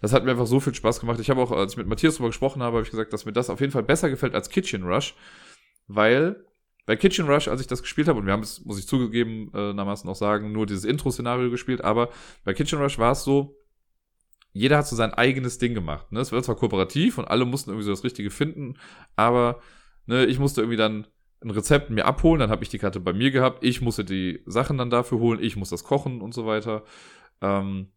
das 0.00 0.12
hat 0.12 0.24
mir 0.24 0.30
einfach 0.30 0.46
so 0.46 0.60
viel 0.60 0.74
Spaß 0.74 0.98
gemacht. 0.98 1.20
Ich 1.20 1.28
habe 1.30 1.42
auch, 1.42 1.52
als 1.52 1.72
ich 1.72 1.78
mit 1.78 1.86
Matthias 1.86 2.14
darüber 2.14 2.30
gesprochen 2.30 2.62
habe, 2.62 2.78
habe 2.78 2.84
ich 2.84 2.90
gesagt, 2.90 3.12
dass 3.12 3.26
mir 3.26 3.32
das 3.32 3.50
auf 3.50 3.60
jeden 3.60 3.72
Fall 3.72 3.82
besser 3.82 4.08
gefällt 4.08 4.34
als 4.34 4.48
Kitchen 4.48 4.84
Rush, 4.84 5.14
weil 5.86 6.44
bei 6.88 6.96
Kitchen 6.96 7.28
Rush, 7.28 7.48
als 7.48 7.60
ich 7.60 7.66
das 7.66 7.82
gespielt 7.82 8.08
habe, 8.08 8.18
und 8.18 8.24
wir 8.24 8.32
haben 8.32 8.42
es, 8.42 8.64
muss 8.64 8.78
ich 8.78 8.88
zugegeben, 8.88 9.50
äh, 9.52 9.74
noch 9.74 10.14
sagen, 10.14 10.52
nur 10.52 10.64
dieses 10.64 10.86
Intro-Szenario 10.86 11.50
gespielt, 11.50 11.84
aber 11.84 12.08
bei 12.44 12.54
Kitchen 12.54 12.80
Rush 12.80 12.98
war 12.98 13.12
es 13.12 13.24
so, 13.24 13.58
jeder 14.54 14.78
hat 14.78 14.88
so 14.88 14.96
sein 14.96 15.12
eigenes 15.12 15.58
Ding 15.58 15.74
gemacht. 15.74 16.10
Ne? 16.12 16.20
Es 16.20 16.32
war 16.32 16.42
zwar 16.42 16.56
kooperativ 16.56 17.18
und 17.18 17.26
alle 17.26 17.44
mussten 17.44 17.68
irgendwie 17.68 17.84
so 17.84 17.90
das 17.90 18.04
Richtige 18.04 18.30
finden, 18.30 18.78
aber 19.16 19.60
ne, 20.06 20.24
ich 20.24 20.38
musste 20.38 20.62
irgendwie 20.62 20.78
dann 20.78 21.06
ein 21.42 21.50
Rezept 21.50 21.90
mir 21.90 22.06
abholen, 22.06 22.40
dann 22.40 22.50
habe 22.50 22.64
ich 22.64 22.70
die 22.70 22.78
Karte 22.78 23.00
bei 23.00 23.12
mir 23.12 23.32
gehabt, 23.32 23.62
ich 23.62 23.82
musste 23.82 24.06
die 24.06 24.40
Sachen 24.46 24.78
dann 24.78 24.88
dafür 24.88 25.18
holen, 25.18 25.42
ich 25.42 25.56
muss 25.56 25.68
das 25.68 25.84
kochen 25.84 26.22
und 26.22 26.32
so 26.32 26.46
weiter. 26.46 26.84
Ähm, 27.42 27.88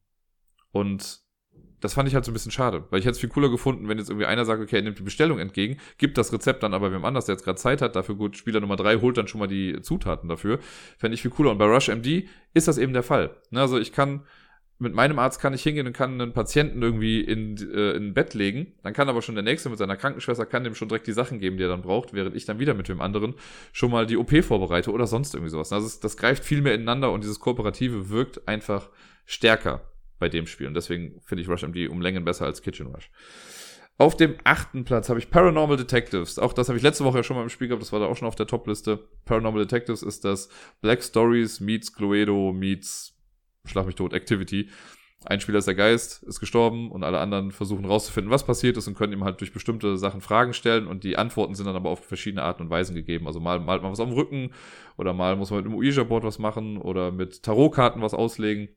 und 0.73 1.21
das 1.81 1.95
fand 1.95 2.07
ich 2.07 2.15
halt 2.15 2.23
so 2.23 2.31
ein 2.31 2.33
bisschen 2.33 2.51
schade, 2.51 2.85
weil 2.89 2.99
ich 2.99 3.05
hätte 3.05 3.13
es 3.13 3.19
viel 3.19 3.29
cooler 3.29 3.49
gefunden, 3.49 3.89
wenn 3.89 3.97
jetzt 3.97 4.09
irgendwie 4.09 4.27
einer 4.27 4.45
sagt, 4.45 4.61
okay, 4.61 4.77
er 4.77 4.81
nimmt 4.83 4.99
die 4.99 5.03
Bestellung 5.03 5.39
entgegen, 5.39 5.77
gibt 5.97 6.17
das 6.17 6.31
Rezept 6.31 6.63
dann 6.63 6.73
aber 6.73 6.91
wem 6.91 7.03
anders, 7.03 7.25
der 7.25 7.33
jetzt 7.33 7.43
gerade 7.43 7.57
Zeit 7.57 7.81
hat, 7.81 7.95
dafür 7.95 8.15
gut, 8.15 8.37
Spieler 8.37 8.59
Nummer 8.59 8.75
drei 8.75 8.97
holt 8.97 9.17
dann 9.17 9.27
schon 9.27 9.39
mal 9.39 9.47
die 9.47 9.81
Zutaten 9.81 10.29
dafür. 10.29 10.59
Fände 10.97 11.15
ich 11.15 11.21
viel 11.21 11.31
cooler. 11.31 11.51
Und 11.51 11.57
bei 11.57 11.65
Rush 11.65 11.89
MD 11.89 12.27
ist 12.53 12.67
das 12.67 12.77
eben 12.77 12.93
der 12.93 13.03
Fall. 13.03 13.35
Ne, 13.49 13.61
also 13.61 13.77
ich 13.77 13.91
kann 13.91 14.23
mit 14.81 14.95
meinem 14.95 15.19
Arzt 15.19 15.39
kann 15.39 15.53
ich 15.53 15.61
hingehen 15.61 15.85
und 15.85 15.93
kann 15.93 16.19
einen 16.19 16.33
Patienten 16.33 16.81
irgendwie 16.81 17.21
in, 17.21 17.55
äh, 17.57 17.91
in 17.91 18.07
ein 18.07 18.13
Bett 18.15 18.33
legen. 18.33 18.73
Dann 18.81 18.93
kann 18.93 19.09
aber 19.09 19.21
schon 19.21 19.35
der 19.35 19.43
Nächste 19.43 19.69
mit 19.69 19.77
seiner 19.77 19.95
Krankenschwester, 19.95 20.47
kann 20.47 20.63
dem 20.63 20.73
schon 20.73 20.87
direkt 20.87 21.05
die 21.05 21.13
Sachen 21.13 21.39
geben, 21.39 21.57
die 21.57 21.63
er 21.63 21.69
dann 21.69 21.83
braucht, 21.83 22.13
während 22.13 22.35
ich 22.35 22.45
dann 22.45 22.57
wieder 22.57 22.73
mit 22.73 22.89
dem 22.89 22.99
anderen 22.99 23.35
schon 23.73 23.91
mal 23.91 24.07
die 24.07 24.17
OP 24.17 24.43
vorbereite 24.43 24.91
oder 24.91 25.05
sonst 25.05 25.35
irgendwie 25.35 25.51
sowas. 25.51 25.71
Also 25.71 25.85
das, 25.85 25.99
das 25.99 26.17
greift 26.17 26.43
viel 26.43 26.61
mehr 26.61 26.73
ineinander 26.73 27.11
und 27.11 27.23
dieses 27.23 27.39
Kooperative 27.39 28.09
wirkt 28.09 28.47
einfach 28.47 28.89
stärker 29.25 29.90
bei 30.21 30.29
dem 30.29 30.47
Spiel. 30.47 30.67
Und 30.67 30.75
deswegen 30.75 31.19
finde 31.25 31.41
ich 31.41 31.49
Rush 31.49 31.63
MD 31.63 31.89
um 31.89 31.99
Längen 31.99 32.23
besser 32.23 32.45
als 32.45 32.61
Kitchen 32.61 32.87
Rush. 32.87 33.11
Auf 33.97 34.15
dem 34.15 34.35
achten 34.45 34.85
Platz 34.85 35.09
habe 35.09 35.19
ich 35.19 35.29
Paranormal 35.29 35.75
Detectives. 35.75 36.39
Auch 36.39 36.53
das 36.53 36.69
habe 36.69 36.77
ich 36.77 36.83
letzte 36.83 37.03
Woche 37.03 37.17
ja 37.17 37.23
schon 37.23 37.35
mal 37.35 37.43
im 37.43 37.49
Spiel 37.49 37.67
gehabt. 37.67 37.81
Das 37.81 37.91
war 37.91 37.99
da 37.99 38.05
auch 38.05 38.15
schon 38.15 38.27
auf 38.27 38.35
der 38.35 38.47
Top-Liste. 38.47 39.09
Paranormal 39.25 39.63
Detectives 39.63 40.01
ist 40.01 40.23
das 40.23 40.47
Black 40.79 41.03
Stories 41.03 41.59
meets 41.59 41.93
Cluedo 41.93 42.53
meets 42.53 43.17
Schlag 43.65 43.85
mich 43.85 43.95
tot, 43.95 44.13
Activity. 44.13 44.69
Ein 45.23 45.39
Spieler 45.39 45.59
ist 45.59 45.67
der 45.67 45.75
Geist, 45.75 46.23
ist 46.23 46.39
gestorben 46.39 46.89
und 46.89 47.03
alle 47.03 47.19
anderen 47.19 47.51
versuchen 47.51 47.85
rauszufinden, 47.85 48.31
was 48.31 48.43
passiert 48.43 48.75
ist 48.77 48.87
und 48.87 48.95
können 48.95 49.13
ihm 49.13 49.23
halt 49.23 49.39
durch 49.39 49.53
bestimmte 49.53 49.97
Sachen 49.97 50.19
Fragen 50.19 50.53
stellen 50.53 50.87
und 50.87 51.03
die 51.03 51.15
Antworten 51.15 51.53
sind 51.53 51.67
dann 51.67 51.75
aber 51.75 51.91
auf 51.91 52.03
verschiedene 52.03 52.41
Arten 52.41 52.63
und 52.63 52.69
Weisen 52.71 52.95
gegeben. 52.95 53.27
Also 53.27 53.39
mal 53.39 53.59
malt 53.59 53.83
man 53.83 53.91
was 53.91 53.99
auf 53.99 54.09
dem 54.09 54.15
Rücken 54.15 54.51
oder 54.97 55.13
mal 55.13 55.35
muss 55.35 55.51
man 55.51 55.63
mit 55.63 55.71
dem 55.71 55.75
Ouija-Board 55.75 56.23
was 56.23 56.39
machen 56.39 56.77
oder 56.77 57.11
mit 57.11 57.43
Tarotkarten 57.43 58.01
was 58.01 58.15
auslegen. 58.15 58.69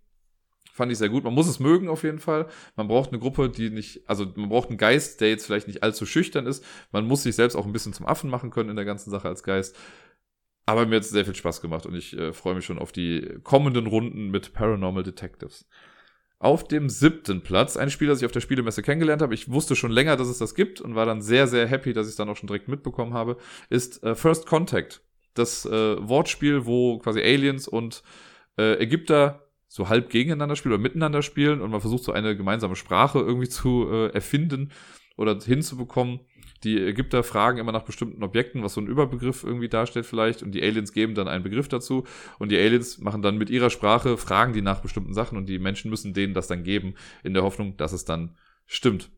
Fand 0.75 0.91
ich 0.91 0.99
sehr 0.99 1.09
gut. 1.09 1.23
Man 1.23 1.35
muss 1.35 1.47
es 1.47 1.61
mögen 1.61 1.89
auf 1.89 2.03
jeden 2.03 2.19
Fall. 2.19 2.49
Man 2.75 2.89
braucht 2.89 3.11
eine 3.11 3.21
Gruppe, 3.21 3.49
die 3.49 3.71
nicht, 3.71 4.03
also 4.09 4.27
man 4.35 4.49
braucht 4.49 4.71
einen 4.71 4.77
Geist, 4.77 5.21
der 5.21 5.29
jetzt 5.29 5.47
vielleicht 5.47 5.69
nicht 5.69 5.85
allzu 5.85 6.05
schüchtern 6.05 6.49
ist. 6.49 6.65
Man 6.91 7.07
muss 7.07 7.23
sich 7.23 7.37
selbst 7.37 7.55
auch 7.55 7.65
ein 7.65 7.73
bisschen 7.73 7.93
zum 7.93 8.07
Affen 8.07 8.29
machen 8.29 8.51
können 8.51 8.71
in 8.71 8.77
der 8.77 8.85
ganzen 8.85 9.09
Sache 9.09 9.29
als 9.29 9.45
Geist. 9.45 9.79
Aber 10.67 10.85
mir 10.85 10.97
hat 10.97 11.05
es 11.05 11.11
sehr 11.11 11.25
viel 11.25 11.37
Spaß 11.37 11.61
gemacht 11.61 11.87
und 11.87 11.95
ich 11.95 12.19
äh, 12.19 12.33
freue 12.33 12.57
mich 12.57 12.65
schon 12.65 12.81
auf 12.81 12.91
die 12.91 13.39
kommenden 13.45 13.87
Runden 13.87 14.33
mit 14.33 14.53
Paranormal 14.53 15.05
Detectives. 15.05 15.69
Auf 16.41 16.67
dem 16.67 16.89
siebten 16.89 17.43
Platz, 17.43 17.77
ein 17.77 17.89
Spiel, 17.89 18.09
das 18.09 18.19
ich 18.19 18.27
auf 18.27 18.33
der 18.33 18.41
Spielemesse 18.41 18.83
kennengelernt 18.83 19.23
habe. 19.23 19.35
Ich 19.35 19.53
wusste 19.53 19.77
schon 19.77 19.93
länger, 19.93 20.17
dass 20.17 20.27
es 20.27 20.39
das 20.39 20.57
gibt 20.57 20.81
und 20.81 20.97
war 20.97 21.07
dann 21.07 21.23
sehr, 21.23 21.47
sehr 21.47 21.69
happy, 21.69 21.93
dass 21.93 22.09
ich 22.09 22.15
es 22.15 22.17
dann 22.17 22.29
auch 22.29 22.37
schon 22.37 22.49
direkt 22.49 22.67
mitbekommen 22.67 23.15
habe, 23.15 23.37
ist 23.71 24.03
äh, 24.03 24.17
First 24.17 24.47
Contact. 24.47 25.03
Das 25.35 25.67
äh, 25.67 25.71
Wortspiel, 25.71 26.67
wo 26.67 26.99
quasi 26.99 27.21
Aliens 27.21 27.69
und 27.69 28.03
äh, 28.59 28.83
Ägypter 28.83 29.44
so 29.75 29.89
halb 29.89 30.09
gegeneinander 30.09 30.55
spielen 30.55 30.75
oder 30.75 30.83
miteinander 30.83 31.23
spielen 31.23 31.61
und 31.61 31.71
man 31.73 31.81
versucht 31.81 32.05
so 32.05 32.13
eine 32.13 32.37
gemeinsame 32.37 32.77
Sprache 32.77 33.19
irgendwie 33.19 33.49
zu 33.49 33.89
äh, 33.91 34.07
erfinden 34.11 34.71
oder 35.17 35.37
hinzubekommen 35.41 36.21
die 36.65 36.81
Ägypter 36.81 37.23
fragen 37.23 37.59
immer 37.59 37.73
nach 37.73 37.83
bestimmten 37.83 38.23
Objekten, 38.23 38.63
was 38.63 38.75
so 38.75 38.81
ein 38.81 38.87
Überbegriff 38.87 39.45
irgendwie 39.45 39.69
darstellt 39.69 40.07
vielleicht, 40.07 40.43
und 40.43 40.53
die 40.53 40.63
Aliens 40.63 40.93
geben 40.93 41.15
dann 41.15 41.29
einen 41.29 41.45
Begriff 41.45 41.69
dazu. 41.69 42.05
Und 42.39 42.51
die 42.51 42.59
Aliens 42.59 42.99
machen 42.99 43.21
dann 43.21 43.37
mit 43.37 43.51
ihrer 43.51 43.69
Sprache, 43.69 44.17
fragen 44.17 44.55
die 44.55 44.63
nach 44.63 44.81
bestimmten 44.81 45.13
Sachen 45.13 45.37
und 45.37 45.47
die 45.47 45.59
Menschen 45.59 45.91
müssen 45.91 46.15
denen 46.15 46.33
das 46.33 46.47
dann 46.47 46.65
geben, 46.65 46.95
in 47.23 47.35
der 47.35 47.43
Hoffnung, 47.43 47.77
dass 47.77 47.93
es 47.93 48.07
dann 48.07 48.37
stimmt. 48.67 49.11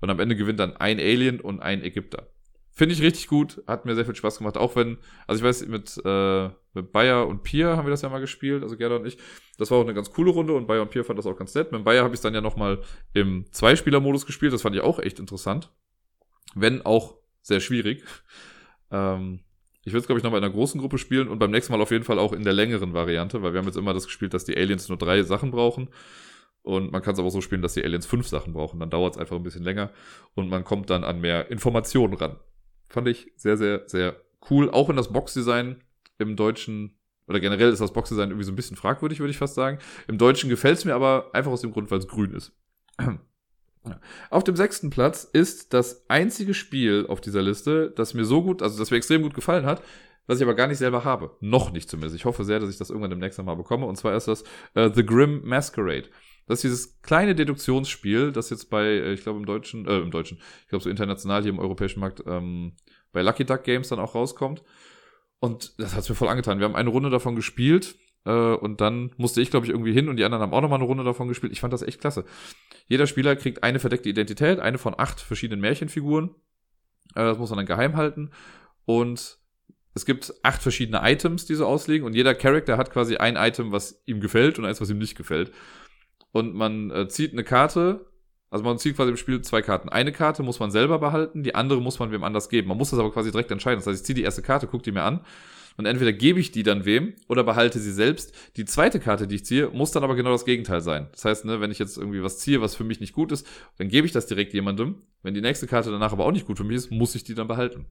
Und 0.00 0.10
am 0.10 0.20
Ende 0.20 0.36
gewinnt 0.36 0.60
dann 0.60 0.76
ein 0.76 1.00
Alien 1.00 1.40
und 1.40 1.60
ein 1.60 1.82
Ägypter. 1.82 2.28
Finde 2.70 2.94
ich 2.94 3.02
richtig 3.02 3.26
gut, 3.26 3.62
hat 3.66 3.84
mir 3.84 3.94
sehr 3.94 4.06
viel 4.06 4.14
Spaß 4.14 4.38
gemacht, 4.38 4.56
auch 4.56 4.76
wenn, 4.76 4.98
also 5.26 5.40
ich 5.40 5.44
weiß, 5.44 5.66
mit, 5.66 6.00
äh, 6.04 6.50
mit 6.74 6.92
Bayer 6.92 7.26
und 7.26 7.42
Pier 7.42 7.76
haben 7.76 7.86
wir 7.86 7.90
das 7.90 8.02
ja 8.02 8.08
mal 8.08 8.20
gespielt, 8.20 8.62
also 8.62 8.76
Gerda 8.76 8.96
und 8.96 9.06
ich. 9.06 9.18
Das 9.58 9.70
war 9.70 9.78
auch 9.78 9.84
eine 9.84 9.94
ganz 9.94 10.10
coole 10.10 10.30
Runde 10.30 10.54
und 10.54 10.66
Bayer 10.66 10.82
und 10.82 10.90
Pier 10.90 11.04
fand 11.04 11.18
das 11.18 11.26
auch 11.26 11.36
ganz 11.36 11.54
nett. 11.54 11.72
Mit 11.72 11.84
Bayer 11.84 12.04
habe 12.04 12.14
ich 12.14 12.18
es 12.18 12.22
dann 12.22 12.34
ja 12.34 12.40
nochmal 12.40 12.80
im 13.12 13.46
Zweispieler-Modus 13.50 14.26
gespielt, 14.26 14.52
das 14.52 14.62
fand 14.62 14.74
ich 14.74 14.82
auch 14.82 14.98
echt 14.98 15.18
interessant 15.20 15.70
wenn 16.54 16.84
auch 16.84 17.16
sehr 17.42 17.60
schwierig. 17.60 18.04
Ähm, 18.90 19.40
ich 19.84 19.92
würde 19.92 20.00
es, 20.00 20.06
glaube 20.06 20.18
ich, 20.18 20.24
nochmal 20.24 20.38
in 20.38 20.44
einer 20.44 20.52
großen 20.52 20.80
Gruppe 20.80 20.98
spielen 20.98 21.28
und 21.28 21.38
beim 21.38 21.50
nächsten 21.50 21.72
Mal 21.72 21.80
auf 21.80 21.90
jeden 21.90 22.04
Fall 22.04 22.18
auch 22.18 22.32
in 22.32 22.44
der 22.44 22.52
längeren 22.52 22.94
Variante, 22.94 23.42
weil 23.42 23.52
wir 23.52 23.58
haben 23.58 23.66
jetzt 23.66 23.76
immer 23.76 23.94
das 23.94 24.04
gespielt, 24.04 24.32
dass 24.34 24.44
die 24.44 24.56
Aliens 24.56 24.88
nur 24.88 24.98
drei 24.98 25.22
Sachen 25.22 25.50
brauchen. 25.50 25.88
Und 26.62 26.92
man 26.92 27.02
kann 27.02 27.14
es 27.14 27.18
aber 27.18 27.30
so 27.30 27.40
spielen, 27.40 27.62
dass 27.62 27.74
die 27.74 27.84
Aliens 27.84 28.06
fünf 28.06 28.28
Sachen 28.28 28.52
brauchen. 28.52 28.78
Dann 28.78 28.90
dauert 28.90 29.14
es 29.14 29.20
einfach 29.20 29.34
ein 29.34 29.42
bisschen 29.42 29.64
länger 29.64 29.90
und 30.34 30.48
man 30.48 30.62
kommt 30.62 30.90
dann 30.90 31.02
an 31.02 31.20
mehr 31.20 31.50
Informationen 31.50 32.14
ran. 32.14 32.36
Fand 32.88 33.08
ich 33.08 33.32
sehr, 33.34 33.56
sehr, 33.56 33.82
sehr 33.88 34.16
cool. 34.48 34.70
Auch 34.70 34.88
in 34.88 34.96
das 34.96 35.12
Boxdesign 35.12 35.82
im 36.22 36.36
Deutschen, 36.36 36.98
oder 37.26 37.40
generell 37.40 37.70
ist 37.70 37.80
das 37.80 37.92
Boxdesign 37.92 38.30
irgendwie 38.30 38.44
so 38.44 38.52
ein 38.52 38.56
bisschen 38.56 38.76
fragwürdig, 38.76 39.20
würde 39.20 39.30
ich 39.30 39.38
fast 39.38 39.54
sagen. 39.54 39.78
Im 40.08 40.18
Deutschen 40.18 40.50
gefällt 40.50 40.78
es 40.78 40.84
mir 40.84 40.94
aber 40.94 41.30
einfach 41.32 41.52
aus 41.52 41.60
dem 41.60 41.72
Grund, 41.72 41.90
weil 41.90 41.98
es 41.98 42.08
grün 42.08 42.32
ist. 42.32 42.52
Auf 44.30 44.44
dem 44.44 44.56
sechsten 44.56 44.90
Platz 44.90 45.24
ist 45.24 45.74
das 45.74 46.08
einzige 46.08 46.54
Spiel 46.54 47.06
auf 47.08 47.20
dieser 47.20 47.42
Liste, 47.42 47.92
das 47.96 48.14
mir 48.14 48.24
so 48.24 48.42
gut, 48.42 48.62
also 48.62 48.78
das 48.78 48.90
mir 48.90 48.96
extrem 48.96 49.22
gut 49.22 49.34
gefallen 49.34 49.66
hat, 49.66 49.82
was 50.26 50.38
ich 50.38 50.44
aber 50.44 50.54
gar 50.54 50.68
nicht 50.68 50.78
selber 50.78 51.04
habe. 51.04 51.36
Noch 51.40 51.72
nicht 51.72 51.90
zumindest. 51.90 52.14
Ich 52.14 52.24
hoffe 52.24 52.44
sehr, 52.44 52.60
dass 52.60 52.70
ich 52.70 52.78
das 52.78 52.90
irgendwann 52.90 53.10
demnächst 53.10 53.42
mal 53.42 53.56
bekomme. 53.56 53.86
Und 53.86 53.96
zwar 53.96 54.16
ist 54.16 54.28
das 54.28 54.44
uh, 54.76 54.88
The 54.92 55.04
Grim 55.04 55.42
Masquerade. 55.44 56.08
Das 56.46 56.58
ist 56.58 56.64
dieses 56.64 57.02
kleine 57.02 57.34
Deduktionsspiel, 57.34 58.32
das 58.32 58.50
jetzt 58.50 58.70
bei, 58.70 58.84
äh, 58.84 59.12
ich 59.12 59.22
glaube 59.22 59.38
im 59.38 59.46
Deutschen, 59.46 59.86
äh, 59.86 59.98
im 59.98 60.10
Deutschen, 60.10 60.38
ich 60.62 60.68
glaube 60.68 60.84
so 60.84 60.90
international 60.90 61.42
hier 61.42 61.50
im 61.50 61.58
europäischen 61.58 62.00
Markt, 62.00 62.22
ähm, 62.26 62.74
bei 63.12 63.22
Lucky 63.22 63.44
Duck 63.44 63.64
Games 63.64 63.88
dann 63.88 63.98
auch 64.00 64.14
rauskommt. 64.14 64.62
Und 65.42 65.74
das 65.78 65.96
hat's 65.96 66.08
mir 66.08 66.14
voll 66.14 66.28
angetan. 66.28 66.60
Wir 66.60 66.66
haben 66.66 66.76
eine 66.76 66.90
Runde 66.90 67.10
davon 67.10 67.34
gespielt 67.34 67.96
äh, 68.24 68.30
und 68.30 68.80
dann 68.80 69.10
musste 69.16 69.42
ich, 69.42 69.50
glaube 69.50 69.66
ich, 69.66 69.72
irgendwie 69.72 69.92
hin 69.92 70.08
und 70.08 70.16
die 70.16 70.22
anderen 70.22 70.40
haben 70.40 70.54
auch 70.54 70.60
nochmal 70.60 70.78
eine 70.78 70.86
Runde 70.86 71.02
davon 71.02 71.26
gespielt. 71.26 71.52
Ich 71.52 71.58
fand 71.58 71.72
das 71.72 71.82
echt 71.82 72.00
klasse. 72.00 72.24
Jeder 72.86 73.08
Spieler 73.08 73.34
kriegt 73.34 73.64
eine 73.64 73.80
verdeckte 73.80 74.08
Identität, 74.08 74.60
eine 74.60 74.78
von 74.78 74.94
acht 74.96 75.20
verschiedenen 75.20 75.60
Märchenfiguren. 75.60 76.30
Äh, 77.16 77.24
das 77.24 77.38
muss 77.38 77.50
man 77.50 77.56
dann 77.56 77.66
geheim 77.66 77.96
halten. 77.96 78.30
Und 78.84 79.38
es 79.96 80.06
gibt 80.06 80.32
acht 80.44 80.62
verschiedene 80.62 81.00
Items, 81.02 81.44
die 81.44 81.56
so 81.56 81.66
auslegen 81.66 82.06
und 82.06 82.14
jeder 82.14 82.36
Charakter 82.36 82.78
hat 82.78 82.92
quasi 82.92 83.16
ein 83.16 83.34
Item, 83.34 83.72
was 83.72 84.00
ihm 84.06 84.20
gefällt 84.20 84.60
und 84.60 84.64
eins, 84.64 84.80
was 84.80 84.90
ihm 84.90 84.98
nicht 84.98 85.16
gefällt. 85.16 85.50
Und 86.30 86.54
man 86.54 86.92
äh, 86.92 87.08
zieht 87.08 87.32
eine 87.32 87.42
Karte, 87.42 88.06
also 88.52 88.64
man 88.64 88.78
zieht 88.78 88.96
quasi 88.96 89.10
im 89.10 89.16
Spiel 89.16 89.40
zwei 89.40 89.62
Karten. 89.62 89.88
Eine 89.88 90.12
Karte 90.12 90.42
muss 90.42 90.60
man 90.60 90.70
selber 90.70 90.98
behalten, 90.98 91.42
die 91.42 91.54
andere 91.54 91.80
muss 91.80 91.98
man 91.98 92.12
wem 92.12 92.22
anders 92.22 92.50
geben. 92.50 92.68
Man 92.68 92.76
muss 92.76 92.90
das 92.90 92.98
aber 92.98 93.10
quasi 93.10 93.30
direkt 93.30 93.50
entscheiden. 93.50 93.78
Das 93.78 93.86
heißt, 93.86 94.00
ich 94.00 94.04
ziehe 94.04 94.14
die 94.14 94.22
erste 94.22 94.42
Karte, 94.42 94.66
gucke 94.66 94.82
die 94.84 94.92
mir 94.92 95.04
an 95.04 95.24
und 95.78 95.86
entweder 95.86 96.12
gebe 96.12 96.38
ich 96.38 96.50
die 96.52 96.62
dann 96.62 96.84
wem 96.84 97.14
oder 97.28 97.44
behalte 97.44 97.78
sie 97.78 97.92
selbst. 97.92 98.34
Die 98.56 98.66
zweite 98.66 99.00
Karte, 99.00 99.26
die 99.26 99.36
ich 99.36 99.46
ziehe, 99.46 99.68
muss 99.68 99.90
dann 99.92 100.04
aber 100.04 100.14
genau 100.14 100.32
das 100.32 100.44
Gegenteil 100.44 100.82
sein. 100.82 101.08
Das 101.12 101.24
heißt, 101.24 101.44
ne, 101.46 101.62
wenn 101.62 101.70
ich 101.70 101.78
jetzt 101.78 101.96
irgendwie 101.96 102.22
was 102.22 102.38
ziehe, 102.40 102.60
was 102.60 102.76
für 102.76 102.84
mich 102.84 103.00
nicht 103.00 103.14
gut 103.14 103.32
ist, 103.32 103.46
dann 103.78 103.88
gebe 103.88 104.06
ich 104.06 104.12
das 104.12 104.26
direkt 104.26 104.52
jemandem. 104.52 104.96
Wenn 105.22 105.32
die 105.32 105.40
nächste 105.40 105.66
Karte 105.66 105.90
danach 105.90 106.12
aber 106.12 106.26
auch 106.26 106.32
nicht 106.32 106.46
gut 106.46 106.58
für 106.58 106.64
mich 106.64 106.76
ist, 106.76 106.90
muss 106.90 107.14
ich 107.14 107.24
die 107.24 107.34
dann 107.34 107.48
behalten. 107.48 107.86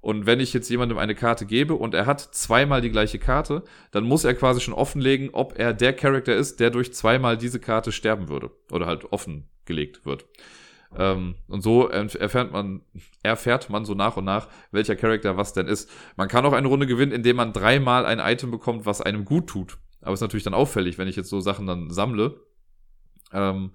Und 0.00 0.26
wenn 0.26 0.40
ich 0.40 0.52
jetzt 0.52 0.68
jemandem 0.68 0.98
eine 0.98 1.14
Karte 1.14 1.46
gebe 1.46 1.74
und 1.74 1.94
er 1.94 2.06
hat 2.06 2.20
zweimal 2.20 2.80
die 2.80 2.90
gleiche 2.90 3.20
Karte, 3.20 3.62
dann 3.92 4.04
muss 4.04 4.24
er 4.24 4.34
quasi 4.34 4.60
schon 4.60 4.74
offenlegen, 4.74 5.30
ob 5.32 5.58
er 5.58 5.74
der 5.74 5.92
Charakter 5.92 6.34
ist, 6.34 6.58
der 6.58 6.70
durch 6.70 6.92
zweimal 6.92 7.36
diese 7.36 7.60
Karte 7.60 7.92
sterben 7.92 8.28
würde. 8.28 8.50
Oder 8.72 8.86
halt 8.86 9.12
offengelegt 9.62 10.04
wird. 10.04 10.26
Ähm, 10.96 11.36
und 11.48 11.62
so 11.62 11.88
erfährt 11.88 12.52
man, 12.52 12.82
erfährt 13.22 13.70
man 13.70 13.84
so 13.84 13.94
nach 13.94 14.16
und 14.16 14.24
nach, 14.24 14.48
welcher 14.72 14.96
Charakter 14.96 15.36
was 15.36 15.54
denn 15.54 15.66
ist. 15.66 15.90
Man 16.16 16.28
kann 16.28 16.44
auch 16.44 16.52
eine 16.52 16.68
Runde 16.68 16.86
gewinnen, 16.86 17.12
indem 17.12 17.36
man 17.36 17.52
dreimal 17.52 18.04
ein 18.04 18.18
Item 18.18 18.50
bekommt, 18.50 18.84
was 18.84 19.00
einem 19.00 19.24
gut 19.24 19.46
tut. 19.46 19.78
Aber 20.02 20.12
ist 20.12 20.20
natürlich 20.20 20.44
dann 20.44 20.54
auffällig, 20.54 20.98
wenn 20.98 21.08
ich 21.08 21.16
jetzt 21.16 21.30
so 21.30 21.40
Sachen 21.40 21.66
dann 21.66 21.90
sammle. 21.90 22.40
Ähm, 23.32 23.70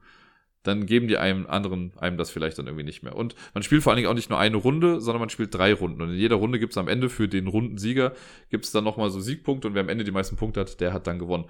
dann 0.61 0.85
geben 0.85 1.07
die 1.07 1.17
einem 1.17 1.47
anderen 1.47 1.93
einem 1.97 2.17
das 2.17 2.29
vielleicht 2.29 2.59
dann 2.59 2.67
irgendwie 2.67 2.83
nicht 2.83 3.01
mehr. 3.01 3.15
Und 3.15 3.35
man 3.53 3.63
spielt 3.63 3.81
vor 3.83 3.93
allen 3.93 3.97
Dingen 3.97 4.09
auch 4.09 4.13
nicht 4.13 4.29
nur 4.29 4.37
eine 4.37 4.57
Runde, 4.57 4.99
sondern 4.99 5.21
man 5.21 5.29
spielt 5.29 5.55
drei 5.55 5.73
Runden. 5.73 6.01
Und 6.01 6.09
in 6.09 6.17
jeder 6.17 6.35
Runde 6.35 6.59
gibt 6.59 6.73
es 6.73 6.77
am 6.77 6.89
Ende 6.89 7.09
für 7.09 7.29
den 7.29 7.47
Rundensieger 7.47 8.11
gibt 8.49 8.65
es 8.65 8.71
dann 8.71 8.83
nochmal 8.83 9.09
so 9.09 9.21
Siegpunkte 9.21 9.69
und 9.69 9.75
wer 9.75 9.81
am 9.81 9.89
Ende 9.89 10.03
die 10.03 10.11
meisten 10.11 10.35
Punkte 10.35 10.59
hat, 10.59 10.81
der 10.81 10.91
hat 10.91 11.07
dann 11.07 11.19
gewonnen. 11.19 11.45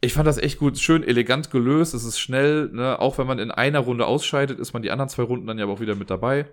Ich 0.00 0.12
fand 0.12 0.28
das 0.28 0.38
echt 0.38 0.58
gut, 0.58 0.78
schön 0.78 1.02
elegant 1.02 1.50
gelöst, 1.50 1.92
es 1.92 2.04
ist 2.04 2.20
schnell, 2.20 2.70
ne? 2.72 3.00
auch 3.00 3.18
wenn 3.18 3.26
man 3.26 3.40
in 3.40 3.50
einer 3.50 3.80
Runde 3.80 4.06
ausscheidet, 4.06 4.60
ist 4.60 4.72
man 4.72 4.82
die 4.82 4.92
anderen 4.92 5.08
zwei 5.08 5.24
Runden 5.24 5.46
dann 5.46 5.58
ja 5.58 5.66
auch 5.66 5.80
wieder 5.80 5.96
mit 5.96 6.08
dabei. 6.08 6.46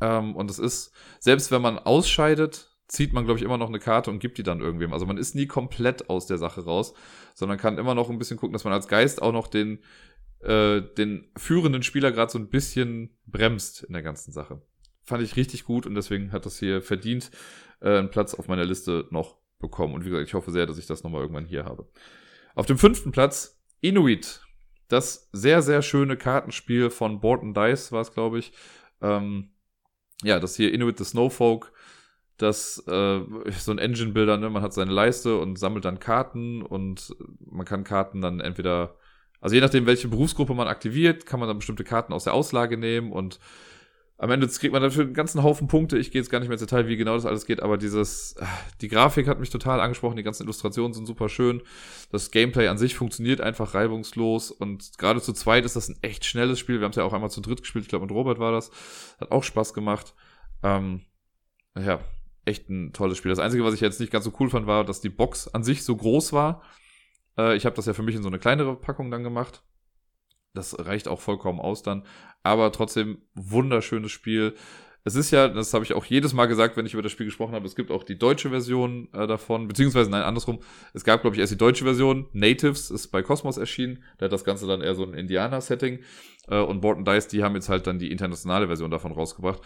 Ähm, 0.00 0.34
und 0.34 0.50
es 0.50 0.58
ist, 0.58 0.92
selbst 1.20 1.52
wenn 1.52 1.62
man 1.62 1.78
ausscheidet, 1.78 2.68
zieht 2.88 3.12
man, 3.12 3.24
glaube 3.26 3.38
ich, 3.38 3.44
immer 3.44 3.58
noch 3.58 3.68
eine 3.68 3.78
Karte 3.78 4.10
und 4.10 4.18
gibt 4.18 4.38
die 4.38 4.42
dann 4.42 4.60
irgendwem. 4.60 4.92
Also 4.92 5.06
man 5.06 5.18
ist 5.18 5.34
nie 5.34 5.46
komplett 5.46 6.10
aus 6.10 6.26
der 6.26 6.38
Sache 6.38 6.64
raus, 6.64 6.94
sondern 7.34 7.58
kann 7.58 7.78
immer 7.78 7.94
noch 7.94 8.10
ein 8.10 8.18
bisschen 8.18 8.38
gucken, 8.38 8.54
dass 8.54 8.64
man 8.64 8.72
als 8.72 8.88
Geist 8.88 9.22
auch 9.22 9.32
noch 9.32 9.46
den, 9.46 9.78
äh, 10.40 10.80
den 10.80 11.30
führenden 11.36 11.82
Spieler 11.82 12.10
gerade 12.10 12.32
so 12.32 12.38
ein 12.38 12.48
bisschen 12.48 13.16
bremst 13.26 13.84
in 13.84 13.92
der 13.92 14.02
ganzen 14.02 14.32
Sache. 14.32 14.62
Fand 15.04 15.22
ich 15.22 15.36
richtig 15.36 15.64
gut 15.64 15.86
und 15.86 15.94
deswegen 15.94 16.32
hat 16.32 16.46
das 16.46 16.58
hier 16.58 16.82
verdient 16.82 17.30
äh, 17.80 17.98
einen 17.98 18.10
Platz 18.10 18.34
auf 18.34 18.48
meiner 18.48 18.64
Liste 18.64 19.06
noch 19.10 19.36
bekommen. 19.58 19.94
Und 19.94 20.04
wie 20.04 20.10
gesagt, 20.10 20.26
ich 20.26 20.34
hoffe 20.34 20.50
sehr, 20.50 20.66
dass 20.66 20.78
ich 20.78 20.86
das 20.86 21.02
nochmal 21.02 21.22
irgendwann 21.22 21.46
hier 21.46 21.64
habe. 21.64 21.88
Auf 22.58 22.66
dem 22.66 22.76
fünften 22.76 23.12
Platz 23.12 23.56
Inuit. 23.82 24.40
Das 24.88 25.28
sehr, 25.30 25.62
sehr 25.62 25.80
schöne 25.80 26.16
Kartenspiel 26.16 26.90
von 26.90 27.20
Board 27.20 27.44
Dice 27.56 27.92
war 27.92 28.00
es, 28.00 28.12
glaube 28.12 28.40
ich. 28.40 28.50
Ähm, 29.00 29.50
ja, 30.24 30.40
das 30.40 30.56
hier 30.56 30.74
Inuit 30.74 30.98
the 30.98 31.04
Snowfolk. 31.04 31.72
Das 32.36 32.82
äh, 32.88 33.20
so 33.60 33.70
ein 33.70 33.78
Engine-Builder, 33.78 34.38
ne? 34.38 34.50
Man 34.50 34.64
hat 34.64 34.72
seine 34.72 34.90
Leiste 34.90 35.38
und 35.38 35.56
sammelt 35.56 35.84
dann 35.84 36.00
Karten 36.00 36.62
und 36.62 37.14
man 37.38 37.64
kann 37.64 37.84
Karten 37.84 38.20
dann 38.20 38.40
entweder 38.40 38.96
also 39.40 39.54
je 39.54 39.60
nachdem, 39.60 39.86
welche 39.86 40.08
Berufsgruppe 40.08 40.52
man 40.52 40.66
aktiviert, 40.66 41.26
kann 41.26 41.38
man 41.38 41.48
dann 41.48 41.58
bestimmte 41.58 41.84
Karten 41.84 42.12
aus 42.12 42.24
der 42.24 42.34
Auslage 42.34 42.76
nehmen 42.76 43.12
und 43.12 43.38
am 44.18 44.30
Ende 44.30 44.48
kriegt 44.48 44.72
man 44.72 44.82
dafür 44.82 45.04
einen 45.04 45.14
ganzen 45.14 45.42
Haufen 45.42 45.68
Punkte. 45.68 45.96
Ich 45.96 46.10
gehe 46.10 46.20
jetzt 46.20 46.28
gar 46.28 46.40
nicht 46.40 46.48
mehr 46.48 46.56
ins 46.56 46.66
Detail, 46.66 46.88
wie 46.88 46.96
genau 46.96 47.14
das 47.14 47.24
alles 47.24 47.46
geht, 47.46 47.62
aber 47.62 47.78
dieses, 47.78 48.34
die 48.80 48.88
Grafik 48.88 49.28
hat 49.28 49.40
mich 49.40 49.50
total 49.50 49.80
angesprochen, 49.80 50.16
die 50.16 50.24
ganzen 50.24 50.42
Illustrationen 50.42 50.92
sind 50.92 51.06
super 51.06 51.28
schön. 51.28 51.62
Das 52.10 52.30
Gameplay 52.30 52.66
an 52.68 52.78
sich 52.78 52.96
funktioniert 52.96 53.40
einfach 53.40 53.74
reibungslos 53.74 54.50
und 54.50 54.98
gerade 54.98 55.22
zu 55.22 55.32
zweit 55.32 55.64
ist 55.64 55.76
das 55.76 55.88
ein 55.88 55.96
echt 56.02 56.24
schnelles 56.24 56.58
Spiel. 56.58 56.80
Wir 56.80 56.84
haben 56.84 56.90
es 56.90 56.96
ja 56.96 57.04
auch 57.04 57.12
einmal 57.12 57.30
zu 57.30 57.40
dritt 57.40 57.62
gespielt, 57.62 57.84
ich 57.84 57.88
glaube 57.88 58.06
mit 58.06 58.14
Robert 58.14 58.38
war 58.38 58.52
das. 58.52 58.70
Hat 59.20 59.30
auch 59.30 59.44
Spaß 59.44 59.72
gemacht. 59.72 60.14
Ähm, 60.62 61.02
ja, 61.78 62.00
echt 62.44 62.68
ein 62.68 62.92
tolles 62.92 63.16
Spiel. 63.16 63.30
Das 63.30 63.38
Einzige, 63.38 63.64
was 63.64 63.74
ich 63.74 63.80
jetzt 63.80 64.00
nicht 64.00 64.12
ganz 64.12 64.24
so 64.24 64.32
cool 64.40 64.50
fand, 64.50 64.66
war, 64.66 64.84
dass 64.84 65.00
die 65.00 65.10
Box 65.10 65.48
an 65.48 65.62
sich 65.62 65.84
so 65.84 65.96
groß 65.96 66.32
war 66.32 66.62
äh, 67.38 67.56
ich 67.56 67.64
habe 67.64 67.76
das 67.76 67.86
ja 67.86 67.94
für 67.94 68.02
mich 68.02 68.16
in 68.16 68.22
so 68.22 68.28
eine 68.28 68.38
kleinere 68.38 68.76
Packung 68.76 69.10
dann 69.10 69.22
gemacht. 69.22 69.62
Das 70.54 70.86
reicht 70.86 71.08
auch 71.08 71.20
vollkommen 71.20 71.60
aus 71.60 71.82
dann. 71.82 72.04
Aber 72.42 72.72
trotzdem 72.72 73.22
wunderschönes 73.34 74.10
Spiel. 74.10 74.54
Es 75.04 75.14
ist 75.14 75.30
ja, 75.30 75.48
das 75.48 75.72
habe 75.72 75.84
ich 75.84 75.94
auch 75.94 76.04
jedes 76.04 76.34
Mal 76.34 76.46
gesagt, 76.46 76.76
wenn 76.76 76.84
ich 76.84 76.92
über 76.92 77.02
das 77.02 77.12
Spiel 77.12 77.26
gesprochen 77.26 77.54
habe, 77.54 77.66
es 77.66 77.76
gibt 77.76 77.90
auch 77.90 78.02
die 78.04 78.18
deutsche 78.18 78.50
Version 78.50 79.08
äh, 79.12 79.26
davon, 79.26 79.68
beziehungsweise 79.68 80.10
nein, 80.10 80.22
andersrum. 80.22 80.60
Es 80.92 81.04
gab, 81.04 81.22
glaube 81.22 81.36
ich, 81.36 81.40
erst 81.40 81.52
die 81.52 81.58
deutsche 81.58 81.84
Version. 81.84 82.28
Natives 82.32 82.90
ist 82.90 83.08
bei 83.08 83.22
Cosmos 83.22 83.56
erschienen. 83.56 84.02
Da 84.18 84.26
hat 84.26 84.32
das 84.32 84.44
Ganze 84.44 84.66
dann 84.66 84.82
eher 84.82 84.94
so 84.94 85.04
ein 85.04 85.14
Indianer-Setting. 85.14 86.00
Äh, 86.48 86.60
und 86.60 86.80
Borton 86.80 87.04
Dice, 87.04 87.28
die 87.28 87.42
haben 87.42 87.54
jetzt 87.54 87.68
halt 87.68 87.86
dann 87.86 87.98
die 87.98 88.10
internationale 88.10 88.66
Version 88.66 88.90
davon 88.90 89.12
rausgebracht 89.12 89.62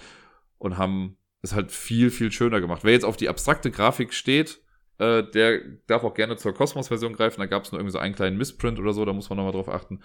und 0.59 0.79
haben 0.79 1.17
es 1.43 1.55
halt 1.55 1.73
viel, 1.73 2.11
viel 2.11 2.31
schöner 2.31 2.61
gemacht. 2.61 2.85
Wer 2.85 2.93
jetzt 2.93 3.05
auf 3.05 3.17
die 3.17 3.29
abstrakte 3.29 3.71
Grafik 3.71 4.15
steht, 4.15 4.61
äh, 4.99 5.25
der 5.25 5.61
darf 5.89 6.05
auch 6.05 6.15
gerne 6.15 6.37
zur 6.37 6.55
Cosmos-Version 6.55 7.15
greifen. 7.15 7.41
Da 7.41 7.47
gab 7.47 7.65
es 7.65 7.73
nur 7.73 7.81
irgendwie 7.81 7.93
so 7.93 7.99
einen 7.99 8.15
kleinen 8.15 8.39
Missprint 8.39 8.79
oder 8.79 8.93
so, 8.93 9.05
da 9.05 9.13
muss 9.13 9.29
man 9.29 9.39
nochmal 9.39 9.53
drauf 9.53 9.69
achten. 9.69 10.01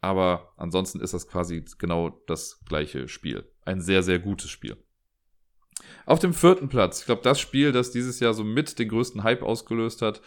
Aber 0.00 0.52
ansonsten 0.56 1.00
ist 1.00 1.14
das 1.14 1.28
quasi 1.28 1.64
genau 1.78 2.10
das 2.26 2.60
gleiche 2.68 3.08
Spiel. 3.08 3.50
Ein 3.64 3.80
sehr, 3.80 4.02
sehr 4.02 4.18
gutes 4.18 4.50
Spiel. 4.50 4.76
Auf 6.04 6.18
dem 6.18 6.32
vierten 6.32 6.68
Platz, 6.68 7.00
ich 7.00 7.06
glaube, 7.06 7.22
das 7.22 7.40
Spiel, 7.40 7.72
das 7.72 7.90
dieses 7.90 8.20
Jahr 8.20 8.34
so 8.34 8.44
mit 8.44 8.78
den 8.78 8.88
größten 8.88 9.24
Hype 9.24 9.42
ausgelöst 9.42 10.02
hat, 10.02 10.20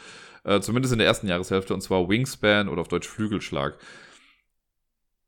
äh, 0.44 0.60
zumindest 0.60 0.94
in 0.94 1.00
der 1.00 1.08
ersten 1.08 1.28
Jahreshälfte, 1.28 1.74
und 1.74 1.82
zwar 1.82 2.10
Wingspan 2.10 2.68
oder 2.68 2.82
auf 2.82 2.88
Deutsch 2.88 3.08
Flügelschlag 3.08 3.78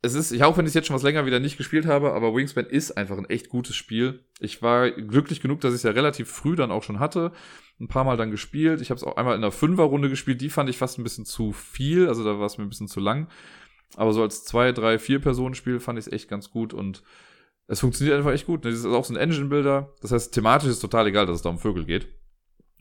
es 0.04 0.16
ist, 0.16 0.32
ich 0.32 0.44
auch 0.44 0.58
wenn 0.58 0.66
ich 0.66 0.74
jetzt 0.74 0.88
schon 0.88 0.96
was 0.96 1.04
länger 1.04 1.26
wieder 1.26 1.40
nicht 1.40 1.58
gespielt 1.58 1.86
habe, 1.86 2.14
aber 2.14 2.36
Wingspan 2.36 2.66
ist 2.66 2.98
einfach 2.98 3.18
ein 3.18 3.30
echt 3.30 3.50
gutes 3.50 3.76
Spiel. 3.76 4.26
Ich 4.40 4.62
war 4.64 4.90
glücklich 4.90 5.42
genug, 5.42 5.62
dass 5.62 5.74
ich 5.74 5.78
es 5.78 5.84
ja 5.84 5.92
relativ 5.92 6.28
früh 6.30 6.56
dann 6.56 6.72
auch 6.72 6.82
schon 6.82 7.00
hatte. 7.00 7.32
Ein 7.80 7.88
paar 7.88 8.04
Mal 8.04 8.18
dann 8.18 8.32
gespielt. 8.32 8.82
Ich 8.82 8.90
habe 8.90 8.98
es 8.98 9.04
auch 9.04 9.16
einmal 9.16 9.36
in 9.36 9.42
der 9.42 9.52
Fünferrunde 9.52 10.10
gespielt. 10.10 10.42
Die 10.42 10.50
fand 10.50 10.70
ich 10.70 10.78
fast 10.78 10.98
ein 10.98 11.04
bisschen 11.04 11.26
zu 11.26 11.52
viel. 11.52 12.08
Also 12.08 12.24
da 12.24 12.40
war 12.40 12.48
es 12.48 12.58
mir 12.58 12.64
ein 12.64 12.70
bisschen 12.70 12.88
zu 12.88 13.00
lang. 13.00 13.28
Aber 13.96 14.14
so 14.14 14.22
als 14.22 14.46
zwei, 14.46 14.72
drei, 14.72 15.00
vier 15.00 15.20
Personen 15.20 15.56
Spiel 15.56 15.80
fand 15.80 16.00
ich 16.00 16.08
es 16.08 16.14
echt 16.14 16.30
ganz 16.30 16.50
gut 16.50 16.74
und 16.74 17.04
es 17.68 17.80
funktioniert 17.80 18.18
einfach 18.18 18.32
echt 18.32 18.46
gut. 18.46 18.66
Das 18.66 18.74
ist 18.74 18.86
auch 18.86 19.06
so 19.06 19.14
ein 19.14 19.18
Engine-Builder. 19.18 19.94
Das 20.02 20.12
heißt, 20.12 20.34
thematisch 20.34 20.70
ist 20.70 20.80
total 20.80 21.08
egal, 21.08 21.26
dass 21.26 21.38
es 21.38 21.42
da 21.42 21.50
um 21.50 21.60
Vögel 21.60 21.86
geht. 21.86 22.08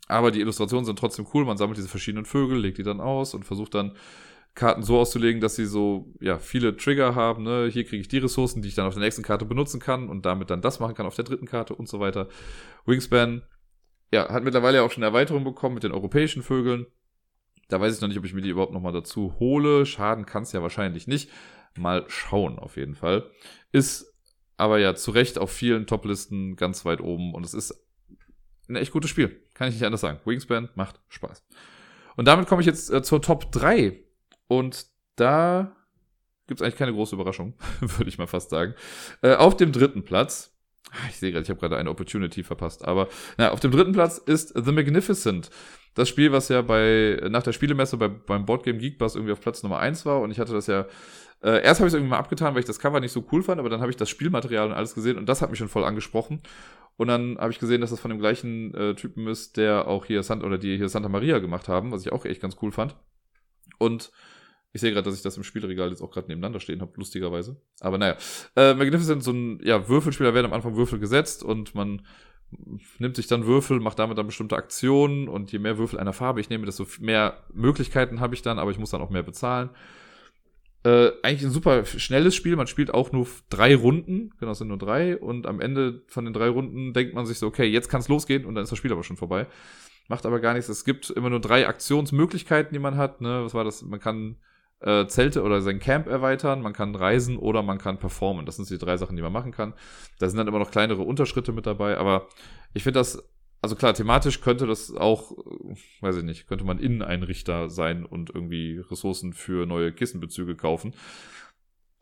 Aber 0.08 0.30
die 0.30 0.40
Illustrationen 0.40 0.84
sind 0.84 0.98
trotzdem 0.98 1.26
cool. 1.32 1.44
Man 1.44 1.56
sammelt 1.56 1.78
diese 1.78 1.88
verschiedenen 1.88 2.24
Vögel, 2.24 2.58
legt 2.58 2.78
die 2.78 2.82
dann 2.82 3.00
aus 3.00 3.34
und 3.34 3.44
versucht 3.44 3.74
dann 3.74 3.96
Karten 4.54 4.82
so 4.82 4.98
auszulegen, 4.98 5.40
dass 5.40 5.54
sie 5.54 5.66
so, 5.66 6.12
ja, 6.20 6.38
viele 6.38 6.76
Trigger 6.76 7.14
haben, 7.14 7.44
ne? 7.44 7.68
Hier 7.72 7.84
kriege 7.84 8.00
ich 8.00 8.08
die 8.08 8.18
Ressourcen, 8.18 8.62
die 8.62 8.68
ich 8.68 8.74
dann 8.74 8.86
auf 8.86 8.94
der 8.94 9.02
nächsten 9.02 9.22
Karte 9.22 9.44
benutzen 9.44 9.78
kann 9.78 10.08
und 10.08 10.26
damit 10.26 10.50
dann 10.50 10.60
das 10.60 10.80
machen 10.80 10.94
kann 10.94 11.06
auf 11.06 11.14
der 11.14 11.24
dritten 11.24 11.46
Karte 11.46 11.74
und 11.74 11.88
so 11.88 12.00
weiter. 12.00 12.28
Wingspan, 12.84 13.42
ja, 14.12 14.28
hat 14.28 14.42
mittlerweile 14.42 14.82
auch 14.82 14.90
schon 14.90 15.04
eine 15.04 15.10
Erweiterung 15.10 15.44
bekommen 15.44 15.74
mit 15.74 15.84
den 15.84 15.92
europäischen 15.92 16.42
Vögeln. 16.42 16.86
Da 17.72 17.80
weiß 17.80 17.94
ich 17.94 18.00
noch 18.00 18.08
nicht, 18.08 18.18
ob 18.18 18.24
ich 18.24 18.34
mir 18.34 18.42
die 18.42 18.50
überhaupt 18.50 18.72
nochmal 18.72 18.92
dazu 18.92 19.34
hole. 19.38 19.86
Schaden 19.86 20.26
kann 20.26 20.42
es 20.42 20.52
ja 20.52 20.62
wahrscheinlich 20.62 21.06
nicht. 21.06 21.30
Mal 21.78 22.04
schauen, 22.08 22.58
auf 22.58 22.76
jeden 22.76 22.94
Fall. 22.94 23.30
Ist 23.72 24.12
aber 24.56 24.78
ja 24.78 24.94
zu 24.94 25.10
Recht 25.12 25.38
auf 25.38 25.50
vielen 25.50 25.86
Toplisten 25.86 26.56
ganz 26.56 26.84
weit 26.84 27.00
oben 27.00 27.32
und 27.34 27.46
es 27.46 27.54
ist 27.54 27.86
ein 28.68 28.76
echt 28.76 28.92
gutes 28.92 29.10
Spiel. 29.10 29.40
Kann 29.54 29.68
ich 29.68 29.74
nicht 29.74 29.84
anders 29.84 30.02
sagen. 30.02 30.20
Wingspan 30.24 30.68
macht 30.74 31.00
Spaß. 31.08 31.44
Und 32.16 32.26
damit 32.26 32.46
komme 32.46 32.60
ich 32.60 32.66
jetzt 32.66 32.92
äh, 32.92 33.02
zur 33.02 33.22
Top 33.22 33.50
3 33.52 33.98
und 34.48 34.86
da 35.16 35.76
gibt 36.46 36.60
es 36.60 36.64
eigentlich 36.64 36.76
keine 36.76 36.92
große 36.92 37.14
Überraschung, 37.14 37.54
würde 37.80 38.08
ich 38.08 38.18
mal 38.18 38.26
fast 38.26 38.50
sagen. 38.50 38.74
Äh, 39.22 39.34
auf 39.34 39.56
dem 39.56 39.72
dritten 39.72 40.04
Platz, 40.04 40.52
ah, 40.90 41.08
ich 41.08 41.16
sehe 41.16 41.32
gerade, 41.32 41.44
ich 41.44 41.50
habe 41.50 41.60
gerade 41.60 41.76
eine 41.76 41.90
Opportunity 41.90 42.42
verpasst, 42.42 42.84
aber 42.84 43.08
na, 43.38 43.50
auf 43.52 43.60
dem 43.60 43.70
dritten 43.70 43.92
Platz 43.92 44.18
ist 44.18 44.52
The 44.54 44.72
Magnificent. 44.72 45.50
Das 45.94 46.08
Spiel, 46.08 46.32
was 46.32 46.48
ja 46.48 46.62
bei 46.62 47.20
nach 47.30 47.42
der 47.42 47.52
Spielemesse 47.52 47.96
bei, 47.96 48.08
beim 48.08 48.46
Boardgame 48.46 48.78
Geek 48.78 48.98
Bus 48.98 49.16
irgendwie 49.16 49.32
auf 49.32 49.40
Platz 49.40 49.62
Nummer 49.62 49.80
1 49.80 50.06
war 50.06 50.20
und 50.20 50.30
ich 50.30 50.38
hatte 50.38 50.52
das 50.52 50.66
ja 50.66 50.86
äh, 51.42 51.62
erst 51.62 51.80
habe 51.80 51.88
ich 51.88 51.92
es 51.92 51.94
irgendwie 51.94 52.10
mal 52.10 52.18
abgetan, 52.18 52.54
weil 52.54 52.60
ich 52.60 52.66
das 52.66 52.78
Cover 52.78 53.00
nicht 53.00 53.12
so 53.12 53.24
cool 53.32 53.42
fand, 53.42 53.58
aber 53.58 53.70
dann 53.70 53.80
habe 53.80 53.90
ich 53.90 53.96
das 53.96 54.10
Spielmaterial 54.10 54.68
und 54.68 54.74
alles 54.74 54.94
gesehen 54.94 55.16
und 55.16 55.26
das 55.26 55.40
hat 55.40 55.50
mich 55.50 55.58
schon 55.58 55.68
voll 55.68 55.84
angesprochen. 55.84 56.42
Und 56.96 57.08
dann 57.08 57.38
habe 57.38 57.50
ich 57.50 57.58
gesehen, 57.58 57.80
dass 57.80 57.88
das 57.90 58.00
von 58.00 58.10
dem 58.10 58.18
gleichen 58.18 58.74
äh, 58.74 58.94
Typen 58.94 59.26
ist, 59.26 59.56
der 59.56 59.88
auch 59.88 60.04
hier 60.04 60.22
Santa 60.22 60.46
oder 60.46 60.58
die 60.58 60.76
hier 60.76 60.90
Santa 60.90 61.08
Maria 61.08 61.38
gemacht 61.38 61.66
haben, 61.66 61.92
was 61.92 62.02
ich 62.04 62.12
auch 62.12 62.26
echt 62.26 62.42
ganz 62.42 62.56
cool 62.60 62.72
fand. 62.72 62.94
Und 63.78 64.12
Ich 64.72 64.80
sehe 64.80 64.92
gerade, 64.92 65.04
dass 65.04 65.16
ich 65.16 65.22
das 65.22 65.36
im 65.36 65.42
Spielregal 65.42 65.90
jetzt 65.90 66.00
auch 66.02 66.10
gerade 66.10 66.28
nebeneinander 66.28 66.60
stehen 66.60 66.80
habe, 66.80 66.92
lustigerweise. 66.96 67.60
Aber 67.80 67.98
naja. 67.98 68.16
Äh, 68.54 68.74
Magnificent, 68.74 69.22
so 69.24 69.32
ein 69.32 69.60
ja, 69.64 69.88
Würfelspieler 69.88 70.34
werden 70.34 70.46
am 70.46 70.52
Anfang 70.52 70.76
Würfel 70.76 71.00
gesetzt 71.00 71.42
und 71.42 71.74
man 71.74 72.06
nimmt 72.98 73.16
sich 73.16 73.26
dann 73.26 73.46
Würfel, 73.46 73.80
macht 73.80 73.98
damit 73.98 74.18
dann 74.18 74.26
bestimmte 74.26 74.56
Aktionen 74.56 75.28
und 75.28 75.52
je 75.52 75.58
mehr 75.58 75.78
Würfel 75.78 75.98
einer 75.98 76.12
Farbe 76.12 76.40
ich 76.40 76.50
nehme, 76.50 76.66
desto 76.66 76.86
mehr 77.00 77.44
Möglichkeiten 77.52 78.20
habe 78.20 78.34
ich 78.34 78.42
dann, 78.42 78.58
aber 78.58 78.70
ich 78.70 78.78
muss 78.78 78.90
dann 78.90 79.02
auch 79.02 79.10
mehr 79.10 79.22
bezahlen. 79.22 79.70
Äh, 80.82 81.10
eigentlich 81.22 81.44
ein 81.44 81.50
super 81.50 81.84
schnelles 81.84 82.34
Spiel. 82.34 82.56
Man 82.56 82.66
spielt 82.66 82.92
auch 82.94 83.12
nur 83.12 83.26
drei 83.50 83.76
Runden. 83.76 84.32
Genau, 84.40 84.52
es 84.52 84.58
sind 84.58 84.68
nur 84.68 84.78
drei. 84.78 85.18
Und 85.18 85.46
am 85.46 85.60
Ende 85.60 86.02
von 86.06 86.24
den 86.24 86.32
drei 86.32 86.48
Runden 86.48 86.94
denkt 86.94 87.14
man 87.14 87.26
sich 87.26 87.38
so, 87.38 87.46
okay, 87.46 87.66
jetzt 87.66 87.90
kann 87.90 88.00
es 88.00 88.08
losgehen 88.08 88.46
und 88.46 88.54
dann 88.54 88.64
ist 88.64 88.70
das 88.70 88.78
Spiel 88.78 88.92
aber 88.92 89.04
schon 89.04 89.18
vorbei. 89.18 89.46
Macht 90.08 90.24
aber 90.24 90.40
gar 90.40 90.54
nichts. 90.54 90.70
Es 90.70 90.84
gibt 90.84 91.10
immer 91.10 91.28
nur 91.28 91.40
drei 91.40 91.68
Aktionsmöglichkeiten, 91.68 92.72
die 92.72 92.78
man 92.78 92.96
hat. 92.96 93.20
Ne? 93.20 93.44
Was 93.44 93.52
war 93.52 93.64
das? 93.64 93.82
Man 93.82 94.00
kann 94.00 94.36
äh, 94.80 95.06
Zelte 95.06 95.42
oder 95.42 95.60
sein 95.60 95.78
Camp 95.78 96.06
erweitern, 96.06 96.62
man 96.62 96.72
kann 96.72 96.94
reisen 96.94 97.36
oder 97.36 97.62
man 97.62 97.78
kann 97.78 97.98
performen. 97.98 98.46
Das 98.46 98.56
sind 98.56 98.70
die 98.70 98.78
drei 98.78 98.96
Sachen, 98.96 99.16
die 99.16 99.22
man 99.22 99.32
machen 99.32 99.52
kann. 99.52 99.74
Da 100.18 100.28
sind 100.28 100.38
dann 100.38 100.48
immer 100.48 100.58
noch 100.58 100.70
kleinere 100.70 101.02
Unterschritte 101.02 101.52
mit 101.52 101.66
dabei, 101.66 101.98
aber 101.98 102.28
ich 102.72 102.82
finde 102.82 103.00
das, 103.00 103.22
also 103.62 103.76
klar, 103.76 103.92
thematisch 103.92 104.40
könnte 104.40 104.66
das 104.66 104.94
auch, 104.94 105.32
äh, 105.32 105.74
weiß 106.00 106.16
ich 106.16 106.24
nicht, 106.24 106.46
könnte 106.46 106.64
man 106.64 106.78
Inneneinrichter 106.78 107.68
sein 107.68 108.04
und 108.06 108.30
irgendwie 108.30 108.78
Ressourcen 108.90 109.32
für 109.32 109.66
neue 109.66 109.92
Kissenbezüge 109.92 110.56
kaufen. 110.56 110.94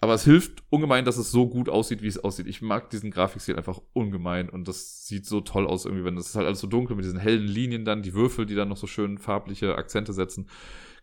Aber 0.00 0.14
es 0.14 0.22
hilft 0.22 0.62
ungemein, 0.70 1.04
dass 1.04 1.16
es 1.16 1.32
so 1.32 1.48
gut 1.48 1.68
aussieht, 1.68 2.02
wie 2.02 2.06
es 2.06 2.22
aussieht. 2.22 2.46
Ich 2.46 2.62
mag 2.62 2.88
diesen 2.90 3.10
Grafikstil 3.10 3.56
einfach 3.56 3.80
ungemein 3.92 4.48
und 4.48 4.68
das 4.68 5.04
sieht 5.06 5.26
so 5.26 5.40
toll 5.40 5.66
aus 5.66 5.86
irgendwie, 5.86 6.04
wenn 6.04 6.14
das 6.14 6.28
ist 6.28 6.36
halt 6.36 6.46
alles 6.46 6.60
so 6.60 6.68
dunkel 6.68 6.94
mit 6.94 7.04
diesen 7.04 7.18
hellen 7.18 7.48
Linien 7.48 7.84
dann, 7.84 8.02
die 8.02 8.14
Würfel, 8.14 8.46
die 8.46 8.54
dann 8.54 8.68
noch 8.68 8.76
so 8.76 8.86
schön 8.86 9.18
farbliche 9.18 9.74
Akzente 9.74 10.12
setzen. 10.12 10.48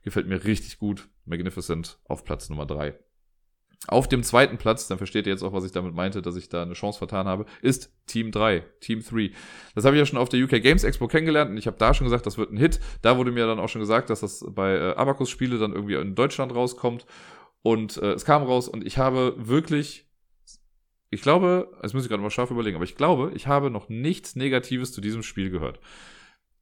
Gefällt 0.06 0.28
mir 0.28 0.43
richtig 0.45 0.78
gut. 0.78 1.10
Magnificent 1.26 1.97
auf 2.06 2.24
Platz 2.24 2.49
Nummer 2.49 2.68
drei. 2.68 2.93
Auf 3.88 4.08
dem 4.08 4.24
zweiten 4.24 4.58
Platz, 4.58 4.88
dann 4.88 4.97
versteht 4.97 5.28
ihr 5.28 5.34
jetzt 5.34 5.43
auch, 5.43 5.51
was 5.51 5.66
ich 5.66 5.72
damit 5.72 5.93
meinte, 5.93 6.22
dass 6.22 6.36
ich 6.36 6.47
da 6.47 6.62
eine 6.62 6.74
Chance 6.74 6.97
vertan 6.97 7.28
habe, 7.28 7.45
ist 7.62 7.91
Team 8.08 8.32
3, 8.32 8.62
Team 8.80 9.03
3. 9.03 9.32
Das 9.76 9.84
habe 9.84 9.95
ich 9.95 9.99
ja 9.99 10.06
schon 10.06 10.18
auf 10.18 10.30
der 10.30 10.43
UK 10.43 10.62
Games 10.62 10.84
Expo 10.84 11.08
kennengelernt 11.08 11.51
und 11.51 11.58
ich 11.58 11.68
habe 11.68 11.78
da 11.78 11.93
schon 11.93 12.06
gesagt, 12.06 12.26
das 12.26 12.38
wird 12.38 12.51
ein 12.51 12.58
Hit. 12.58 12.80
Da 13.01 13.18
wurde 13.18 13.32
mir 13.32 13.45
dann 13.45 13.60
auch 13.60 13.68
schon 13.70 13.82
gesagt, 13.82 14.10
dass 14.10 14.22
das 14.22 14.45
bei 14.47 14.76
äh, 14.76 14.95
Abacus 14.95 15.30
Spiele 15.30 15.60
dann 15.60 15.74
irgendwie 15.74 15.95
in 15.95 16.16
Deutschland 16.16 16.56
rauskommt 16.56 17.06
und 17.64 17.97
äh, 17.97 18.14
es 18.14 18.26
kam 18.26 18.43
raus 18.43 18.68
und 18.68 18.86
ich 18.86 18.97
habe 18.97 19.36
wirklich 19.38 20.06
ich 21.12 21.22
glaube, 21.22 21.72
jetzt 21.82 21.93
muss 21.93 22.03
ich 22.03 22.10
gerade 22.10 22.22
mal 22.22 22.30
scharf 22.30 22.51
überlegen, 22.51 22.76
aber 22.76 22.84
ich 22.84 22.95
glaube, 22.95 23.32
ich 23.36 23.47
habe 23.47 23.70
noch 23.70 23.88
nichts 23.89 24.36
Negatives 24.36 24.91
zu 24.91 25.01
diesem 25.01 25.24
Spiel 25.24 25.49
gehört. 25.49 25.80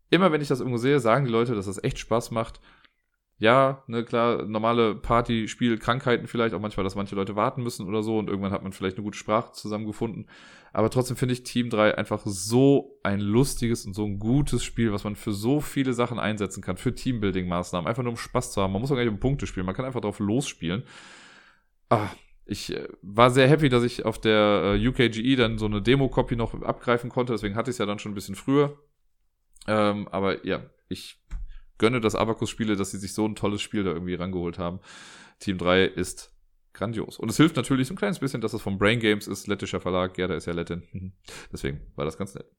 Immer 0.10 0.32
wenn 0.32 0.42
ich 0.42 0.48
das 0.48 0.60
irgendwo 0.60 0.78
sehe, 0.78 1.00
sagen 1.00 1.26
die 1.26 1.32
Leute, 1.32 1.56
dass 1.56 1.66
das 1.66 1.84
echt 1.84 1.98
Spaß 1.98 2.32
macht 2.32 2.60
ja, 3.44 3.84
ne, 3.88 4.06
klar, 4.06 4.46
normale 4.46 4.96
Party-Spiel, 4.96 5.78
Krankheiten 5.78 6.28
vielleicht, 6.28 6.56
auch 6.56 6.62
manchmal, 6.62 6.86
dass 6.86 6.96
manche 6.96 7.14
Leute 7.14 7.36
warten 7.36 7.62
müssen 7.62 7.90
oder 7.90 8.02
so 8.02 8.18
und 8.18 8.30
irgendwann 8.30 8.54
hat 8.54 8.64
man 8.64 8.72
vielleicht 8.72 8.96
eine 8.96 9.04
gute 9.04 9.18
Sprache 9.18 9.52
zusammengefunden. 9.52 10.30
Aber 10.72 10.90
trotzdem 10.90 11.18
finde 11.18 11.34
ich 11.34 11.44
Team 11.44 11.70
3 11.70 11.98
einfach 11.98 12.22
so 12.24 13.02
ein 13.04 13.20
lustiges 13.20 13.86
und 13.86 13.96
so 13.96 14.06
ein 14.06 14.18
gutes 14.18 14.64
Spiel, 14.64 14.94
was 14.94 15.04
man 15.04 15.18
für 15.18 15.34
so 15.34 15.60
viele 15.60 15.92
Sachen 15.92 16.20
einsetzen 16.20 16.64
kann, 16.64 16.78
für 16.78 16.92
Teambuilding-Maßnahmen, 16.92 17.86
einfach 17.86 18.02
nur 18.02 18.14
um 18.14 18.18
Spaß 18.18 18.54
zu 18.54 18.62
haben. 18.62 18.72
Man 18.72 18.82
muss 18.82 18.90
auch 18.92 18.96
gar 18.96 19.04
nicht 19.04 19.12
um 19.12 19.20
Punkte 19.20 19.46
spielen, 19.46 19.66
man 19.66 19.76
kann 19.76 19.84
einfach 19.84 20.00
drauf 20.00 20.20
losspielen. 20.20 20.84
Ah, 21.90 22.08
ich 22.46 22.74
äh, 22.74 22.88
war 23.02 23.30
sehr 23.30 23.50
happy, 23.50 23.68
dass 23.68 23.84
ich 23.84 24.06
auf 24.06 24.22
der 24.22 24.78
äh, 24.78 24.88
UKGE 24.88 25.36
dann 25.36 25.58
so 25.58 25.66
eine 25.66 25.82
Demo-Copy 25.82 26.38
noch 26.38 26.62
abgreifen 26.62 27.10
konnte, 27.10 27.34
deswegen 27.34 27.58
hatte 27.58 27.72
ich 27.72 27.76
es 27.76 27.80
ja 27.80 27.86
dann 27.86 28.00
schon 28.00 28.14
ein 28.14 28.16
bisschen 28.16 28.36
früher. 28.36 28.80
Ähm, 29.68 30.08
aber 30.08 30.46
ja, 30.46 30.62
ich 30.88 31.23
gönne 31.78 32.02
das 32.02 32.16
Abacus-Spiele, 32.16 32.76
dass 32.76 32.92
sie 32.92 32.98
sich 32.98 33.14
so 33.14 33.26
ein 33.26 33.36
tolles 33.36 33.62
Spiel 33.62 33.84
da 33.84 33.92
irgendwie 33.92 34.16
rangeholt 34.16 34.60
haben. 34.60 34.80
Team 35.40 35.58
3 35.58 35.86
ist 35.86 36.34
grandios. 36.74 37.20
Und 37.20 37.30
es 37.30 37.38
hilft 37.38 37.56
natürlich 37.56 37.88
so 37.88 37.94
ein 37.94 37.98
kleines 37.98 38.20
bisschen, 38.20 38.42
dass 38.42 38.54
es 38.54 38.62
vom 38.62 38.78
Brain 38.78 39.00
Games 39.00 39.28
ist, 39.28 39.48
lettischer 39.48 39.80
Verlag. 39.80 40.14
Gerda 40.14 40.36
ist 40.36 40.48
ja 40.48 40.54
Lettin. 40.54 41.14
Deswegen 41.52 41.82
war 41.96 42.06
das 42.06 42.18
ganz 42.18 42.34
nett. 42.36 42.50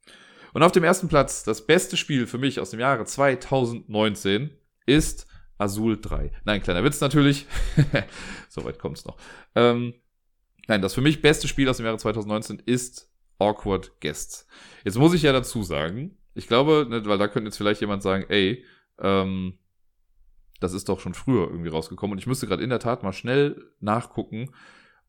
Und 0.53 0.63
auf 0.63 0.73
dem 0.73 0.85
ersten 0.85 1.09
Platz, 1.09 1.43
das 1.43 1.67
beste 1.67 1.97
Spiel 1.97 2.27
für 2.27 2.39
mich 2.39 2.61
aus 2.61 2.71
dem 2.71 2.81
Jahre 2.81 3.05
2019 3.05 4.51
ist 4.87 5.27
Azul 5.59 6.01
3. 6.01 6.31
Nein, 6.45 6.63
kleiner 6.63 6.85
Witz 6.85 7.01
natürlich. 7.01 7.47
Soweit 8.49 8.79
kommt 8.79 8.99
es 8.99 9.05
noch. 9.05 9.17
Ähm, 9.57 9.95
nein, 10.69 10.81
das 10.81 10.95
für 10.95 11.01
mich 11.01 11.23
beste 11.23 11.49
Spiel 11.49 11.69
aus 11.69 11.79
dem 11.79 11.87
Jahre 11.87 11.99
2019 11.99 12.63
ist 12.67 13.11
Awkward 13.39 14.01
Guests. 14.01 14.47
Jetzt 14.85 14.99
muss 14.99 15.15
ich 15.15 15.23
ja 15.23 15.33
dazu 15.33 15.63
sagen, 15.65 16.17
ich 16.35 16.47
glaube, 16.47 16.87
ne, 16.89 17.05
weil 17.05 17.19
da 17.19 17.29
könnte 17.29 17.49
jetzt 17.49 17.57
vielleicht 17.57 17.81
jemand 17.81 18.03
sagen, 18.03 18.25
ey, 18.29 18.65
ähm, 18.99 19.59
das 20.61 20.73
ist 20.73 20.89
doch 20.89 21.01
schon 21.01 21.15
früher 21.15 21.49
irgendwie 21.49 21.69
rausgekommen. 21.69 22.13
Und 22.13 22.19
ich 22.19 22.27
müsste 22.27 22.47
gerade 22.47 22.63
in 22.63 22.71
der 22.71 22.79
Tat 22.79 23.03
mal 23.03 23.13
schnell 23.13 23.73
nachgucken, 23.81 24.55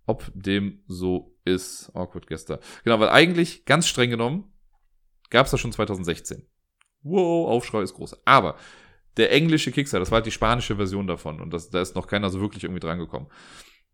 ob 0.05 0.31
dem 0.33 0.83
so 0.87 1.37
ist. 1.45 1.91
Awkward 1.95 2.27
gestern. 2.27 2.59
Genau, 2.83 2.99
weil 2.99 3.09
eigentlich, 3.09 3.65
ganz 3.65 3.87
streng 3.87 4.09
genommen, 4.09 4.51
gab 5.29 5.45
es 5.45 5.51
das 5.51 5.59
schon 5.59 5.71
2016. 5.71 6.47
Wow, 7.03 7.49
Aufschrei 7.49 7.81
ist 7.81 7.93
groß. 7.93 8.25
Aber 8.25 8.57
der 9.17 9.31
englische 9.31 9.71
Kickstarter, 9.71 10.01
das 10.01 10.11
war 10.11 10.17
halt 10.17 10.25
die 10.25 10.31
spanische 10.31 10.75
Version 10.75 11.07
davon. 11.07 11.39
Und 11.39 11.53
das, 11.53 11.69
da 11.69 11.81
ist 11.81 11.95
noch 11.95 12.07
keiner 12.07 12.29
so 12.29 12.41
wirklich 12.41 12.63
irgendwie 12.63 12.79
drangekommen. 12.79 13.29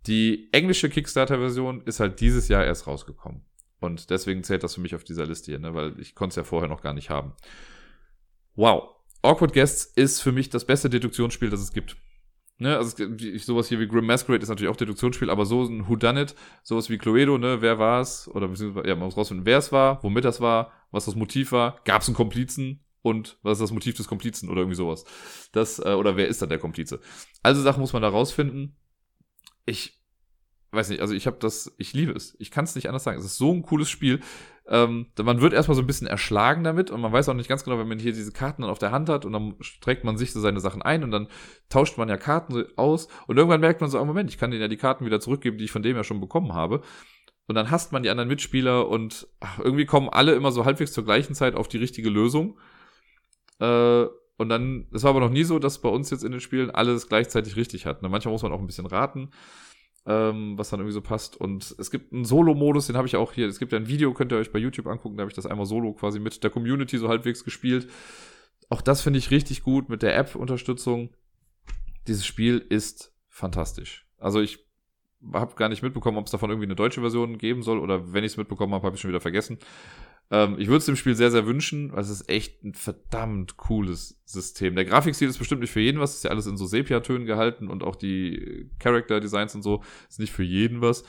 Die 0.08 0.50
englische 0.52 0.90
Kickstarter-Version 0.90 1.82
ist 1.82 2.00
halt 2.00 2.20
dieses 2.22 2.48
Jahr 2.48 2.66
erst 2.66 2.88
rausgekommen. 2.88 3.46
Und 3.80 4.10
deswegen 4.10 4.44
zählt 4.44 4.64
das 4.64 4.76
für 4.76 4.82
mich 4.82 4.96
auf 4.96 5.04
dieser 5.04 5.26
Liste 5.26 5.52
hier, 5.52 5.60
ne? 5.60 5.74
weil 5.74 6.00
ich 6.00 6.16
konnte 6.16 6.32
es 6.32 6.36
ja 6.38 6.44
vorher 6.44 6.70
noch 6.70 6.82
gar 6.82 6.94
nicht 6.94 7.10
haben. 7.10 7.34
Wow. 8.56 8.96
Awkward 9.22 9.54
Guests 9.54 9.86
ist 9.86 10.22
für 10.22 10.32
mich 10.32 10.50
das 10.50 10.66
beste 10.66 10.90
Deduktionsspiel, 10.90 11.50
das 11.50 11.62
es 11.62 11.74
gibt. 11.74 11.98
Ne, 12.58 12.78
also 12.78 12.96
sowas 13.38 13.70
hier 13.70 13.80
wie 13.80 13.88
Grim 13.88 14.06
Masquerade 14.06 14.44
ist 14.44 14.50
natürlich 14.50 14.70
auch 14.70 14.76
Deduktionsspiel, 14.76 15.32
aber 15.32 15.48
so 15.48 15.64
ein 15.64 15.88
Whodunit, 15.88 16.36
sowas 16.62 16.92
wie 16.92 17.00
Cluedo, 17.00 17.40
ne, 17.40 17.60
wer 17.62 17.80
war 17.80 18.02
es? 18.02 18.28
Oder 18.28 18.48
ja, 18.86 18.96
man 18.96 19.06
muss 19.06 19.18
rausfinden, 19.18 19.48
wer 19.48 19.58
es 19.58 19.72
war, 19.72 20.04
womit 20.04 20.26
das 20.26 20.42
war, 20.42 20.72
was 20.92 21.06
das 21.06 21.16
Motiv 21.16 21.52
war, 21.54 21.80
gab 21.86 22.04
es 22.04 22.08
einen 22.08 22.16
Komplizen 22.16 22.86
und 23.02 23.40
was 23.42 23.58
ist 23.58 23.64
das 23.64 23.72
Motiv 23.72 23.96
des 23.96 24.08
Komplizen 24.08 24.48
oder 24.48 24.62
irgendwie 24.62 24.76
sowas. 24.76 25.06
Das, 25.54 25.80
äh, 25.80 25.94
oder 25.94 26.18
wer 26.18 26.28
ist 26.28 26.42
dann 26.44 26.50
der 26.50 26.60
Komplize? 26.60 27.00
Also 27.42 27.64
Sachen 27.64 27.80
muss 27.80 27.94
man 27.94 28.04
da 28.04 28.10
rausfinden. 28.10 28.76
Ich 29.66 30.01
weiß 30.72 30.90
nicht, 30.90 31.02
also 31.02 31.14
ich 31.14 31.28
habe 31.28 31.38
das, 31.40 31.74
ich 31.78 31.94
liebe 31.94 32.14
es. 32.14 32.36
Ich 32.40 32.52
kann 32.52 32.64
es 32.64 32.76
nicht 32.76 32.88
anders 32.88 33.04
sagen. 33.04 33.20
Es 33.20 33.26
ist 33.26 33.38
so 33.38 33.52
ein 33.52 33.62
cooles 33.62 33.90
Spiel. 33.90 34.22
Ähm, 34.68 35.08
man 35.22 35.42
wird 35.42 35.54
erstmal 35.54 35.76
so 35.76 35.82
ein 35.82 35.88
bisschen 35.88 36.08
erschlagen 36.08 36.64
damit 36.64 36.92
und 36.92 37.02
man 37.02 37.12
weiß 37.12 37.28
auch 37.28 37.34
nicht 37.34 37.50
ganz 37.50 37.64
genau, 37.64 37.78
wenn 37.78 37.88
man 37.88 38.00
hier 38.00 38.14
diese 38.14 38.32
Karten 38.32 38.62
dann 38.62 38.72
auf 38.72 38.80
der 38.80 38.92
Hand 38.92 39.10
hat 39.10 39.26
und 39.26 39.34
dann 39.34 39.56
streckt 39.60 40.06
man 40.06 40.18
sich 40.18 40.32
so 40.32 40.40
seine 40.40 40.60
Sachen 40.62 40.82
ein 40.82 41.04
und 41.04 41.12
dann 41.12 41.28
tauscht 41.68 41.98
man 41.98 42.08
ja 42.08 42.16
Karten 42.16 42.54
so 42.54 42.64
aus 42.78 43.08
und 43.28 43.38
irgendwann 43.38 43.60
merkt 43.60 43.82
man 43.82 43.90
so, 43.90 44.00
oh 44.00 44.06
Moment, 44.06 44.30
ich 44.30 44.38
kann 44.38 44.52
denen 44.52 44.62
ja 44.62 44.68
die 44.70 44.78
Karten 44.78 45.06
wieder 45.06 45.20
zurückgeben, 45.20 45.58
die 45.58 45.66
ich 45.66 45.72
von 45.72 45.84
dem 45.84 45.98
ja 45.98 46.04
schon 46.04 46.22
bekommen 46.22 46.54
habe. 46.54 46.82
Und 47.48 47.56
dann 47.56 47.70
hasst 47.70 47.92
man 47.92 48.04
die 48.04 48.10
anderen 48.10 48.30
Mitspieler 48.30 48.88
und 48.88 49.28
ach, 49.42 49.60
irgendwie 49.60 49.86
kommen 49.86 50.08
alle 50.08 50.36
immer 50.36 50.54
so 50.54 50.64
halbwegs 50.64 50.94
zur 50.94 51.04
gleichen 51.04 51.36
Zeit 51.36 51.56
auf 51.56 51.68
die 51.68 51.78
richtige 51.78 52.10
Lösung. 52.10 52.58
Äh, 53.60 54.06
und 54.38 54.50
dann, 54.50 54.88
es 54.94 55.04
war 55.04 55.10
aber 55.10 55.20
noch 55.20 55.30
nie 55.30 55.44
so, 55.44 55.60
dass 55.60 55.82
bei 55.82 55.90
uns 55.90 56.12
jetzt 56.12 56.24
in 56.24 56.32
den 56.32 56.40
Spielen 56.40 56.72
alles 56.72 57.10
gleichzeitig 57.10 57.58
richtig 57.58 57.86
hat. 57.86 58.04
Ne? 58.04 58.10
Manchmal 58.10 58.32
muss 58.32 58.44
man 58.44 58.54
auch 58.54 58.60
ein 58.60 58.68
bisschen 58.68 58.86
raten 58.86 59.32
ähm, 60.06 60.58
was 60.58 60.70
dann 60.70 60.80
irgendwie 60.80 60.94
so 60.94 61.02
passt. 61.02 61.38
Und 61.38 61.76
es 61.78 61.92
gibt 61.92 62.14
einen 62.14 62.26
Solo-Modus, 62.26 62.88
den 62.88 62.98
habe 62.98 63.08
ich 63.08 63.16
auch 63.16 63.34
hier. 63.34 63.48
Es 63.48 63.60
gibt 63.60 63.72
ja 63.72 63.78
ein 63.78 63.88
Video, 63.88 64.14
könnt 64.14 64.32
ihr 64.32 64.38
euch 64.38 64.52
bei 64.52 64.60
YouTube 64.60 64.88
angucken, 64.88 65.18
da 65.18 65.22
habe 65.22 65.32
ich 65.32 65.36
das 65.36 65.46
einmal 65.46 65.66
solo 65.66 65.94
quasi 65.94 66.20
mit 66.20 66.44
der 66.44 66.50
Community 66.50 66.98
so 66.98 67.10
halbwegs 67.10 67.44
gespielt. 67.44 67.90
Auch 68.70 68.82
das 68.82 69.02
finde 69.02 69.20
ich 69.20 69.32
richtig 69.32 69.64
gut 69.64 69.90
mit 69.90 70.02
der 70.02 70.16
App-Unterstützung. 70.16 71.10
Dieses 72.08 72.26
Spiel 72.26 72.58
ist 72.58 73.14
fantastisch. 73.28 74.08
Also 74.18 74.42
ich 74.42 74.66
habe 75.34 75.56
gar 75.56 75.70
nicht 75.70 75.84
mitbekommen, 75.84 76.18
ob 76.18 76.26
es 76.26 76.32
davon 76.32 76.50
irgendwie 76.50 76.66
eine 76.66 76.76
deutsche 76.76 77.02
Version 77.02 77.38
geben 77.38 77.62
soll 77.62 77.80
oder 77.80 78.14
wenn 78.14 78.24
ich 78.24 78.32
es 78.32 78.38
mitbekommen 78.38 78.74
habe, 78.74 78.86
habe 78.86 78.96
ich 78.96 79.02
schon 79.02 79.10
wieder 79.10 79.22
vergessen. 79.22 79.60
Ähm, 80.32 80.56
ich 80.58 80.68
würde 80.68 80.78
es 80.78 80.86
dem 80.86 80.96
Spiel 80.96 81.16
sehr, 81.16 81.30
sehr 81.30 81.46
wünschen, 81.46 81.92
weil 81.92 82.00
es 82.00 82.10
ist 82.10 82.30
echt 82.30 82.64
ein 82.64 82.74
verdammt 82.74 83.58
cooles 83.58 84.20
System. 84.26 84.76
Der 84.76 84.86
Grafikstil 84.86 85.28
ist 85.28 85.38
bestimmt 85.38 85.62
nicht 85.62 85.72
für 85.72 85.82
jeden 85.82 86.00
was, 86.00 86.16
ist 86.16 86.24
ja 86.24 86.32
alles 86.32 86.48
in 86.48 86.58
so 86.58 86.66
Sepia-Tönen 86.66 87.26
gehalten 87.28 87.68
und 87.68 87.84
auch 87.84 87.98
die 87.98 88.70
Character-Designs 88.80 89.54
und 89.56 89.62
so 89.62 89.84
ist 90.10 90.20
nicht 90.20 90.32
für 90.32 90.44
jeden 90.44 90.82
was. 90.82 91.04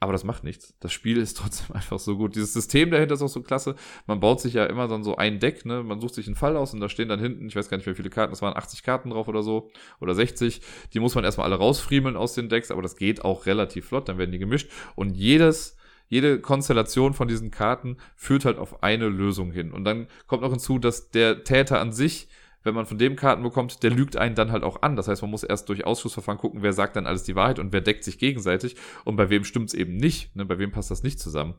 Aber 0.00 0.12
das 0.12 0.22
macht 0.22 0.44
nichts. 0.44 0.76
Das 0.78 0.92
Spiel 0.92 1.16
ist 1.16 1.36
trotzdem 1.38 1.74
einfach 1.74 1.98
so 1.98 2.16
gut. 2.16 2.36
Dieses 2.36 2.52
System 2.52 2.90
dahinter 2.90 3.14
ist 3.14 3.22
auch 3.22 3.28
so 3.28 3.42
klasse. 3.42 3.74
Man 4.06 4.20
baut 4.20 4.40
sich 4.40 4.52
ja 4.52 4.66
immer 4.66 4.86
dann 4.86 5.02
so 5.02 5.16
ein 5.16 5.40
Deck, 5.40 5.64
ne? 5.64 5.82
Man 5.82 6.00
sucht 6.00 6.14
sich 6.14 6.26
einen 6.26 6.36
Fall 6.36 6.56
aus 6.56 6.74
und 6.74 6.80
da 6.80 6.88
stehen 6.88 7.08
dann 7.08 7.18
hinten, 7.18 7.48
ich 7.48 7.56
weiß 7.56 7.68
gar 7.68 7.78
nicht, 7.78 7.86
wie 7.86 7.94
viele 7.94 8.10
Karten, 8.10 8.32
es 8.32 8.42
waren 8.42 8.56
80 8.56 8.82
Karten 8.82 9.10
drauf 9.10 9.28
oder 9.28 9.42
so. 9.42 9.70
Oder 10.00 10.14
60. 10.14 10.60
Die 10.92 11.00
muss 11.00 11.14
man 11.14 11.24
erstmal 11.24 11.46
alle 11.46 11.56
rausfriemeln 11.56 12.16
aus 12.16 12.34
den 12.34 12.48
Decks, 12.48 12.70
aber 12.70 12.82
das 12.82 12.96
geht 12.96 13.24
auch 13.24 13.46
relativ 13.46 13.86
flott, 13.86 14.08
dann 14.08 14.18
werden 14.18 14.30
die 14.30 14.38
gemischt. 14.38 14.70
Und 14.94 15.16
jedes 15.16 15.77
jede 16.08 16.40
Konstellation 16.40 17.14
von 17.14 17.28
diesen 17.28 17.50
Karten 17.50 17.96
führt 18.16 18.44
halt 18.44 18.58
auf 18.58 18.82
eine 18.82 19.08
Lösung 19.08 19.52
hin. 19.52 19.72
Und 19.72 19.84
dann 19.84 20.08
kommt 20.26 20.42
noch 20.42 20.50
hinzu, 20.50 20.78
dass 20.78 21.10
der 21.10 21.44
Täter 21.44 21.80
an 21.80 21.92
sich 21.92 22.28
wenn 22.64 22.74
man 22.74 22.86
von 22.86 22.98
dem 22.98 23.16
Karten 23.16 23.42
bekommt, 23.42 23.82
der 23.82 23.90
lügt 23.90 24.16
einen 24.16 24.34
dann 24.34 24.52
halt 24.52 24.62
auch 24.62 24.82
an. 24.82 24.96
Das 24.96 25.08
heißt, 25.08 25.22
man 25.22 25.30
muss 25.30 25.42
erst 25.42 25.68
durch 25.68 25.86
Ausschussverfahren 25.86 26.38
gucken, 26.38 26.62
wer 26.62 26.72
sagt 26.72 26.96
dann 26.96 27.06
alles 27.06 27.22
die 27.22 27.36
Wahrheit 27.36 27.58
und 27.58 27.72
wer 27.72 27.80
deckt 27.80 28.04
sich 28.04 28.18
gegenseitig 28.18 28.76
und 29.04 29.16
bei 29.16 29.30
wem 29.30 29.44
stimmt's 29.44 29.74
eben 29.74 29.96
nicht. 29.96 30.34
Ne? 30.36 30.44
Bei 30.44 30.58
wem 30.58 30.70
passt 30.70 30.90
das 30.90 31.02
nicht 31.02 31.20
zusammen. 31.20 31.54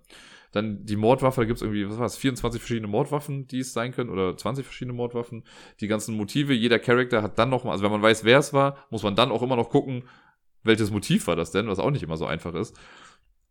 Dann 0.51 0.85
die 0.85 0.95
Mordwaffe, 0.95 1.41
da 1.41 1.45
gibt's 1.45 1.61
irgendwie, 1.61 1.87
was 1.87 1.99
war 1.99 2.05
es, 2.05 2.17
24 2.17 2.61
verschiedene 2.61 2.87
Mordwaffen, 2.87 3.47
die 3.47 3.59
es 3.59 3.73
sein 3.73 3.91
können, 3.91 4.09
oder 4.09 4.35
20 4.35 4.65
verschiedene 4.65 4.93
Mordwaffen. 4.93 5.43
Die 5.79 5.87
ganzen 5.87 6.15
Motive, 6.15 6.53
jeder 6.53 6.79
Charakter 6.79 7.21
hat 7.21 7.37
dann 7.37 7.49
noch 7.49 7.63
mal, 7.63 7.71
also 7.71 7.83
wenn 7.83 7.91
man 7.91 8.01
weiß, 8.01 8.23
wer 8.23 8.39
es 8.39 8.51
war, 8.51 8.85
muss 8.89 9.03
man 9.03 9.15
dann 9.15 9.31
auch 9.31 9.43
immer 9.43 9.55
noch 9.55 9.69
gucken, 9.69 10.03
welches 10.63 10.91
Motiv 10.91 11.27
war 11.27 11.35
das 11.35 11.51
denn, 11.51 11.67
was 11.67 11.79
auch 11.79 11.91
nicht 11.91 12.03
immer 12.03 12.17
so 12.17 12.25
einfach 12.25 12.55
ist. 12.55 12.75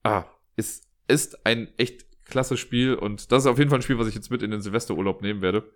Ah, 0.03 0.25
ist, 0.57 0.88
ist 1.09 1.45
ein 1.47 1.69
echt 1.77 2.07
klasse 2.25 2.57
Spiel 2.57 2.95
und 2.95 3.33
das 3.33 3.45
ist 3.45 3.47
auf 3.47 3.59
jeden 3.59 3.71
Fall 3.71 3.81
ein 3.81 3.83
Spiel, 3.83 3.99
was 3.99 4.09
ich 4.09 4.15
jetzt 4.15 4.31
mit 4.31 4.43
in 4.43 4.51
den 4.51 4.61
Silvesterurlaub 4.61 5.23
nehmen 5.23 5.43
werde. 5.43 5.71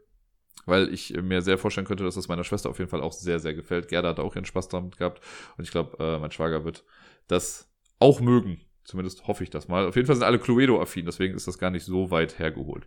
Weil 0.64 0.95
ich 0.95 1.12
mir 1.20 1.43
sehr 1.43 1.59
vorstellen 1.59 1.87
könnte, 1.87 2.05
dass 2.05 2.14
das 2.14 2.28
meiner 2.28 2.45
Schwester 2.45 2.70
auf 2.70 2.78
jeden 2.78 2.91
Fall 2.91 3.01
auch 3.01 3.12
sehr, 3.12 3.41
sehr 3.41 3.55
gefällt. 3.55 3.89
Gerda 3.89 4.11
hat 4.11 4.20
auch 4.20 4.37
ihren 4.37 4.45
Spaß 4.45 4.68
damit 4.68 4.97
gehabt. 4.97 5.20
Und 5.57 5.64
ich 5.64 5.72
glaube, 5.72 5.97
äh, 5.99 6.18
mein 6.20 6.30
Schwager 6.30 6.64
wird 6.64 6.85
das 7.26 7.68
auch 7.99 8.20
mögen. 8.20 8.61
Zumindest 8.85 9.26
hoffe 9.26 9.43
ich 9.43 9.51
das 9.51 9.66
mal. 9.66 9.87
Auf 9.87 9.97
jeden 9.97 10.07
Fall 10.07 10.16
sind 10.16 10.24
alle 10.24 10.39
Cluedo-affin, 10.39 11.07
deswegen 11.07 11.35
ist 11.35 11.49
das 11.49 11.59
gar 11.59 11.70
nicht 11.70 11.85
so 11.85 12.11
weit 12.11 12.39
hergeholt. 12.39 12.87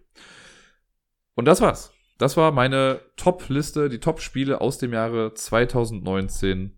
Und 1.36 1.46
das 1.46 1.62
war's. 1.62 1.92
Das 2.18 2.38
war 2.38 2.52
meine 2.52 3.02
Top-Liste, 3.18 3.90
die 3.90 4.00
Top-Spiele 4.00 4.62
aus 4.62 4.78
dem 4.78 4.94
Jahre 4.94 5.34
2019. 5.34 6.78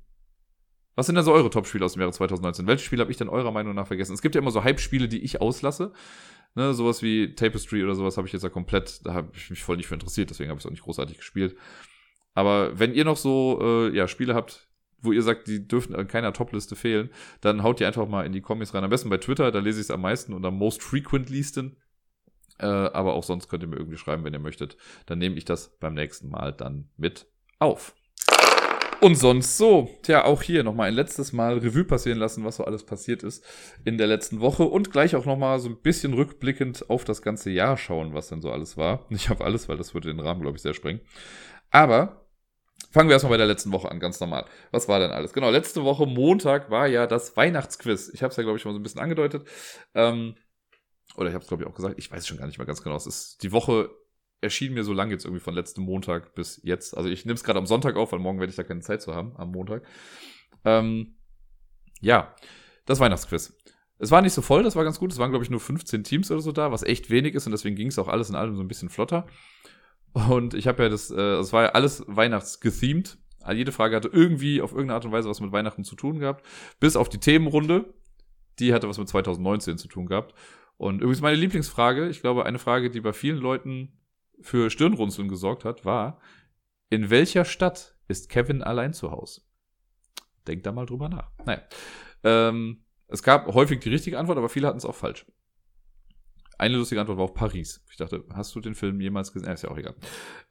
Was 0.98 1.06
sind 1.06 1.14
denn 1.14 1.24
so 1.24 1.32
eure 1.32 1.52
Top-Spiele 1.52 1.86
aus 1.86 1.94
dem 1.94 2.00
Jahre 2.00 2.12
2019? 2.12 2.66
Welche 2.66 2.84
Spiele 2.84 3.02
habe 3.02 3.12
ich 3.12 3.18
denn 3.18 3.30
eurer 3.30 3.52
Meinung 3.52 3.76
nach 3.76 3.86
vergessen? 3.86 4.14
Es 4.14 4.24
gibt 4.24 4.34
ja 4.34 4.42
immer 4.42 4.50
so 4.50 4.64
Hype-Spiele, 4.64 5.08
die 5.08 5.20
ich 5.20 5.40
auslasse. 5.40 5.94
Ne, 6.56 6.74
sowas 6.74 7.04
wie 7.04 7.36
Tapestry 7.36 7.84
oder 7.84 7.94
sowas 7.94 8.18
habe 8.18 8.26
ich 8.26 8.34
jetzt 8.34 8.42
ja 8.42 8.50
komplett, 8.50 9.06
da 9.06 9.14
habe 9.14 9.30
ich 9.36 9.52
mich 9.52 9.62
voll 9.62 9.78
nicht 9.78 9.86
für 9.86 9.94
interessiert, 9.94 10.32
deswegen 10.32 10.50
habe 10.50 10.58
ich 10.58 10.64
es 10.64 10.66
auch 10.66 10.72
nicht 10.72 10.82
großartig 10.82 11.18
gespielt. 11.18 11.56
Aber 12.34 12.80
wenn 12.80 12.96
ihr 12.96 13.06
noch 13.06 13.18
so 13.18 13.60
äh, 13.62 13.96
ja, 13.96 14.08
Spiele 14.08 14.34
habt, 14.34 14.68
wo 15.00 15.12
ihr 15.12 15.22
sagt, 15.22 15.48
die 15.48 15.68
dürfen 15.68 15.96
an 15.96 16.08
keiner 16.08 16.34
Top-Liste 16.34 16.76
fehlen, 16.76 17.12
dann 17.42 17.62
haut 17.62 17.80
die 17.80 17.86
einfach 17.86 18.08
mal 18.08 18.26
in 18.26 18.32
die 18.32 18.42
Kommis 18.42 18.74
rein. 18.74 18.84
Am 18.84 18.90
besten 18.90 19.12
bei 19.12 19.18
Twitter, 19.18 19.52
da 19.52 19.60
lese 19.60 19.80
ich 19.80 19.86
es 19.86 19.92
am 19.92 20.02
meisten 20.02 20.34
und 20.34 20.44
am 20.46 20.58
most 20.58 20.82
frequent 20.82 21.30
leasten. 21.30 21.78
Äh, 22.58 22.66
aber 22.66 23.14
auch 23.14 23.24
sonst 23.24 23.50
könnt 23.50 23.62
ihr 23.62 23.70
mir 23.70 23.78
irgendwie 23.78 23.98
schreiben, 23.98 24.24
wenn 24.24 24.34
ihr 24.34 24.40
möchtet. 24.40 24.78
Dann 25.06 25.20
nehme 25.20 25.36
ich 25.36 25.46
das 25.46 25.78
beim 25.78 25.94
nächsten 25.94 26.30
Mal 26.30 26.54
dann 26.54 26.90
mit 26.98 27.28
auf. 27.60 27.94
Und 29.00 29.16
sonst 29.16 29.58
so. 29.58 29.90
Tja, 30.02 30.26
auch 30.26 30.42
hier 30.42 30.64
nochmal 30.64 30.88
ein 30.88 30.96
letztes 30.96 31.32
Mal 31.32 31.60
Revue 31.60 31.84
passieren 31.84 32.18
lassen, 32.18 32.44
was 32.44 32.56
so 32.56 32.66
alles 32.66 32.84
passiert 32.84 33.22
ist 33.22 33.46
in 33.86 33.98
der 33.98 34.08
letzten 34.08 34.40
Woche 34.40 34.64
und 34.64 34.92
gleich 34.92 35.16
auch 35.16 35.26
nochmal 35.26 35.60
so 35.60 35.70
ein 35.70 35.78
bisschen 35.78 36.14
rückblickend 36.14 36.90
auf 36.90 37.04
das 37.04 37.22
ganze 37.22 37.52
Jahr 37.52 37.78
schauen, 37.78 38.14
was 38.14 38.30
denn 38.30 38.42
so 38.42 38.52
alles 38.52 38.76
war. 38.76 39.06
Nicht 39.10 39.30
auf 39.30 39.42
alles, 39.42 39.70
weil 39.70 39.78
das 39.78 39.94
würde 39.94 40.10
den 40.10 40.20
Rahmen, 40.20 40.42
glaube 40.42 40.58
ich, 40.58 40.64
sehr 40.64 40.74
sprengen. 40.74 41.02
Aber 41.70 42.26
fangen 42.90 43.08
wir 43.10 43.14
erstmal 43.14 43.34
bei 43.34 43.38
der 43.38 43.46
letzten 43.46 43.72
Woche 43.72 43.92
an, 43.92 44.00
ganz 44.00 44.20
normal. 44.20 44.46
Was 44.72 44.88
war 44.88 45.00
denn 45.00 45.12
alles? 45.12 45.32
Genau, 45.34 45.52
letzte 45.52 45.84
Woche 45.84 46.08
Montag 46.08 46.72
war 46.72 46.88
ja 46.88 47.06
das 47.06 47.38
Weihnachtsquiz. 47.38 48.10
Ich 48.14 48.24
habe 48.24 48.32
es 48.32 48.38
ja, 48.38 48.44
glaube 48.44 48.58
ich, 48.58 48.66
mal 48.66 48.74
so 48.74 48.80
ein 48.80 48.84
bisschen 48.84 49.02
angedeutet. 49.02 49.48
Ähm, 49.94 50.36
oder 51.16 51.30
ich 51.30 51.36
habe 51.36 51.44
es, 51.44 51.48
glaube 51.48 51.64
ich, 51.64 51.70
auch 51.70 51.76
gesagt. 51.76 51.96
Ich 52.00 52.12
weiß 52.12 52.26
schon 52.26 52.38
gar 52.38 52.48
nicht 52.48 52.58
mehr 52.58 52.68
ganz 52.68 52.82
genau. 52.82 52.96
Es 52.96 53.06
ist 53.06 53.44
die 53.44 53.52
Woche 53.52 53.92
erschien 54.42 54.74
mir 54.74 54.84
so 54.84 54.94
lang 54.94 55.10
jetzt 55.10 55.26
irgendwie 55.26 55.44
von 55.44 55.54
letztem 55.54 55.84
Montag 55.84 56.36
bis 56.36 56.62
jetzt. 56.64 56.96
Also 56.96 57.10
ich 57.10 57.26
nehme 57.26 57.36
es 57.36 57.44
gerade 57.44 57.60
am 57.60 57.66
Sonntag 57.66 57.96
auf, 57.96 58.12
weil 58.12 58.20
morgen 58.20 58.40
werde 58.40 58.52
ich 58.52 58.56
da 58.56 58.64
keine 58.64 58.82
Zeit 58.82 59.02
zu 59.02 59.16
haben, 59.16 59.36
am 59.38 59.52
Montag. 59.52 59.84
Ähm, 60.64 61.16
ja, 62.02 62.36
das 62.86 63.00
Weihnachtsquiz. 63.00 63.58
Es 64.00 64.12
war 64.12 64.22
nicht 64.22 64.34
so 64.34 64.44
voll, 64.44 64.64
das 64.64 64.76
war 64.76 64.84
ganz 64.84 65.00
gut. 65.00 65.12
Es 65.12 65.18
waren, 65.18 65.32
glaube 65.32 65.44
ich, 65.44 65.50
nur 65.50 65.60
15 65.60 66.04
Teams 66.04 66.30
oder 66.30 66.42
so 66.42 66.52
da, 66.52 66.72
was 66.72 66.84
echt 66.84 67.10
wenig 67.10 67.34
ist 67.34 67.48
und 67.48 67.52
deswegen 67.52 67.76
ging 67.76 67.88
es 67.88 67.98
auch 67.98 68.08
alles 68.08 68.30
in 68.30 68.36
allem 68.36 68.56
so 68.56 68.62
ein 68.62 68.68
bisschen 68.68 68.90
flotter. 68.90 69.26
Und 70.14 70.54
ich 70.54 70.68
habe 70.68 70.84
ja 70.84 70.90
das, 70.90 71.10
äh, 71.10 71.20
es 71.40 71.52
war 71.52 71.64
ja 71.64 71.70
alles 71.70 72.04
Weihnachtsgethemed. 72.08 73.18
Jede 73.54 73.72
Frage 73.72 73.96
hatte 73.96 74.10
irgendwie 74.12 74.62
auf 74.62 74.72
irgendeine 74.72 74.96
Art 74.96 75.06
und 75.06 75.12
Weise 75.12 75.30
was 75.30 75.40
mit 75.40 75.52
Weihnachten 75.52 75.84
zu 75.84 75.96
tun 75.96 76.20
gehabt. 76.20 76.46
Bis 76.80 76.96
auf 76.96 77.10
die 77.10 77.20
Themenrunde. 77.20 77.94
Die 78.60 78.74
hatte 78.74 78.90
was 78.90 78.98
mit 78.98 79.08
2019 79.08 79.78
zu 79.78 79.88
tun 79.88 80.08
gehabt. 80.08 80.34
Und 80.78 80.98
übrigens 80.98 81.22
meine 81.22 81.38
Lieblingsfrage, 81.38 82.10
ich 82.10 82.22
glaube, 82.22 82.46
eine 82.46 82.60
Frage, 82.60 82.90
die 82.90 83.02
bei 83.02 83.14
vielen 83.14 83.38
Leuten 83.38 83.97
für 84.42 84.70
Stirnrunzeln 84.70 85.28
gesorgt 85.28 85.66
hat, 85.66 85.86
war, 85.86 86.20
in 86.90 87.10
welcher 87.10 87.46
Stadt 87.46 87.96
ist 88.08 88.30
Kevin 88.30 88.64
allein 88.64 88.94
zu 88.94 89.12
Hause? 89.12 89.42
Denkt 90.48 90.66
da 90.66 90.72
mal 90.72 90.86
drüber 90.86 91.10
nach. 91.10 91.32
Naja. 91.46 91.62
Ähm, 92.24 92.84
es 93.08 93.24
gab 93.24 93.54
häufig 93.54 93.80
die 93.80 93.90
richtige 93.90 94.20
Antwort, 94.20 94.38
aber 94.38 94.50
viele 94.50 94.68
hatten 94.68 94.78
es 94.78 94.86
auch 94.86 94.96
falsch. 94.96 95.26
Eine 96.58 96.78
lustige 96.78 97.00
Antwort 97.00 97.18
war 97.18 97.26
auf 97.26 97.34
Paris. 97.34 97.84
Ich 97.92 97.98
dachte, 97.98 98.26
hast 98.34 98.56
du 98.56 98.60
den 98.60 98.74
Film 98.74 99.00
jemals 99.00 99.32
gesehen? 99.32 99.50
Äh, 99.50 99.54
ist 99.54 99.64
ja 99.64 99.70
auch 99.70 99.78
egal. 99.78 99.96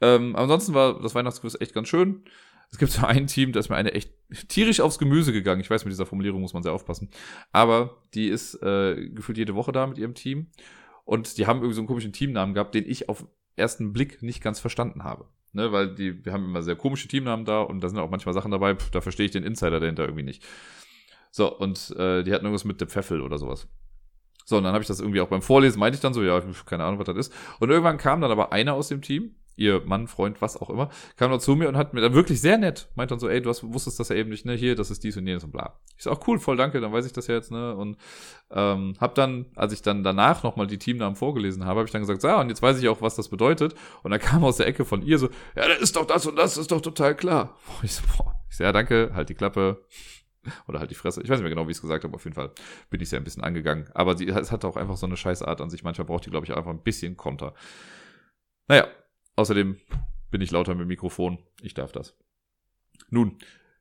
Ähm, 0.01 0.37
ansonsten 0.37 0.75
war 0.75 1.01
das 1.01 1.15
Weihnachtsquiz 1.15 1.57
echt 1.61 1.75
ganz 1.75 1.89
schön. 1.89 2.25
Es 2.71 2.79
gibt 2.79 2.93
so 2.93 3.07
ein 3.07 3.27
Team, 3.27 3.53
da 3.53 3.61
ist 3.61 3.69
mir 3.69 3.77
eine 3.77 3.93
echt 3.93 4.13
tierisch 4.49 4.81
aufs 4.81 4.99
Gemüse 4.99 5.33
gegangen. 5.33 5.61
Ich 5.61 5.71
weiß, 5.71 5.85
mit 5.85 5.93
dieser 5.93 6.07
Formulierung 6.07 6.41
muss 6.41 6.53
man 6.53 6.63
sehr 6.63 6.73
aufpassen. 6.73 7.11
Aber 7.53 8.03
die 8.15 8.29
ist 8.29 8.55
äh, 8.63 9.09
gefühlt 9.11 9.39
jede 9.39 9.55
Woche 9.55 9.73
da 9.73 9.87
mit 9.87 9.99
ihrem 9.99 10.15
Team. 10.15 10.51
Und 11.05 11.39
die 11.39 11.47
haben 11.47 11.59
irgendwie 11.59 11.75
so 11.75 11.81
einen 11.81 11.89
komischen 11.89 12.13
Teamnamen 12.13 12.55
gehabt, 12.55 12.75
den 12.75 12.85
ich 12.89 13.09
auf 13.09 13.27
ersten 13.57 13.93
Blick 13.93 14.23
nicht 14.23 14.43
ganz 14.43 14.61
verstanden 14.61 15.05
habe. 15.05 15.27
Ne, 15.53 15.73
weil 15.73 15.95
die, 15.95 16.25
wir 16.25 16.33
haben 16.33 16.45
immer 16.45 16.63
sehr 16.63 16.77
komische 16.77 17.09
Teamnamen 17.09 17.47
da 17.47 17.63
und 17.63 17.81
da 17.81 17.89
sind 17.89 17.99
auch 17.99 18.11
manchmal 18.11 18.35
Sachen 18.35 18.51
dabei, 18.51 18.75
pf, 18.75 18.91
da 18.91 19.01
verstehe 19.01 19.25
ich 19.27 19.33
den 19.33 19.43
Insider 19.43 19.81
dahinter 19.81 20.05
irgendwie 20.05 20.23
nicht. 20.23 20.45
So, 21.31 21.51
und 21.57 21.95
äh, 21.97 22.23
die 22.23 22.33
hatten 22.33 22.45
irgendwas 22.45 22.65
mit 22.65 22.81
der 22.81 22.89
Pfeffel 22.89 23.23
oder 23.23 23.39
sowas. 23.39 23.67
So, 24.45 24.59
und 24.59 24.65
dann 24.65 24.75
habe 24.75 24.83
ich 24.83 24.89
das 24.89 25.01
irgendwie 25.01 25.21
auch 25.21 25.29
beim 25.29 25.43
Vorlesen, 25.43 25.81
meinte 25.81 25.97
ich 25.97 26.03
dann 26.03 26.15
so, 26.15 26.23
ja, 26.23 26.41
keine 26.67 26.85
Ahnung, 26.85 26.99
was 26.99 27.07
das 27.07 27.17
ist. 27.17 27.35
Und 27.59 27.71
irgendwann 27.71 27.99
kam 27.99 28.21
dann 28.21 28.31
aber 28.31 28.53
einer 28.53 28.75
aus 28.75 28.89
dem 28.89 29.01
Team, 29.03 29.35
ihr 29.57 29.83
Mann, 29.85 30.07
Freund, 30.07 30.41
was 30.43 30.57
auch 30.57 30.71
immer, 30.71 30.91
kam 31.17 31.31
dann 31.31 31.41
zu 31.41 31.57
mir 31.57 31.69
und 31.69 31.77
hat 31.77 31.95
mir 31.95 32.01
dann 32.01 32.15
wirklich 32.15 32.41
sehr 32.41 32.59
nett, 32.59 32.89
meint 32.95 33.11
dann 33.11 33.19
so, 33.19 33.29
ey, 33.29 33.41
du 33.41 33.49
hast, 33.49 33.63
wusstest 33.65 33.99
das 33.99 34.11
ja 34.11 34.17
eben 34.17 34.31
nicht, 34.31 34.45
ne, 34.45 34.55
hier, 34.55 34.75
das 34.75 34.91
ist 34.91 35.03
dies 35.03 35.17
und 35.17 35.27
jenes 35.27 35.45
und 35.45 35.51
bla. 35.51 35.81
Ich 35.97 36.05
sag, 36.05 36.13
auch 36.13 36.29
cool, 36.29 36.39
voll 36.39 36.57
danke, 36.57 36.81
dann 36.81 36.93
weiß 36.93 37.07
ich 37.07 37.13
das 37.13 37.27
ja 37.27 37.35
jetzt, 37.35 37.51
ne, 37.51 37.75
und 37.75 37.97
ähm, 38.51 38.95
hab 39.01 39.15
dann, 39.15 39.47
als 39.57 39.73
ich 39.73 39.83
dann 39.83 40.03
danach 40.05 40.43
nochmal 40.43 40.67
die 40.67 40.79
Teamnamen 40.79 41.17
vorgelesen 41.17 41.65
habe, 41.65 41.81
habe 41.81 41.87
ich 41.87 41.93
dann 41.93 42.03
gesagt, 42.03 42.21
so, 42.21 42.29
ja, 42.29 42.41
und 42.41 42.49
jetzt 42.49 42.63
weiß 42.63 42.79
ich 42.79 42.89
auch, 42.89 43.01
was 43.01 43.17
das 43.17 43.29
bedeutet, 43.29 43.75
und 44.03 44.11
dann 44.11 44.21
kam 44.21 44.45
aus 44.45 44.59
der 44.59 44.67
Ecke 44.67 44.85
von 44.85 45.03
ihr 45.03 45.19
so, 45.19 45.29
ja, 45.57 45.69
das 45.69 45.79
ist 45.79 45.97
doch 45.97 46.07
das 46.07 46.27
und 46.27 46.37
das 46.37 46.57
ist 46.57 46.71
doch 46.71 46.81
total 46.81 47.15
klar. 47.15 47.57
Ich 47.83 47.95
so, 47.95 48.03
boah, 48.17 48.35
ich 48.49 48.57
so, 48.57 48.65
ja, 48.65 48.73
danke, 48.73 49.13
halt 49.15 49.29
die 49.29 49.35
Klappe, 49.35 49.85
oder 50.69 50.81
halt 50.81 50.91
die 50.91 50.95
Fresse. 50.95 51.23
Ich 51.23 51.29
weiß 51.29 51.39
nicht 51.39 51.45
mehr 51.45 51.51
genau, 51.51 51.67
wie 51.67 51.73
ich 51.73 51.79
es 51.79 51.83
gesagt 51.83 52.05
habe. 52.05 52.15
Auf 52.15 52.25
jeden 52.25 52.35
Fall 52.35 52.51
bin 52.91 53.01
ich 53.01 53.09
sehr 53.09 53.21
ein 53.21 53.25
bisschen 53.25 53.43
angegangen. 53.43 53.89
Aber 53.95 54.17
sie, 54.17 54.29
es 54.29 54.53
hat 54.53 54.65
auch 54.65 54.77
einfach 54.77 54.97
so 54.97 55.07
eine 55.07 55.17
Scheißart 55.17 55.61
an 55.61 55.71
sich. 55.71 55.83
Manchmal 55.83 56.07
braucht 56.07 56.27
die, 56.27 56.31
glaube 56.31 56.47
ich, 56.47 56.57
einfach 56.57 56.71
ein 56.71 56.83
bisschen 56.83 57.17
Konter. 57.17 57.55
Naja, 58.69 58.87
Außerdem 59.37 59.77
bin 60.31 60.41
ich 60.41 60.51
lauter 60.51 60.75
mit 60.75 60.83
dem 60.83 60.89
Mikrofon. 60.89 61.39
Ich 61.63 61.75
darf 61.75 61.93
das. 61.93 62.17
Nun, 63.11 63.39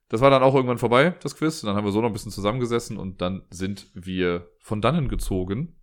das 0.09 0.21
war 0.21 0.29
dann 0.29 0.43
auch 0.43 0.53
irgendwann 0.53 0.77
vorbei, 0.77 1.15
das 1.21 1.35
Quiz. 1.35 1.63
Und 1.63 1.67
dann 1.67 1.75
haben 1.75 1.85
wir 1.85 1.91
so 1.91 2.01
noch 2.01 2.09
ein 2.09 2.13
bisschen 2.13 2.31
zusammengesessen 2.31 2.97
und 2.97 3.21
dann 3.21 3.43
sind 3.49 3.89
wir 3.93 4.49
von 4.59 4.81
dannen 4.81 5.07
gezogen. 5.07 5.75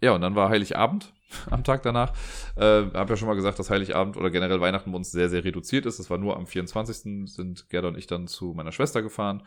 Ja, 0.00 0.14
und 0.14 0.20
dann 0.20 0.34
war 0.34 0.48
Heiligabend 0.48 1.12
am 1.50 1.64
Tag 1.64 1.82
danach. 1.82 2.12
Äh, 2.56 2.86
hab 2.92 3.10
ja 3.10 3.16
schon 3.16 3.28
mal 3.28 3.34
gesagt, 3.34 3.58
dass 3.58 3.70
Heiligabend 3.70 4.16
oder 4.16 4.30
generell 4.30 4.60
Weihnachten 4.60 4.90
bei 4.92 4.96
uns 4.96 5.10
sehr, 5.10 5.28
sehr 5.28 5.44
reduziert 5.44 5.86
ist. 5.86 5.98
Das 5.98 6.10
war 6.10 6.18
nur 6.18 6.36
am 6.36 6.46
24. 6.46 7.30
sind 7.30 7.68
Gerda 7.68 7.88
und 7.88 7.98
ich 7.98 8.06
dann 8.06 8.26
zu 8.26 8.54
meiner 8.54 8.72
Schwester 8.72 9.02
gefahren. 9.02 9.42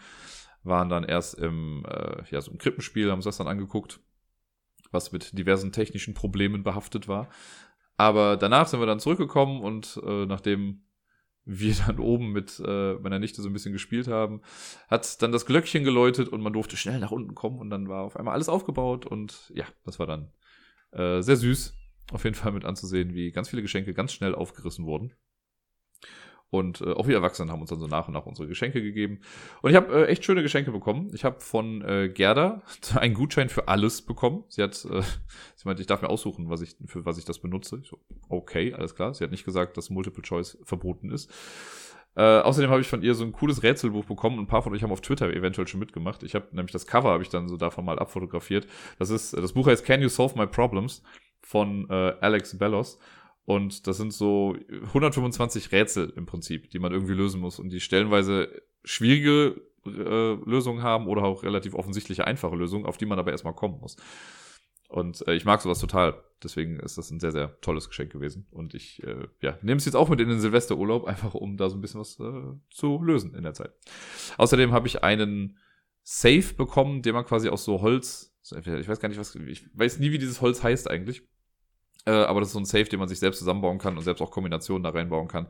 Waren 0.64 0.90
dann 0.90 1.04
erst 1.04 1.36
im, 1.36 1.86
äh, 1.88 2.24
ja, 2.30 2.42
so 2.42 2.52
im 2.52 2.58
Krippenspiel, 2.58 3.10
haben 3.10 3.20
uns 3.20 3.26
das 3.26 3.38
dann 3.38 3.48
angeguckt, 3.48 4.02
was 4.92 5.12
mit 5.12 5.38
diversen 5.38 5.72
technischen 5.72 6.14
Problemen 6.14 6.64
behaftet 6.64 7.08
war. 7.08 7.30
Aber 8.00 8.38
danach 8.38 8.66
sind 8.66 8.80
wir 8.80 8.86
dann 8.88 9.02
zurückgekommen 9.02 9.62
und 9.62 10.02
äh, 10.06 10.26
nachdem 10.26 10.84
wir 11.44 11.76
dann 11.86 12.00
oben 12.00 12.32
mit 12.32 12.62
äh, 12.66 12.94
meiner 12.94 13.20
Nichte 13.20 13.42
so 13.42 13.50
ein 13.50 13.54
bisschen 13.54 13.74
gespielt 13.74 14.08
haben, 14.08 14.42
hat 14.88 15.22
dann 15.22 15.34
das 15.34 15.46
Glöckchen 15.46 15.84
geläutet 15.84 16.30
und 16.30 16.40
man 16.40 16.54
durfte 16.54 16.78
schnell 16.78 17.00
nach 17.00 17.12
unten 17.12 17.36
kommen 17.36 17.60
und 17.60 17.70
dann 17.70 17.90
war 17.90 18.04
auf 18.04 18.16
einmal 18.16 18.36
alles 18.36 18.48
aufgebaut 18.48 19.06
und 19.06 19.52
ja, 19.54 19.66
das 19.84 20.00
war 20.00 20.08
dann 20.08 20.32
äh, 20.92 21.22
sehr 21.22 21.36
süß, 21.36 21.74
auf 22.14 22.24
jeden 22.24 22.38
Fall 22.38 22.54
mit 22.54 22.64
anzusehen, 22.64 23.14
wie 23.14 23.32
ganz 23.34 23.50
viele 23.50 23.62
Geschenke 23.62 23.94
ganz 23.94 24.14
schnell 24.14 24.34
aufgerissen 24.34 24.86
wurden. 24.86 25.12
Und 26.52 26.82
äh, 26.82 26.94
auch 26.94 27.08
wir 27.08 27.16
Erwachsenen 27.16 27.52
haben 27.52 27.62
uns 27.62 27.70
dann 27.70 27.80
so 27.80 27.88
nach 27.88 28.08
und 28.08 28.14
nach 28.14 28.26
unsere 28.26 28.48
Geschenke 28.48 28.82
gegeben. 28.82 29.20
Und 29.62 29.70
ich 29.70 29.76
habe 29.76 29.94
äh, 29.94 30.08
echt 30.08 30.26
schöne 30.26 30.42
Geschenke 30.42 30.72
bekommen. 30.72 31.12
Ich 31.14 31.24
habe 31.24 31.40
von 31.42 31.82
äh, 31.84 32.10
Gerda 32.10 32.62
einen 32.96 33.14
Gutschein 33.14 33.50
für 33.50 33.68
alles 33.68 34.02
bekommen. 34.02 34.44
Sie 34.48 34.64
hat, 34.64 34.74
äh, 34.86 35.02
sie 35.56 35.66
meinte, 35.66 35.82
ich 35.82 35.88
darf 35.88 36.02
mir 36.02 36.10
aussuchen, 36.10 36.50
was 36.50 36.62
ich, 36.62 36.76
für 36.86 37.06
was 37.06 37.18
ich 37.18 37.26
das 37.26 37.40
benutze. 37.40 37.80
Ich 37.82 37.90
so, 37.90 38.00
okay, 38.30 38.74
alles 38.74 38.96
klar. 38.96 39.14
Sie 39.14 39.24
hat 39.24 39.32
nicht 39.32 39.46
gesagt, 39.46 39.78
dass 39.78 39.90
Multiple 39.90 40.24
Choice 40.24 40.58
verboten 40.64 41.12
ist. 41.12 41.32
Äh, 42.16 42.42
außerdem 42.42 42.72
habe 42.72 42.82
ich 42.82 42.88
von 42.88 43.04
ihr 43.04 43.14
so 43.14 43.24
ein 43.24 43.32
cooles 43.32 43.62
Rätselbuch 43.62 44.06
bekommen. 44.06 44.40
Ein 44.40 44.48
paar 44.48 44.64
von 44.64 44.74
euch 44.74 44.82
haben 44.82 44.92
auf 44.92 45.02
Twitter 45.02 45.32
eventuell 45.32 45.68
schon 45.68 45.80
mitgemacht. 45.80 46.24
Ich 46.24 46.34
habe 46.34 46.48
nämlich 46.52 46.72
das 46.72 46.88
Cover 46.88 47.12
habe 47.12 47.24
ich 47.24 47.30
dann 47.30 47.48
so 47.48 47.58
davon 47.58 47.86
mal 47.86 48.00
abfotografiert. 48.00 48.68
Das 48.98 49.10
ist 49.10 49.34
das 49.34 49.54
Buch 49.54 49.68
heißt 49.68 49.86
Can 49.86 50.02
You 50.02 50.10
Solve 50.10 50.38
My 50.38 50.48
Problems 50.48 51.04
von 51.42 51.88
äh, 51.90 52.16
Alex 52.20 52.58
Bellos. 52.58 53.00
Und 53.50 53.88
das 53.88 53.98
sind 53.98 54.14
so 54.14 54.56
125 54.70 55.72
Rätsel 55.72 56.14
im 56.16 56.28
Prinzip, 56.28 56.70
die 56.70 56.78
man 56.78 56.92
irgendwie 56.92 57.16
lösen 57.16 57.42
muss 57.42 57.58
und 57.58 57.72
die 57.72 57.80
stellenweise 57.80 58.62
schwierige 58.84 59.60
äh, 59.88 60.36
Lösungen 60.48 60.84
haben 60.84 61.08
oder 61.08 61.24
auch 61.24 61.42
relativ 61.42 61.74
offensichtliche 61.74 62.28
einfache 62.28 62.56
Lösungen, 62.56 62.86
auf 62.86 63.00
die 63.00 63.08
man 63.08 63.18
aber 63.18 63.32
erstmal 63.32 63.56
kommen 63.56 63.80
muss. 63.80 63.96
Und 64.88 65.28
äh, 65.28 65.34
ich 65.34 65.46
mag 65.46 65.64
sowas 65.64 65.80
total. 65.80 66.24
Deswegen 66.44 66.80
ist 66.80 67.00
das 67.00 67.10
ein 67.10 67.20
sehr, 67.20 67.32
sehr 67.32 67.60
tolles 67.62 67.88
Geschenk 67.88 68.12
gewesen. 68.12 68.46
Und 68.52 68.76
ich 68.76 69.02
äh, 69.02 69.28
ja, 69.42 69.58
nehme 69.64 69.78
es 69.78 69.86
jetzt 69.86 69.96
auch 69.96 70.10
mit 70.10 70.22
in 70.22 70.30
den 70.30 70.40
Silvesterurlaub, 70.40 71.06
einfach 71.08 71.34
um 71.34 71.58
da 71.58 71.72
so 71.72 71.76
ein 71.76 71.82
bisschen 71.82 72.02
was 72.02 72.20
äh, 72.20 72.56
zu 72.70 73.02
lösen 73.02 73.34
in 73.34 73.42
der 73.42 73.56
Zeit. 73.56 73.74
Außerdem 74.38 74.74
habe 74.74 74.86
ich 74.86 75.04
einen 75.04 75.58
Safe 76.04 76.54
bekommen, 76.54 77.02
den 77.02 77.16
man 77.16 77.26
quasi 77.26 77.50
aus 77.50 77.66
so 77.66 77.82
Holz, 77.82 78.32
ich 78.44 78.88
weiß 78.88 79.00
gar 79.00 79.10
nicht, 79.10 79.18
was, 79.20 79.34
ich 79.34 79.66
weiß 79.74 79.98
nie, 79.98 80.12
wie 80.12 80.20
dieses 80.20 80.40
Holz 80.40 80.62
heißt 80.62 80.88
eigentlich. 80.88 81.24
Äh, 82.06 82.12
aber 82.12 82.40
das 82.40 82.50
ist 82.50 82.54
so 82.54 82.60
ein 82.60 82.66
Safe, 82.66 82.86
den 82.86 83.00
man 83.00 83.08
sich 83.08 83.20
selbst 83.20 83.40
zusammenbauen 83.40 83.78
kann 83.78 83.98
und 83.98 84.04
selbst 84.04 84.22
auch 84.22 84.32
Kombinationen 84.32 84.84
da 84.84 84.90
reinbauen 84.90 85.28
kann. 85.28 85.48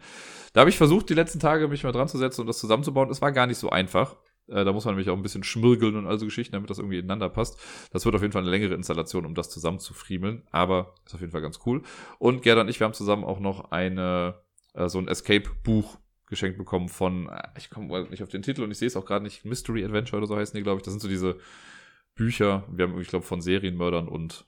Da 0.54 0.62
habe 0.62 0.70
ich 0.70 0.78
versucht, 0.78 1.10
die 1.10 1.14
letzten 1.14 1.40
Tage 1.40 1.68
mich 1.68 1.84
mal 1.84 1.92
dran 1.92 2.08
zu 2.08 2.18
setzen 2.18 2.42
und 2.42 2.48
das 2.48 2.60
zusammenzubauen. 2.60 3.10
Es 3.10 3.22
war 3.22 3.32
gar 3.32 3.48
nicht 3.48 3.58
so 3.58 3.70
einfach. 3.70 4.16
Äh, 4.48 4.66
da 4.66 4.74
muss 4.74 4.86
man 4.86 4.96
nämlich 4.96 5.10
auch 5.10 5.16
ein 5.16 5.22
bisschen 5.22 5.44
schmirgeln 5.44 5.96
und 5.96 6.08
all 6.08 6.18
so 6.18 6.26
Geschichten, 6.26 6.54
damit 6.54 6.70
das 6.70 6.80
irgendwie 6.80 6.98
ineinander 6.98 7.30
passt. 7.30 7.60
Das 7.92 8.06
wird 8.06 8.16
auf 8.16 8.22
jeden 8.22 8.32
Fall 8.32 8.42
eine 8.42 8.52
längere 8.52 8.74
Installation, 8.74 9.26
um 9.26 9.36
das 9.36 9.50
zusammen 9.50 9.80
zu 9.80 9.94
friemeln, 9.94 10.44
aber 10.52 10.96
ist 11.06 11.14
auf 11.14 11.22
jeden 11.22 11.32
Fall 11.32 11.42
ganz 11.42 11.60
cool. 11.66 11.84
Und 12.18 12.42
Gerda 12.42 12.62
und 12.62 12.70
ich, 12.70 12.80
wir 12.80 12.86
haben 12.86 12.94
zusammen 12.94 13.24
auch 13.24 13.40
noch 13.40 13.72
eine, 13.72 14.36
äh, 14.74 14.90
so 14.90 15.00
ein 15.00 15.08
Escape-Buch 15.08 15.98
geschenkt 16.28 16.58
bekommen 16.58 16.90
von, 16.90 17.30
ich 17.58 17.72
komme 17.72 18.08
nicht 18.10 18.22
auf 18.22 18.30
den 18.30 18.44
Titel 18.44 18.64
und 18.64 18.70
ich 18.72 18.78
sehe 18.78 18.88
es 18.88 18.96
auch 18.96 19.06
gerade 19.06 19.24
nicht, 19.24 19.46
Mystery 19.46 19.84
Adventure 19.84 20.18
oder 20.18 20.28
so 20.28 20.36
heißen 20.38 20.56
die, 20.56 20.64
glaube 20.64 20.78
ich. 20.78 20.84
Das 20.84 20.94
sind 20.94 21.02
so 21.02 21.08
diese 21.08 21.38
Bücher, 22.16 22.66
wir 22.72 22.88
haben, 22.88 23.00
ich 23.02 23.08
glaube, 23.08 23.26
von 23.26 23.42
Serienmördern 23.42 24.08
und 24.08 24.46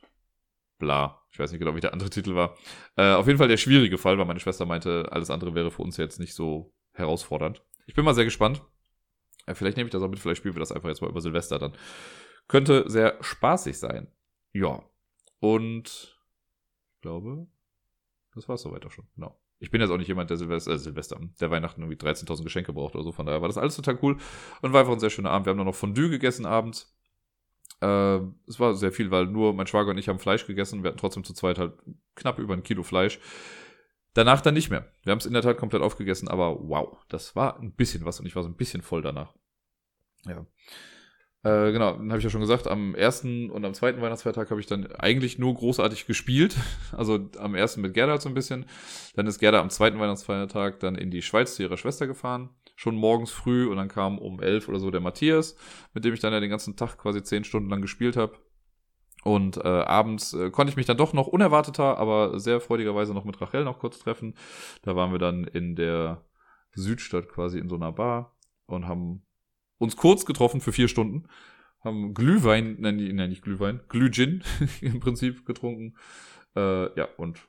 bla. 0.82 1.22
Ich 1.32 1.40
weiß 1.40 1.52
nicht 1.52 1.60
genau, 1.60 1.76
wie 1.76 1.80
der 1.80 1.94
andere 1.94 2.10
Titel 2.12 2.36
war. 2.36 2.58
Äh, 2.98 3.14
auf 3.14 3.28
jeden 3.28 3.38
Fall 3.40 3.48
der 3.48 3.58
schwierige 3.58 3.98
Fall, 3.98 4.18
weil 4.18 4.26
meine 4.26 4.41
Schwester 4.41 4.66
meinte, 4.66 5.08
alles 5.12 5.30
andere 5.30 5.56
wäre 5.56 5.72
für 5.72 5.82
uns 5.82 5.95
jetzt 5.95 6.20
nicht 6.20 6.34
so 6.34 6.74
herausfordernd. 6.91 7.64
Ich 7.86 7.94
bin 7.94 8.03
mal 8.03 8.14
sehr 8.14 8.26
gespannt. 8.26 8.62
Ja, 9.48 9.56
vielleicht 9.56 9.78
nehme 9.78 9.88
ich 9.88 9.91
das 9.91 10.03
auch 10.03 10.10
mit, 10.10 10.20
vielleicht 10.20 10.40
spielen 10.40 10.56
wir 10.56 10.60
das 10.60 10.72
einfach 10.72 10.90
jetzt 10.90 11.02
mal 11.02 11.10
über 11.10 11.22
Silvester 11.22 11.58
dann. 11.58 11.74
Könnte 12.48 12.84
sehr 12.90 13.18
spaßig 13.22 13.80
sein. 13.80 14.12
Ja. 14.52 14.84
Und 15.40 16.20
ich 16.95 17.02
glaube, 17.02 17.48
das 18.36 18.48
war 18.48 18.56
es 18.56 18.62
soweit 18.62 18.86
auch 18.86 18.91
schon. 18.91 19.08
Genau. 19.16 19.40
Ich 19.60 19.70
bin 19.70 19.80
jetzt 19.80 19.91
auch 19.91 19.98
nicht 19.98 20.08
jemand, 20.08 20.30
der 20.30 20.38
Silvester, 20.38 20.72
äh, 20.72 20.78
Silvester, 20.80 21.20
der 21.40 21.52
Weihnachten 21.52 21.82
irgendwie 21.82 21.98
13.000 21.98 22.44
Geschenke 22.44 22.74
braucht 22.74 22.95
oder 22.95 23.03
so. 23.03 23.12
Von 23.12 23.26
daher 23.26 23.41
war 23.41 23.48
das 23.48 23.58
alles 23.58 23.76
total 23.76 23.99
cool 24.02 24.18
und 24.62 24.74
war 24.74 24.82
einfach 24.82 24.94
ein 24.94 24.99
sehr 24.99 25.12
schöner 25.12 25.30
Abend. 25.30 25.45
Wir 25.45 25.52
haben 25.52 25.58
dann 25.58 25.68
noch 25.68 25.76
Fondue 25.76 26.10
gegessen 26.10 26.45
abends. 26.45 26.95
Äh, 27.82 28.20
es 28.48 28.60
war 28.60 28.74
sehr 28.76 28.91
viel, 28.91 29.12
weil 29.12 29.26
nur 29.26 29.53
mein 29.53 29.68
Schwager 29.68 29.91
und 29.91 29.98
ich 29.98 30.08
haben 30.08 30.20
Fleisch 30.20 30.45
gegessen. 30.45 30.84
Wir 30.84 30.90
hatten 30.90 30.99
trotzdem 30.99 31.24
zu 31.24 31.34
zweit 31.34 31.58
halt 31.58 31.74
knapp 32.16 32.40
über 32.40 32.53
ein 32.53 32.64
Kilo 32.64 32.84
Fleisch. 32.84 33.20
Danach 34.14 34.41
dann 34.41 34.53
nicht 34.53 34.70
mehr. 34.70 34.91
Wir 35.03 35.12
haben 35.12 35.20
es 35.20 35.26
in 35.26 35.34
der 35.34 35.41
Tat 35.41 35.58
komplett 35.58 35.82
aufgegessen, 35.82 36.28
aber 36.28 36.58
wow, 36.60 36.98
das 37.08 37.36
war 37.36 37.60
ein 37.60 37.74
bisschen 37.74 38.06
was 38.06 38.20
und 38.20 38.26
ich 38.26 38.36
war 38.36 38.44
so 38.44 38.49
ein 38.49 38.58
bisschen 38.58 38.82
voll 38.82 39.02
danach. 39.02 39.34
Ja. 40.26 40.45
Äh, 41.44 41.72
genau, 41.72 41.94
dann 41.94 42.10
habe 42.10 42.20
ich 42.20 42.24
ja 42.24 42.30
schon 42.30 42.41
gesagt, 42.41 42.68
am 42.68 42.94
ersten 42.94 43.49
und 43.49 43.66
am 43.66 43.74
zweiten 43.74 43.99
Weihnachtsfeiertag 44.02 44.52
habe 44.52 44.60
ich 44.60 44.68
dann 44.68 44.86
eigentlich 44.91 45.40
nur 45.40 45.56
großartig 45.56 46.06
gespielt. 46.06 46.56
Also 46.91 47.30
am 47.38 47.56
ersten 47.56 47.82
mit 47.82 47.94
Gerda 47.94 48.20
so 48.20 48.28
ein 48.28 48.36
bisschen. 48.36 48.66
Dann 49.16 49.26
ist 49.26 49.40
Gerda 49.40 49.62
am 49.62 49.70
zweiten 49.70 49.98
Weihnachtsfeiertag 49.98 50.80
dann 50.82 50.95
in 50.95 51.10
die 51.10 51.22
Schweiz 51.22 51.56
zu 51.56 51.64
ihrer 51.64 51.78
Schwester 51.78 52.06
gefahren. 52.06 52.49
Schon 52.82 52.95
morgens 52.95 53.30
früh 53.30 53.68
und 53.68 53.78
dann 53.78 53.90
kam 53.90 54.18
um 54.18 54.40
elf 54.41 54.68
oder 54.68 54.80
so 54.80 54.90
der 54.90 55.02
Matthias, 55.02 55.56
mit 55.94 56.03
dem 56.03 56.16
ich 56.16 56.20
dann 56.20 56.34
ja 56.34 56.40
den 56.40 56.49
ganzen 56.49 56.76
Tag 56.76 56.98
quasi 56.98 57.22
zehn 57.22 57.44
Stunden 57.44 57.70
lang 57.70 57.84
gespielt 57.84 58.18
habe. 58.18 58.40
Und 59.24 59.58
äh, 59.58 59.68
abends 59.68 60.34
äh, 60.34 60.49
konnte 60.49 60.72
ich 60.72 60.78
mich 60.78 60.88
dann 60.88 60.98
doch 60.98 61.14
noch 61.14 61.28
unerwarteter, 61.28 61.99
aber 61.99 62.40
sehr 62.40 62.60
freudigerweise 62.60 63.14
noch 63.14 63.24
mit 63.24 63.40
Rachel 63.40 63.66
noch 63.66 63.78
kurz 63.78 63.99
treffen. 63.99 64.34
Da 64.82 64.95
waren 64.95 65.12
wir 65.12 65.20
dann 65.20 65.44
in 65.44 65.76
der 65.76 66.26
Südstadt 66.72 67.30
quasi 67.30 67.60
in 67.60 67.70
so 67.70 67.76
einer 67.76 67.91
Bar 67.91 68.36
und 68.66 68.88
haben 68.88 69.28
uns 69.78 69.95
kurz 69.95 70.26
getroffen 70.26 70.60
für 70.60 70.72
vier 70.72 70.88
Stunden, 70.88 71.28
haben 71.84 72.16
Glühwein, 72.16 72.78
nein, 72.80 72.98
nein 73.14 73.30
nicht 73.30 73.44
Glühwein, 73.44 73.82
Glühgin 73.90 74.44
im 74.82 74.99
Prinzip 74.99 75.45
getrunken. 75.45 75.98
Äh, 76.56 76.98
ja, 76.98 77.10
und 77.18 77.48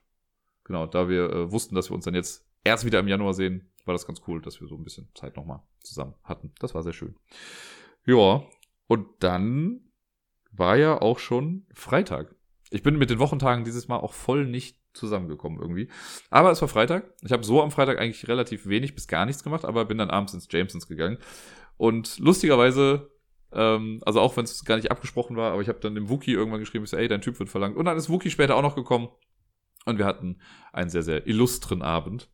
genau, 0.64 0.86
da 0.86 1.08
wir 1.08 1.30
äh, 1.30 1.50
wussten, 1.50 1.74
dass 1.74 1.90
wir 1.90 1.94
uns 1.94 2.04
dann 2.04 2.14
jetzt 2.14 2.46
erst 2.64 2.84
wieder 2.84 3.00
im 3.00 3.08
Januar 3.08 3.32
sehen, 3.32 3.71
war 3.84 3.94
das 3.94 4.06
ganz 4.06 4.22
cool, 4.26 4.40
dass 4.40 4.60
wir 4.60 4.68
so 4.68 4.76
ein 4.76 4.84
bisschen 4.84 5.08
Zeit 5.14 5.36
nochmal 5.36 5.62
zusammen 5.80 6.14
hatten. 6.22 6.52
Das 6.60 6.74
war 6.74 6.82
sehr 6.82 6.92
schön. 6.92 7.16
Ja, 8.04 8.42
und 8.86 9.06
dann 9.20 9.92
war 10.50 10.76
ja 10.76 11.00
auch 11.00 11.18
schon 11.18 11.66
Freitag. 11.74 12.34
Ich 12.70 12.82
bin 12.82 12.98
mit 12.98 13.10
den 13.10 13.18
Wochentagen 13.18 13.64
dieses 13.64 13.88
Mal 13.88 13.98
auch 13.98 14.12
voll 14.12 14.46
nicht 14.46 14.78
zusammengekommen 14.92 15.58
irgendwie. 15.58 15.88
Aber 16.30 16.50
es 16.50 16.60
war 16.60 16.68
Freitag. 16.68 17.14
Ich 17.22 17.32
habe 17.32 17.44
so 17.44 17.62
am 17.62 17.70
Freitag 17.70 17.98
eigentlich 17.98 18.28
relativ 18.28 18.66
wenig 18.66 18.94
bis 18.94 19.08
gar 19.08 19.24
nichts 19.24 19.42
gemacht, 19.42 19.64
aber 19.64 19.86
bin 19.86 19.98
dann 19.98 20.10
abends 20.10 20.34
ins 20.34 20.48
Jamesons 20.50 20.86
gegangen 20.86 21.18
und 21.76 22.18
lustigerweise, 22.18 23.10
ähm, 23.52 24.00
also 24.06 24.20
auch 24.20 24.36
wenn 24.36 24.44
es 24.44 24.64
gar 24.64 24.76
nicht 24.76 24.90
abgesprochen 24.90 25.36
war, 25.36 25.52
aber 25.52 25.62
ich 25.62 25.68
habe 25.68 25.80
dann 25.80 25.94
dem 25.94 26.08
Wookie 26.08 26.32
irgendwann 26.32 26.60
geschrieben, 26.60 26.84
ich 26.84 26.90
so, 26.90 26.96
ey, 26.96 27.08
dein 27.08 27.22
Typ 27.22 27.38
wird 27.38 27.48
verlangt. 27.48 27.76
Und 27.76 27.86
dann 27.86 27.96
ist 27.96 28.08
Wookie 28.08 28.30
später 28.30 28.56
auch 28.56 28.62
noch 28.62 28.76
gekommen. 28.76 29.08
Und 29.84 29.98
wir 29.98 30.04
hatten 30.04 30.40
einen 30.72 30.90
sehr, 30.90 31.02
sehr 31.02 31.26
illustren 31.26 31.82
Abend. 31.82 32.30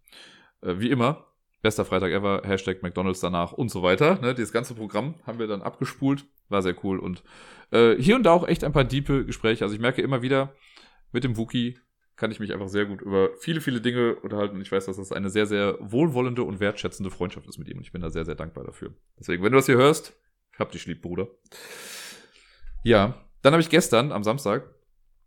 Äh, 0.61 0.81
wie 0.81 0.91
immer, 0.91 1.27
bester 1.62 1.85
Freitag 1.85 2.12
ever, 2.12 2.43
Hashtag 2.44 2.82
McDonalds 2.82 3.20
danach 3.20 3.52
und 3.52 3.70
so 3.70 3.82
weiter. 3.82 4.20
Ne, 4.20 4.35
dieses 4.35 4.52
ganze 4.52 4.74
Programm 4.74 5.14
haben 5.26 5.39
wir 5.39 5.47
dann 5.47 5.62
abgespult. 5.62 6.24
War 6.48 6.62
sehr 6.62 6.76
cool. 6.85 6.98
Und 6.98 7.22
äh, 7.70 7.97
hier 7.97 8.16
und 8.16 8.22
da 8.22 8.32
auch 8.32 8.47
echt 8.47 8.64
ein 8.64 8.72
paar 8.72 8.85
diepe 8.85 9.24
Gespräche. 9.24 9.64
Also 9.64 9.74
ich 9.74 9.80
merke 9.80 10.02
immer 10.02 10.22
wieder, 10.22 10.55
mit 11.12 11.24
dem 11.24 11.36
Wookie 11.36 11.78
kann 12.16 12.30
ich 12.30 12.40
mich 12.40 12.52
einfach 12.52 12.68
sehr 12.68 12.85
gut 12.85 13.01
über 13.01 13.30
viele, 13.39 13.60
viele 13.60 13.80
Dinge 13.80 14.16
unterhalten. 14.16 14.56
Und 14.56 14.62
ich 14.62 14.72
weiß, 14.72 14.86
dass 14.86 14.97
das 14.97 15.12
eine 15.12 15.30
sehr, 15.30 15.47
sehr 15.47 15.76
wohlwollende 15.80 16.43
und 16.43 16.60
wertschätzende 16.60 17.10
Freundschaft 17.10 17.47
ist 17.48 17.59
mit 17.59 17.68
ihm. 17.68 17.78
Und 17.78 17.85
ich 17.85 17.93
bin 17.93 18.02
da 18.02 18.10
sehr, 18.10 18.24
sehr 18.24 18.35
dankbar 18.35 18.64
dafür. 18.64 18.94
Deswegen, 19.18 19.43
wenn 19.43 19.52
du 19.52 19.59
das 19.59 19.66
hier 19.66 19.76
hörst, 19.76 20.14
hab 20.59 20.72
dich 20.72 20.86
lieb, 20.86 21.02
Bruder. 21.02 21.28
Ja, 22.82 23.24
dann 23.43 23.52
habe 23.52 23.60
ich 23.60 23.70
gestern, 23.70 24.10
am 24.10 24.24
Samstag, 24.24 24.68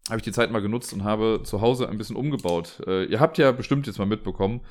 habe 0.09 0.17
ich 0.17 0.23
die 0.23 0.31
Zeit 0.31 0.51
mal 0.51 0.61
genutzt 0.61 0.91
und 0.93 1.03
habe 1.03 1.41
zu 1.43 1.61
Hause 1.61 1.87
ein 1.87 1.97
bisschen 1.97 2.15
umgebaut. 2.15 2.81
Äh, 2.85 3.05
ihr 3.05 3.19
habt 3.19 3.37
ja 3.37 3.51
bestimmt 3.51 3.87
jetzt 3.87 3.99
mal 3.99 4.05
mitbekommen, 4.05 4.61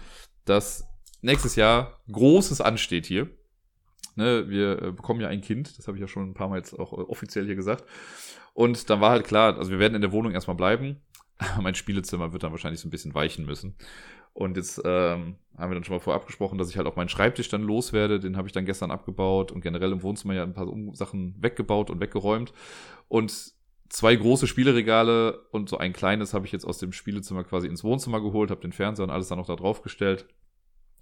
dass 0.44 0.89
nächstes 1.22 1.56
Jahr 1.56 2.00
Großes 2.10 2.60
ansteht 2.60 3.06
hier. 3.06 3.28
Ne, 4.16 4.48
wir 4.48 4.82
äh, 4.82 4.92
bekommen 4.92 5.20
ja 5.20 5.28
ein 5.28 5.40
Kind, 5.40 5.78
das 5.78 5.86
habe 5.86 5.96
ich 5.96 6.00
ja 6.00 6.08
schon 6.08 6.30
ein 6.30 6.34
paar 6.34 6.48
Mal 6.48 6.58
jetzt 6.58 6.78
auch 6.78 6.92
äh, 6.92 7.02
offiziell 7.02 7.46
hier 7.46 7.54
gesagt. 7.54 7.84
Und 8.54 8.90
dann 8.90 9.00
war 9.00 9.10
halt 9.10 9.26
klar, 9.26 9.56
also 9.56 9.70
wir 9.70 9.78
werden 9.78 9.94
in 9.94 10.00
der 10.00 10.12
Wohnung 10.12 10.32
erstmal 10.32 10.56
bleiben. 10.56 11.00
mein 11.60 11.74
Spielezimmer 11.74 12.32
wird 12.32 12.42
dann 12.42 12.52
wahrscheinlich 12.52 12.80
so 12.80 12.88
ein 12.88 12.90
bisschen 12.90 13.14
weichen 13.14 13.46
müssen. 13.46 13.76
Und 14.32 14.56
jetzt 14.56 14.80
ähm, 14.84 15.36
haben 15.56 15.70
wir 15.70 15.74
dann 15.74 15.84
schon 15.84 15.96
mal 15.96 16.00
vorab 16.00 16.26
gesprochen, 16.26 16.58
dass 16.58 16.70
ich 16.70 16.76
halt 16.76 16.86
auch 16.86 16.96
meinen 16.96 17.08
Schreibtisch 17.08 17.48
dann 17.48 17.62
loswerde. 17.62 18.20
Den 18.20 18.36
habe 18.36 18.48
ich 18.48 18.52
dann 18.52 18.64
gestern 18.64 18.90
abgebaut 18.90 19.52
und 19.52 19.60
generell 19.60 19.92
im 19.92 20.02
Wohnzimmer 20.02 20.34
ja 20.34 20.42
ein 20.42 20.54
paar 20.54 20.68
Sachen 20.92 21.34
weggebaut 21.40 21.90
und 21.90 22.00
weggeräumt. 22.00 22.52
Und 23.08 23.52
zwei 23.88 24.14
große 24.14 24.46
Spieleregale 24.46 25.40
und 25.50 25.68
so 25.68 25.78
ein 25.78 25.92
kleines 25.92 26.32
habe 26.32 26.46
ich 26.46 26.52
jetzt 26.52 26.64
aus 26.64 26.78
dem 26.78 26.92
Spielezimmer 26.92 27.44
quasi 27.44 27.66
ins 27.66 27.84
Wohnzimmer 27.84 28.20
geholt, 28.20 28.50
habe 28.50 28.60
den 28.60 28.72
Fernseher 28.72 29.04
und 29.04 29.10
alles 29.10 29.28
dann 29.28 29.38
noch 29.38 29.46
da 29.46 29.56
drauf 29.56 29.82
gestellt. 29.82 30.26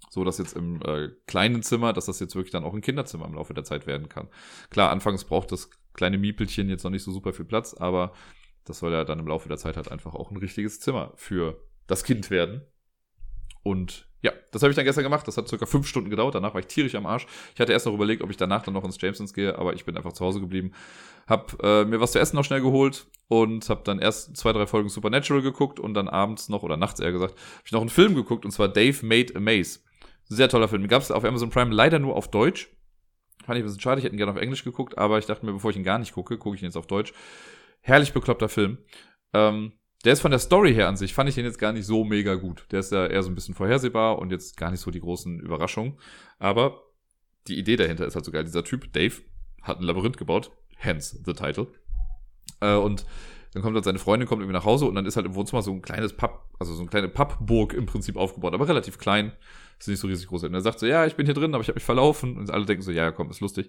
So 0.09 0.23
dass 0.23 0.37
jetzt 0.37 0.55
im 0.55 0.81
äh, 0.81 1.09
kleinen 1.27 1.61
Zimmer, 1.61 1.93
dass 1.93 2.05
das 2.05 2.19
jetzt 2.19 2.35
wirklich 2.35 2.51
dann 2.51 2.63
auch 2.63 2.73
ein 2.73 2.81
Kinderzimmer 2.81 3.25
im 3.25 3.35
Laufe 3.35 3.53
der 3.53 3.63
Zeit 3.63 3.85
werden 3.87 4.09
kann. 4.09 4.27
Klar, 4.69 4.91
anfangs 4.91 5.23
braucht 5.23 5.51
das 5.51 5.69
kleine 5.93 6.17
Miepelchen 6.17 6.69
jetzt 6.69 6.83
noch 6.83 6.91
nicht 6.91 7.03
so 7.03 7.11
super 7.11 7.33
viel 7.33 7.45
Platz, 7.45 7.73
aber 7.73 8.13
das 8.65 8.79
soll 8.79 8.91
ja 8.91 9.03
dann 9.03 9.19
im 9.19 9.27
Laufe 9.27 9.49
der 9.49 9.57
Zeit 9.57 9.77
halt 9.77 9.91
einfach 9.91 10.13
auch 10.15 10.31
ein 10.31 10.37
richtiges 10.37 10.79
Zimmer 10.79 11.13
für 11.15 11.61
das 11.87 12.03
Kind 12.03 12.29
werden. 12.29 12.61
Und 13.63 14.07
ja, 14.21 14.33
das 14.51 14.61
habe 14.61 14.71
ich 14.71 14.75
dann 14.75 14.85
gestern 14.85 15.03
gemacht. 15.03 15.27
Das 15.27 15.37
hat 15.37 15.47
circa 15.47 15.65
fünf 15.65 15.87
Stunden 15.87 16.09
gedauert. 16.09 16.35
Danach 16.35 16.53
war 16.53 16.59
ich 16.59 16.67
tierisch 16.67 16.95
am 16.95 17.05
Arsch. 17.05 17.25
Ich 17.53 17.61
hatte 17.61 17.71
erst 17.71 17.85
noch 17.85 17.93
überlegt, 17.93 18.21
ob 18.21 18.29
ich 18.29 18.37
danach 18.37 18.63
dann 18.63 18.73
noch 18.73 18.83
ins 18.83 18.99
Jamesons 18.99 19.33
gehe, 19.33 19.57
aber 19.57 19.73
ich 19.73 19.85
bin 19.85 19.95
einfach 19.95 20.13
zu 20.13 20.25
Hause 20.25 20.41
geblieben. 20.41 20.73
Hab 21.27 21.61
äh, 21.63 21.85
mir 21.85 22.01
was 22.01 22.11
zu 22.11 22.19
essen 22.19 22.35
noch 22.35 22.43
schnell 22.43 22.61
geholt 22.61 23.07
und 23.27 23.69
habe 23.69 23.81
dann 23.83 23.99
erst 23.99 24.35
zwei, 24.35 24.51
drei 24.51 24.67
Folgen 24.67 24.89
Supernatural 24.89 25.41
geguckt 25.41 25.79
und 25.79 25.93
dann 25.93 26.07
abends 26.07 26.49
noch, 26.49 26.63
oder 26.63 26.75
nachts 26.75 26.99
eher 26.99 27.11
gesagt, 27.11 27.33
habe 27.33 27.63
ich 27.65 27.71
noch 27.71 27.81
einen 27.81 27.89
Film 27.89 28.15
geguckt 28.15 28.45
und 28.45 28.51
zwar 28.51 28.67
Dave 28.67 29.05
Made 29.05 29.35
a 29.35 29.39
Maze. 29.39 29.79
Sehr 30.25 30.49
toller 30.49 30.67
Film. 30.67 30.87
Gab 30.87 31.01
es 31.01 31.11
auf 31.11 31.23
Amazon 31.23 31.49
Prime 31.49 31.73
leider 31.73 31.99
nur 31.99 32.15
auf 32.15 32.29
Deutsch. 32.29 32.69
Fand 33.45 33.57
ich 33.57 33.63
ein 33.63 33.65
bisschen 33.65 33.81
schade, 33.81 33.99
ich 33.99 34.05
hätte 34.05 34.15
ihn 34.15 34.17
gerne 34.17 34.31
auf 34.31 34.37
Englisch 34.37 34.63
geguckt, 34.63 34.97
aber 34.97 35.17
ich 35.17 35.25
dachte 35.25 35.45
mir, 35.45 35.53
bevor 35.53 35.71
ich 35.71 35.77
ihn 35.77 35.83
gar 35.83 35.97
nicht 35.97 36.13
gucke, 36.13 36.37
gucke 36.37 36.55
ich 36.55 36.61
ihn 36.61 36.65
jetzt 36.65 36.77
auf 36.77 36.87
Deutsch. 36.87 37.13
Herrlich 37.81 38.11
bekloppter 38.11 38.49
Film. 38.49 38.79
Ähm, 39.33 39.73
der 40.05 40.13
ist 40.13 40.21
von 40.21 40.31
der 40.31 40.39
Story 40.39 40.73
her 40.73 40.87
an 40.87 40.97
sich, 40.97 41.13
fand 41.13 41.29
ich 41.29 41.35
den 41.35 41.45
jetzt 41.45 41.59
gar 41.59 41.73
nicht 41.73 41.85
so 41.85 42.03
mega 42.03 42.35
gut. 42.35 42.65
Der 42.71 42.79
ist 42.79 42.91
ja 42.91 43.05
eher 43.05 43.21
so 43.23 43.29
ein 43.29 43.35
bisschen 43.35 43.55
vorhersehbar 43.55 44.19
und 44.19 44.31
jetzt 44.31 44.55
gar 44.55 44.71
nicht 44.71 44.79
so 44.79 44.91
die 44.91 45.01
großen 45.01 45.39
Überraschungen. 45.39 45.97
Aber 46.37 46.83
die 47.47 47.57
Idee 47.57 47.75
dahinter 47.75 48.05
ist 48.05 48.15
halt 48.15 48.25
so 48.25 48.31
geil. 48.31 48.45
Dieser 48.45 48.63
Typ, 48.63 48.93
Dave, 48.93 49.15
hat 49.61 49.79
ein 49.79 49.83
Labyrinth 49.83 50.17
gebaut. 50.17 50.51
Hence 50.77 51.21
the 51.25 51.33
title. 51.33 51.67
Äh, 52.61 52.75
und 52.75 53.05
dann 53.53 53.63
kommt 53.63 53.75
halt 53.75 53.85
seine 53.85 53.99
Freundin, 53.99 54.27
kommt 54.27 54.41
irgendwie 54.41 54.57
nach 54.57 54.65
Hause 54.65 54.85
und 54.85 54.95
dann 54.95 55.05
ist 55.05 55.15
halt 55.15 55.25
im 55.25 55.35
Wohnzimmer 55.35 55.61
so 55.61 55.71
ein 55.71 55.81
kleines 55.81 56.15
Papp, 56.15 56.45
also 56.59 56.73
so 56.73 56.81
eine 56.81 56.89
kleine 56.89 57.09
Pappburg 57.09 57.73
im 57.73 57.85
Prinzip 57.85 58.15
aufgebaut, 58.15 58.53
aber 58.53 58.67
relativ 58.67 58.99
klein. 58.99 59.33
Ist 59.79 59.87
nicht 59.87 59.99
so 59.99 60.07
riesig 60.07 60.27
groß. 60.27 60.43
Und 60.43 60.53
er 60.53 60.59
sagt 60.59 60.79
so, 60.79 60.85
ja, 60.85 61.05
ich 61.05 61.15
bin 61.15 61.25
hier 61.25 61.33
drin, 61.33 61.53
aber 61.53 61.61
ich 61.61 61.69
habe 61.69 61.77
mich 61.77 61.85
verlaufen. 61.85 62.37
Und 62.37 62.51
alle 62.51 62.65
denken 62.65 62.83
so, 62.83 62.91
ja, 62.91 63.11
komm, 63.11 63.29
ist 63.29 63.39
lustig. 63.39 63.67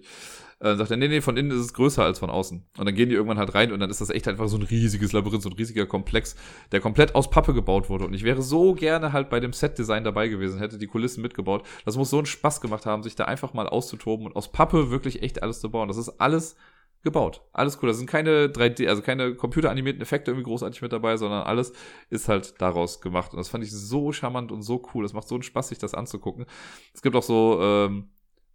Äh, 0.59 0.65
dann 0.65 0.77
sagt 0.77 0.91
er, 0.91 0.97
nee, 0.97 1.07
nee, 1.07 1.21
von 1.21 1.37
innen 1.37 1.51
ist 1.51 1.59
es 1.59 1.73
größer 1.73 2.03
als 2.03 2.19
von 2.19 2.29
außen. 2.29 2.65
Und 2.77 2.85
dann 2.85 2.93
gehen 2.93 3.07
die 3.07 3.15
irgendwann 3.15 3.37
halt 3.37 3.55
rein 3.55 3.71
und 3.71 3.79
dann 3.79 3.89
ist 3.89 4.01
das 4.01 4.09
echt 4.09 4.27
einfach 4.27 4.49
so 4.49 4.57
ein 4.57 4.63
riesiges 4.63 5.13
Labyrinth, 5.13 5.41
so 5.41 5.49
ein 5.49 5.55
riesiger 5.55 5.85
Komplex, 5.85 6.35
der 6.73 6.81
komplett 6.81 7.15
aus 7.15 7.29
Pappe 7.29 7.53
gebaut 7.53 7.89
wurde. 7.89 8.05
Und 8.05 8.13
ich 8.13 8.23
wäre 8.23 8.41
so 8.41 8.73
gerne 8.73 9.13
halt 9.13 9.29
bei 9.29 9.39
dem 9.39 9.53
Set-Design 9.53 10.03
dabei 10.03 10.27
gewesen, 10.27 10.59
hätte 10.59 10.77
die 10.77 10.87
Kulissen 10.87 11.21
mitgebaut. 11.21 11.65
Das 11.85 11.95
muss 11.95 12.09
so 12.09 12.17
einen 12.17 12.25
Spaß 12.25 12.59
gemacht 12.59 12.85
haben, 12.85 13.03
sich 13.03 13.15
da 13.15 13.25
einfach 13.25 13.53
mal 13.53 13.69
auszutoben 13.69 14.25
und 14.25 14.35
aus 14.35 14.51
Pappe 14.51 14.91
wirklich 14.91 15.23
echt 15.23 15.41
alles 15.41 15.61
zu 15.61 15.71
bauen. 15.71 15.87
Das 15.87 15.97
ist 15.97 16.09
alles 16.19 16.57
gebaut. 17.03 17.41
Alles 17.53 17.79
cool. 17.81 17.89
Da 17.89 17.93
sind 17.93 18.09
keine 18.09 18.47
3D, 18.47 18.87
also 18.87 19.01
keine 19.01 19.35
computeranimierten 19.35 20.01
Effekte 20.01 20.31
irgendwie 20.31 20.45
großartig 20.45 20.81
mit 20.81 20.91
dabei, 20.91 21.17
sondern 21.17 21.43
alles 21.43 21.73
ist 22.09 22.27
halt 22.27 22.61
daraus 22.61 23.01
gemacht. 23.01 23.31
Und 23.31 23.37
das 23.37 23.49
fand 23.49 23.63
ich 23.63 23.71
so 23.71 24.11
charmant 24.11 24.51
und 24.51 24.61
so 24.61 24.81
cool. 24.93 25.03
Das 25.03 25.13
macht 25.13 25.27
so 25.27 25.35
einen 25.35 25.43
Spaß, 25.43 25.69
sich 25.69 25.79
das 25.79 25.93
anzugucken. 25.93 26.45
Es 26.93 27.01
gibt 27.01 27.15
auch 27.15 27.23
so 27.23 27.59
ähm, 27.61 28.09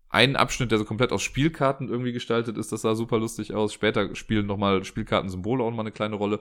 einen 0.09 0.36
Abschnitt, 0.36 0.70
der 0.70 0.78
so 0.78 0.85
komplett 0.85 1.12
aus 1.12 1.23
Spielkarten 1.23 1.89
irgendwie 1.89 2.12
gestaltet 2.12 2.56
ist. 2.56 2.73
Das 2.73 2.82
sah 2.82 2.94
super 2.94 3.18
lustig 3.18 3.52
aus. 3.52 3.73
Später 3.73 4.14
spielen 4.14 4.47
nochmal 4.47 4.85
Spielkartensymbole 4.85 5.62
auch 5.62 5.70
nochmal 5.70 5.85
eine 5.85 5.93
kleine 5.93 6.16
Rolle. 6.16 6.40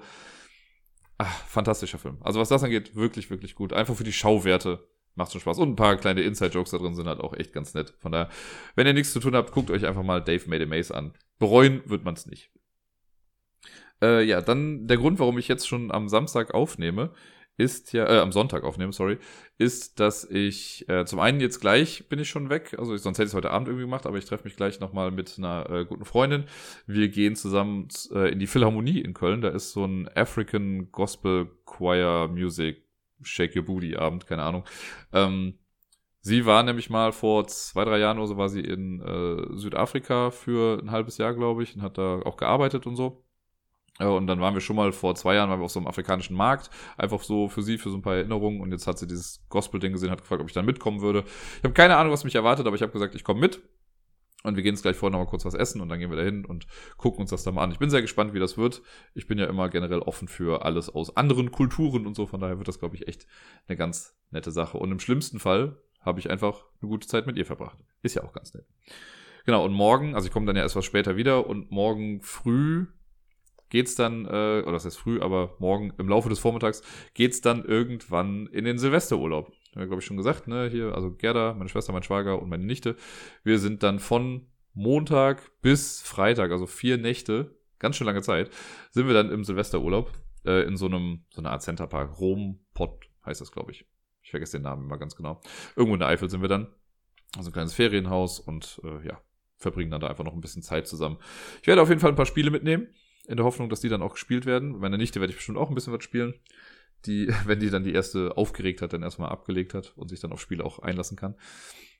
Ach, 1.18 1.46
fantastischer 1.48 1.98
Film. 1.98 2.18
Also 2.22 2.40
was 2.40 2.50
das 2.50 2.64
angeht, 2.64 2.96
wirklich, 2.96 3.30
wirklich 3.30 3.56
gut. 3.56 3.74
Einfach 3.74 3.96
für 3.96 4.04
die 4.04 4.14
Schauwerte 4.14 4.88
macht 5.16 5.32
schon 5.32 5.42
Spaß. 5.42 5.60
Und 5.60 5.70
ein 5.70 5.76
paar 5.76 5.98
kleine 5.98 6.22
Inside-Jokes 6.22 6.72
da 6.72 6.78
drin 6.78 6.96
sind 6.96 7.08
halt 7.08 7.20
auch 7.20 7.34
echt 7.34 7.54
ganz 7.54 7.74
nett. 7.74 7.94
Von 8.00 8.12
daher, 8.12 8.30
wenn 8.76 8.88
ihr 8.88 8.94
nichts 8.94 9.14
zu 9.14 9.20
tun 9.20 9.36
habt, 9.36 9.52
guckt 9.52 9.72
euch 9.72 9.86
einfach 9.86 10.04
mal 10.04 10.22
Dave 10.22 10.50
Made 10.50 10.64
a 10.64 10.68
Maze 10.68 10.94
an. 10.94 11.14
Bereuen 11.40 11.82
wird 11.86 12.04
man 12.04 12.16
es 12.16 12.26
nicht. 12.26 12.52
Äh, 14.02 14.24
ja, 14.24 14.42
dann 14.42 14.88
der 14.88 14.98
Grund, 14.98 15.20
warum 15.20 15.38
ich 15.38 15.48
jetzt 15.48 15.68
schon 15.68 15.92
am 15.92 16.10
Samstag 16.10 16.54
aufnehme, 16.54 17.12
ist 17.58 17.94
ja, 17.94 18.06
äh, 18.08 18.20
am 18.20 18.32
Sonntag 18.32 18.64
aufnehme, 18.64 18.92
sorry, 18.92 19.18
ist, 19.58 20.00
dass 20.00 20.30
ich 20.30 20.88
äh, 20.90 21.06
zum 21.06 21.20
einen 21.20 21.40
jetzt 21.40 21.62
gleich 21.62 22.10
bin 22.10 22.20
ich 22.20 22.30
schon 22.30 22.50
weg, 22.50 22.76
also 22.78 22.94
ich, 22.94 23.02
sonst 23.02 23.18
hätte 23.18 23.28
ich 23.28 23.32
es 23.32 23.36
heute 23.36 23.52
Abend 23.52 23.70
irgendwie 23.70 23.86
gemacht, 23.86 24.06
aber 24.06 24.18
ich 24.18 24.26
treffe 24.26 24.44
mich 24.44 24.58
gleich 24.58 24.82
nochmal 24.82 25.12
mit 25.12 25.36
einer 25.38 25.70
äh, 25.70 25.86
guten 25.86 26.04
Freundin. 26.04 26.46
Wir 26.86 27.08
gehen 27.08 27.36
zusammen 27.36 27.88
äh, 28.12 28.32
in 28.32 28.40
die 28.40 28.48
Philharmonie 28.48 29.00
in 29.00 29.14
Köln, 29.14 29.42
da 29.42 29.50
ist 29.50 29.72
so 29.72 29.86
ein 29.86 30.10
African 30.16 30.92
Gospel 30.92 31.50
Choir 31.64 32.28
Music 32.28 32.85
Shake 33.22 33.56
Your 33.56 33.64
Booty 33.64 33.96
Abend, 33.96 34.28
keine 34.28 34.44
Ahnung. 34.44 34.64
Ähm, 35.14 35.60
sie 36.22 36.46
war 36.46 36.64
nämlich 36.64 36.90
mal 36.90 37.12
vor 37.12 37.48
zwei, 37.48 37.86
drei 37.86 38.00
Jahren 38.00 38.18
oder 38.18 38.28
so, 38.28 38.38
war 38.38 38.50
sie 38.50 38.62
in 38.62 39.02
äh, 39.02 39.58
Südafrika 39.58 40.32
für 40.32 40.82
ein 40.82 40.92
halbes 40.92 41.18
Jahr, 41.18 41.34
glaube 41.34 41.64
ich, 41.64 41.76
und 41.76 41.82
hat 41.82 41.98
da 41.98 42.22
auch 42.22 42.38
gearbeitet 42.38 42.88
und 42.88 42.96
so. 42.96 43.26
Und 43.98 44.28
dann 44.28 44.42
waren 44.42 44.54
wir 44.54 44.62
schon 44.62 44.76
mal 44.76 44.92
vor 44.92 45.16
zwei 45.16 45.36
Jahren 45.36 45.50
waren 45.50 45.60
wir 45.60 45.66
auf 45.66 45.72
so 45.72 45.80
einem 45.80 45.88
afrikanischen 45.88 46.36
Markt, 46.36 46.70
einfach 46.98 47.22
so 47.24 47.48
für 47.48 47.62
sie, 47.62 47.78
für 47.78 47.90
so 47.90 47.98
ein 47.98 48.02
paar 48.02 48.16
Erinnerungen. 48.16 48.60
Und 48.60 48.72
jetzt 48.72 48.88
hat 48.88 49.00
sie 49.00 49.08
dieses 49.08 49.46
Gospel-Ding 49.48 49.94
gesehen, 49.94 50.12
hat 50.12 50.20
gefragt, 50.20 50.42
ob 50.42 50.50
ich 50.50 50.54
dann 50.54 50.66
mitkommen 50.66 51.00
würde. 51.00 51.24
Ich 51.58 51.64
habe 51.64 51.74
keine 51.74 51.96
Ahnung, 51.96 52.12
was 52.12 52.26
mich 52.26 52.36
erwartet, 52.36 52.68
aber 52.68 52.76
ich 52.76 52.82
habe 52.82 52.92
gesagt, 52.92 53.16
ich 53.16 53.24
komme 53.24 53.40
mit. 53.40 53.62
Und 54.46 54.56
wir 54.56 54.64
gehen 54.64 54.74
jetzt 54.74 54.82
gleich 54.82 54.96
vorher 54.96 55.12
nochmal 55.12 55.30
kurz 55.30 55.46
was 55.46 55.54
essen 55.54 55.82
und 55.82 55.90
dann 55.90 56.00
gehen 56.00 56.10
wir 56.10 56.18
da 56.18 56.24
hin 56.24 56.46
und 56.46 56.68
gucken 56.98 57.22
uns 57.22 57.30
das 57.30 57.44
dann 57.44 57.56
mal 57.56 57.64
an. 57.64 57.72
Ich 57.72 57.80
bin 57.80 57.90
sehr 57.90 58.02
gespannt, 58.02 58.34
wie 58.34 58.40
das 58.40 58.58
wird. 58.58 58.82
Ich 59.14 59.28
bin 59.28 59.38
ja 59.38 59.46
immer 59.46 59.70
generell 59.70 60.00
offen 60.00 60.28
für 60.28 60.64
alles 60.64 60.90
aus 60.90 61.16
anderen 61.18 61.52
Kulturen 61.52 62.06
und 62.06 62.16
so. 62.16 62.26
Von 62.26 62.40
daher 62.40 62.58
wird 62.58 62.68
das, 62.68 62.80
glaube 62.80 62.96
ich, 62.96 63.08
echt 63.08 63.28
eine 63.68 63.78
ganz 63.78 64.18
nette 64.32 64.52
Sache. 64.52 64.78
Und 64.78 64.92
im 64.92 65.00
schlimmsten 65.00 65.40
Fall 65.40 65.78
habe 66.02 66.20
ich 66.20 66.30
einfach 66.30 66.66
eine 66.82 66.90
gute 66.90 67.08
Zeit 67.08 67.28
mit 67.28 67.38
ihr 67.38 67.46
verbracht. 67.46 67.80
Ist 68.04 68.16
ja 68.16 68.24
auch 68.24 68.34
ganz 68.34 68.54
nett. 68.54 68.66
Genau, 69.46 69.64
und 69.64 69.74
morgen, 69.74 70.16
also 70.16 70.28
ich 70.28 70.34
komme 70.34 70.46
dann 70.46 70.56
ja 70.56 70.64
erst 70.64 70.76
was 70.76 70.86
später 70.86 71.16
wieder 71.18 71.48
und 71.48 71.70
morgen 71.72 72.22
früh 72.22 72.88
geht's 73.70 73.96
dann, 73.96 74.26
äh, 74.26 74.62
oder 74.64 74.74
das 74.74 74.86
heißt 74.86 74.98
früh, 74.98 75.20
aber 75.20 75.56
morgen 75.60 75.94
im 75.98 76.08
Laufe 76.08 76.30
des 76.30 76.40
Vormittags 76.40 76.82
geht's 77.14 77.42
dann 77.42 77.64
irgendwann 77.64 78.48
in 78.48 78.66
den 78.66 78.78
Silvesterurlaub 78.78 79.52
haben 79.76 79.82
wir, 79.82 79.88
glaube 79.88 80.02
ich, 80.02 80.06
schon 80.06 80.16
gesagt, 80.16 80.48
ne, 80.48 80.70
hier, 80.70 80.96
also 80.96 81.12
Gerda, 81.12 81.54
meine 81.54 81.68
Schwester, 81.68 81.92
mein 81.92 82.04
Schwager 82.04 82.42
und 82.42 82.48
meine 82.48 82.66
Nichte. 82.66 82.96
Wir 83.44 83.60
sind 83.60 83.84
dann 83.84 84.00
von 84.00 84.48
Montag 84.74 85.52
bis 85.62 86.02
Freitag, 86.02 86.52
also 86.52 86.66
vier 86.66 86.98
Nächte, 86.98 87.58
ganz 87.78 87.98
schön 87.98 88.08
lange 88.08 88.22
Zeit, 88.22 88.50
sind 88.92 89.08
wir 89.08 89.14
dann 89.14 89.32
im 89.32 89.44
Silvesterurlaub 89.44 90.14
äh, 90.46 90.66
in 90.66 90.78
so 90.78 90.86
einem, 90.86 91.26
so 91.30 91.42
einer 91.42 91.52
Art 91.52 91.62
Centerpark. 91.62 92.18
Rom-Pott 92.20 93.10
heißt 93.26 93.42
das, 93.42 93.52
glaube 93.52 93.72
ich. 93.72 93.86
Ich 94.24 94.32
vergesse 94.32 94.58
den 94.58 94.64
Namen 94.64 94.86
immer 94.86 94.98
ganz 94.98 95.18
genau. 95.18 95.42
Irgendwo 95.76 95.96
in 95.96 96.00
der 96.00 96.08
Eifel 96.08 96.30
sind 96.30 96.42
wir 96.42 96.50
dann. 96.50 96.68
Also 97.36 97.50
ein 97.50 97.54
kleines 97.54 97.74
Ferienhaus 97.74 98.40
und 98.40 98.82
äh, 98.86 99.06
ja, 99.06 99.22
verbringen 99.58 99.92
dann 99.92 100.00
da 100.00 100.08
einfach 100.08 100.24
noch 100.24 100.34
ein 100.34 100.42
bisschen 100.42 100.64
Zeit 100.64 100.88
zusammen. 100.88 101.18
Ich 101.62 101.68
werde 101.68 101.82
auf 101.82 101.90
jeden 101.90 102.00
Fall 102.00 102.12
ein 102.12 102.16
paar 102.16 102.26
Spiele 102.26 102.50
mitnehmen, 102.50 102.88
in 103.28 103.36
der 103.36 103.46
Hoffnung, 103.46 103.70
dass 103.70 103.82
die 103.82 103.90
dann 103.90 104.02
auch 104.02 104.14
gespielt 104.14 104.46
werden. 104.46 104.80
Meine 104.80 104.98
Nichte 104.98 105.20
werde 105.20 105.32
ich 105.32 105.38
bestimmt 105.38 105.58
auch 105.58 105.68
ein 105.68 105.76
bisschen 105.76 105.92
was 105.92 106.04
spielen 106.04 106.34
die, 107.08 107.28
wenn 107.46 107.60
die 107.60 107.70
dann 107.70 107.84
die 107.84 107.94
erste 107.94 108.38
aufgeregt 108.38 108.82
hat, 108.82 108.94
dann 108.94 109.04
erstmal 109.04 109.30
abgelegt 109.30 109.74
hat 109.74 109.94
und 109.96 110.10
sich 110.10 110.20
dann 110.20 110.32
auf 110.32 110.42
Spiele 110.42 110.64
auch 110.64 110.80
einlassen 110.80 111.18
kann. 111.18 111.36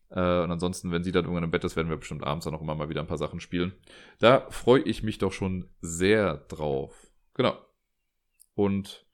Äh, 0.10 0.44
und 0.44 0.52
ansonsten, 0.52 0.92
wenn 0.92 1.04
sie 1.04 1.12
dann 1.12 1.26
irgendwann 1.26 1.44
im 1.44 1.52
Bett 1.52 1.64
ist, 1.64 1.76
werden 1.76 1.90
wir 1.90 1.98
bestimmt 1.98 2.24
abends 2.24 2.46
dann 2.46 2.56
auch 2.56 2.62
immer 2.62 2.76
mal 2.76 2.90
wieder 2.90 3.02
ein 3.02 3.08
paar 3.08 3.18
Sachen 3.18 3.40
spielen. 3.40 3.74
Da 4.20 4.50
freue 4.50 4.82
ich 4.82 5.04
mich 5.04 5.18
doch 5.18 5.32
schon 5.32 5.70
sehr 5.82 6.38
drauf. 6.50 7.08
Genau. 7.34 7.58
Und 8.54 9.06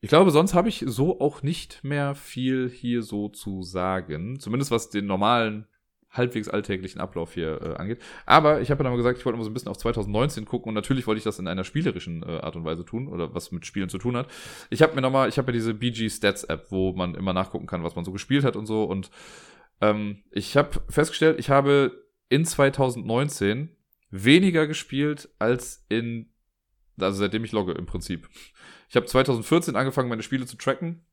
ich 0.00 0.08
glaube, 0.08 0.30
sonst 0.30 0.54
habe 0.54 0.68
ich 0.68 0.84
so 0.86 1.20
auch 1.20 1.42
nicht 1.42 1.82
mehr 1.82 2.14
viel 2.14 2.68
hier 2.68 3.02
so 3.02 3.28
zu 3.28 3.62
sagen. 3.62 4.38
Zumindest 4.38 4.70
was 4.70 4.90
den 4.90 5.06
normalen 5.06 5.66
halbwegs 6.14 6.48
alltäglichen 6.48 7.00
Ablauf 7.00 7.34
hier 7.34 7.60
äh, 7.60 7.74
angeht. 7.76 8.00
Aber 8.24 8.60
ich 8.60 8.70
habe 8.70 8.82
ja 8.82 8.90
mal 8.90 8.96
gesagt, 8.96 9.18
ich 9.18 9.26
wollte 9.26 9.36
mal 9.36 9.44
so 9.44 9.50
ein 9.50 9.54
bisschen 9.54 9.68
auf 9.68 9.78
2019 9.78 10.44
gucken 10.46 10.68
und 10.68 10.74
natürlich 10.74 11.06
wollte 11.06 11.18
ich 11.18 11.24
das 11.24 11.38
in 11.38 11.48
einer 11.48 11.64
spielerischen 11.64 12.22
äh, 12.22 12.38
Art 12.38 12.56
und 12.56 12.64
Weise 12.64 12.84
tun 12.84 13.08
oder 13.08 13.34
was 13.34 13.52
mit 13.52 13.66
Spielen 13.66 13.88
zu 13.88 13.98
tun 13.98 14.16
hat. 14.16 14.28
Ich 14.70 14.82
habe 14.82 14.94
mir 14.94 15.02
nochmal, 15.02 15.28
ich 15.28 15.38
habe 15.38 15.48
ja 15.48 15.52
diese 15.52 15.74
BG 15.74 16.08
Stats 16.08 16.44
App, 16.44 16.66
wo 16.70 16.92
man 16.92 17.14
immer 17.14 17.32
nachgucken 17.32 17.66
kann, 17.66 17.84
was 17.84 17.96
man 17.96 18.04
so 18.04 18.12
gespielt 18.12 18.44
hat 18.44 18.56
und 18.56 18.66
so 18.66 18.84
und 18.84 19.10
ähm, 19.80 20.22
ich 20.30 20.56
habe 20.56 20.82
festgestellt, 20.88 21.38
ich 21.38 21.50
habe 21.50 22.04
in 22.28 22.44
2019 22.44 23.70
weniger 24.10 24.66
gespielt 24.66 25.28
als 25.38 25.84
in, 25.88 26.30
also 26.98 27.18
seitdem 27.18 27.44
ich 27.44 27.52
logge 27.52 27.72
im 27.72 27.86
Prinzip. 27.86 28.28
Ich 28.88 28.96
habe 28.96 29.06
2014 29.06 29.76
angefangen, 29.76 30.08
meine 30.08 30.22
Spiele 30.22 30.46
zu 30.46 30.56
tracken 30.56 31.04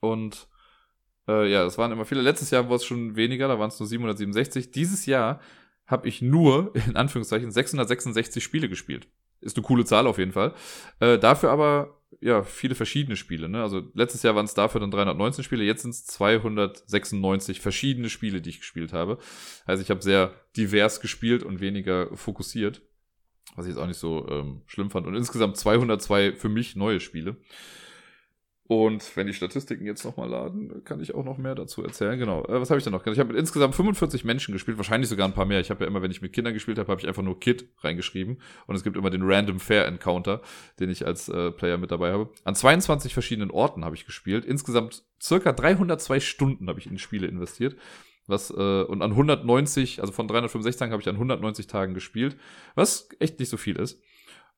und 0.00 0.48
äh, 1.28 1.50
ja, 1.50 1.64
es 1.64 1.78
waren 1.78 1.92
immer 1.92 2.04
viele. 2.04 2.22
Letztes 2.22 2.50
Jahr 2.50 2.68
war 2.68 2.76
es 2.76 2.84
schon 2.84 3.16
weniger, 3.16 3.48
da 3.48 3.58
waren 3.58 3.68
es 3.68 3.78
nur 3.78 3.86
767. 3.86 4.70
Dieses 4.70 5.06
Jahr 5.06 5.40
habe 5.86 6.08
ich 6.08 6.22
nur, 6.22 6.72
in 6.86 6.96
Anführungszeichen, 6.96 7.50
666 7.50 8.42
Spiele 8.42 8.68
gespielt. 8.68 9.08
Ist 9.40 9.56
eine 9.56 9.66
coole 9.66 9.84
Zahl 9.84 10.06
auf 10.06 10.18
jeden 10.18 10.32
Fall. 10.32 10.54
Äh, 11.00 11.18
dafür 11.18 11.50
aber, 11.50 12.00
ja, 12.20 12.42
viele 12.42 12.74
verschiedene 12.74 13.16
Spiele. 13.16 13.48
Ne? 13.48 13.62
Also 13.62 13.82
letztes 13.94 14.22
Jahr 14.22 14.34
waren 14.34 14.46
es 14.46 14.54
dafür 14.54 14.80
dann 14.80 14.90
319 14.90 15.44
Spiele, 15.44 15.64
jetzt 15.64 15.82
sind 15.82 15.90
es 15.90 16.06
296 16.06 17.60
verschiedene 17.60 18.08
Spiele, 18.08 18.40
die 18.40 18.50
ich 18.50 18.60
gespielt 18.60 18.92
habe. 18.94 19.18
Also 19.66 19.82
ich 19.82 19.90
habe 19.90 20.00
sehr 20.02 20.32
divers 20.56 21.00
gespielt 21.00 21.42
und 21.42 21.60
weniger 21.60 22.16
fokussiert. 22.16 22.80
Was 23.56 23.66
ich 23.66 23.72
jetzt 23.72 23.78
auch 23.78 23.86
nicht 23.86 23.98
so 23.98 24.26
ähm, 24.30 24.62
schlimm 24.66 24.90
fand. 24.90 25.06
Und 25.06 25.14
insgesamt 25.14 25.56
202 25.58 26.32
für 26.32 26.48
mich 26.48 26.76
neue 26.76 26.98
Spiele. 26.98 27.36
Und 28.66 29.14
wenn 29.14 29.26
die 29.26 29.34
Statistiken 29.34 29.84
jetzt 29.84 30.04
nochmal 30.04 30.30
laden, 30.30 30.82
kann 30.84 30.98
ich 31.00 31.14
auch 31.14 31.24
noch 31.24 31.36
mehr 31.36 31.54
dazu 31.54 31.84
erzählen. 31.84 32.18
Genau. 32.18 32.44
Äh, 32.44 32.60
was 32.60 32.70
habe 32.70 32.78
ich 32.78 32.84
denn 32.84 32.94
noch? 32.94 33.06
Ich 33.06 33.18
habe 33.18 33.28
mit 33.28 33.38
insgesamt 33.38 33.74
45 33.74 34.24
Menschen 34.24 34.52
gespielt, 34.52 34.78
wahrscheinlich 34.78 35.10
sogar 35.10 35.28
ein 35.28 35.34
paar 35.34 35.44
mehr. 35.44 35.60
Ich 35.60 35.68
habe 35.68 35.84
ja 35.84 35.86
immer, 35.86 36.00
wenn 36.00 36.10
ich 36.10 36.22
mit 36.22 36.32
Kindern 36.32 36.54
gespielt 36.54 36.78
habe, 36.78 36.90
habe 36.90 37.00
ich 37.00 37.06
einfach 37.06 37.22
nur 37.22 37.38
Kid 37.38 37.68
reingeschrieben. 37.80 38.40
Und 38.66 38.74
es 38.74 38.82
gibt 38.82 38.96
immer 38.96 39.10
den 39.10 39.22
Random 39.22 39.60
Fair 39.60 39.86
Encounter, 39.86 40.40
den 40.80 40.88
ich 40.88 41.06
als 41.06 41.28
äh, 41.28 41.50
Player 41.50 41.76
mit 41.76 41.90
dabei 41.90 42.12
habe. 42.12 42.30
An 42.44 42.54
22 42.54 43.12
verschiedenen 43.12 43.50
Orten 43.50 43.84
habe 43.84 43.96
ich 43.96 44.06
gespielt. 44.06 44.46
Insgesamt 44.46 45.04
circa 45.20 45.52
302 45.52 46.20
Stunden 46.20 46.68
habe 46.68 46.80
ich 46.80 46.86
in 46.86 46.96
Spiele 46.96 47.26
investiert. 47.26 47.76
Was, 48.26 48.48
äh, 48.48 48.54
und 48.54 49.02
an 49.02 49.10
190, 49.10 50.00
also 50.00 50.14
von 50.14 50.26
365 50.26 50.78
Tagen 50.78 50.92
habe 50.92 51.02
ich 51.02 51.08
an 51.08 51.16
190 51.16 51.66
Tagen 51.66 51.92
gespielt, 51.92 52.38
was 52.74 53.10
echt 53.18 53.38
nicht 53.38 53.50
so 53.50 53.58
viel 53.58 53.76
ist. 53.76 54.02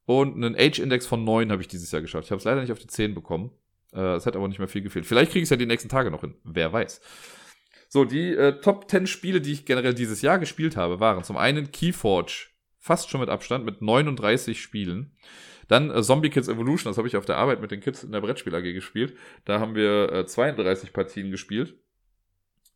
Und 0.05 0.37
einen 0.37 0.55
Age-Index 0.55 1.09
von 1.09 1.25
9 1.25 1.51
habe 1.51 1.61
ich 1.61 1.67
dieses 1.67 1.91
Jahr 1.91 2.03
geschafft. 2.03 2.27
Ich 2.27 2.31
habe 2.31 2.39
es 2.39 2.45
leider 2.45 2.61
nicht 2.61 2.71
auf 2.71 2.79
die 2.79 2.87
10 2.87 3.13
bekommen. 3.13 3.51
Äh, 3.97 4.17
es 4.17 4.27
hat 4.27 4.37
aber 4.37 4.47
nicht 4.47 4.59
mehr 4.59 4.69
viel 4.69 4.83
gefehlt. 4.83 5.07
Vielleicht 5.07 5.33
kriege 5.33 5.43
ich 5.43 5.47
es 5.47 5.51
ja 5.51 5.57
die 5.57 5.67
nächsten 5.67 5.89
Tage 5.89 6.11
noch 6.11 6.21
hin. 6.21 6.35
Wer 6.45 6.73
weiß. 6.73 7.01
So, 7.89 8.05
die 8.05 8.33
äh, 8.33 8.61
Top 8.61 8.91
10 8.91 9.07
Spiele, 9.07 9.41
die 9.41 9.53
ich 9.53 9.65
generell 9.65 9.95
dieses 9.95 10.23
Jahr 10.23 10.39
gespielt 10.39 10.77
habe, 10.77 11.01
waren 11.01 11.25
zum 11.25 11.37
einen 11.37 11.71
Keyforge, 11.71 12.49
fast 12.79 13.11
schon 13.11 13.21
mit 13.21 13.31
Abstand, 13.31 13.65
mit 13.65 13.81
39 13.81 14.61
Spielen. 14.61 15.17
Dann 15.69 15.91
äh, 15.91 16.03
Zombie 16.03 16.31
Kids 16.31 16.49
Evolution, 16.49 16.91
das 16.91 16.99
habe 16.99 17.09
ich 17.09 17.17
auf 17.17 17.25
der 17.25 17.39
Arbeit 17.39 17.61
mit 17.61 17.71
den 17.71 17.81
Kids 17.81 18.05
in 18.05 18.13
der 18.13 18.21
Brettspiel 18.21 18.55
AG 18.55 18.73
gespielt. 18.73 19.17
Da 19.45 19.61
haben 19.61 19.75
wir 19.75 20.13
äh, 20.13 20.27
32 20.27 20.93
Partien 20.93 21.31
gespielt. 21.31 21.75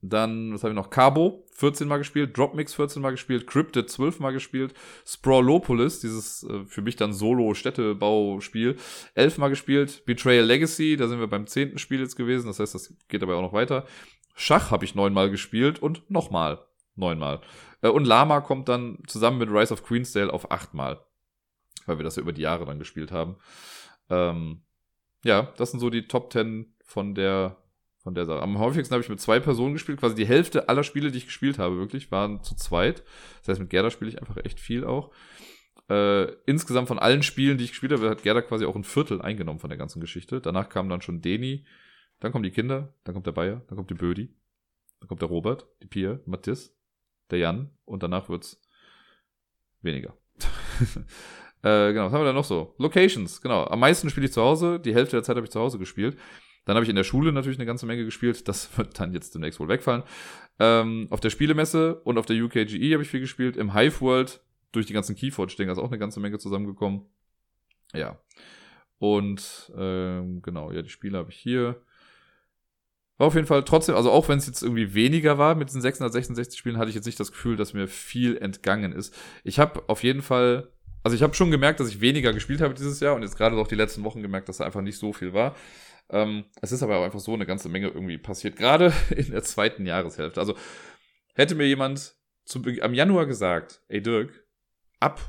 Dann, 0.03 0.55
was 0.55 0.63
habe 0.63 0.73
ich 0.73 0.77
noch? 0.77 0.89
Cabo, 0.89 1.45
14 1.53 1.87
Mal 1.87 1.99
gespielt, 1.99 2.37
Dropmix 2.37 2.75
14 2.75 3.03
Mal 3.03 3.11
gespielt, 3.11 3.47
Cryptid 3.47 3.91
12 3.91 4.19
Mal 4.21 4.33
gespielt, 4.33 4.73
Sprawlopolis, 5.07 6.01
dieses 6.01 6.43
äh, 6.45 6.65
für 6.65 6.81
mich 6.81 6.97
dann 6.97 7.13
Solo-Städtebauspiel, 7.13 8.77
11 9.15 9.39
Mal 9.39 9.49
gespielt, 9.49 10.05
Betrayal 10.07 10.47
Legacy, 10.47 10.97
da 10.97 11.07
sind 11.07 11.21
wir 11.21 11.27
beim 11.27 11.47
10. 11.47 11.77
Spiel 11.77 12.01
jetzt 12.01 12.17
gewesen, 12.17 12.47
das 12.47 12.61
heißt, 12.61 12.75
das 12.75 12.95
geht 13.09 13.21
dabei 13.21 13.35
auch 13.35 13.43
noch 13.43 13.53
weiter. 13.53 13.87
Schach 14.35 14.71
habe 14.71 14.87
ich 14.87 14.95
9 14.95 15.13
Mal 15.13 15.31
gespielt 15.31 15.83
und 15.83 16.11
nochmal 16.11 16.65
9 16.97 17.19
Mal. 17.19 17.43
Äh, 17.83 17.89
und 17.89 18.07
Lama 18.07 18.41
kommt 18.41 18.71
dann 18.71 18.99
zusammen 19.07 19.39
mit 19.39 19.51
Rise 19.51 19.75
of 19.75 19.85
Queensdale 19.85 20.33
auf 20.33 20.51
8 20.51 20.73
Mal, 20.73 21.05
weil 21.85 21.99
wir 21.99 22.05
das 22.05 22.17
ja 22.17 22.23
über 22.23 22.33
die 22.33 22.43
Jahre 22.43 22.65
dann 22.65 22.79
gespielt 22.79 23.13
haben. 23.13 23.37
Ähm, 24.09 24.63
ja, 25.25 25.53
das 25.59 25.73
sind 25.73 25.81
so 25.81 25.91
die 25.91 26.09
Top 26.09 26.33
10 26.33 26.75
von 26.85 27.15
der 27.15 27.60
von 28.03 28.15
der 28.15 28.25
Sache. 28.25 28.43
Am 28.43 28.59
häufigsten 28.59 28.93
habe 28.95 29.03
ich 29.03 29.09
mit 29.09 29.21
zwei 29.21 29.41
Personen 29.41 29.75
gespielt. 29.75 30.01
Quasi 30.01 30.15
die 30.15 30.27
Hälfte 30.27 30.69
aller 30.69 30.85
Spiele, 30.85 31.11
die 31.11 31.19
ich 31.19 31.27
gespielt 31.27 31.59
habe, 31.59 31.79
wirklich, 31.79 32.11
waren 32.11 32.43
zu 32.43 32.55
zweit. 32.55 33.03
Das 33.41 33.49
heißt, 33.49 33.61
mit 33.61 33.71
Gerda 33.71 33.91
spiele 33.91 34.11
ich 34.11 34.21
einfach 34.21 34.37
echt 34.39 34.61
viel 34.61 34.85
auch. 34.85 35.13
Äh, 35.89 36.33
insgesamt 36.47 36.89
von 36.89 36.99
allen 36.99 37.23
Spielen, 37.23 37.59
die 37.59 37.65
ich 37.65 37.71
gespielt 37.71 37.93
habe, 37.93 38.09
hat 38.09 38.23
Gerda 38.23 38.43
quasi 38.43 38.65
auch 38.65 38.77
ein 38.77 38.85
Viertel 38.85 39.21
eingenommen 39.21 39.59
von 39.59 39.71
der 39.71 39.79
ganzen 39.79 40.01
Geschichte. 40.01 40.41
Danach 40.41 40.69
kam 40.69 40.89
dann 40.89 41.03
schon 41.03 41.21
Deni, 41.21 41.67
dann 42.21 42.33
kommen 42.33 42.45
die 42.45 42.53
Kinder, 42.53 42.95
dann 43.05 43.15
kommt 43.15 43.27
der 43.27 43.33
Bayer, 43.33 43.63
dann 43.69 43.77
kommt 43.77 43.91
die 43.91 43.95
Bödi, 43.95 44.35
dann 45.01 45.09
kommt 45.09 45.21
der 45.21 45.29
Robert, 45.29 45.67
die 45.83 45.89
Pia, 45.89 46.21
Mathis, 46.27 46.77
der 47.31 47.41
Jan 47.41 47.71
und 47.85 48.03
danach 48.03 48.29
wird's 48.29 48.63
weniger. 49.83 50.17
äh, 51.63 51.93
genau, 51.93 52.07
was 52.07 52.13
haben 52.13 52.21
wir 52.21 52.27
da 52.27 52.33
noch 52.33 52.45
so? 52.45 52.75
Locations, 52.79 53.41
genau. 53.41 53.65
Am 53.65 53.81
meisten 53.81 54.09
spiele 54.11 54.27
ich 54.27 54.33
zu 54.33 54.43
Hause. 54.43 54.79
Die 54.79 54.95
Hälfte 54.95 55.17
der 55.17 55.23
Zeit 55.23 55.37
habe 55.37 55.47
ich 55.47 55.53
zu 55.53 55.61
Hause 55.61 55.79
gespielt. 55.79 56.17
Dann 56.65 56.77
habe 56.77 56.85
ich 56.85 56.91
in 56.91 56.97
der 56.97 57.05
Schule 57.05 57.33
natürlich 57.33 57.59
eine 57.59 57.67
ganze 57.67 57.87
Menge 57.87 58.05
gespielt. 58.05 58.49
Das 58.49 58.77
wird 58.79 58.99
dann 59.01 59.13
jetzt 59.13 59.35
demnächst 59.35 59.61
wohl 59.61 59.69
wegfallen. 59.69 60.03
Ähm, 60.59 61.07
auf 61.11 61.21
der 61.21 61.31
Spielemesse 61.31 61.97
und 62.03 62.19
auf 62.19 62.27
der 62.27 62.37
UKGE 62.37 62.93
habe 62.93 63.03
ich 63.03 63.09
viel 63.09 63.21
gespielt. 63.21 63.57
Im 63.57 63.75
Hive 63.75 64.01
World 64.01 64.41
durch 64.73 64.87
die 64.87 64.93
ganzen 64.93 65.17
Keyforge-Dinger 65.17 65.73
ist 65.73 65.79
auch 65.79 65.91
eine 65.91 65.99
ganze 65.99 66.21
Menge 66.21 66.39
zusammengekommen. 66.39 67.07
Ja. 67.93 68.21
Und 68.99 69.73
ähm, 69.77 70.43
genau, 70.43 70.71
ja, 70.73 70.83
die 70.83 70.91
Spiele 70.91 71.19
habe 71.19 71.31
ich 71.31 71.37
hier. 71.37 71.81
War 73.17 73.27
auf 73.27 73.35
jeden 73.35 73.47
Fall 73.47 73.65
trotzdem, 73.65 73.97
also 73.97 74.11
auch 74.11 74.29
wenn 74.29 74.39
es 74.39 74.47
jetzt 74.47 74.63
irgendwie 74.63 74.95
weniger 74.95 75.37
war 75.37 75.55
mit 75.55 75.69
diesen 75.69 75.83
666 75.83 76.59
Spielen, 76.59 76.79
hatte 76.79 76.89
ich 76.89 76.95
jetzt 76.95 77.07
nicht 77.07 77.21
das 77.21 77.33
Gefühl, 77.33 77.57
dass 77.57 77.75
mir 77.75 77.87
viel 77.87 78.37
entgangen 78.39 78.93
ist. 78.93 79.15
Ich 79.45 79.59
habe 79.59 79.89
auf 79.89 80.03
jeden 80.03 80.23
Fall, 80.23 80.71
also 81.03 81.17
ich 81.17 81.23
habe 81.23 81.35
schon 81.35 81.51
gemerkt, 81.51 81.81
dass 81.81 81.89
ich 81.89 82.01
weniger 82.01 82.33
gespielt 82.33 82.61
habe 82.61 82.75
dieses 82.75 83.01
Jahr 83.01 83.15
und 83.15 83.23
jetzt 83.23 83.37
gerade 83.37 83.57
auch 83.57 83.69
die 83.69 83.75
letzten 83.75 84.05
Wochen 84.05 84.23
gemerkt, 84.23 84.49
dass 84.49 84.59
da 84.59 84.65
einfach 84.65 84.83
nicht 84.83 84.99
so 84.99 85.13
viel 85.13 85.33
war. 85.33 85.57
Ähm, 86.11 86.45
es 86.61 86.73
ist 86.73 86.83
aber 86.83 86.99
auch 86.99 87.05
einfach 87.05 87.21
so 87.21 87.35
eine 87.35 87.47
ganze 87.47 87.69
Menge 87.69 87.89
irgendwie 87.89 88.19
passiert, 88.19 88.57
gerade 88.57 88.93
in 89.11 89.31
der 89.31 89.43
zweiten 89.43 89.87
Jahreshälfte. 89.87 90.41
Also 90.41 90.57
hätte 91.35 91.55
mir 91.55 91.67
jemand 91.67 92.17
zu, 92.45 92.63
am 92.81 92.95
Januar 92.95 93.27
gesagt, 93.27 93.83
ey 93.89 94.03
Dirk, 94.03 94.45
ab, 94.99 95.21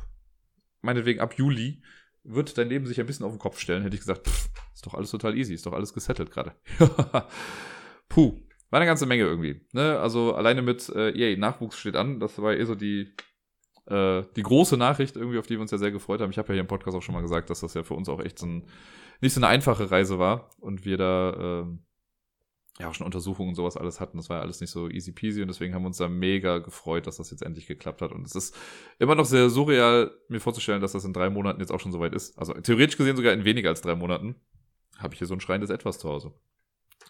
meinetwegen 0.81 1.19
ab 1.19 1.35
Juli, 1.38 1.81
wird 2.23 2.57
dein 2.57 2.69
Leben 2.69 2.85
sich 2.85 2.99
ein 2.99 3.06
bisschen 3.06 3.26
auf 3.26 3.31
den 3.31 3.39
Kopf 3.39 3.60
stellen, 3.60 3.84
hätte 3.84 3.95
ich 3.95 4.02
gesagt, 4.02 4.27
pff, 4.27 4.49
ist 4.73 4.85
doch 4.85 4.93
alles 4.93 5.11
total 5.11 5.38
easy, 5.38 5.53
ist 5.53 5.65
doch 5.65 5.73
alles 5.73 5.93
gesettelt 5.93 6.31
gerade. 6.31 6.56
Puh, 8.10 8.41
war 8.69 8.80
eine 8.80 8.85
ganze 8.85 9.06
Menge 9.06 9.23
irgendwie. 9.23 9.61
Ne? 9.73 9.99
Also 9.99 10.34
alleine 10.34 10.61
mit 10.61 10.89
äh, 10.89 11.11
EA 11.11 11.38
Nachwuchs 11.38 11.77
steht 11.77 11.95
an, 11.95 12.19
das 12.19 12.41
war 12.41 12.53
eh 12.53 12.65
so 12.65 12.76
die, 12.76 13.14
äh, 13.92 14.24
die 14.36 14.44
große 14.44 14.78
Nachricht 14.78 15.16
irgendwie, 15.16 15.38
auf 15.38 15.48
die 15.48 15.56
wir 15.56 15.62
uns 15.62 15.72
ja 15.72 15.78
sehr 15.78 15.92
gefreut 15.92 16.22
haben. 16.22 16.32
Ich 16.32 16.38
habe 16.38 16.50
ja 16.50 16.54
hier 16.54 16.62
im 16.62 16.68
Podcast 16.68 16.96
auch 16.96 17.02
schon 17.02 17.14
mal 17.14 17.22
gesagt, 17.22 17.50
dass 17.50 17.60
das 17.60 17.74
ja 17.74 17.84
für 17.84 17.94
uns 17.94 18.10
auch 18.10 18.20
echt 18.20 18.40
so 18.40 18.48
ein, 18.48 18.64
nicht 19.20 19.34
so 19.34 19.40
eine 19.40 19.48
einfache 19.48 19.92
Reise 19.92 20.20
war 20.20 20.50
und 20.60 20.86
wir 20.86 20.98
da 20.98 21.64
äh, 21.64 21.66
ja 22.80 22.90
auch 22.90 22.94
schon 22.94 23.06
Untersuchungen 23.06 23.50
und 23.50 23.56
sowas 23.56 23.78
alles 23.78 24.00
hatten. 24.00 24.18
Das 24.18 24.30
war 24.30 24.38
ja 24.38 24.44
alles 24.44 24.62
nicht 24.62 24.72
so 24.72 24.90
easy 24.90 25.12
peasy 25.12 25.42
und 25.42 25.50
deswegen 25.50 25.74
haben 25.74 25.84
wir 25.84 25.88
uns 25.88 25.98
da 25.98 26.08
mega 26.08 26.60
gefreut, 26.60 27.08
dass 27.08 27.18
das 27.18 27.32
jetzt 27.32 27.44
endlich 27.44 27.68
geklappt 27.68 28.02
hat. 28.02 28.12
Und 28.12 28.26
es 28.26 28.36
ist 28.36 28.56
immer 28.98 29.16
noch 29.16 29.26
sehr 29.26 29.50
surreal, 29.50 30.12
mir 30.30 30.40
vorzustellen, 30.40 30.82
dass 30.82 30.94
das 30.94 31.06
in 31.06 31.14
drei 31.14 31.30
Monaten 31.30 31.60
jetzt 31.60 31.72
auch 31.72 31.80
schon 31.80 31.92
soweit 31.92 32.14
ist. 32.14 32.38
Also 32.40 32.54
theoretisch 32.54 32.98
gesehen 32.98 33.18
sogar 33.18 33.34
in 33.34 33.46
weniger 33.46 33.70
als 33.70 33.82
drei 33.82 33.96
Monaten 33.96 34.36
habe 34.98 35.14
ich 35.14 35.20
hier 35.20 35.28
so 35.28 35.34
ein 35.34 35.42
schreiendes 35.42 35.70
Etwas 35.70 36.00
zu 36.00 36.10
Hause. 36.10 36.34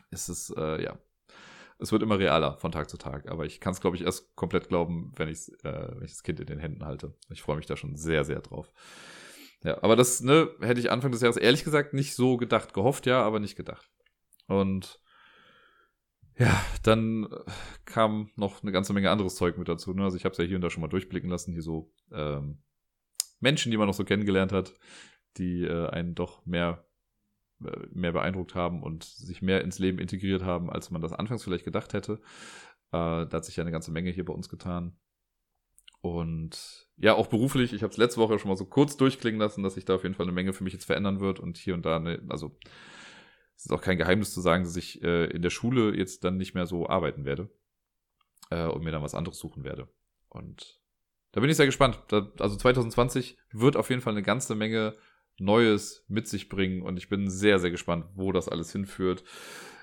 Es 0.10 0.30
ist, 0.30 0.56
äh, 0.58 0.84
ja. 0.84 0.98
Es 1.82 1.92
wird 1.92 2.04
immer 2.04 2.20
realer 2.20 2.58
von 2.58 2.72
Tag 2.72 2.90
zu 2.90 2.98
Tag, 2.98 3.30
aber 3.30 3.46
ich 3.46 3.60
kann 3.60 3.74
es, 3.74 3.82
glaube 3.82 3.96
ich, 3.96 4.04
erst 4.04 4.36
komplett 4.36 4.70
glauben, 4.70 5.12
wenn, 5.16 5.28
ich's, 5.28 5.50
äh, 5.64 5.92
wenn 5.96 6.04
ich 6.04 6.12
das 6.12 6.24
Kind 6.24 6.40
in 6.40 6.46
den 6.46 6.60
Händen 6.60 6.86
halte. 6.86 7.16
Ich 7.30 7.42
freue 7.42 7.58
mich 7.58 7.66
da 7.66 7.76
schon 7.76 7.96
sehr, 7.96 8.24
sehr 8.24 8.40
drauf. 8.40 8.72
Ja, 9.64 9.82
aber 9.84 9.96
das, 9.96 10.22
ne, 10.22 10.50
hätte 10.62 10.80
ich 10.80 10.92
Anfang 10.92 11.12
des 11.12 11.22
Jahres 11.22 11.38
ehrlich 11.38 11.64
gesagt 11.64 11.94
nicht 11.94 12.16
so 12.16 12.38
gedacht. 12.38 12.74
Gehofft, 12.74 13.06
ja, 13.06 13.22
aber 13.24 13.40
nicht 13.40 13.56
gedacht. 13.56 13.90
Und 14.48 15.00
ja, 16.38 16.60
dann 16.84 17.26
äh, 17.26 17.52
kam 17.86 18.32
noch 18.36 18.64
eine 18.64 18.72
ganze 18.72 18.94
Menge 18.94 19.12
anderes 19.12 19.36
Zeug 19.36 19.58
mit 19.58 19.68
dazu. 19.68 19.94
Ne? 19.94 20.04
Also 20.04 20.18
ich 20.18 20.26
habe 20.26 20.32
es 20.34 20.38
ja 20.38 20.44
hier 20.44 20.56
und 20.56 20.62
da 20.62 20.70
schon 20.70 20.82
mal 20.82 20.88
durchblicken 20.88 21.30
lassen, 21.30 21.52
hier 21.52 21.62
so 21.62 21.92
ähm, 22.12 22.64
Menschen, 23.40 23.72
die 23.72 23.78
man 23.78 23.88
noch 23.88 23.94
so 23.94 24.04
kennengelernt 24.04 24.52
hat, 24.52 24.74
die 25.38 25.64
äh, 25.64 25.88
einen 25.90 26.16
doch 26.16 26.46
mehr, 26.46 26.86
mehr 27.92 28.12
beeindruckt 28.12 28.56
haben 28.56 28.84
und 28.84 29.04
sich 29.04 29.42
mehr 29.42 29.62
ins 29.62 29.80
Leben 29.80 30.00
integriert 30.00 30.44
haben, 30.44 30.70
als 30.70 30.92
man 30.92 31.02
das 31.02 31.14
anfangs 31.14 31.44
vielleicht 31.44 31.66
gedacht 31.66 31.94
hätte. 31.94 32.14
Äh, 32.92 33.26
da 33.26 33.30
hat 33.32 33.46
sich 33.46 33.56
ja 33.56 33.64
eine 33.64 33.72
ganze 33.72 33.92
Menge 33.92 34.12
hier 34.12 34.26
bei 34.26 34.34
uns 34.34 34.50
getan. 34.50 34.98
Und 36.02 36.90
ja, 36.98 37.14
auch 37.14 37.28
beruflich, 37.28 37.74
ich 37.74 37.84
habe 37.84 37.92
es 37.92 37.98
letzte 37.98 38.20
Woche 38.20 38.40
schon 38.40 38.50
mal 38.50 38.58
so 38.58 38.66
kurz 38.66 38.98
durchklingen 38.98 39.40
lassen, 39.40 39.64
dass 39.64 39.76
sich 39.76 39.86
da 39.86 39.96
auf 39.96 40.04
jeden 40.04 40.16
Fall 40.16 40.26
eine 40.26 40.34
Menge 40.34 40.54
für 40.54 40.64
mich 40.64 40.74
jetzt 40.74 40.86
verändern 40.86 41.20
wird 41.20 41.40
und 41.40 41.58
hier 41.58 41.76
und 41.76 41.86
da, 41.86 41.98
eine, 41.98 42.22
also 42.30 42.58
es 43.56 43.66
ist 43.66 43.72
auch 43.72 43.82
kein 43.82 44.00
Geheimnis 44.00 44.34
zu 44.34 44.42
sagen, 44.42 44.64
dass 44.64 44.76
ich 44.76 45.04
äh, 45.04 45.26
in 45.26 45.44
der 45.44 45.52
Schule 45.52 45.96
jetzt 45.96 46.24
dann 46.24 46.38
nicht 46.38 46.56
mehr 46.56 46.66
so 46.66 46.90
arbeiten 46.90 47.26
werde 47.26 47.50
äh, 48.50 48.66
und 48.66 48.84
mir 48.84 48.92
dann 48.92 49.04
was 49.04 49.14
anderes 49.14 49.38
suchen 49.38 49.64
werde. 49.64 49.88
Und 50.30 50.82
da 51.32 51.42
bin 51.42 51.50
ich 51.50 51.58
sehr 51.58 51.68
gespannt. 51.68 52.00
Da, 52.08 52.32
also 52.40 52.56
2020 52.56 53.38
wird 53.52 53.78
auf 53.78 53.92
jeden 53.92 54.02
Fall 54.02 54.14
eine 54.14 54.24
ganze 54.24 54.56
Menge 54.56 54.96
Neues 55.40 56.06
mit 56.08 56.28
sich 56.28 56.50
bringen 56.50 56.82
und 56.82 56.98
ich 56.98 57.10
bin 57.10 57.30
sehr, 57.30 57.60
sehr 57.60 57.72
gespannt, 57.72 58.06
wo 58.16 58.32
das 58.32 58.48
alles 58.48 58.72
hinführt. 58.72 59.24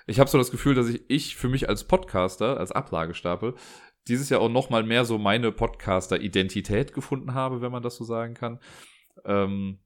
Ich 0.07 0.21
habe 0.21 0.31
so 0.31 0.39
das 0.39 0.51
Gefühl, 0.51 0.75
dass 0.75 0.89
ich, 0.89 1.03
ich 1.09 1.37
für 1.37 1.49
mich 1.49 1.69
als 1.69 1.85
Podcaster, 1.85 2.59
als 2.59 2.73
Ablagestapel, 2.73 3.55
dieses 4.07 4.31
Jahr 4.31 4.41
auch 4.41 4.49
noch 4.49 4.71
mal 4.71 4.83
mehr 4.83 5.05
so 5.05 5.19
meine 5.19 5.53
Podcaster-Identität 5.53 6.95
gefunden 6.95 7.35
habe, 7.35 7.61
wenn 7.61 7.73
man 7.73 7.83
das 7.83 7.97
so 7.97 8.05
sagen 8.05 8.35
kann. 8.35 8.59
Ähm, 9.25 9.81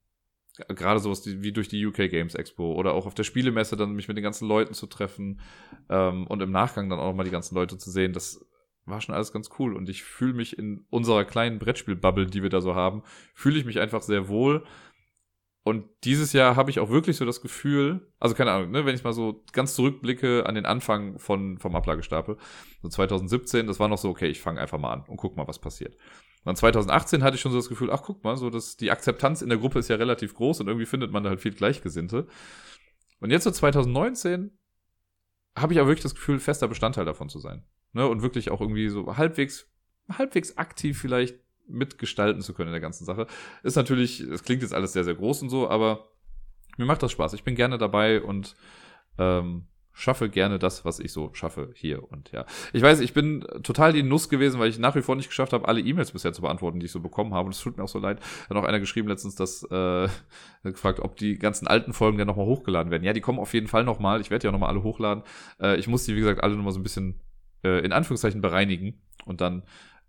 gerade 0.69 0.99
sowas 0.99 1.23
wie 1.25 1.51
durch 1.51 1.67
die 1.67 1.85
UK 1.85 2.09
Games 2.09 2.35
Expo 2.35 2.73
oder 2.73 2.93
auch 2.93 3.05
auf 3.05 3.15
der 3.15 3.23
Spielemesse 3.23 3.75
dann 3.75 3.93
mich 3.93 4.07
mit 4.07 4.17
den 4.17 4.23
ganzen 4.23 4.47
Leuten 4.47 4.73
zu 4.73 4.87
treffen 4.87 5.41
ähm, 5.89 6.27
und 6.27 6.41
im 6.41 6.51
Nachgang 6.51 6.89
dann 6.89 6.99
auch 6.99 7.13
mal 7.13 7.23
die 7.23 7.31
ganzen 7.31 7.55
Leute 7.55 7.77
zu 7.77 7.89
sehen, 7.89 8.13
das 8.13 8.45
war 8.85 9.01
schon 9.01 9.15
alles 9.15 9.31
ganz 9.31 9.49
cool 9.59 9.75
und 9.75 9.89
ich 9.89 10.03
fühle 10.03 10.33
mich 10.33 10.57
in 10.57 10.85
unserer 10.89 11.25
kleinen 11.25 11.57
Brettspiel-Bubble, 11.57 12.27
die 12.27 12.43
wir 12.43 12.49
da 12.49 12.61
so 12.61 12.75
haben, 12.75 13.03
fühle 13.33 13.57
ich 13.57 13.65
mich 13.65 13.79
einfach 13.79 14.01
sehr 14.01 14.27
wohl. 14.27 14.63
Und 15.65 15.85
dieses 16.03 16.33
Jahr 16.33 16.57
habe 16.57 16.71
ich 16.71 16.79
auch 16.81 16.89
wirklich 16.89 17.15
so 17.15 17.23
das 17.23 17.41
Gefühl, 17.41 18.11
also 18.19 18.35
keine 18.35 18.51
Ahnung, 18.51 18.71
ne, 18.71 18.85
wenn 18.85 18.95
ich 18.95 19.03
mal 19.05 19.13
so 19.13 19.43
ganz 19.53 19.75
zurückblicke 19.75 20.45
an 20.45 20.55
den 20.55 20.65
Anfang 20.65 21.17
von, 21.19 21.57
vom 21.57 21.75
Ablagestapel, 21.75 22.37
so 22.81 22.89
2017, 22.89 23.65
das 23.65 23.79
war 23.79 23.87
noch 23.87 23.97
so, 23.97 24.09
okay, 24.09 24.27
ich 24.27 24.41
fange 24.41 24.59
einfach 24.59 24.77
mal 24.77 24.91
an 24.91 25.05
und 25.07 25.15
guck 25.15 25.37
mal, 25.37 25.47
was 25.47 25.59
passiert. 25.59 25.95
Dann 26.43 26.57
2018 26.57 27.23
hatte 27.23 27.35
ich 27.35 27.41
schon 27.41 27.53
so 27.53 27.57
das 27.57 27.69
Gefühl, 27.69 27.91
ach 27.91 28.01
guck 28.03 28.25
mal, 28.25 28.35
so 28.35 28.49
dass 28.49 28.75
die 28.75 28.91
Akzeptanz 28.91 29.41
in 29.41 29.47
der 29.47 29.57
Gruppe 29.57 29.79
ist 29.79 29.87
ja 29.87 29.95
relativ 29.95 30.33
groß 30.33 30.59
und 30.59 30.67
irgendwie 30.67 30.85
findet 30.85 31.11
man 31.13 31.23
da 31.23 31.29
halt 31.29 31.39
viel 31.39 31.53
Gleichgesinnte. 31.53 32.27
Und 33.21 33.31
jetzt 33.31 33.45
so 33.45 33.51
2019 33.51 34.51
habe 35.55 35.71
ich 35.71 35.79
aber 35.79 35.87
wirklich 35.87 36.03
das 36.03 36.15
Gefühl, 36.15 36.39
fester 36.39 36.67
Bestandteil 36.67 37.05
davon 37.05 37.29
zu 37.29 37.39
sein. 37.39 37.63
Ne? 37.93 38.05
Und 38.05 38.21
wirklich 38.21 38.51
auch 38.51 38.59
irgendwie 38.59 38.89
so 38.89 39.15
halbwegs, 39.15 39.71
halbwegs 40.09 40.57
aktiv 40.57 40.99
vielleicht 40.99 41.39
mitgestalten 41.67 42.41
zu 42.41 42.53
können 42.53 42.69
in 42.69 42.73
der 42.73 42.81
ganzen 42.81 43.05
Sache. 43.05 43.27
Ist 43.63 43.75
natürlich, 43.75 44.19
es 44.19 44.43
klingt 44.43 44.61
jetzt 44.61 44.73
alles 44.73 44.93
sehr, 44.93 45.03
sehr 45.03 45.15
groß 45.15 45.43
und 45.43 45.49
so, 45.49 45.69
aber 45.69 46.09
mir 46.77 46.85
macht 46.85 47.03
das 47.03 47.11
Spaß. 47.11 47.33
Ich 47.33 47.43
bin 47.43 47.55
gerne 47.55 47.77
dabei 47.77 48.21
und 48.21 48.55
ähm, 49.17 49.67
schaffe 49.93 50.27
gerne 50.27 50.57
das, 50.57 50.85
was 50.85 50.99
ich 50.99 51.11
so 51.11 51.29
schaffe 51.33 51.69
hier 51.75 52.11
und 52.11 52.31
ja. 52.31 52.45
Ich 52.73 52.81
weiß, 52.81 52.99
ich 52.99 53.13
bin 53.13 53.45
total 53.61 53.93
die 53.93 54.01
Nuss 54.01 54.27
gewesen, 54.27 54.59
weil 54.59 54.69
ich 54.69 54.79
nach 54.79 54.95
wie 54.95 55.03
vor 55.03 55.15
nicht 55.15 55.29
geschafft 55.29 55.53
habe, 55.53 55.67
alle 55.67 55.81
E-Mails 55.81 56.11
bisher 56.11 56.33
zu 56.33 56.41
beantworten, 56.41 56.79
die 56.79 56.87
ich 56.87 56.91
so 56.91 56.99
bekommen 56.99 57.33
habe. 57.33 57.45
Und 57.45 57.53
es 57.53 57.61
tut 57.61 57.77
mir 57.77 57.83
auch 57.83 57.89
so 57.89 57.99
leid. 57.99 58.19
Hat 58.49 58.57
auch 58.57 58.63
einer 58.63 58.79
geschrieben 58.79 59.07
letztens, 59.07 59.35
dass 59.35 59.63
äh, 59.69 60.07
gefragt, 60.63 60.99
ob 60.99 61.15
die 61.15 61.37
ganzen 61.37 61.67
alten 61.67 61.93
Folgen 61.93 62.17
dann 62.17 62.27
nochmal 62.27 62.47
hochgeladen 62.47 62.91
werden. 62.91 63.03
Ja, 63.03 63.13
die 63.13 63.21
kommen 63.21 63.39
auf 63.39 63.53
jeden 63.53 63.67
Fall 63.67 63.83
nochmal. 63.83 64.19
Ich 64.19 64.31
werde 64.31 64.47
ja 64.47 64.51
nochmal 64.51 64.69
alle 64.69 64.83
hochladen. 64.83 65.23
Äh, 65.61 65.77
ich 65.77 65.87
muss 65.87 66.05
die, 66.05 66.15
wie 66.15 66.21
gesagt, 66.21 66.43
alle 66.43 66.55
nochmal 66.55 66.73
so 66.73 66.79
ein 66.79 66.83
bisschen 66.83 67.21
äh, 67.63 67.85
in 67.85 67.93
Anführungszeichen 67.93 68.41
bereinigen 68.41 68.99
und 69.25 69.41
dann 69.41 69.63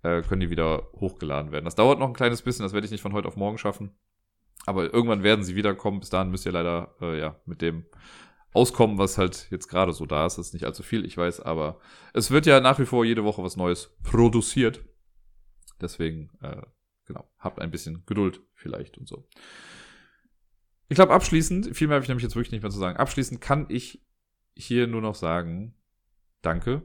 äh, 0.05 0.23
können 0.23 0.41
die 0.41 0.51
wieder 0.51 0.89
hochgeladen 0.93 1.51
werden. 1.51 1.65
Das 1.65 1.75
dauert 1.75 1.99
noch 1.99 2.07
ein 2.07 2.15
kleines 2.15 2.43
bisschen, 2.43 2.63
das 2.63 2.73
werde 2.73 2.85
ich 2.85 2.91
nicht 2.91 3.01
von 3.01 3.15
heute 3.15 3.27
auf 3.27 3.37
morgen 3.37 3.59
schaffen. 3.59 3.97
Aber 4.67 4.93
irgendwann 4.93 5.23
werden 5.23 5.45
sie 5.45 5.57
wiederkommen. 5.57 6.01
Bis 6.01 6.11
dahin 6.11 6.31
müsst 6.31 6.47
ihr 6.47 6.53
leider 6.53 6.95
äh, 7.01 7.19
ja 7.19 7.41
mit 7.45 7.61
dem 7.63 7.87
auskommen, 8.53 8.99
was 8.99 9.19
halt 9.19 9.49
jetzt 9.51 9.67
gerade 9.67 9.93
so 9.93 10.07
da 10.07 10.27
ist. 10.27 10.39
Das 10.39 10.49
ist 10.49 10.53
nicht 10.53 10.65
allzu 10.65 10.83
viel, 10.83 11.05
ich 11.05 11.17
weiß, 11.17 11.41
aber 11.41 11.81
es 12.13 12.31
wird 12.31 12.47
ja 12.47 12.61
nach 12.61 12.79
wie 12.79 12.87
vor 12.87 13.05
jede 13.05 13.25
Woche 13.25 13.43
was 13.43 13.57
Neues 13.57 13.97
produziert. 14.03 14.85
Deswegen, 15.81 16.31
äh, 16.41 16.63
genau, 17.05 17.29
habt 17.39 17.59
ein 17.59 17.73
bisschen 17.73 18.05
Geduld 18.07 18.41
vielleicht 18.55 18.97
und 18.97 19.09
so. 19.09 19.27
Ich 20.89 20.95
glaube, 20.95 21.13
abschließend, 21.13 21.77
viel 21.77 21.89
mehr 21.89 21.97
habe 21.97 22.05
ich 22.05 22.09
nämlich 22.09 22.23
jetzt 22.23 22.37
wirklich 22.37 22.53
nicht 22.53 22.63
mehr 22.63 22.71
zu 22.71 22.79
sagen. 22.79 22.97
Abschließend 22.97 23.41
kann 23.41 23.67
ich 23.69 24.05
hier 24.55 24.87
nur 24.87 25.01
noch 25.01 25.17
sagen, 25.17 25.75
danke. 26.43 26.83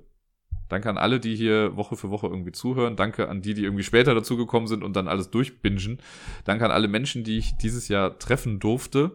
Danke 0.69 0.89
an 0.89 0.97
alle, 0.97 1.19
die 1.19 1.35
hier 1.35 1.75
Woche 1.75 1.95
für 1.95 2.09
Woche 2.09 2.27
irgendwie 2.27 2.51
zuhören. 2.51 2.95
Danke 2.95 3.27
an 3.27 3.41
die, 3.41 3.53
die 3.53 3.63
irgendwie 3.63 3.83
später 3.83 4.15
dazugekommen 4.15 4.67
sind 4.67 4.83
und 4.83 4.95
dann 4.95 5.07
alles 5.07 5.29
durchbingen. 5.29 5.99
Danke 6.45 6.65
an 6.65 6.71
alle 6.71 6.87
Menschen, 6.87 7.23
die 7.23 7.37
ich 7.37 7.57
dieses 7.57 7.87
Jahr 7.87 8.17
treffen 8.19 8.59
durfte 8.59 9.11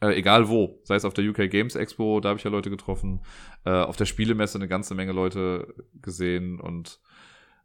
äh, 0.00 0.14
egal 0.16 0.48
wo, 0.48 0.80
sei 0.84 0.94
es 0.94 1.04
auf 1.04 1.14
der 1.14 1.28
UK 1.28 1.50
Games 1.50 1.74
Expo, 1.74 2.20
da 2.20 2.30
habe 2.30 2.38
ich 2.38 2.44
ja 2.44 2.50
Leute 2.50 2.70
getroffen, 2.70 3.20
äh, 3.64 3.70
auf 3.70 3.96
der 3.96 4.04
Spielemesse 4.04 4.58
eine 4.58 4.68
ganze 4.68 4.94
Menge 4.94 5.12
Leute 5.12 5.74
gesehen 6.00 6.60
und 6.60 7.00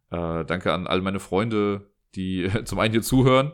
äh, 0.10 0.46
danke 0.46 0.74
an 0.74 0.88
all 0.88 1.02
meine 1.02 1.20
Freunde, 1.20 1.92
die 2.16 2.50
zum 2.66 2.80
einen 2.80 2.94
hier 2.94 3.02
zuhören. 3.02 3.52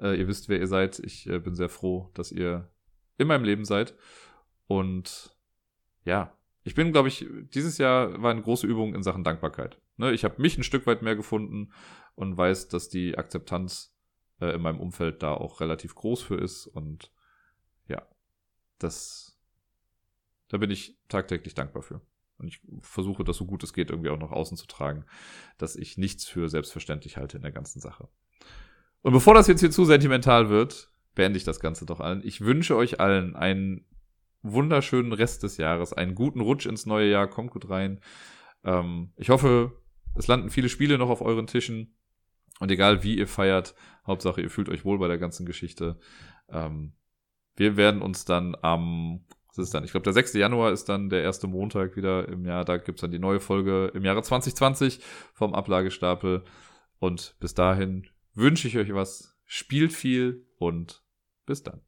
Äh, 0.00 0.18
ihr 0.18 0.28
wisst, 0.28 0.48
wer 0.48 0.58
ihr 0.58 0.66
seid. 0.66 0.98
Ich 1.00 1.28
äh, 1.28 1.38
bin 1.38 1.54
sehr 1.54 1.68
froh, 1.68 2.10
dass 2.14 2.32
ihr 2.32 2.70
in 3.18 3.26
meinem 3.26 3.44
Leben 3.44 3.64
seid. 3.64 3.94
Und 4.66 5.36
ja, 6.04 6.32
ich 6.68 6.74
bin, 6.74 6.92
glaube 6.92 7.08
ich, 7.08 7.26
dieses 7.54 7.78
Jahr 7.78 8.22
war 8.22 8.30
eine 8.30 8.42
große 8.42 8.66
Übung 8.66 8.94
in 8.94 9.02
Sachen 9.02 9.24
Dankbarkeit. 9.24 9.80
Ne, 9.96 10.12
ich 10.12 10.24
habe 10.24 10.40
mich 10.40 10.56
ein 10.56 10.62
Stück 10.62 10.86
weit 10.86 11.02
mehr 11.02 11.16
gefunden 11.16 11.72
und 12.14 12.36
weiß, 12.36 12.68
dass 12.68 12.88
die 12.88 13.18
Akzeptanz 13.18 13.94
äh, 14.40 14.54
in 14.54 14.62
meinem 14.62 14.80
Umfeld 14.80 15.22
da 15.22 15.34
auch 15.34 15.60
relativ 15.60 15.94
groß 15.94 16.22
für 16.22 16.36
ist 16.36 16.66
und 16.66 17.10
das, 18.78 19.38
da 20.48 20.58
bin 20.58 20.70
ich 20.70 20.96
tagtäglich 21.08 21.54
dankbar 21.54 21.82
für. 21.82 22.00
Und 22.38 22.46
ich 22.46 22.60
versuche 22.80 23.24
das 23.24 23.36
so 23.36 23.46
gut 23.46 23.64
es 23.64 23.72
geht 23.72 23.90
irgendwie 23.90 24.10
auch 24.10 24.18
nach 24.18 24.30
außen 24.30 24.56
zu 24.56 24.66
tragen, 24.66 25.04
dass 25.58 25.74
ich 25.74 25.98
nichts 25.98 26.24
für 26.24 26.48
selbstverständlich 26.48 27.16
halte 27.16 27.36
in 27.36 27.42
der 27.42 27.52
ganzen 27.52 27.80
Sache. 27.80 28.08
Und 29.02 29.12
bevor 29.12 29.34
das 29.34 29.48
jetzt 29.48 29.60
hier 29.60 29.70
zu 29.70 29.84
sentimental 29.84 30.48
wird, 30.48 30.92
beende 31.14 31.36
ich 31.36 31.44
das 31.44 31.58
Ganze 31.58 31.84
doch 31.84 31.98
allen. 31.98 32.22
Ich 32.24 32.40
wünsche 32.40 32.76
euch 32.76 33.00
allen 33.00 33.34
einen 33.34 33.84
wunderschönen 34.42 35.12
Rest 35.12 35.42
des 35.42 35.56
Jahres, 35.56 35.92
einen 35.92 36.14
guten 36.14 36.40
Rutsch 36.40 36.66
ins 36.66 36.86
neue 36.86 37.10
Jahr, 37.10 37.28
kommt 37.28 37.50
gut 37.50 37.68
rein. 37.68 38.00
Ähm, 38.64 39.12
ich 39.16 39.30
hoffe, 39.30 39.72
es 40.14 40.26
landen 40.26 40.50
viele 40.50 40.68
Spiele 40.68 40.98
noch 40.98 41.10
auf 41.10 41.22
euren 41.22 41.46
Tischen. 41.46 41.94
Und 42.60 42.70
egal 42.70 43.04
wie 43.04 43.16
ihr 43.16 43.28
feiert, 43.28 43.74
Hauptsache 44.06 44.40
ihr 44.40 44.50
fühlt 44.50 44.68
euch 44.68 44.84
wohl 44.84 44.98
bei 44.98 45.08
der 45.08 45.18
ganzen 45.18 45.46
Geschichte. 45.46 45.98
Ähm, 46.48 46.92
wir 47.56 47.76
werden 47.76 48.02
uns 48.02 48.24
dann 48.24 48.56
am, 48.62 49.24
was 49.48 49.58
ist 49.58 49.74
dann? 49.74 49.84
Ich 49.84 49.92
glaube, 49.92 50.04
der 50.04 50.12
6. 50.12 50.34
Januar 50.34 50.72
ist 50.72 50.88
dann 50.88 51.08
der 51.08 51.22
erste 51.22 51.46
Montag 51.46 51.96
wieder 51.96 52.28
im 52.28 52.44
Jahr. 52.44 52.64
Da 52.64 52.78
gibt's 52.78 53.00
dann 53.00 53.10
die 53.10 53.18
neue 53.18 53.40
Folge 53.40 53.92
im 53.94 54.04
Jahre 54.04 54.22
2020 54.22 55.00
vom 55.34 55.54
Ablagestapel. 55.54 56.44
Und 56.98 57.36
bis 57.38 57.54
dahin 57.54 58.08
wünsche 58.34 58.68
ich 58.68 58.76
euch 58.76 58.92
was. 58.92 59.36
Spielt 59.44 59.92
viel 59.92 60.46
und 60.58 61.02
bis 61.46 61.62
dann. 61.62 61.80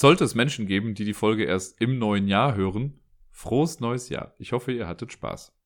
Sollte 0.00 0.22
es 0.22 0.36
Menschen 0.36 0.68
geben, 0.68 0.94
die 0.94 1.04
die 1.04 1.12
Folge 1.12 1.42
erst 1.42 1.80
im 1.80 1.98
neuen 1.98 2.28
Jahr 2.28 2.54
hören, 2.54 3.00
frohes 3.32 3.80
neues 3.80 4.10
Jahr. 4.10 4.32
Ich 4.38 4.52
hoffe, 4.52 4.70
ihr 4.70 4.86
hattet 4.86 5.10
Spaß. 5.10 5.57